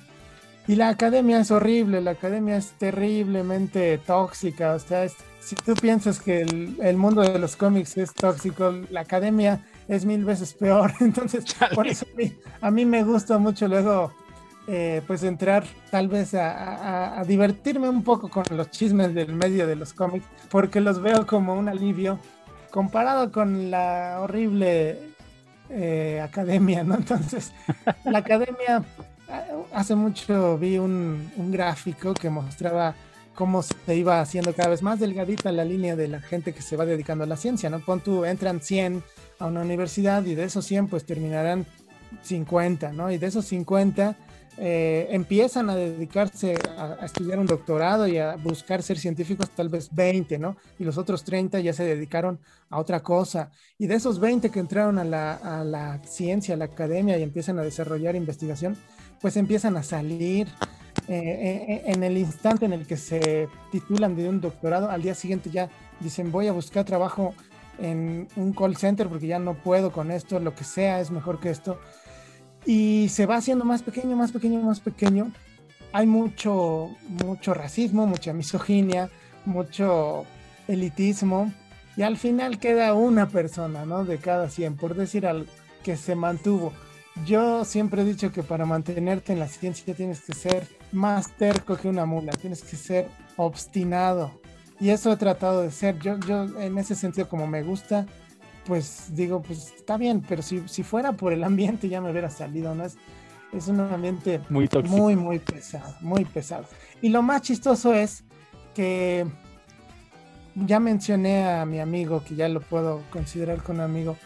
Y 0.67 0.75
la 0.75 0.89
academia 0.89 1.39
es 1.39 1.51
horrible, 1.51 2.01
la 2.01 2.11
academia 2.11 2.57
es 2.57 2.71
terriblemente 2.77 3.97
tóxica. 3.99 4.73
O 4.73 4.79
sea, 4.79 5.07
si 5.39 5.55
tú 5.55 5.73
piensas 5.73 6.19
que 6.19 6.41
el, 6.41 6.97
mundo 6.97 7.21
de 7.21 7.39
los 7.39 7.55
cómics 7.55 7.97
es 7.97 8.13
tóxico, 8.13 8.71
la 8.89 9.01
academia 9.01 9.65
es 9.87 10.05
mil 10.05 10.23
veces 10.25 10.53
peor. 10.53 10.93
Entonces, 10.99 11.45
por 11.73 11.87
eso 11.87 12.05
a 12.61 12.71
mí, 12.71 12.85
me 12.85 13.03
gusta 13.03 13.37
mucho 13.37 13.67
luego, 13.67 14.13
eh, 14.67 15.01
pues 15.07 15.23
entrar 15.23 15.65
tal 15.89 16.07
vez 16.07 16.35
a, 16.35 17.23
divertirme 17.25 17.89
un 17.89 18.03
poco 18.03 18.29
con 18.29 18.43
los 18.51 18.69
chismes 18.69 19.13
del 19.15 19.33
medio 19.33 19.65
de 19.65 19.75
los 19.75 19.93
cómics, 19.93 20.25
porque 20.51 20.81
los 20.81 21.01
veo 21.01 21.25
como 21.25 21.55
un 21.55 21.67
alivio 21.67 22.19
comparado 22.69 23.31
con 23.31 23.71
la 23.71 24.19
horrible 24.21 25.08
eh, 25.69 26.21
academia, 26.23 26.83
¿no? 26.83 26.95
Entonces, 26.97 27.51
la 28.05 28.19
academia 28.19 28.83
hace 29.73 29.95
mucho 29.95 30.57
vi 30.57 30.77
un, 30.77 31.31
gráfico 31.51 32.13
que 32.13 32.29
mostraba 32.29 32.95
cómo 33.35 33.61
se 33.61 33.95
iba 33.95 34.19
haciendo 34.19 34.53
cada 34.53 34.69
vez 34.69 34.81
más 34.81 34.99
delgadita 34.99 35.51
la 35.51 35.63
línea 35.63 35.95
de 35.95 36.07
la 36.07 36.19
gente 36.19 36.53
que 36.53 36.61
se 36.61 36.75
va 36.75 36.85
dedicando 36.85 37.23
a 37.23 37.27
la 37.27 37.37
ciencia, 37.37 37.69
¿no? 37.69 37.79
Pon 37.79 38.01
tú, 38.01 38.25
entran 38.25 38.61
100 38.61 39.03
a 39.39 39.45
una 39.45 39.61
universidad 39.61 40.25
y 40.25 40.35
de 40.35 40.43
esos 40.43 40.65
100 40.65 40.87
pues 40.87 41.05
terminarán 41.05 41.65
50, 42.23 42.91
¿no? 42.91 43.11
Y 43.11 43.17
de 43.17 43.27
esos 43.27 43.45
50 43.45 44.15
eh, 44.61 45.07
empiezan 45.11 45.69
a 45.69 45.75
dedicarse 45.75 46.55
a, 46.77 47.05
estudiar 47.05 47.39
un 47.39 47.45
doctorado 47.45 48.07
y 48.07 48.17
a 48.17 48.35
buscar 48.35 48.83
ser 48.83 48.97
científicos, 48.97 49.49
tal 49.51 49.69
vez 49.69 49.89
20, 49.93 50.37
¿no? 50.37 50.57
Y 50.77 50.83
los 50.83 50.97
otros 50.97 51.23
30 51.23 51.61
ya 51.61 51.71
se 51.71 51.85
dedicaron 51.85 52.39
a 52.69 52.77
otra 52.77 53.01
cosa. 53.01 53.51
Y 53.77 53.87
de 53.87 53.95
esos 53.95 54.19
20 54.19 54.49
que 54.51 54.59
entraron 54.59 54.99
a 54.99 55.05
la, 55.05 55.35
a 55.35 55.63
la 55.63 56.01
ciencia, 56.03 56.55
a 56.55 56.57
la 56.57 56.65
academia 56.65 57.17
y 57.17 57.23
empiezan 57.23 57.57
a 57.57 57.61
desarrollar 57.61 58.15
investigación, 58.15 58.75
pues 59.21 59.37
empiezan 59.37 59.77
a 59.77 59.83
salir. 59.83 60.47
Eh, 61.07 61.15
eh, 61.17 61.83
en 61.85 62.03
el 62.03 62.17
instante 62.17 62.65
en 62.65 62.73
el 62.73 62.85
que 62.85 62.97
se 62.97 63.47
titulan 63.71 64.15
de 64.15 64.27
un 64.27 64.41
doctorado, 64.41 64.91
al 64.91 65.01
día 65.01 65.15
siguiente 65.15 65.49
ya 65.49 65.69
dicen 65.99 66.31
voy 66.31 66.47
a 66.47 66.51
buscar 66.51 66.83
trabajo 66.83 67.33
en 67.79 68.27
un 68.35 68.53
call 68.53 68.75
center 68.75 69.07
porque 69.07 69.27
ya 69.27 69.39
no 69.39 69.55
puedo 69.55 69.91
con 69.91 70.11
esto, 70.11 70.39
lo 70.39 70.53
que 70.53 70.63
sea 70.63 70.99
es 70.99 71.09
mejor 71.09 71.39
que 71.39 71.49
esto. 71.49 71.79
Y 72.65 73.09
se 73.09 73.25
va 73.25 73.37
haciendo 73.37 73.65
más 73.65 73.81
pequeño, 73.81 74.15
más 74.15 74.31
pequeño, 74.31 74.61
más 74.61 74.79
pequeño. 74.79 75.31
Hay 75.91 76.05
mucho, 76.05 76.89
mucho 77.07 77.53
racismo, 77.53 78.05
mucha 78.05 78.33
misoginia, 78.33 79.09
mucho 79.45 80.25
elitismo. 80.67 81.51
Y 81.97 82.03
al 82.03 82.17
final 82.17 82.59
queda 82.59 82.93
una 82.93 83.27
persona, 83.27 83.85
¿no? 83.85 84.05
De 84.05 84.17
cada 84.19 84.49
100, 84.49 84.77
por 84.77 84.95
decir 84.95 85.25
algo, 85.25 85.45
que 85.83 85.97
se 85.97 86.15
mantuvo. 86.15 86.73
Yo 87.25 87.65
siempre 87.65 88.01
he 88.01 88.05
dicho 88.05 88.31
que 88.31 88.43
para 88.43 88.65
mantenerte 88.65 89.33
en 89.33 89.39
la 89.39 89.47
ciencia 89.47 89.93
tienes 89.93 90.21
que 90.21 90.33
ser 90.33 90.67
más 90.91 91.31
terco 91.35 91.75
que 91.75 91.89
una 91.89 92.05
mula, 92.05 92.31
tienes 92.33 92.63
que 92.63 92.77
ser 92.77 93.07
obstinado. 93.35 94.39
Y 94.79 94.91
eso 94.91 95.11
he 95.11 95.17
tratado 95.17 95.61
de 95.61 95.71
ser. 95.71 95.99
Yo, 95.99 96.17
yo 96.19 96.43
en 96.59 96.77
ese 96.77 96.95
sentido, 96.95 97.27
como 97.27 97.47
me 97.47 97.63
gusta, 97.63 98.05
pues 98.65 99.15
digo, 99.15 99.41
pues 99.41 99.73
está 99.75 99.97
bien, 99.97 100.23
pero 100.27 100.41
si, 100.41 100.67
si 100.67 100.83
fuera 100.83 101.13
por 101.13 101.33
el 101.33 101.43
ambiente 101.43 101.89
ya 101.89 102.01
me 102.01 102.11
hubiera 102.11 102.29
salido, 102.29 102.75
¿no? 102.75 102.85
Es, 102.85 102.97
es 103.51 103.67
un 103.67 103.79
ambiente 103.79 104.41
muy, 104.49 104.69
muy, 104.83 105.15
muy 105.15 105.39
pesado, 105.39 105.95
muy 106.01 106.25
pesado. 106.25 106.65
Y 107.01 107.09
lo 107.09 107.21
más 107.21 107.41
chistoso 107.41 107.93
es 107.93 108.23
que 108.75 109.25
ya 110.55 110.79
mencioné 110.79 111.49
a 111.49 111.65
mi 111.65 111.79
amigo, 111.79 112.23
que 112.23 112.35
ya 112.35 112.47
lo 112.47 112.61
puedo 112.61 113.01
considerar 113.09 113.63
como 113.63 113.81
amigo, 113.81 114.17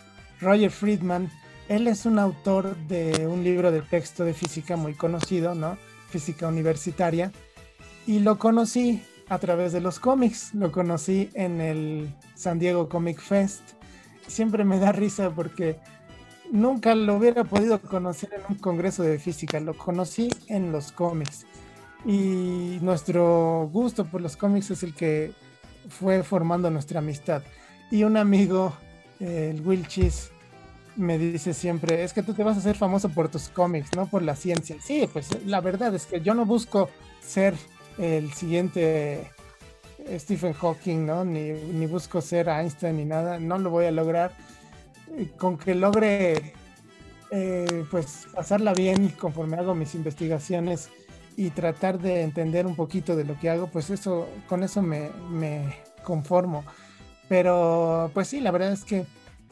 Roger 0.41 0.71
Friedman, 0.71 1.29
él 1.69 1.87
es 1.87 2.05
un 2.05 2.19
autor 2.19 2.75
de 2.87 3.25
un 3.27 3.43
libro 3.43 3.71
de 3.71 3.81
texto 3.81 4.25
de 4.25 4.33
física 4.33 4.75
muy 4.75 4.93
conocido, 4.93 5.55
¿no? 5.55 5.77
Física 6.09 6.47
universitaria. 6.47 7.31
Y 8.05 8.19
lo 8.19 8.37
conocí 8.37 9.01
a 9.29 9.39
través 9.39 9.71
de 9.71 9.79
los 9.79 9.99
cómics. 9.99 10.53
Lo 10.53 10.71
conocí 10.71 11.29
en 11.33 11.61
el 11.61 12.13
San 12.35 12.59
Diego 12.59 12.89
Comic 12.89 13.19
Fest. 13.19 13.61
Siempre 14.27 14.63
me 14.63 14.79
da 14.79 14.91
risa 14.91 15.29
porque 15.29 15.79
nunca 16.51 16.95
lo 16.95 17.15
hubiera 17.15 17.43
podido 17.43 17.81
conocer 17.81 18.29
en 18.33 18.41
un 18.49 18.55
congreso 18.55 19.03
de 19.03 19.19
física. 19.19 19.59
Lo 19.59 19.77
conocí 19.77 20.29
en 20.47 20.71
los 20.71 20.91
cómics. 20.91 21.45
Y 22.05 22.79
nuestro 22.81 23.69
gusto 23.71 24.05
por 24.05 24.21
los 24.21 24.35
cómics 24.35 24.71
es 24.71 24.83
el 24.83 24.93
que 24.93 25.31
fue 25.89 26.23
formando 26.23 26.69
nuestra 26.69 26.99
amistad. 26.99 27.43
Y 27.91 28.03
un 28.03 28.17
amigo, 28.17 28.73
el 29.19 29.61
Will 29.61 29.87
Cheese, 29.87 30.31
me 30.95 31.17
dice 31.17 31.53
siempre, 31.53 32.03
es 32.03 32.13
que 32.13 32.23
tú 32.23 32.33
te 32.33 32.43
vas 32.43 32.55
a 32.55 32.59
hacer 32.59 32.75
famoso 32.75 33.09
por 33.09 33.29
tus 33.29 33.49
cómics, 33.49 33.95
no 33.95 34.07
por 34.07 34.21
la 34.21 34.35
ciencia. 34.35 34.75
Sí, 34.81 35.09
pues 35.11 35.29
la 35.45 35.61
verdad 35.61 35.95
es 35.95 36.05
que 36.05 36.21
yo 36.21 36.33
no 36.33 36.45
busco 36.45 36.89
ser 37.21 37.55
el 37.97 38.31
siguiente 38.33 39.31
Stephen 40.17 40.53
Hawking, 40.53 41.05
¿no? 41.05 41.23
Ni, 41.23 41.51
ni 41.51 41.85
busco 41.85 42.21
ser 42.21 42.49
Einstein 42.49 42.97
ni 42.97 43.05
nada, 43.05 43.39
no 43.39 43.57
lo 43.57 43.69
voy 43.69 43.85
a 43.85 43.91
lograr. 43.91 44.31
Con 45.37 45.57
que 45.57 45.75
logre, 45.75 46.53
eh, 47.31 47.85
pues, 47.91 48.27
pasarla 48.33 48.73
bien 48.73 49.09
conforme 49.09 49.57
hago 49.57 49.75
mis 49.75 49.95
investigaciones 49.95 50.89
y 51.35 51.49
tratar 51.49 51.99
de 51.99 52.21
entender 52.21 52.65
un 52.65 52.75
poquito 52.75 53.15
de 53.15 53.23
lo 53.23 53.39
que 53.39 53.49
hago, 53.49 53.67
pues 53.67 53.89
eso, 53.89 54.27
con 54.47 54.63
eso 54.63 54.81
me, 54.81 55.09
me 55.29 55.75
conformo. 56.03 56.63
Pero, 57.29 58.11
pues 58.13 58.27
sí, 58.27 58.39
la 58.39 58.51
verdad 58.51 58.71
es 58.71 58.83
que 58.83 59.05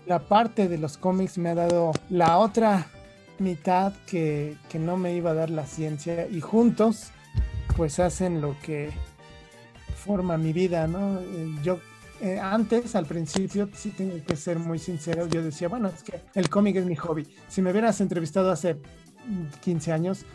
la 0.05 0.19
parte 0.19 0.67
de 0.67 0.77
los 0.77 0.97
cómics 0.97 1.37
me 1.37 1.49
ha 1.49 1.55
dado 1.55 1.91
la 2.09 2.37
otra 2.37 2.87
mitad 3.39 3.93
que, 4.05 4.55
no 4.73 4.97
me 4.97 5.15
iba 5.15 5.31
a 5.31 5.33
dar 5.33 5.49
la 5.49 5.65
ciencia 5.65 6.27
y 6.27 6.41
juntos 6.41 7.11
pues 7.75 7.99
hacen 7.99 8.41
lo 8.41 8.55
que 8.61 8.91
forma 10.03 10.37
mi 10.37 10.53
vida, 10.53 10.87
¿no? 10.87 11.19
Eh, 11.19 11.55
yo 11.63 11.79
eh, 12.21 12.39
antes, 12.39 12.95
al 12.95 13.05
principio, 13.05 13.69
sí 13.73 13.89
tengo 13.91 14.15
que 14.25 14.35
ser 14.35 14.59
muy 14.59 14.79
sincero, 14.79 15.27
yo 15.27 15.41
decía, 15.41 15.67
bueno, 15.67 15.89
es 15.89 16.03
que 16.03 16.19
el 16.35 16.49
cómic 16.49 16.75
es 16.75 16.85
mi 16.85 16.95
hobby. 16.95 17.27
Si 17.47 17.61
me 17.61 17.71
hubieras 17.71 18.01
entrevistado 18.01 18.51
hace 18.51 18.77
15 19.61 19.91
años, 19.91 20.25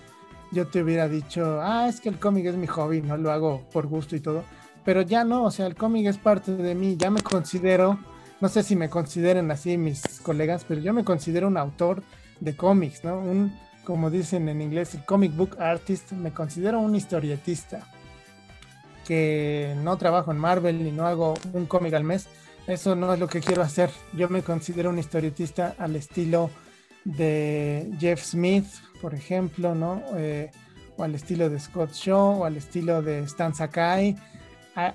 yo 0.53 0.67
te 0.67 0.83
hubiera 0.83 1.09
dicho, 1.09 1.61
ah, 1.61 1.89
es 1.89 2.01
que 2.01 2.09
el 2.09 2.19
cómic 2.19 2.47
es 2.47 2.57
mi 2.57 2.67
hobby, 2.67 3.03
no 3.03 3.17
lo 3.17 3.31
hago 3.31 3.69
por 3.73 3.87
gusto 3.87 4.17
y 4.17 4.21
todo. 4.21 4.45
Pero 4.85 5.03
ya 5.03 5.25
no, 5.25 5.45
o 5.45 5.51
sea, 5.51 5.67
el 5.67 5.75
cómic 5.75 6.07
es 6.07 6.19
parte 6.19 6.57
de 6.57 6.75
mí, 6.75 6.97
ya 6.97 7.11
me 7.11 7.23
considero 7.23 7.99
no 8.41 8.49
sé 8.49 8.63
si 8.63 8.77
me 8.77 8.91
consideren 8.91 9.51
así 9.51 9.79
mis 9.79 10.21
colegas, 10.21 10.65
pero 10.69 10.81
yo 10.81 10.93
me 10.93 11.05
considero 11.05 11.49
un 11.49 11.57
autor 11.57 12.03
de 12.41 12.55
cómics, 12.55 13.03
¿no? 13.03 13.19
Un, 13.19 13.59
como 13.85 14.11
dicen 14.11 14.49
en 14.49 14.61
inglés, 14.61 14.95
el 14.95 15.05
comic 15.05 15.35
book 15.35 15.57
artist, 15.59 16.13
me 16.13 16.33
considero 16.33 16.81
un 16.81 16.95
historietista 16.95 17.87
que 19.07 19.75
no 19.83 19.97
trabajo 19.97 20.33
en 20.33 20.39
Marvel 20.39 20.87
y 20.87 20.93
no 20.93 21.07
hago 21.07 21.35
un 21.53 21.67
cómic 21.67 21.95
al 21.95 22.05
mes. 22.05 22.27
Eso 22.67 22.97
no 22.97 23.15
es 23.15 23.21
lo 23.21 23.29
que 23.29 23.41
quiero 23.41 23.63
hacer. 23.63 23.91
Yo 24.13 24.29
me 24.29 24.43
considero 24.43 24.91
un 24.91 24.99
historietista 24.99 25.75
al 25.79 25.97
estilo 25.97 26.51
de 27.05 27.91
Jeff 28.01 28.23
Smith, 28.23 28.67
por 29.01 29.15
ejemplo, 29.15 29.75
¿no? 29.75 30.03
Eh, 30.17 30.51
o 30.97 31.05
al 31.05 31.15
estilo 31.15 31.49
de 31.49 31.61
Scott 31.61 31.93
Shaw, 31.93 32.41
o 32.41 32.45
al 32.45 32.57
estilo 32.57 33.03
de 33.03 33.21
Stan 33.21 33.55
Sakai, 33.55 34.17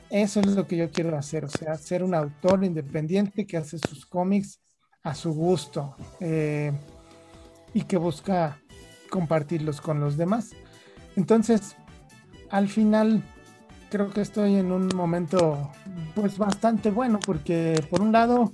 eso 0.09 0.39
es 0.41 0.47
lo 0.47 0.67
que 0.67 0.77
yo 0.77 0.91
quiero 0.91 1.17
hacer, 1.17 1.45
o 1.45 1.49
sea, 1.49 1.75
ser 1.75 2.03
un 2.03 2.13
autor 2.13 2.63
independiente 2.63 3.47
que 3.47 3.57
hace 3.57 3.79
sus 3.79 4.05
cómics 4.05 4.59
a 5.01 5.15
su 5.15 5.33
gusto 5.33 5.95
eh, 6.19 6.71
y 7.73 7.83
que 7.83 7.97
busca 7.97 8.59
compartirlos 9.09 9.81
con 9.81 9.99
los 9.99 10.17
demás. 10.17 10.51
Entonces, 11.15 11.75
al 12.51 12.67
final, 12.67 13.23
creo 13.91 14.09
que 14.09 14.21
estoy 14.21 14.55
en 14.55 14.71
un 14.71 14.87
momento 14.95 15.69
pues 16.15 16.37
bastante 16.37 16.89
bueno 16.89 17.19
porque 17.23 17.83
por 17.89 18.01
un 18.01 18.13
lado, 18.13 18.53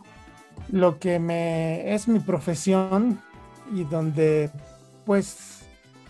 lo 0.69 0.97
que 0.99 1.19
me 1.19 1.93
es 1.93 2.07
mi 2.07 2.19
profesión 2.19 3.21
y 3.71 3.83
donde 3.83 4.49
pues 5.05 5.61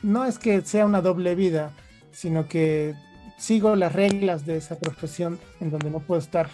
no 0.01 0.25
es 0.25 0.39
que 0.39 0.61
sea 0.61 0.85
una 0.85 1.01
doble 1.01 1.35
vida, 1.35 1.71
sino 2.11 2.47
que 2.47 2.95
sigo 3.37 3.75
las 3.75 3.91
reglas 3.91 4.45
de 4.45 4.57
esa 4.57 4.79
profesión 4.79 5.37
en 5.59 5.69
donde 5.71 5.91
no 5.91 5.99
puedo 5.99 6.19
estar 6.19 6.49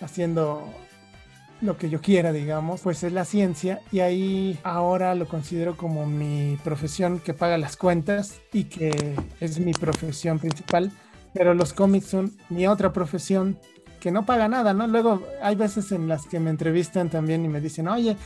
haciendo 0.00 0.64
lo 1.62 1.78
que 1.78 1.88
yo 1.88 2.02
quiera, 2.02 2.32
digamos, 2.32 2.82
pues 2.82 3.02
es 3.04 3.12
la 3.12 3.24
ciencia 3.24 3.80
y 3.92 4.00
ahí 4.00 4.58
ahora 4.64 5.14
lo 5.14 5.26
considero 5.26 5.76
como 5.76 6.04
mi 6.06 6.58
profesión 6.64 7.20
que 7.20 7.32
paga 7.32 7.56
las 7.56 7.76
cuentas 7.76 8.40
y 8.52 8.64
que 8.64 9.14
es 9.40 9.58
mi 9.58 9.72
profesión 9.72 10.38
principal, 10.38 10.92
pero 11.36 11.54
los 11.54 11.72
cómics 11.72 12.06
son 12.06 12.32
mi 12.48 12.66
otra 12.66 12.92
profesión 12.92 13.58
que 14.00 14.10
no 14.10 14.24
paga 14.24 14.48
nada, 14.48 14.72
¿no? 14.72 14.86
Luego 14.86 15.22
hay 15.42 15.56
veces 15.56 15.90
en 15.92 16.06
las 16.08 16.26
que 16.26 16.38
me 16.38 16.50
entrevistan 16.50 17.10
también 17.10 17.44
y 17.44 17.48
me 17.48 17.60
dicen, 17.60 17.88
oye, 17.88 18.16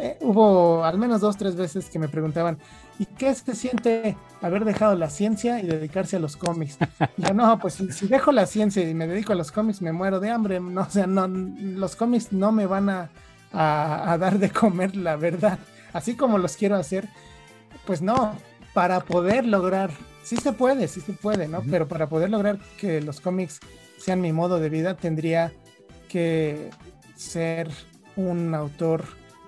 eh, 0.00 0.16
hubo 0.20 0.84
al 0.84 0.98
menos 0.98 1.20
dos, 1.20 1.36
tres 1.36 1.56
veces 1.56 1.90
que 1.90 1.98
me 1.98 2.08
preguntaban, 2.08 2.58
¿y 2.98 3.04
qué 3.06 3.34
se 3.34 3.54
siente 3.54 4.16
haber 4.40 4.64
dejado 4.64 4.94
la 4.94 5.10
ciencia 5.10 5.60
y 5.60 5.66
dedicarse 5.66 6.16
a 6.16 6.20
los 6.20 6.36
cómics? 6.36 6.78
Y 7.16 7.22
yo, 7.22 7.34
no, 7.34 7.58
pues 7.58 7.74
si, 7.74 8.06
dejo 8.06 8.32
la 8.32 8.46
ciencia 8.46 8.88
y 8.88 8.94
me 8.94 9.06
dedico 9.06 9.32
a 9.32 9.36
los 9.36 9.50
cómics, 9.50 9.82
me 9.82 9.92
muero 9.92 10.20
de 10.20 10.30
hambre, 10.30 10.60
no, 10.60 10.82
o 10.82 10.90
sea, 10.90 11.06
no, 11.06 11.26
los 11.26 11.96
cómics 11.96 12.32
no 12.32 12.52
me 12.52 12.66
van 12.66 12.88
a 12.88 14.18
dar 14.18 14.38
de 14.38 14.50
comer, 14.50 14.94
la 14.96 15.16
verdad. 15.16 15.58
Así 15.92 16.14
como 16.14 16.38
los 16.38 16.56
quiero 16.56 16.76
hacer, 16.76 17.08
pues 17.86 18.02
no, 18.02 18.34
para 18.72 19.00
poder 19.00 19.46
lograr 19.46 19.90
sí 20.28 20.36
se 20.36 20.52
puede, 20.52 20.88
sí 20.88 21.00
se 21.00 21.14
puede, 21.14 21.48
¿no? 21.48 21.62
Pero 21.70 21.88
para 21.88 22.06
poder 22.10 22.28
lograr 22.28 22.58
que 22.78 23.00
los 23.00 23.18
cómics 23.18 23.60
sean 23.96 24.20
mi 24.20 24.30
modo 24.30 24.60
de 24.60 24.68
vida, 24.68 24.94
tendría 24.94 25.54
que 26.10 26.68
ser 27.16 27.70
un 28.14 28.54
autor 28.54 29.04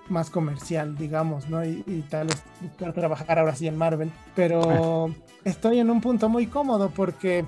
más 0.09 0.31
comercial, 0.31 0.97
digamos, 0.97 1.47
¿no? 1.49 1.63
Y, 1.63 2.03
tal 2.09 2.27
vez 2.27 2.43
trabajar 2.95 3.37
ahora 3.37 3.55
sí 3.55 3.67
en 3.67 3.77
Marvel. 3.77 4.11
Pero 4.35 5.13
estoy 5.45 5.79
en 5.79 5.91
un 5.91 6.01
punto 6.01 6.29
muy 6.29 6.47
cómodo 6.47 6.89
porque 6.89 7.45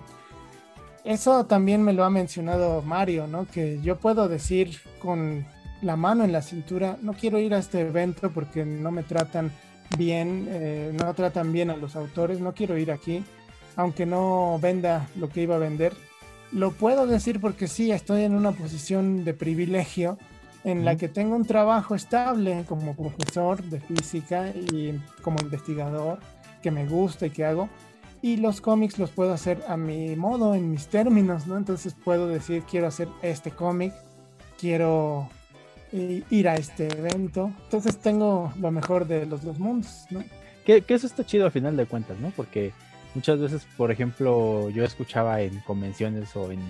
eso 1.04 1.48
también 1.48 1.82
me 1.82 1.94
lo 1.94 2.04
ha 2.04 2.12
mencionado 2.12 2.84
Mario, 2.84 3.26
¿no? 3.26 3.48
Que 3.48 3.82
yo 3.82 3.98
puedo 3.98 4.30
decir 4.30 4.80
con 5.00 5.44
la 5.82 5.96
mano 5.96 6.24
en 6.24 6.32
la 6.32 6.44
cintura, 6.44 6.98
no 7.02 7.14
quiero 7.14 7.40
ir 7.40 7.56
a 7.56 7.58
este 7.58 7.82
evento 7.82 8.30
porque 8.30 8.64
no 8.64 8.92
me 8.92 9.02
tratan 9.02 9.52
bien, 9.98 10.48
eh, 10.50 10.92
no 10.94 11.14
tratan 11.14 11.52
bien 11.52 11.70
a 11.70 11.78
los 11.78 11.96
autores, 11.96 12.40
no 12.40 12.54
quiero 12.54 12.78
ir 12.78 12.92
aquí, 12.92 13.24
aunque 13.76 14.06
no 14.06 14.60
venda 14.62 15.08
lo 15.16 15.30
que 15.30 15.42
iba 15.42 15.56
a 15.56 15.60
vender. 15.60 15.94
Lo 16.52 16.72
puedo 16.72 17.08
decir 17.08 17.40
porque 17.40 17.68
sí, 17.68 17.92
estoy 17.92 18.24
en 18.24 18.36
una 18.36 18.52
posición 18.52 19.26
de 19.26 19.34
privilegio 19.34 20.18
en 20.64 20.86
la 20.86 20.96
que 20.96 21.10
tengo 21.10 21.36
un 21.36 21.46
trabajo 21.46 21.96
estable 21.96 22.64
como 22.68 22.96
profesor 22.96 23.62
de 23.64 23.80
física 23.80 24.50
y 24.50 25.00
como 25.22 25.40
investigador 25.42 26.20
que 26.62 26.72
me 26.72 26.86
gusta 26.86 27.26
y 27.26 27.32
que 27.32 27.46
hago. 27.46 27.70
Y 28.22 28.38
los 28.38 28.62
cómics 28.62 28.98
los 29.00 29.12
puedo 29.12 29.34
hacer 29.34 29.62
a 29.68 29.76
mi 29.76 30.16
modo, 30.16 30.56
en 30.56 30.72
mis 30.72 30.88
términos, 30.88 31.46
¿no? 31.48 31.58
Entonces 31.58 31.94
puedo 31.94 32.28
decir, 32.28 32.64
quiero 32.64 32.88
hacer 32.88 33.10
este 33.22 33.52
cómic, 33.52 33.94
quiero 34.58 35.30
ir 35.94 36.50
a 36.50 36.56
este 36.56 36.88
evento. 36.88 37.52
Entonces 37.66 37.98
tengo 37.98 38.52
lo 38.60 38.72
mejor 38.72 39.08
de 39.08 39.26
los 39.26 39.44
dos 39.44 39.60
mundos, 39.60 40.06
¿no? 40.10 40.24
Que, 40.66 40.84
eso 40.88 41.08
está 41.08 41.26
chido 41.26 41.46
al 41.46 41.52
final 41.52 41.78
de 41.78 41.86
cuentas, 41.86 42.20
¿no? 42.20 42.32
Porque 42.36 42.72
muchas 43.16 43.40
veces, 43.40 43.68
por 43.78 43.92
ejemplo, 43.92 44.70
yo 44.70 44.84
escuchaba 44.84 45.42
en 45.42 45.60
convenciones 45.60 46.36
o 46.36 46.52
en 46.52 46.62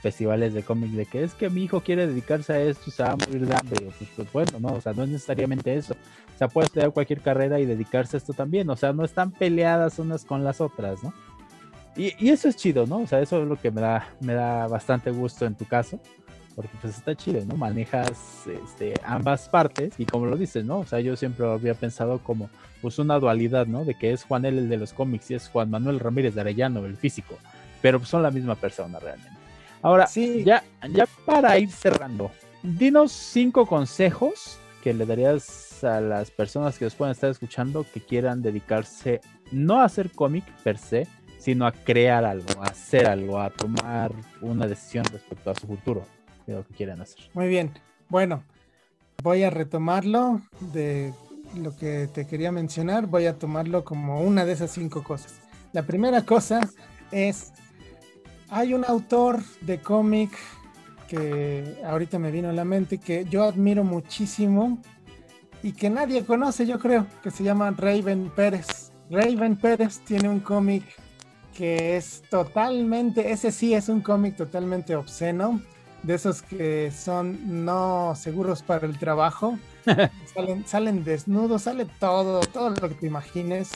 festivales 0.00 0.52
de 0.52 0.62
cómics 0.62 0.94
de 0.94 1.06
que 1.06 1.22
es 1.22 1.34
que 1.34 1.48
mi 1.48 1.64
hijo 1.64 1.80
quiere 1.80 2.08
dedicarse 2.08 2.52
a 2.52 2.60
esto 2.60 2.82
y 2.88 2.90
se 2.90 3.02
va 3.02 3.12
a 3.12 3.16
morir 3.16 3.46
de 3.46 3.54
hambre. 3.54 3.90
Pues, 3.98 4.10
pues, 4.16 4.32
bueno, 4.32 4.60
no, 4.60 4.68
o 4.74 4.80
sea, 4.80 4.92
no 4.92 5.02
es 5.04 5.10
necesariamente 5.10 5.74
eso. 5.74 5.94
O 6.34 6.38
sea, 6.38 6.48
puede 6.48 6.66
estudiar 6.66 6.92
cualquier 6.92 7.20
carrera 7.20 7.60
y 7.60 7.66
dedicarse 7.66 8.16
a 8.16 8.18
esto 8.18 8.32
también. 8.32 8.68
O 8.70 8.76
sea, 8.76 8.92
no 8.92 9.04
están 9.04 9.32
peleadas 9.32 9.98
unas 9.98 10.24
con 10.24 10.44
las 10.44 10.60
otras, 10.60 11.02
¿no? 11.02 11.12
Y, 11.94 12.14
y 12.24 12.30
eso 12.30 12.48
es 12.48 12.56
chido, 12.56 12.86
¿no? 12.86 12.98
O 12.98 13.06
sea, 13.06 13.20
eso 13.20 13.42
es 13.42 13.48
lo 13.48 13.56
que 13.56 13.70
me 13.70 13.80
da, 13.80 14.08
me 14.20 14.34
da 14.34 14.66
bastante 14.66 15.10
gusto 15.10 15.46
en 15.46 15.54
tu 15.54 15.66
caso. 15.66 16.00
Porque 16.54 16.70
pues 16.80 16.96
está 16.96 17.14
chido, 17.14 17.44
¿no? 17.44 17.56
Manejas 17.56 18.46
este, 18.46 18.94
ambas 19.04 19.48
partes 19.48 19.94
y 19.98 20.04
como 20.04 20.26
lo 20.26 20.36
dices, 20.36 20.64
¿no? 20.64 20.80
O 20.80 20.86
sea, 20.86 21.00
yo 21.00 21.16
siempre 21.16 21.46
había 21.46 21.74
pensado 21.74 22.18
como 22.18 22.50
pues 22.82 22.98
una 22.98 23.18
dualidad, 23.18 23.66
¿no? 23.66 23.84
De 23.84 23.94
que 23.94 24.12
es 24.12 24.24
Juan 24.24 24.44
L 24.44 24.58
el 24.58 24.68
de 24.68 24.76
los 24.76 24.92
cómics 24.92 25.30
y 25.30 25.34
es 25.34 25.48
Juan 25.48 25.70
Manuel 25.70 26.00
Ramírez 26.00 26.34
de 26.34 26.42
Arellano, 26.42 26.84
el 26.84 26.96
físico. 26.96 27.38
Pero 27.80 28.04
son 28.04 28.22
la 28.22 28.30
misma 28.30 28.54
persona 28.54 28.98
realmente. 28.98 29.30
Ahora, 29.80 30.06
sí. 30.06 30.44
ya, 30.44 30.62
ya 30.90 31.06
para 31.26 31.58
ir 31.58 31.70
cerrando, 31.70 32.30
dinos 32.62 33.10
cinco 33.12 33.66
consejos 33.66 34.58
que 34.82 34.94
le 34.94 35.06
darías 35.06 35.82
a 35.84 36.00
las 36.00 36.30
personas 36.30 36.78
que 36.78 36.84
nos 36.84 36.94
pueden 36.94 37.12
estar 37.12 37.30
escuchando 37.30 37.84
que 37.92 38.00
quieran 38.00 38.42
dedicarse 38.42 39.20
no 39.50 39.80
a 39.80 39.84
hacer 39.84 40.10
cómic 40.10 40.44
per 40.62 40.78
se, 40.78 41.06
sino 41.38 41.66
a 41.66 41.72
crear 41.72 42.24
algo, 42.24 42.62
a 42.62 42.66
hacer 42.66 43.06
algo, 43.06 43.40
a 43.40 43.50
tomar 43.50 44.12
una 44.40 44.66
decisión 44.66 45.04
respecto 45.06 45.50
a 45.50 45.54
su 45.54 45.66
futuro, 45.66 46.06
de 46.46 46.54
lo 46.54 46.66
que 46.66 46.74
quieran 46.74 47.00
hacer. 47.00 47.18
Muy 47.34 47.48
bien, 47.48 47.72
bueno, 48.08 48.44
voy 49.22 49.42
a 49.42 49.50
retomarlo 49.50 50.42
de 50.72 51.12
lo 51.56 51.76
que 51.76 52.08
te 52.12 52.26
quería 52.26 52.52
mencionar, 52.52 53.06
voy 53.06 53.26
a 53.26 53.38
tomarlo 53.38 53.84
como 53.84 54.20
una 54.20 54.44
de 54.44 54.52
esas 54.52 54.70
cinco 54.70 55.02
cosas. 55.02 55.34
La 55.72 55.82
primera 55.82 56.22
cosa 56.22 56.60
es 57.10 57.52
hay 58.50 58.74
un 58.74 58.84
autor 58.84 59.42
de 59.62 59.80
cómic 59.80 60.30
que 61.08 61.78
ahorita 61.84 62.18
me 62.18 62.30
vino 62.30 62.50
a 62.50 62.52
la 62.52 62.64
mente 62.64 62.98
que 62.98 63.24
yo 63.24 63.44
admiro 63.44 63.84
muchísimo 63.84 64.78
y 65.62 65.72
que 65.72 65.88
nadie 65.88 66.24
conoce, 66.24 66.66
yo 66.66 66.78
creo, 66.78 67.06
que 67.22 67.30
se 67.30 67.44
llama 67.44 67.70
Raven 67.70 68.30
Pérez. 68.34 68.92
Raven 69.10 69.56
Pérez 69.56 70.00
tiene 70.00 70.28
un 70.28 70.40
cómic 70.40 70.84
que 71.56 71.96
es 71.96 72.22
totalmente, 72.30 73.30
ese 73.30 73.52
sí 73.52 73.74
es 73.74 73.88
un 73.88 74.00
cómic 74.00 74.36
totalmente 74.36 74.96
obsceno, 74.96 75.60
de 76.02 76.14
esos 76.14 76.42
que 76.42 76.90
son 76.90 77.64
no 77.64 78.14
seguros 78.16 78.62
para 78.62 78.86
el 78.86 78.98
trabajo. 78.98 79.58
salen, 80.34 80.66
salen 80.66 81.04
desnudos, 81.04 81.62
sale 81.62 81.86
todo, 81.98 82.40
todo 82.40 82.70
lo 82.70 82.88
que 82.88 82.94
te 82.94 83.06
imagines. 83.06 83.70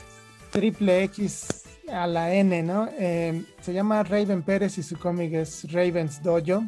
Triple 0.50 1.04
X 1.04 1.64
a 1.92 2.06
la 2.06 2.34
N, 2.34 2.62
¿no? 2.62 2.88
Eh, 2.98 3.44
se 3.60 3.72
llama 3.72 4.02
Raven 4.02 4.42
Pérez 4.42 4.78
y 4.78 4.82
su 4.82 4.98
cómic 4.98 5.32
es 5.34 5.70
Raven's 5.72 6.22
Dojo. 6.22 6.64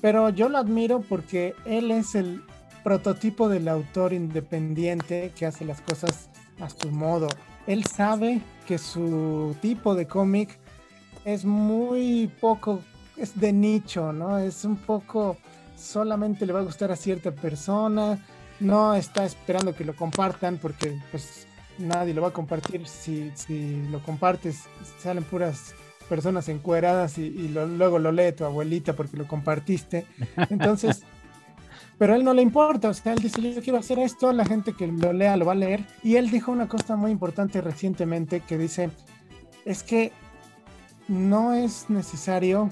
Pero 0.00 0.30
yo 0.30 0.48
lo 0.48 0.58
admiro 0.58 1.00
porque 1.00 1.54
él 1.66 1.90
es 1.90 2.14
el 2.14 2.42
prototipo 2.82 3.48
del 3.48 3.68
autor 3.68 4.12
independiente 4.12 5.32
que 5.36 5.46
hace 5.46 5.64
las 5.64 5.80
cosas 5.82 6.30
a 6.60 6.70
su 6.70 6.90
modo. 6.90 7.28
Él 7.66 7.84
sabe 7.84 8.40
que 8.66 8.78
su 8.78 9.54
tipo 9.60 9.94
de 9.94 10.06
cómic 10.06 10.58
es 11.24 11.44
muy 11.44 12.30
poco, 12.40 12.80
es 13.20 13.38
de 13.38 13.52
nicho, 13.52 14.12
¿no? 14.12 14.38
Es 14.38 14.64
un 14.64 14.76
poco, 14.76 15.36
solamente 15.76 16.46
le 16.46 16.52
va 16.52 16.60
a 16.60 16.64
gustar 16.64 16.90
a 16.90 16.96
cierta 16.96 17.30
persona, 17.30 18.18
no 18.60 18.94
está 18.94 19.24
esperando 19.24 19.74
que 19.74 19.84
lo 19.84 19.94
compartan 19.94 20.58
porque 20.58 20.98
pues 21.10 21.46
nadie 21.78 22.14
lo 22.14 22.22
va 22.22 22.28
a 22.28 22.32
compartir. 22.32 22.86
Si, 22.86 23.30
si 23.34 23.82
lo 23.90 24.02
compartes, 24.02 24.64
salen 25.00 25.24
puras 25.24 25.74
personas 26.08 26.48
encueradas 26.48 27.18
y, 27.18 27.48
luego 27.48 27.98
lo 27.98 28.10
lee 28.10 28.32
tu 28.32 28.44
abuelita 28.44 28.94
porque 28.94 29.16
lo 29.16 29.26
compartiste. 29.26 30.06
Entonces, 30.50 31.02
pero 31.98 32.12
a 32.12 32.16
él 32.16 32.24
no 32.24 32.34
le 32.34 32.42
importa. 32.42 32.88
O 32.88 32.94
sea, 32.94 33.12
él 33.12 33.20
dice, 33.20 33.40
yo 33.40 33.62
quiero 33.62 33.78
hacer 33.78 33.98
esto, 33.98 34.32
la 34.32 34.44
gente 34.44 34.74
que 34.74 34.86
lo 34.86 35.12
lea 35.12 35.36
lo 35.36 35.46
va 35.46 35.52
a 35.52 35.56
leer. 35.56 35.84
Y 36.02 36.16
él 36.16 36.30
dijo 36.30 36.52
una 36.52 36.68
cosa 36.68 36.96
muy 36.96 37.10
importante 37.10 37.60
recientemente 37.60 38.40
que 38.40 38.58
dice, 38.58 38.90
es 39.64 39.82
que 39.82 40.12
no 41.08 41.54
es 41.54 41.88
necesario 41.88 42.70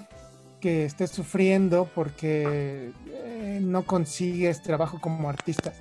que 0.61 0.85
estés 0.85 1.11
sufriendo 1.11 1.89
porque 1.95 2.93
eh, 3.07 3.61
no 3.63 3.85
consigues 3.85 4.63
trabajo 4.63 5.01
como 5.01 5.29
artista. 5.29 5.73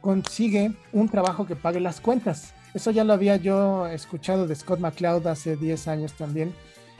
Consigue 0.00 0.72
un 0.92 1.08
trabajo 1.08 1.46
que 1.46 1.56
pague 1.56 1.80
las 1.80 2.00
cuentas. 2.00 2.54
Eso 2.74 2.90
ya 2.90 3.04
lo 3.04 3.12
había 3.12 3.36
yo 3.36 3.86
escuchado 3.86 4.46
de 4.46 4.54
Scott 4.54 4.80
McCloud 4.80 5.26
hace 5.26 5.56
10 5.56 5.88
años 5.88 6.12
también, 6.12 6.54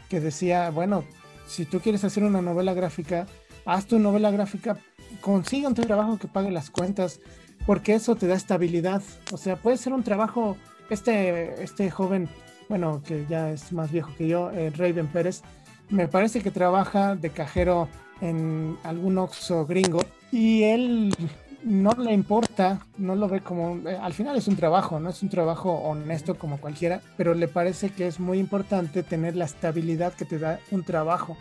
que 0.09 0.21
decía, 0.21 0.71
bueno, 0.71 1.05
si 1.47 1.65
tú 1.65 1.81
quieres 1.81 2.03
hacer 2.05 2.25
una 2.25 2.41
novela 2.41 2.75
gráfica, 2.75 3.27
haz 3.65 3.87
tu 3.87 3.99
novela 3.99 4.31
gráfica, 4.31 4.79
consigue 5.21 5.67
un 5.67 5.75
trabajo 5.75 6.19
que 6.19 6.29
pague 6.29 6.51
las 6.51 6.71
cuentas, 6.71 7.21
porque 7.67 7.95
eso 7.95 8.17
te 8.17 8.27
da 8.27 8.35
estabilidad. 8.35 9.03
O 9.33 9.37
sea, 9.37 9.57
puede 9.57 9.77
ser 9.77 9.93
un 9.93 10.03
trabajo, 10.03 10.57
este, 10.89 11.63
este 11.63 11.91
joven, 11.91 12.29
bueno, 12.69 13.03
que 13.05 13.27
ya 13.29 13.51
es 13.51 13.73
más 13.73 13.93
viejo 13.93 14.11
que 14.17 14.29
yo, 14.29 14.51
eh, 14.51 14.71
Raven 14.71 15.09
Pérez, 15.09 15.43
me 15.89 16.09
parece 16.09 16.41
que 16.41 16.51
trabaja 16.51 17.17
de 17.17 17.31
cajero 17.31 17.89
en 18.21 18.77
algún 18.83 19.19
Oxxo 19.19 19.67
gringo 19.67 20.01
y 20.33 20.65
él 20.65 21.15
no 21.63 21.93
le 21.93 22.13
importa, 22.13 22.87
no 22.97 23.15
lo 23.17 23.29
ve 23.29 23.41
como, 23.41 23.89
eh, 23.89 23.99
al 24.01 24.13
final 24.15 24.37
es 24.37 24.47
un 24.47 24.57
trabajo, 24.57 25.01
no 25.01 25.11
es 25.11 25.23
un 25.23 25.29
trabajo 25.29 25.73
honesto 25.73 26.37
como 26.37 26.61
cualquiera, 26.61 27.01
pero 27.17 27.35
le 27.35 27.49
parece 27.49 27.91
que 27.91 28.07
es 28.07 28.21
muy 28.21 28.39
importante 28.39 29.03
tener 29.03 29.35
la 29.37 29.47
estabilidad 29.47 30.15
que 30.15 30.25
te 30.25 30.39
da 30.39 30.61
un 30.71 30.85
trabajo. 30.85 31.37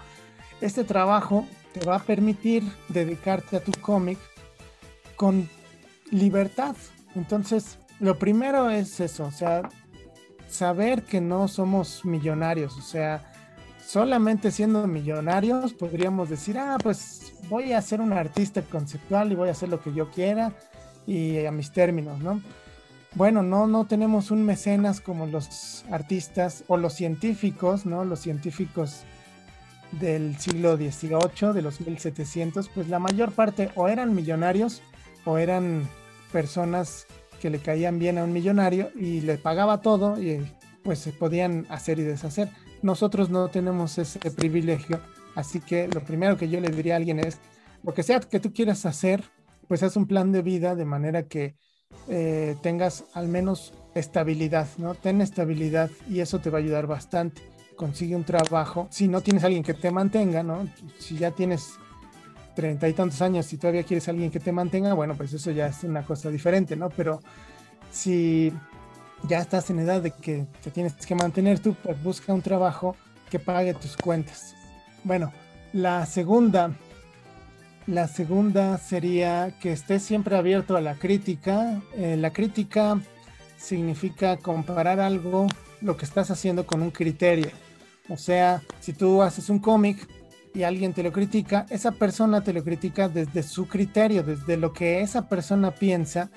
Este 0.61 0.83
trabajo 0.83 1.45
te 1.73 1.85
va 1.85 1.97
a 1.97 2.03
permitir 2.03 2.63
dedicarte 2.89 3.57
a 3.57 3.59
tu 3.59 3.71
cómic 3.81 4.17
con 5.15 5.47
libertad. 6.09 6.75
Entonces, 7.13 7.77
lo 7.99 8.17
primero 8.17 8.69
es 8.69 8.99
eso, 8.99 9.25
o 9.25 9.31
sea, 9.31 9.69
saber 10.49 11.03
que 11.03 11.21
no 11.21 11.47
somos 11.47 12.03
millonarios, 12.03 12.77
o 12.77 12.81
sea, 12.81 13.31
solamente 13.85 14.51
siendo 14.51 14.87
millonarios 14.87 15.73
podríamos 15.73 16.29
decir, 16.29 16.57
ah, 16.57 16.77
pues 16.81 17.33
voy 17.49 17.73
a 17.73 17.81
ser 17.81 18.01
un 18.01 18.13
artista 18.13 18.61
conceptual 18.61 19.31
y 19.31 19.35
voy 19.35 19.49
a 19.49 19.51
hacer 19.51 19.69
lo 19.69 19.81
que 19.81 19.93
yo 19.93 20.09
quiera 20.09 20.53
y 21.05 21.45
a 21.45 21.51
mis 21.51 21.71
términos, 21.71 22.19
¿no? 22.19 22.41
Bueno, 23.13 23.43
no, 23.43 23.67
no 23.67 23.85
tenemos 23.85 24.31
un 24.31 24.43
mecenas 24.43 24.99
como 24.99 25.25
los 25.25 25.85
artistas 25.89 26.65
o 26.67 26.75
los 26.75 26.93
científicos, 26.93 27.85
¿no? 27.85 28.03
Los 28.03 28.19
científicos 28.19 29.03
del 29.93 30.37
siglo 30.37 30.75
XVIII, 30.75 31.53
de 31.53 31.61
los 31.61 31.79
1700, 31.79 32.69
pues 32.69 32.89
la 32.89 32.99
mayor 32.99 33.31
parte 33.31 33.69
o 33.75 33.87
eran 33.87 34.13
millonarios 34.13 34.81
o 35.23 35.37
eran 35.37 35.87
personas 36.33 37.05
que 37.39 37.49
le 37.49 37.59
caían 37.59 37.99
bien 37.99 38.17
a 38.17 38.23
un 38.23 38.33
millonario 38.33 38.91
y 38.95 39.21
le 39.21 39.37
pagaba 39.37 39.81
todo 39.81 40.21
y 40.21 40.45
pues 40.83 40.99
se 40.99 41.13
podían 41.13 41.65
hacer 41.69 41.99
y 41.99 42.03
deshacer. 42.03 42.49
Nosotros 42.85 43.31
no 43.31 43.47
tenemos 43.47 43.97
ese 43.97 44.19
privilegio, 44.29 44.99
así 45.33 45.59
que 45.59 45.87
lo 45.87 46.03
primero 46.03 46.37
que 46.37 46.49
yo 46.49 46.59
le 46.59 46.69
diría 46.69 46.93
a 46.93 46.97
alguien 46.97 47.19
es, 47.19 47.39
lo 47.81 47.95
que 47.95 48.03
sea 48.03 48.19
que 48.19 48.39
tú 48.39 48.53
quieras 48.53 48.85
hacer, 48.85 49.23
pues 49.67 49.81
haz 49.81 49.97
un 49.97 50.05
plan 50.05 50.31
de 50.31 50.43
vida 50.43 50.75
de 50.75 50.85
manera 50.85 51.23
que 51.23 51.55
eh, 52.07 52.55
tengas 52.61 53.05
al 53.15 53.27
menos 53.27 53.73
estabilidad, 53.95 54.67
¿no? 54.77 54.93
Ten 54.93 55.21
estabilidad 55.21 55.89
y 56.07 56.19
eso 56.19 56.37
te 56.37 56.51
va 56.51 56.59
a 56.59 56.61
ayudar 56.61 56.85
bastante. 56.85 57.41
Consigue 57.75 58.15
un 58.15 58.23
trabajo. 58.23 58.87
Si 58.91 59.07
no 59.07 59.21
tienes 59.21 59.43
alguien 59.43 59.63
que 59.63 59.73
te 59.73 59.89
mantenga, 59.89 60.43
¿no? 60.43 60.67
Si 60.99 61.17
ya 61.17 61.31
tienes 61.31 61.79
treinta 62.55 62.87
y 62.87 62.93
tantos 62.93 63.19
años 63.23 63.51
y 63.51 63.57
todavía 63.57 63.81
quieres 63.81 64.07
alguien 64.09 64.29
que 64.29 64.39
te 64.39 64.51
mantenga, 64.51 64.93
bueno, 64.93 65.15
pues 65.15 65.33
eso 65.33 65.49
ya 65.49 65.65
es 65.65 65.83
una 65.83 66.03
cosa 66.03 66.29
diferente, 66.29 66.75
¿no? 66.75 66.89
Pero 66.91 67.19
si 67.89 68.53
ya 69.27 69.39
estás 69.39 69.69
en 69.69 69.79
edad 69.79 70.01
de 70.01 70.11
que 70.11 70.45
te 70.63 70.71
tienes 70.71 70.93
que 70.93 71.15
mantener 71.15 71.59
tú, 71.59 71.75
pues 71.83 72.01
busca 72.03 72.33
un 72.33 72.41
trabajo 72.41 72.95
que 73.29 73.39
pague 73.39 73.73
tus 73.73 73.97
cuentas. 73.97 74.55
Bueno, 75.03 75.31
la 75.73 76.05
segunda, 76.05 76.71
la 77.87 78.07
segunda 78.07 78.77
sería 78.77 79.53
que 79.59 79.71
estés 79.71 80.03
siempre 80.03 80.35
abierto 80.35 80.75
a 80.75 80.81
la 80.81 80.95
crítica. 80.95 81.81
Eh, 81.95 82.17
la 82.17 82.31
crítica 82.31 82.99
significa 83.57 84.37
comparar 84.37 84.99
algo, 84.99 85.47
lo 85.81 85.97
que 85.97 86.05
estás 86.05 86.31
haciendo 86.31 86.65
con 86.65 86.81
un 86.81 86.91
criterio. 86.91 87.49
O 88.09 88.17
sea, 88.17 88.61
si 88.79 88.93
tú 88.93 89.21
haces 89.21 89.49
un 89.49 89.59
cómic 89.59 90.07
y 90.53 90.63
alguien 90.63 90.93
te 90.93 91.03
lo 91.03 91.11
critica, 91.11 91.65
esa 91.69 91.91
persona 91.91 92.43
te 92.43 92.53
lo 92.53 92.63
critica 92.63 93.09
desde 93.09 93.43
su 93.43 93.67
criterio, 93.67 94.23
desde 94.23 94.57
lo 94.57 94.71
que 94.73 95.01
esa 95.01 95.27
persona 95.27 95.71
piensa 95.71 96.29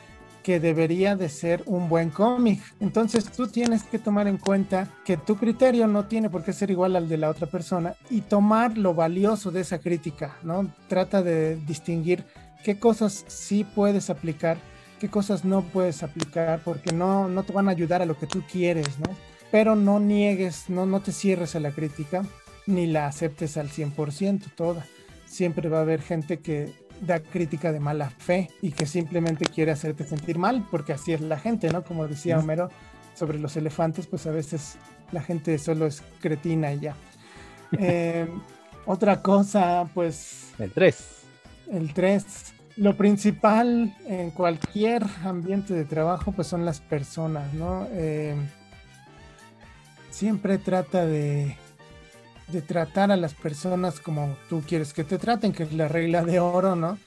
que 0.49 0.61
debería 0.61 1.15
de 1.15 1.29
ser 1.29 1.63
un 1.67 1.91
buen 1.91 2.09
cómic. 2.09 2.63
Entonces 2.81 3.31
tú 3.31 3.49
tienes 3.49 3.83
que 3.83 3.99
tomar 3.99 4.27
en 4.29 4.39
cuenta 4.39 4.89
que 5.05 5.19
tu 5.19 5.37
criterio 5.37 5.87
no 5.87 6.07
tiene 6.07 6.31
por 6.31 6.43
qué 6.43 6.55
ser 6.55 6.71
igual 6.71 6.97
al 6.97 7.07
de 7.07 7.19
la 7.19 7.29
otra 7.29 7.49
persona 7.49 7.97
y 8.09 8.23
tomar 8.23 8.79
lo 8.79 8.95
valioso 8.95 9.51
de 9.51 9.61
esa 9.61 9.79
crítica, 9.79 10.39
¿no? 10.43 10.73
Trata 10.89 11.23
de 11.23 11.57
distinguir 11.57 12.25
qué 12.65 12.79
cosas 12.79 13.27
sí 13.29 13.63
puedes 13.63 14.09
aplicar, 14.09 14.57
qué 14.99 15.11
cosas 15.11 15.45
no 15.45 15.61
puedes 15.61 16.03
aplicar, 16.03 16.63
porque 16.65 16.95
no, 16.95 17.29
no 17.29 17.43
te 17.43 17.53
van 17.53 17.69
a 17.69 17.73
ayudar 17.73 18.01
a 18.01 18.07
lo 18.07 18.19
que 18.19 18.27
tú 18.27 18.43
quieres, 18.51 18.99
¿no? 19.01 19.15
Pero 19.51 19.77
no 19.77 20.01
niegues, 20.01 20.71
no, 20.71 20.87
no 20.87 21.01
te 21.01 21.13
cierres 21.13 21.57
a 21.57 21.61
la 21.61 21.73
crítica, 21.73 22.23
ni 22.67 22.87
la 22.87 23.07
aceptes 23.07 23.59
al 23.59 23.69
100% 23.69 24.45
toda. 24.55 24.87
Siempre 25.27 25.69
va 25.69 25.81
a 25.81 25.83
haber 25.83 26.01
gente 26.01 26.41
que 26.41 26.73
da 27.01 27.21
crítica 27.21 27.73
de 27.73 27.81
mala 27.81 28.11
fe 28.11 28.51
y 28.63 28.73
que 28.73 28.87
simplemente 28.87 29.45
quiere 29.45 29.73
hacerte 29.73 30.05
sentir 30.05 30.39
mal, 30.39 30.67
porque 30.71 30.93
así 30.93 31.13
es 31.13 31.21
la 31.21 31.39
gente, 31.39 31.71
¿no? 31.71 31.83
Como 31.85 32.07
decía 32.07 32.39
Homero 32.39 32.71
sobre 33.15 33.39
los 33.39 33.57
elefantes, 33.57 34.07
pues 34.07 34.27
a 34.27 34.31
veces 34.31 34.77
la 35.13 35.23
gente 35.23 35.59
solo 35.59 35.87
es 35.87 36.03
cretina 36.21 36.73
y 36.73 36.81
ya. 36.81 36.95
Eh, 37.79 38.27
otra 38.87 39.21
cosa, 39.21 39.87
pues... 39.93 40.55
El 40.59 40.73
3. 40.73 41.05
El 41.71 41.93
3. 41.93 42.25
Lo 42.77 42.97
principal 42.97 43.95
en 44.07 44.31
cualquier 44.31 45.05
ambiente 45.23 45.75
de 45.75 45.85
trabajo, 45.85 46.33
pues 46.33 46.49
son 46.49 46.65
las 46.65 46.81
personas, 46.81 47.53
¿no? 47.53 47.87
Eh, 47.93 48.35
siempre 50.09 50.57
trata 50.57 51.05
de 51.05 51.59
de 52.53 52.63
tratar 52.63 53.11
a 53.13 53.17
las 53.17 53.35
personas 53.35 54.01
como 54.01 54.37
tú 54.49 54.63
quieres 54.67 54.93
que 54.93 55.05
te 55.05 55.19
traten, 55.19 55.53
que 55.53 55.65
es 55.65 55.73
la 55.73 55.89
regla 55.89 56.25
de 56.25 56.41
oro, 56.41 56.77
¿no? 56.77 56.99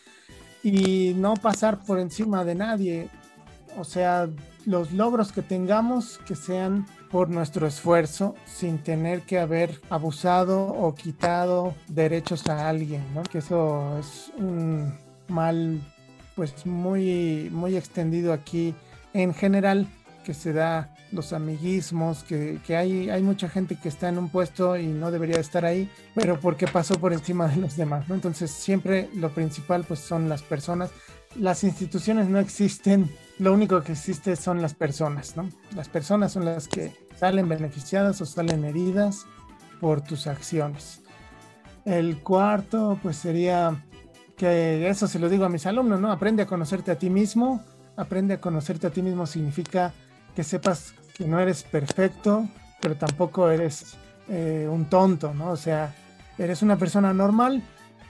Y 0.64 1.14
no 1.16 1.34
pasar 1.34 1.80
por 1.80 2.00
encima 2.00 2.46
de 2.46 2.56
nadie. 2.56 3.10
O 3.78 3.84
sea, 3.84 4.30
los 4.66 4.92
logros 4.92 5.32
que 5.32 5.42
tengamos 5.42 6.20
que 6.20 6.36
sean 6.36 6.86
por 7.10 7.30
nuestro 7.30 7.68
esfuerzo 7.68 8.36
sin 8.46 8.78
tener 8.78 9.22
que 9.22 9.40
haber 9.40 9.82
abusado 9.90 10.68
o 10.68 10.94
quitado 10.94 11.74
derechos 11.88 12.48
a 12.48 12.70
alguien, 12.70 13.04
¿no? 13.14 13.24
Que 13.24 13.40
eso 13.40 13.98
es 14.00 14.32
un 14.38 14.94
mal 15.28 15.82
pues 16.36 16.66
muy 16.66 17.50
muy 17.52 17.76
extendido 17.76 18.32
aquí 18.32 18.74
en 19.14 19.34
general 19.34 19.88
que 20.24 20.34
se 20.34 20.54
da 20.54 20.94
los 21.12 21.34
amiguismos, 21.34 22.24
que, 22.24 22.60
hay, 22.70 23.10
hay 23.10 23.22
mucha 23.22 23.50
gente 23.50 23.76
que 23.76 23.90
está 23.90 24.10
en 24.10 24.18
un 24.18 24.30
puesto 24.30 24.78
y 24.78 24.88
no 24.88 25.12
debería 25.12 25.40
estar 25.40 25.66
ahí, 25.66 25.90
pero 26.16 26.40
porque 26.40 26.68
pasó 26.68 27.00
por 27.00 27.14
encima 27.14 27.48
de 27.48 27.58
los 27.58 27.76
demás, 27.76 28.08
¿no? 28.08 28.16
Entonces 28.16 28.52
siempre 28.52 29.10
lo 29.16 29.30
principal 29.30 29.84
pues 29.88 30.00
son 30.00 30.30
las 30.30 30.42
personas. 30.42 30.92
Las 31.36 31.64
instituciones 31.64 32.28
no 32.28 32.40
existen, 32.40 33.10
lo 33.40 33.54
único 33.54 33.82
que 33.82 33.94
existe 33.94 34.36
son 34.36 34.62
las 34.62 34.74
personas, 34.74 35.36
¿no? 35.36 35.50
Las 35.76 35.90
personas 35.90 36.32
son 36.32 36.46
las 36.46 36.68
que 36.68 36.94
salen 37.16 37.48
beneficiadas 37.48 38.22
o 38.22 38.26
salen 38.26 38.66
heridas 38.66 39.26
por 39.80 40.02
tus 40.02 40.28
acciones. 40.28 41.02
El 41.86 42.20
cuarto 42.20 43.00
pues 43.02 43.18
sería 43.18 43.84
que 44.38 44.90
eso 44.90 45.08
se 45.08 45.20
lo 45.20 45.30
digo 45.30 45.46
a 45.46 45.50
mis 45.50 45.66
alumnos, 45.66 46.00
¿no? 46.00 46.12
Aprende 46.12 46.44
a 46.44 46.48
conocerte 46.48 46.92
a 46.92 46.98
ti 46.98 47.10
mismo. 47.10 47.64
Aprende 47.96 48.36
a 48.36 48.42
conocerte 48.42 48.88
a 48.88 48.90
ti 48.90 49.02
mismo 49.02 49.28
significa 49.28 49.94
que 50.36 50.44
sepas 50.44 50.96
no 51.26 51.40
eres 51.40 51.64
perfecto, 51.64 52.48
pero 52.80 52.96
tampoco 52.96 53.50
eres 53.50 53.96
eh, 54.30 54.68
un 54.70 54.86
tonto, 54.86 55.34
¿no? 55.34 55.52
O 55.52 55.58
sea, 55.58 55.94
eres 56.38 56.62
una 56.62 56.78
persona 56.78 57.14
normal 57.14 57.62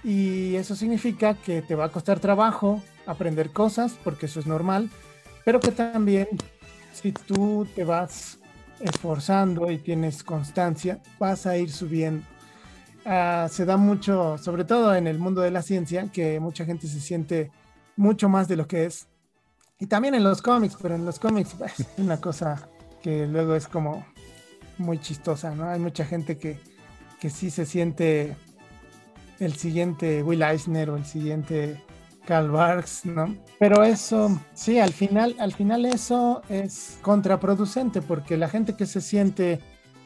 y 0.03 0.55
eso 0.55 0.75
significa 0.75 1.35
que 1.35 1.61
te 1.61 1.75
va 1.75 1.85
a 1.85 1.89
costar 1.89 2.19
trabajo 2.19 2.81
aprender 3.05 3.51
cosas, 3.51 3.93
porque 4.03 4.27
eso 4.27 4.39
es 4.39 4.47
normal, 4.47 4.89
pero 5.43 5.59
que 5.59 5.71
también 5.71 6.27
si 6.93 7.11
tú 7.11 7.67
te 7.75 7.83
vas 7.83 8.37
esforzando 8.79 9.69
y 9.71 9.77
tienes 9.77 10.23
constancia, 10.23 11.01
vas 11.19 11.45
a 11.45 11.57
ir 11.57 11.71
subiendo. 11.71 12.25
Ah, 13.05 13.47
se 13.49 13.65
da 13.65 13.77
mucho, 13.77 14.37
sobre 14.37 14.63
todo 14.63 14.93
en 14.95 15.07
el 15.07 15.17
mundo 15.17 15.41
de 15.41 15.51
la 15.51 15.61
ciencia, 15.61 16.09
que 16.11 16.39
mucha 16.39 16.65
gente 16.65 16.87
se 16.87 16.99
siente 16.99 17.51
mucho 17.95 18.29
más 18.29 18.47
de 18.47 18.55
lo 18.55 18.67
que 18.67 18.85
es 18.85 19.07
y 19.81 19.87
también 19.87 20.13
en 20.13 20.23
los 20.23 20.43
cómics, 20.43 20.77
pero 20.79 20.93
en 20.93 21.05
los 21.05 21.17
cómics 21.19 21.55
es 21.79 21.87
una 21.97 22.21
cosa 22.21 22.69
que 23.01 23.27
luego 23.27 23.55
es 23.55 23.67
como 23.67 24.05
muy 24.77 24.99
chistosa, 24.99 25.53
¿no? 25.55 25.69
Hay 25.69 25.79
mucha 25.79 26.05
gente 26.05 26.37
que, 26.37 26.59
que 27.19 27.29
sí 27.29 27.49
se 27.49 27.65
siente 27.65 28.35
el 29.39 29.55
siguiente 29.55 30.23
Will 30.23 30.43
Eisner 30.43 30.89
o 30.89 30.97
el 30.97 31.05
siguiente 31.05 31.81
Karl 32.25 32.51
Barks, 32.51 33.05
¿no? 33.05 33.35
Pero 33.59 33.83
eso, 33.83 34.39
sí, 34.53 34.79
al 34.79 34.93
final, 34.93 35.35
al 35.39 35.53
final 35.53 35.85
eso 35.85 36.41
es 36.49 36.97
contraproducente 37.01 38.01
porque 38.01 38.37
la 38.37 38.49
gente 38.49 38.75
que 38.75 38.85
se 38.85 39.01
siente 39.01 39.59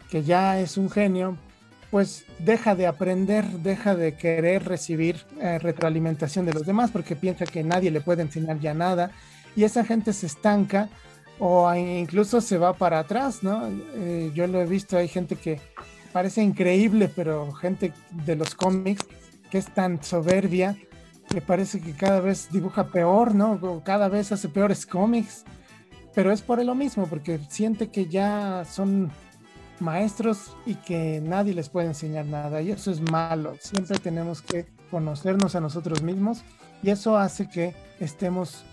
que 0.10 0.24
ya 0.24 0.60
es 0.60 0.78
un 0.78 0.90
genio, 0.90 1.38
pues 1.92 2.26
deja 2.40 2.76
de 2.76 2.88
aprender, 2.88 3.46
deja 3.46 3.96
de 3.96 4.16
querer 4.16 4.66
recibir 4.66 5.26
eh, 5.42 5.60
retroalimentación 5.60 6.46
de 6.46 6.54
los 6.54 6.66
demás 6.66 6.92
porque 6.92 7.16
piensa 7.16 7.46
que 7.46 7.64
nadie 7.64 7.92
le 7.92 8.02
puede 8.02 8.22
enseñar 8.22 8.60
ya 8.60 8.74
nada 8.74 9.12
y 9.56 9.64
esa 9.64 9.86
gente 9.86 10.14
se 10.14 10.26
estanca 10.26 10.90
o 11.40 11.74
incluso 11.74 12.42
se 12.42 12.58
va 12.58 12.74
para 12.74 13.00
atrás, 13.00 13.44
¿no? 13.44 13.68
Eh, 13.96 14.32
yo 14.34 14.48
lo 14.48 14.62
he 14.62 14.66
visto, 14.66 14.98
hay 14.98 15.08
gente 15.08 15.36
que 15.36 15.60
parece 16.14 16.42
increíble, 16.42 17.10
pero 17.14 17.52
gente 17.52 17.92
de 18.12 18.36
los 18.36 18.56
cómics 18.56 19.06
que 19.50 19.58
es 19.58 19.68
tan 19.74 20.02
soberbia 20.04 20.78
que 21.30 21.42
parece 21.42 21.82
que 21.82 21.94
cada 21.94 22.20
vez 22.20 22.50
dibuja 22.52 22.88
peor, 22.88 23.34
¿no? 23.36 23.82
Cada 23.84 24.10
vez 24.10 24.32
hace 24.32 24.48
peores 24.48 24.86
cómics, 24.86 25.44
pero 26.14 26.32
es 26.32 26.42
por 26.42 26.64
lo 26.64 26.76
mismo, 26.76 27.08
porque 27.08 27.40
siente 27.50 27.90
que 27.90 28.06
ya 28.06 28.64
son 28.66 29.12
maestros 29.80 30.56
y 30.66 30.76
que 30.76 31.20
nadie 31.22 31.54
les 31.54 31.70
puede 31.70 31.88
enseñar 31.88 32.26
nada, 32.26 32.62
y 32.62 32.72
eso 32.72 32.92
es 32.92 33.02
malo, 33.02 33.56
siempre 33.60 33.98
tenemos 34.00 34.42
que 34.42 34.68
conocernos 34.92 35.56
a 35.56 35.60
nosotros 35.60 36.02
mismos 36.02 36.44
y 36.82 36.92
eso 36.92 37.18
hace 37.18 37.50
que 37.50 37.74
estemos 38.00 38.64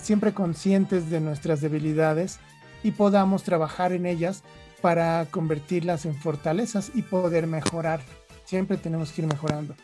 siempre 0.00 0.32
conscientes 0.32 1.10
de 1.10 1.20
nuestras 1.20 1.60
debilidades 1.60 2.38
y 2.82 2.92
podamos 2.92 3.42
trabajar 3.42 3.92
en 3.92 4.06
ellas 4.06 4.42
para 4.80 5.26
convertirlas 5.30 6.06
en 6.06 6.14
fortalezas 6.14 6.90
y 6.94 7.02
poder 7.02 7.46
mejorar. 7.46 8.00
Siempre 8.44 8.76
tenemos 8.76 9.12
que 9.12 9.22
ir 9.22 9.28
mejorando. 9.28 9.74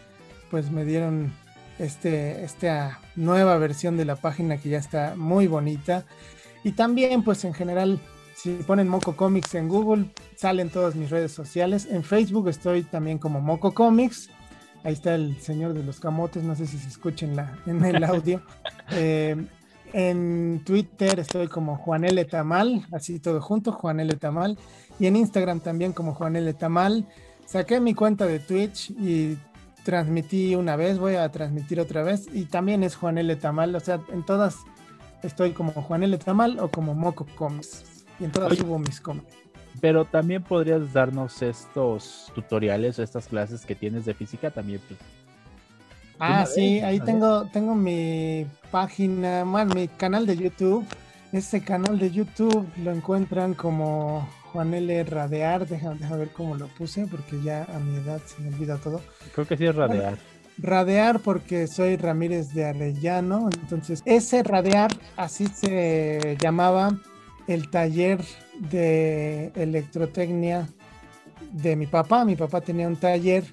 pues 0.51 0.70
me 0.70 0.85
dieron 0.85 1.32
este, 1.79 2.45
esta 2.45 3.01
nueva 3.17 3.57
versión 3.59 3.97
de 3.97 4.05
la 4.05 4.17
página 4.17 4.59
que 4.59 4.69
ya 4.69 4.79
está 4.79 5.15
muy 5.17 5.47
bonita. 5.47 6.05
Y 6.65 6.73
también, 6.73 7.23
pues 7.23 7.45
en 7.45 7.55
general, 7.55 8.01
si 8.35 8.51
ponen 8.51 8.89
Moco 8.89 9.17
Comics 9.17 9.55
en 9.55 9.69
Google, 9.69 10.07
salen 10.37 10.71
todas 10.71 10.95
mis 10.95 11.11
redes 11.11 11.33
sociales. 11.33 11.89
En 11.91 12.03
Facebook 12.03 12.49
estoy 12.49 12.83
también 12.83 13.19
como 13.19 13.41
Moco 13.41 13.73
Comics. 13.73 14.31
Ahí 14.85 14.93
está 14.93 15.15
el 15.15 15.41
señor 15.41 15.75
de 15.75 15.83
los 15.83 15.99
camotes, 15.99 16.45
no 16.45 16.55
sé 16.55 16.67
si 16.67 16.79
se 16.79 16.89
escucha 16.89 17.27
en, 17.67 17.85
el 17.85 18.05
audio. 18.05 18.43
Eh, 18.93 19.37
en 19.93 20.63
Twitter 20.65 21.19
estoy 21.19 21.49
como 21.49 21.77
Juan 21.77 22.05
L. 22.05 22.25
Tamal, 22.27 22.87
así 22.93 23.19
todo 23.19 23.41
junto, 23.41 23.73
Juan 23.73 24.01
L. 24.01 24.15
Tamal. 24.17 24.59
Y 25.01 25.07
en 25.07 25.17
Instagram 25.17 25.61
también 25.61 25.93
como 25.93 26.15
Juan 26.15 26.37
L. 26.37 26.53
Tamal. 26.55 27.07
Saqué 27.47 27.81
mi 27.81 27.95
cuenta 27.95 28.27
de 28.27 28.41
Twitch 28.41 28.91
y 28.91 29.39
transmití 29.89 30.55
una 30.55 30.77
vez, 30.77 30.98
voy 30.98 31.15
a 31.15 31.27
transmitir 31.31 31.81
otra 31.81 32.02
vez. 32.02 32.27
Y 32.31 32.44
también 32.44 32.82
es 32.82 32.94
Juan 32.94 33.16
L. 33.16 33.35
Tamal, 33.36 33.74
o 33.74 33.81
sea, 33.81 33.98
en 34.12 34.23
todas 34.23 34.59
estoy 35.23 35.52
como 35.52 35.73
Juan 35.73 36.02
L. 36.02 36.19
Tamal 36.19 36.59
o 36.60 36.69
como 36.70 36.94
Moco 36.94 37.27
Comics. 37.36 38.05
Y 38.20 38.24
en 38.24 38.31
todas 38.31 38.59
subo 38.59 38.78
mis 38.78 39.01
cómics. 39.01 39.35
Pero 39.81 40.05
también 40.05 40.43
podrías 40.43 40.93
darnos 40.93 41.40
estos 41.40 42.31
tutoriales 42.35 42.98
o 42.98 43.02
estas 43.02 43.28
clases 43.28 43.65
que 43.65 43.74
tienes 43.74 44.05
de 44.05 44.12
física 44.12 44.51
también. 44.51 44.82
Pues, 44.86 45.01
ah, 46.19 46.44
sí, 46.44 46.81
ahí 46.81 47.01
tengo, 47.01 47.47
tengo 47.47 47.74
mi 47.74 48.47
página, 48.70 49.44
bueno, 49.44 49.74
mi 49.74 49.89
canal 49.89 50.27
de 50.27 50.36
YouTube. 50.36 50.85
Ese 51.32 51.62
canal 51.65 51.98
de 51.98 52.10
YouTube 52.10 52.69
lo 52.85 52.93
encuentran 52.93 53.55
como 53.55 54.28
Juan 54.53 54.75
L. 54.75 55.05
Radear, 55.05 55.66
deja, 55.66 55.93
ver 56.16 56.31
cómo 56.31 56.57
lo 56.57 56.69
puse, 56.69 57.07
porque 57.07 57.41
ya 57.43 57.65
a 57.65 57.79
mi 57.79 57.97
edad 57.97 58.20
se 58.27 58.41
me 58.43 58.49
olvida 58.49 58.77
todo. 58.79 59.01
Creo 59.35 59.47
que 59.47 59.57
sí 59.57 59.66
es 59.66 59.75
Radear. 59.75 60.19
radear 60.59 61.20
porque 61.20 61.66
soy 61.66 61.97
Ramírez 61.97 62.53
de 62.55 62.65
Arellano, 62.65 63.49
entonces 63.62 64.03
ese 64.05 64.43
Radear, 64.43 64.91
así 65.16 65.47
se 65.47 66.37
llamaba 66.41 66.99
el 67.47 67.70
taller 67.70 68.20
de 68.70 69.53
electrotecnia 69.55 70.69
de 71.53 71.77
mi 71.77 71.87
papá. 71.87 72.25
Mi 72.25 72.37
papá 72.37 72.61
tenía 72.61 72.87
un 72.87 72.97
taller 72.97 73.45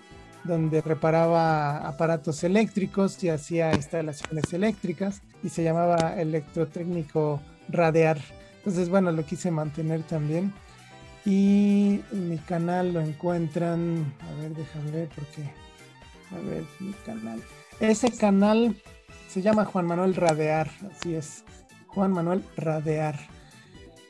donde 0.43 0.81
reparaba 0.81 1.77
aparatos 1.87 2.43
eléctricos 2.43 3.23
y 3.23 3.29
hacía 3.29 3.73
instalaciones 3.73 4.51
eléctricas 4.53 5.21
y 5.43 5.49
se 5.49 5.63
llamaba 5.63 6.15
electrotécnico 6.19 7.41
Radear. 7.69 8.19
Entonces, 8.57 8.89
bueno, 8.89 9.11
lo 9.11 9.25
quise 9.25 9.51
mantener 9.51 10.03
también. 10.03 10.53
Y 11.25 12.01
mi 12.11 12.37
canal 12.37 12.93
lo 12.93 13.01
encuentran, 13.01 14.13
a 14.21 14.41
ver, 14.41 14.53
déjame 14.53 14.91
ver 14.91 15.09
porque, 15.15 15.49
a 16.31 16.39
ver, 16.47 16.63
mi 16.79 16.93
canal. 17.05 17.41
Ese 17.79 18.11
canal 18.11 18.75
se 19.27 19.41
llama 19.41 19.65
Juan 19.65 19.87
Manuel 19.87 20.15
Radear, 20.15 20.69
así 20.91 21.15
es, 21.15 21.43
Juan 21.87 22.11
Manuel 22.11 22.43
Radear. 22.55 23.17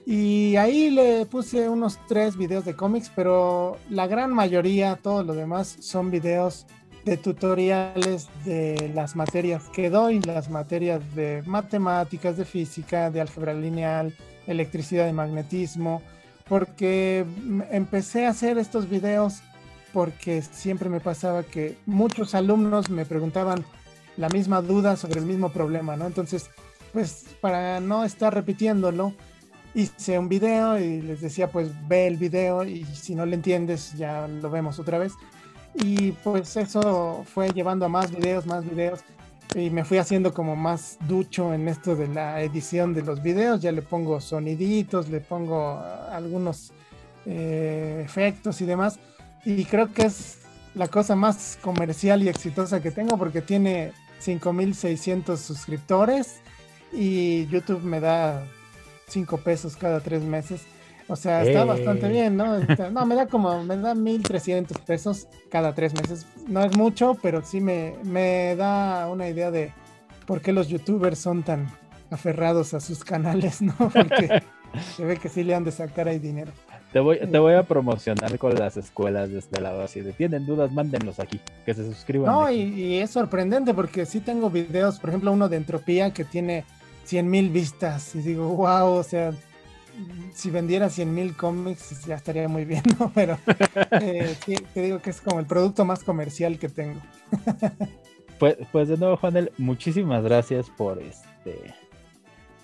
Y 0.05 0.55
ahí 0.57 0.91
le 0.91 1.25
puse 1.25 1.67
unos 1.67 1.97
tres 2.07 2.37
videos 2.37 2.65
de 2.65 2.75
cómics, 2.75 3.09
pero 3.15 3.77
la 3.89 4.05
gran 4.07 4.33
mayoría, 4.33 4.99
todo 5.01 5.23
lo 5.23 5.33
demás, 5.33 5.77
son 5.79 6.11
videos 6.11 6.67
de 7.05 7.17
tutoriales 7.17 8.27
de 8.43 8.91
las 8.93 9.15
materias 9.15 9.63
que 9.69 9.89
doy, 9.89 10.19
las 10.19 10.49
materias 10.49 11.01
de 11.15 11.43
matemáticas, 11.45 12.35
de 12.37 12.45
física, 12.45 13.09
de 13.09 13.21
álgebra 13.21 13.53
lineal, 13.53 14.13
electricidad 14.47 15.07
y 15.07 15.13
magnetismo, 15.13 16.01
porque 16.47 17.25
empecé 17.71 18.25
a 18.25 18.29
hacer 18.29 18.57
estos 18.57 18.89
videos 18.89 19.41
porque 19.93 20.41
siempre 20.41 20.89
me 20.89 20.99
pasaba 20.99 21.43
que 21.43 21.77
muchos 21.85 22.35
alumnos 22.35 22.89
me 22.89 23.05
preguntaban 23.05 23.63
la 24.17 24.29
misma 24.29 24.61
duda 24.61 24.95
sobre 24.95 25.19
el 25.19 25.25
mismo 25.25 25.49
problema, 25.49 25.95
¿no? 25.95 26.05
Entonces, 26.05 26.49
pues 26.93 27.25
para 27.41 27.79
no 27.79 28.03
estar 28.03 28.33
repitiéndolo, 28.33 29.13
hice 29.73 30.19
un 30.19 30.29
video 30.29 30.79
y 30.79 31.01
les 31.01 31.21
decía, 31.21 31.49
pues 31.49 31.69
ve 31.87 32.07
el 32.07 32.17
video 32.17 32.63
y 32.63 32.85
si 32.85 33.15
no 33.15 33.25
le 33.25 33.35
entiendes, 33.35 33.93
ya 33.93 34.27
lo 34.27 34.49
vemos 34.49 34.79
otra 34.79 34.97
vez. 34.97 35.13
Y 35.75 36.11
pues 36.11 36.55
eso 36.55 37.25
fue 37.33 37.49
llevando 37.49 37.85
a 37.85 37.89
más 37.89 38.11
videos, 38.11 38.45
más 38.45 38.69
videos 38.69 39.01
y 39.53 39.69
me 39.69 39.85
fui 39.85 39.97
haciendo 39.97 40.33
como 40.33 40.55
más 40.55 40.97
ducho 41.07 41.53
en 41.53 41.67
esto 41.67 41.95
de 41.95 42.07
la 42.07 42.41
edición 42.41 42.93
de 42.93 43.03
los 43.03 43.21
videos. 43.21 43.61
Ya 43.61 43.71
le 43.71 43.81
pongo 43.81 44.19
soniditos, 44.19 45.09
le 45.09 45.21
pongo 45.21 45.81
algunos 46.11 46.73
eh, 47.25 48.01
efectos 48.03 48.61
y 48.61 48.65
demás. 48.65 48.99
Y 49.45 49.65
creo 49.65 49.93
que 49.93 50.03
es 50.03 50.39
la 50.73 50.87
cosa 50.87 51.15
más 51.15 51.57
comercial 51.61 52.23
y 52.23 52.29
exitosa 52.29 52.81
que 52.81 52.91
tengo 52.91 53.17
porque 53.17 53.41
tiene 53.41 53.93
5600 54.19 55.39
suscriptores 55.39 56.37
y 56.91 57.45
YouTube 57.47 57.83
me 57.83 57.99
da 57.99 58.45
5 59.07 59.37
pesos 59.37 59.75
cada 59.75 59.99
3 59.99 60.23
meses. 60.23 60.61
O 61.07 61.15
sea, 61.15 61.43
está 61.43 61.65
bastante 61.65 62.07
bien, 62.07 62.35
¿no? 62.35 62.59
No, 62.91 63.05
me 63.05 63.15
da 63.15 63.27
como, 63.27 63.63
me 63.63 63.77
da 63.77 63.93
1300 63.93 64.79
pesos 64.79 65.27
cada 65.51 65.75
tres 65.75 65.93
meses. 65.93 66.25
No 66.47 66.63
es 66.63 66.75
mucho, 66.75 67.15
pero 67.21 67.43
sí 67.43 67.61
me, 67.61 67.93
me 68.03 68.55
da 68.55 69.07
una 69.07 69.29
idea 69.29 69.51
de 69.51 69.71
por 70.25 70.41
qué 70.41 70.51
los 70.51 70.67
youtubers 70.67 71.19
son 71.19 71.43
tan 71.43 71.67
aferrados 72.09 72.73
a 72.73 72.79
sus 72.79 73.03
canales, 73.03 73.61
¿no? 73.61 73.75
Porque 73.77 74.41
se 74.95 75.05
ve 75.05 75.17
que 75.17 75.29
sí 75.29 75.43
le 75.43 75.53
han 75.53 75.63
de 75.63 75.71
sacar 75.71 76.07
ahí 76.07 76.17
dinero. 76.17 76.51
Te 76.91 76.99
voy, 76.99 77.19
te 77.19 77.37
voy 77.39 77.53
a 77.53 77.63
promocionar 77.63 78.37
con 78.39 78.55
las 78.55 78.77
escuelas 78.77 79.29
de 79.29 79.39
este 79.39 79.61
lado. 79.61 79.87
Si 79.87 80.01
tienen 80.13 80.45
dudas, 80.45 80.71
mándenlos 80.71 81.19
aquí, 81.19 81.41
que 81.65 81.73
se 81.73 81.83
suscriban. 81.83 82.31
No, 82.31 82.49
y, 82.49 82.61
y, 82.61 82.97
es 82.99 83.11
sorprendente 83.11 83.73
porque 83.73 84.05
sí 84.05 84.21
tengo 84.21 84.49
videos, 84.49 84.99
por 84.99 85.09
ejemplo, 85.09 85.31
uno 85.33 85.49
de 85.49 85.57
entropía 85.57 86.13
que 86.13 86.23
tiene 86.23 86.63
100 87.03 87.29
mil 87.29 87.49
vistas. 87.49 88.15
Y 88.15 88.19
digo, 88.19 88.47
wow, 88.47 88.93
o 88.93 89.03
sea, 89.03 89.33
si 90.33 90.49
vendiera 90.49 90.89
100 90.89 91.13
mil 91.13 91.35
cómics 91.35 92.05
ya 92.05 92.15
estaría 92.15 92.47
muy 92.47 92.65
bien, 92.65 92.83
¿no? 92.99 93.11
Pero 93.15 93.37
eh, 94.01 94.35
te 94.73 94.81
digo 94.81 94.99
que 94.99 95.09
es 95.09 95.21
como 95.21 95.39
el 95.39 95.45
producto 95.45 95.85
más 95.85 96.03
comercial 96.03 96.59
que 96.59 96.69
tengo. 96.69 96.99
pues, 98.39 98.57
pues 98.71 98.87
de 98.87 98.97
nuevo, 98.97 99.17
Juanel, 99.17 99.51
muchísimas 99.57 100.23
gracias 100.23 100.69
por 100.69 101.01
este 101.01 101.73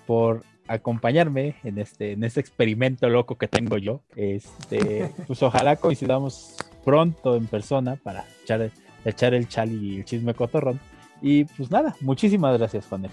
por 0.06 0.42
acompañarme 0.68 1.56
en 1.64 1.78
este, 1.78 2.12
en 2.12 2.24
este 2.24 2.40
experimento 2.40 3.08
loco 3.08 3.36
que 3.36 3.48
tengo 3.48 3.78
yo. 3.78 4.02
Este, 4.16 5.12
pues 5.26 5.42
ojalá 5.42 5.76
coincidamos 5.76 6.56
pronto 6.84 7.36
en 7.36 7.46
persona 7.46 7.96
para 7.96 8.24
echar, 8.42 8.70
echar 9.04 9.34
el 9.34 9.48
chal 9.48 9.72
y 9.72 9.96
el 9.98 10.04
chisme 10.04 10.34
cotorrón. 10.34 10.80
Y 11.20 11.44
pues 11.44 11.70
nada, 11.70 11.94
muchísimas 12.00 12.58
gracias, 12.58 12.86
Juanel. 12.86 13.10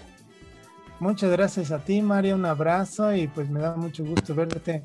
Muchas 1.00 1.30
gracias 1.30 1.72
a 1.72 1.78
ti, 1.78 2.02
María. 2.02 2.34
Un 2.34 2.44
abrazo 2.44 3.14
y 3.14 3.26
pues 3.26 3.48
me 3.48 3.58
da 3.58 3.74
mucho 3.74 4.04
gusto 4.04 4.34
verte, 4.34 4.82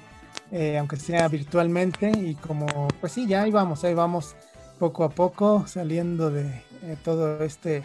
eh, 0.49 0.77
aunque 0.77 0.95
sea 0.95 1.27
virtualmente. 1.27 2.09
Y 2.09 2.35
como, 2.35 2.87
pues 3.01 3.11
sí, 3.11 3.27
ya 3.27 3.43
ahí 3.43 3.51
vamos, 3.51 3.83
ahí 3.83 3.93
vamos 3.93 4.33
poco 4.79 5.03
a 5.03 5.09
poco 5.09 5.65
saliendo 5.67 6.31
de 6.31 6.47
eh, 6.83 6.95
todo 7.03 7.43
este 7.43 7.83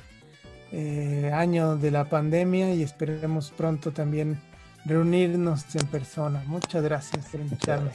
eh, 0.71 1.33
año 1.35 1.77
de 1.77 1.91
la 1.91 2.05
pandemia 2.05 2.73
y 2.73 2.85
esperemos 2.85 3.51
pronto 3.51 3.91
también 3.91 4.41
reunirnos 4.85 5.75
en 5.75 5.87
persona. 5.89 6.43
Muchas 6.47 6.85
gracias 6.85 7.27
por 7.27 7.41
invitarme. 7.41 7.91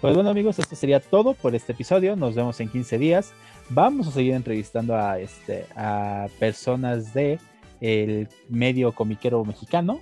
Pues 0.00 0.14
bueno 0.14 0.30
amigos, 0.30 0.60
esto 0.60 0.76
sería 0.76 1.00
todo 1.00 1.34
por 1.34 1.56
este 1.56 1.72
episodio. 1.72 2.14
Nos 2.14 2.36
vemos 2.36 2.60
en 2.60 2.68
15 2.68 2.98
días. 2.98 3.32
Vamos 3.70 4.06
a 4.06 4.12
seguir 4.12 4.34
entrevistando 4.34 4.96
a, 4.96 5.18
este, 5.18 5.66
a 5.74 6.28
personas 6.38 7.12
de 7.12 7.40
el 7.80 8.28
medio 8.48 8.92
comiquero 8.92 9.44
mexicano. 9.44 10.00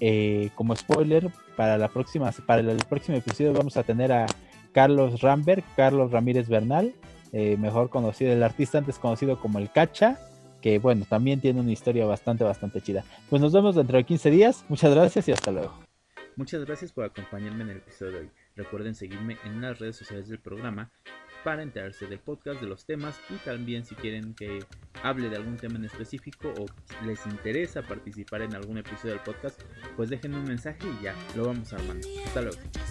Eh, 0.00 0.50
como 0.54 0.76
spoiler, 0.76 1.28
para 1.56 1.76
la 1.76 1.88
próxima, 1.88 2.30
para 2.46 2.60
el 2.60 2.78
próximo 2.88 3.18
episodio 3.18 3.52
vamos 3.52 3.76
a 3.76 3.82
tener 3.82 4.12
a 4.12 4.26
Carlos 4.72 5.20
Rambert, 5.20 5.64
Carlos 5.74 6.12
Ramírez 6.12 6.48
Bernal, 6.48 6.94
eh, 7.32 7.56
mejor 7.58 7.90
conocido, 7.90 8.32
el 8.32 8.42
artista 8.42 8.78
antes 8.78 8.98
conocido 8.98 9.40
como 9.40 9.58
el 9.58 9.70
Cacha, 9.70 10.18
que 10.60 10.78
bueno, 10.78 11.04
también 11.08 11.40
tiene 11.40 11.60
una 11.60 11.72
historia 11.72 12.06
bastante, 12.06 12.44
bastante 12.44 12.80
chida. 12.80 13.04
Pues 13.28 13.42
nos 13.42 13.52
vemos 13.52 13.74
dentro 13.74 13.96
de 13.96 14.04
15 14.04 14.30
días. 14.30 14.64
Muchas 14.68 14.94
gracias 14.94 15.28
y 15.28 15.32
hasta 15.32 15.50
luego. 15.50 15.72
Muchas 16.36 16.64
gracias 16.64 16.92
por 16.92 17.04
acompañarme 17.04 17.64
en 17.64 17.70
el 17.70 17.76
episodio 17.78 18.12
de 18.12 18.18
hoy. 18.20 18.30
Recuerden 18.54 18.94
seguirme 18.94 19.36
en 19.44 19.60
las 19.60 19.78
redes 19.80 19.96
sociales 19.96 20.28
del 20.28 20.38
programa 20.38 20.92
para 21.44 21.62
enterarse 21.62 22.06
del 22.06 22.18
podcast, 22.18 22.60
de 22.60 22.66
los 22.66 22.84
temas 22.84 23.20
y 23.30 23.34
también 23.44 23.84
si 23.84 23.94
quieren 23.94 24.34
que 24.34 24.58
hable 25.02 25.28
de 25.28 25.36
algún 25.36 25.56
tema 25.56 25.76
en 25.76 25.84
específico 25.84 26.52
o 26.58 26.66
les 27.06 27.24
interesa 27.26 27.82
participar 27.82 28.42
en 28.42 28.54
algún 28.54 28.78
episodio 28.78 29.14
del 29.14 29.22
podcast, 29.22 29.62
pues 29.96 30.10
déjenme 30.10 30.38
un 30.38 30.44
mensaje 30.44 30.86
y 31.00 31.04
ya 31.04 31.14
lo 31.36 31.46
vamos 31.46 31.72
armando. 31.72 32.06
Hasta 32.26 32.42
luego. 32.42 32.58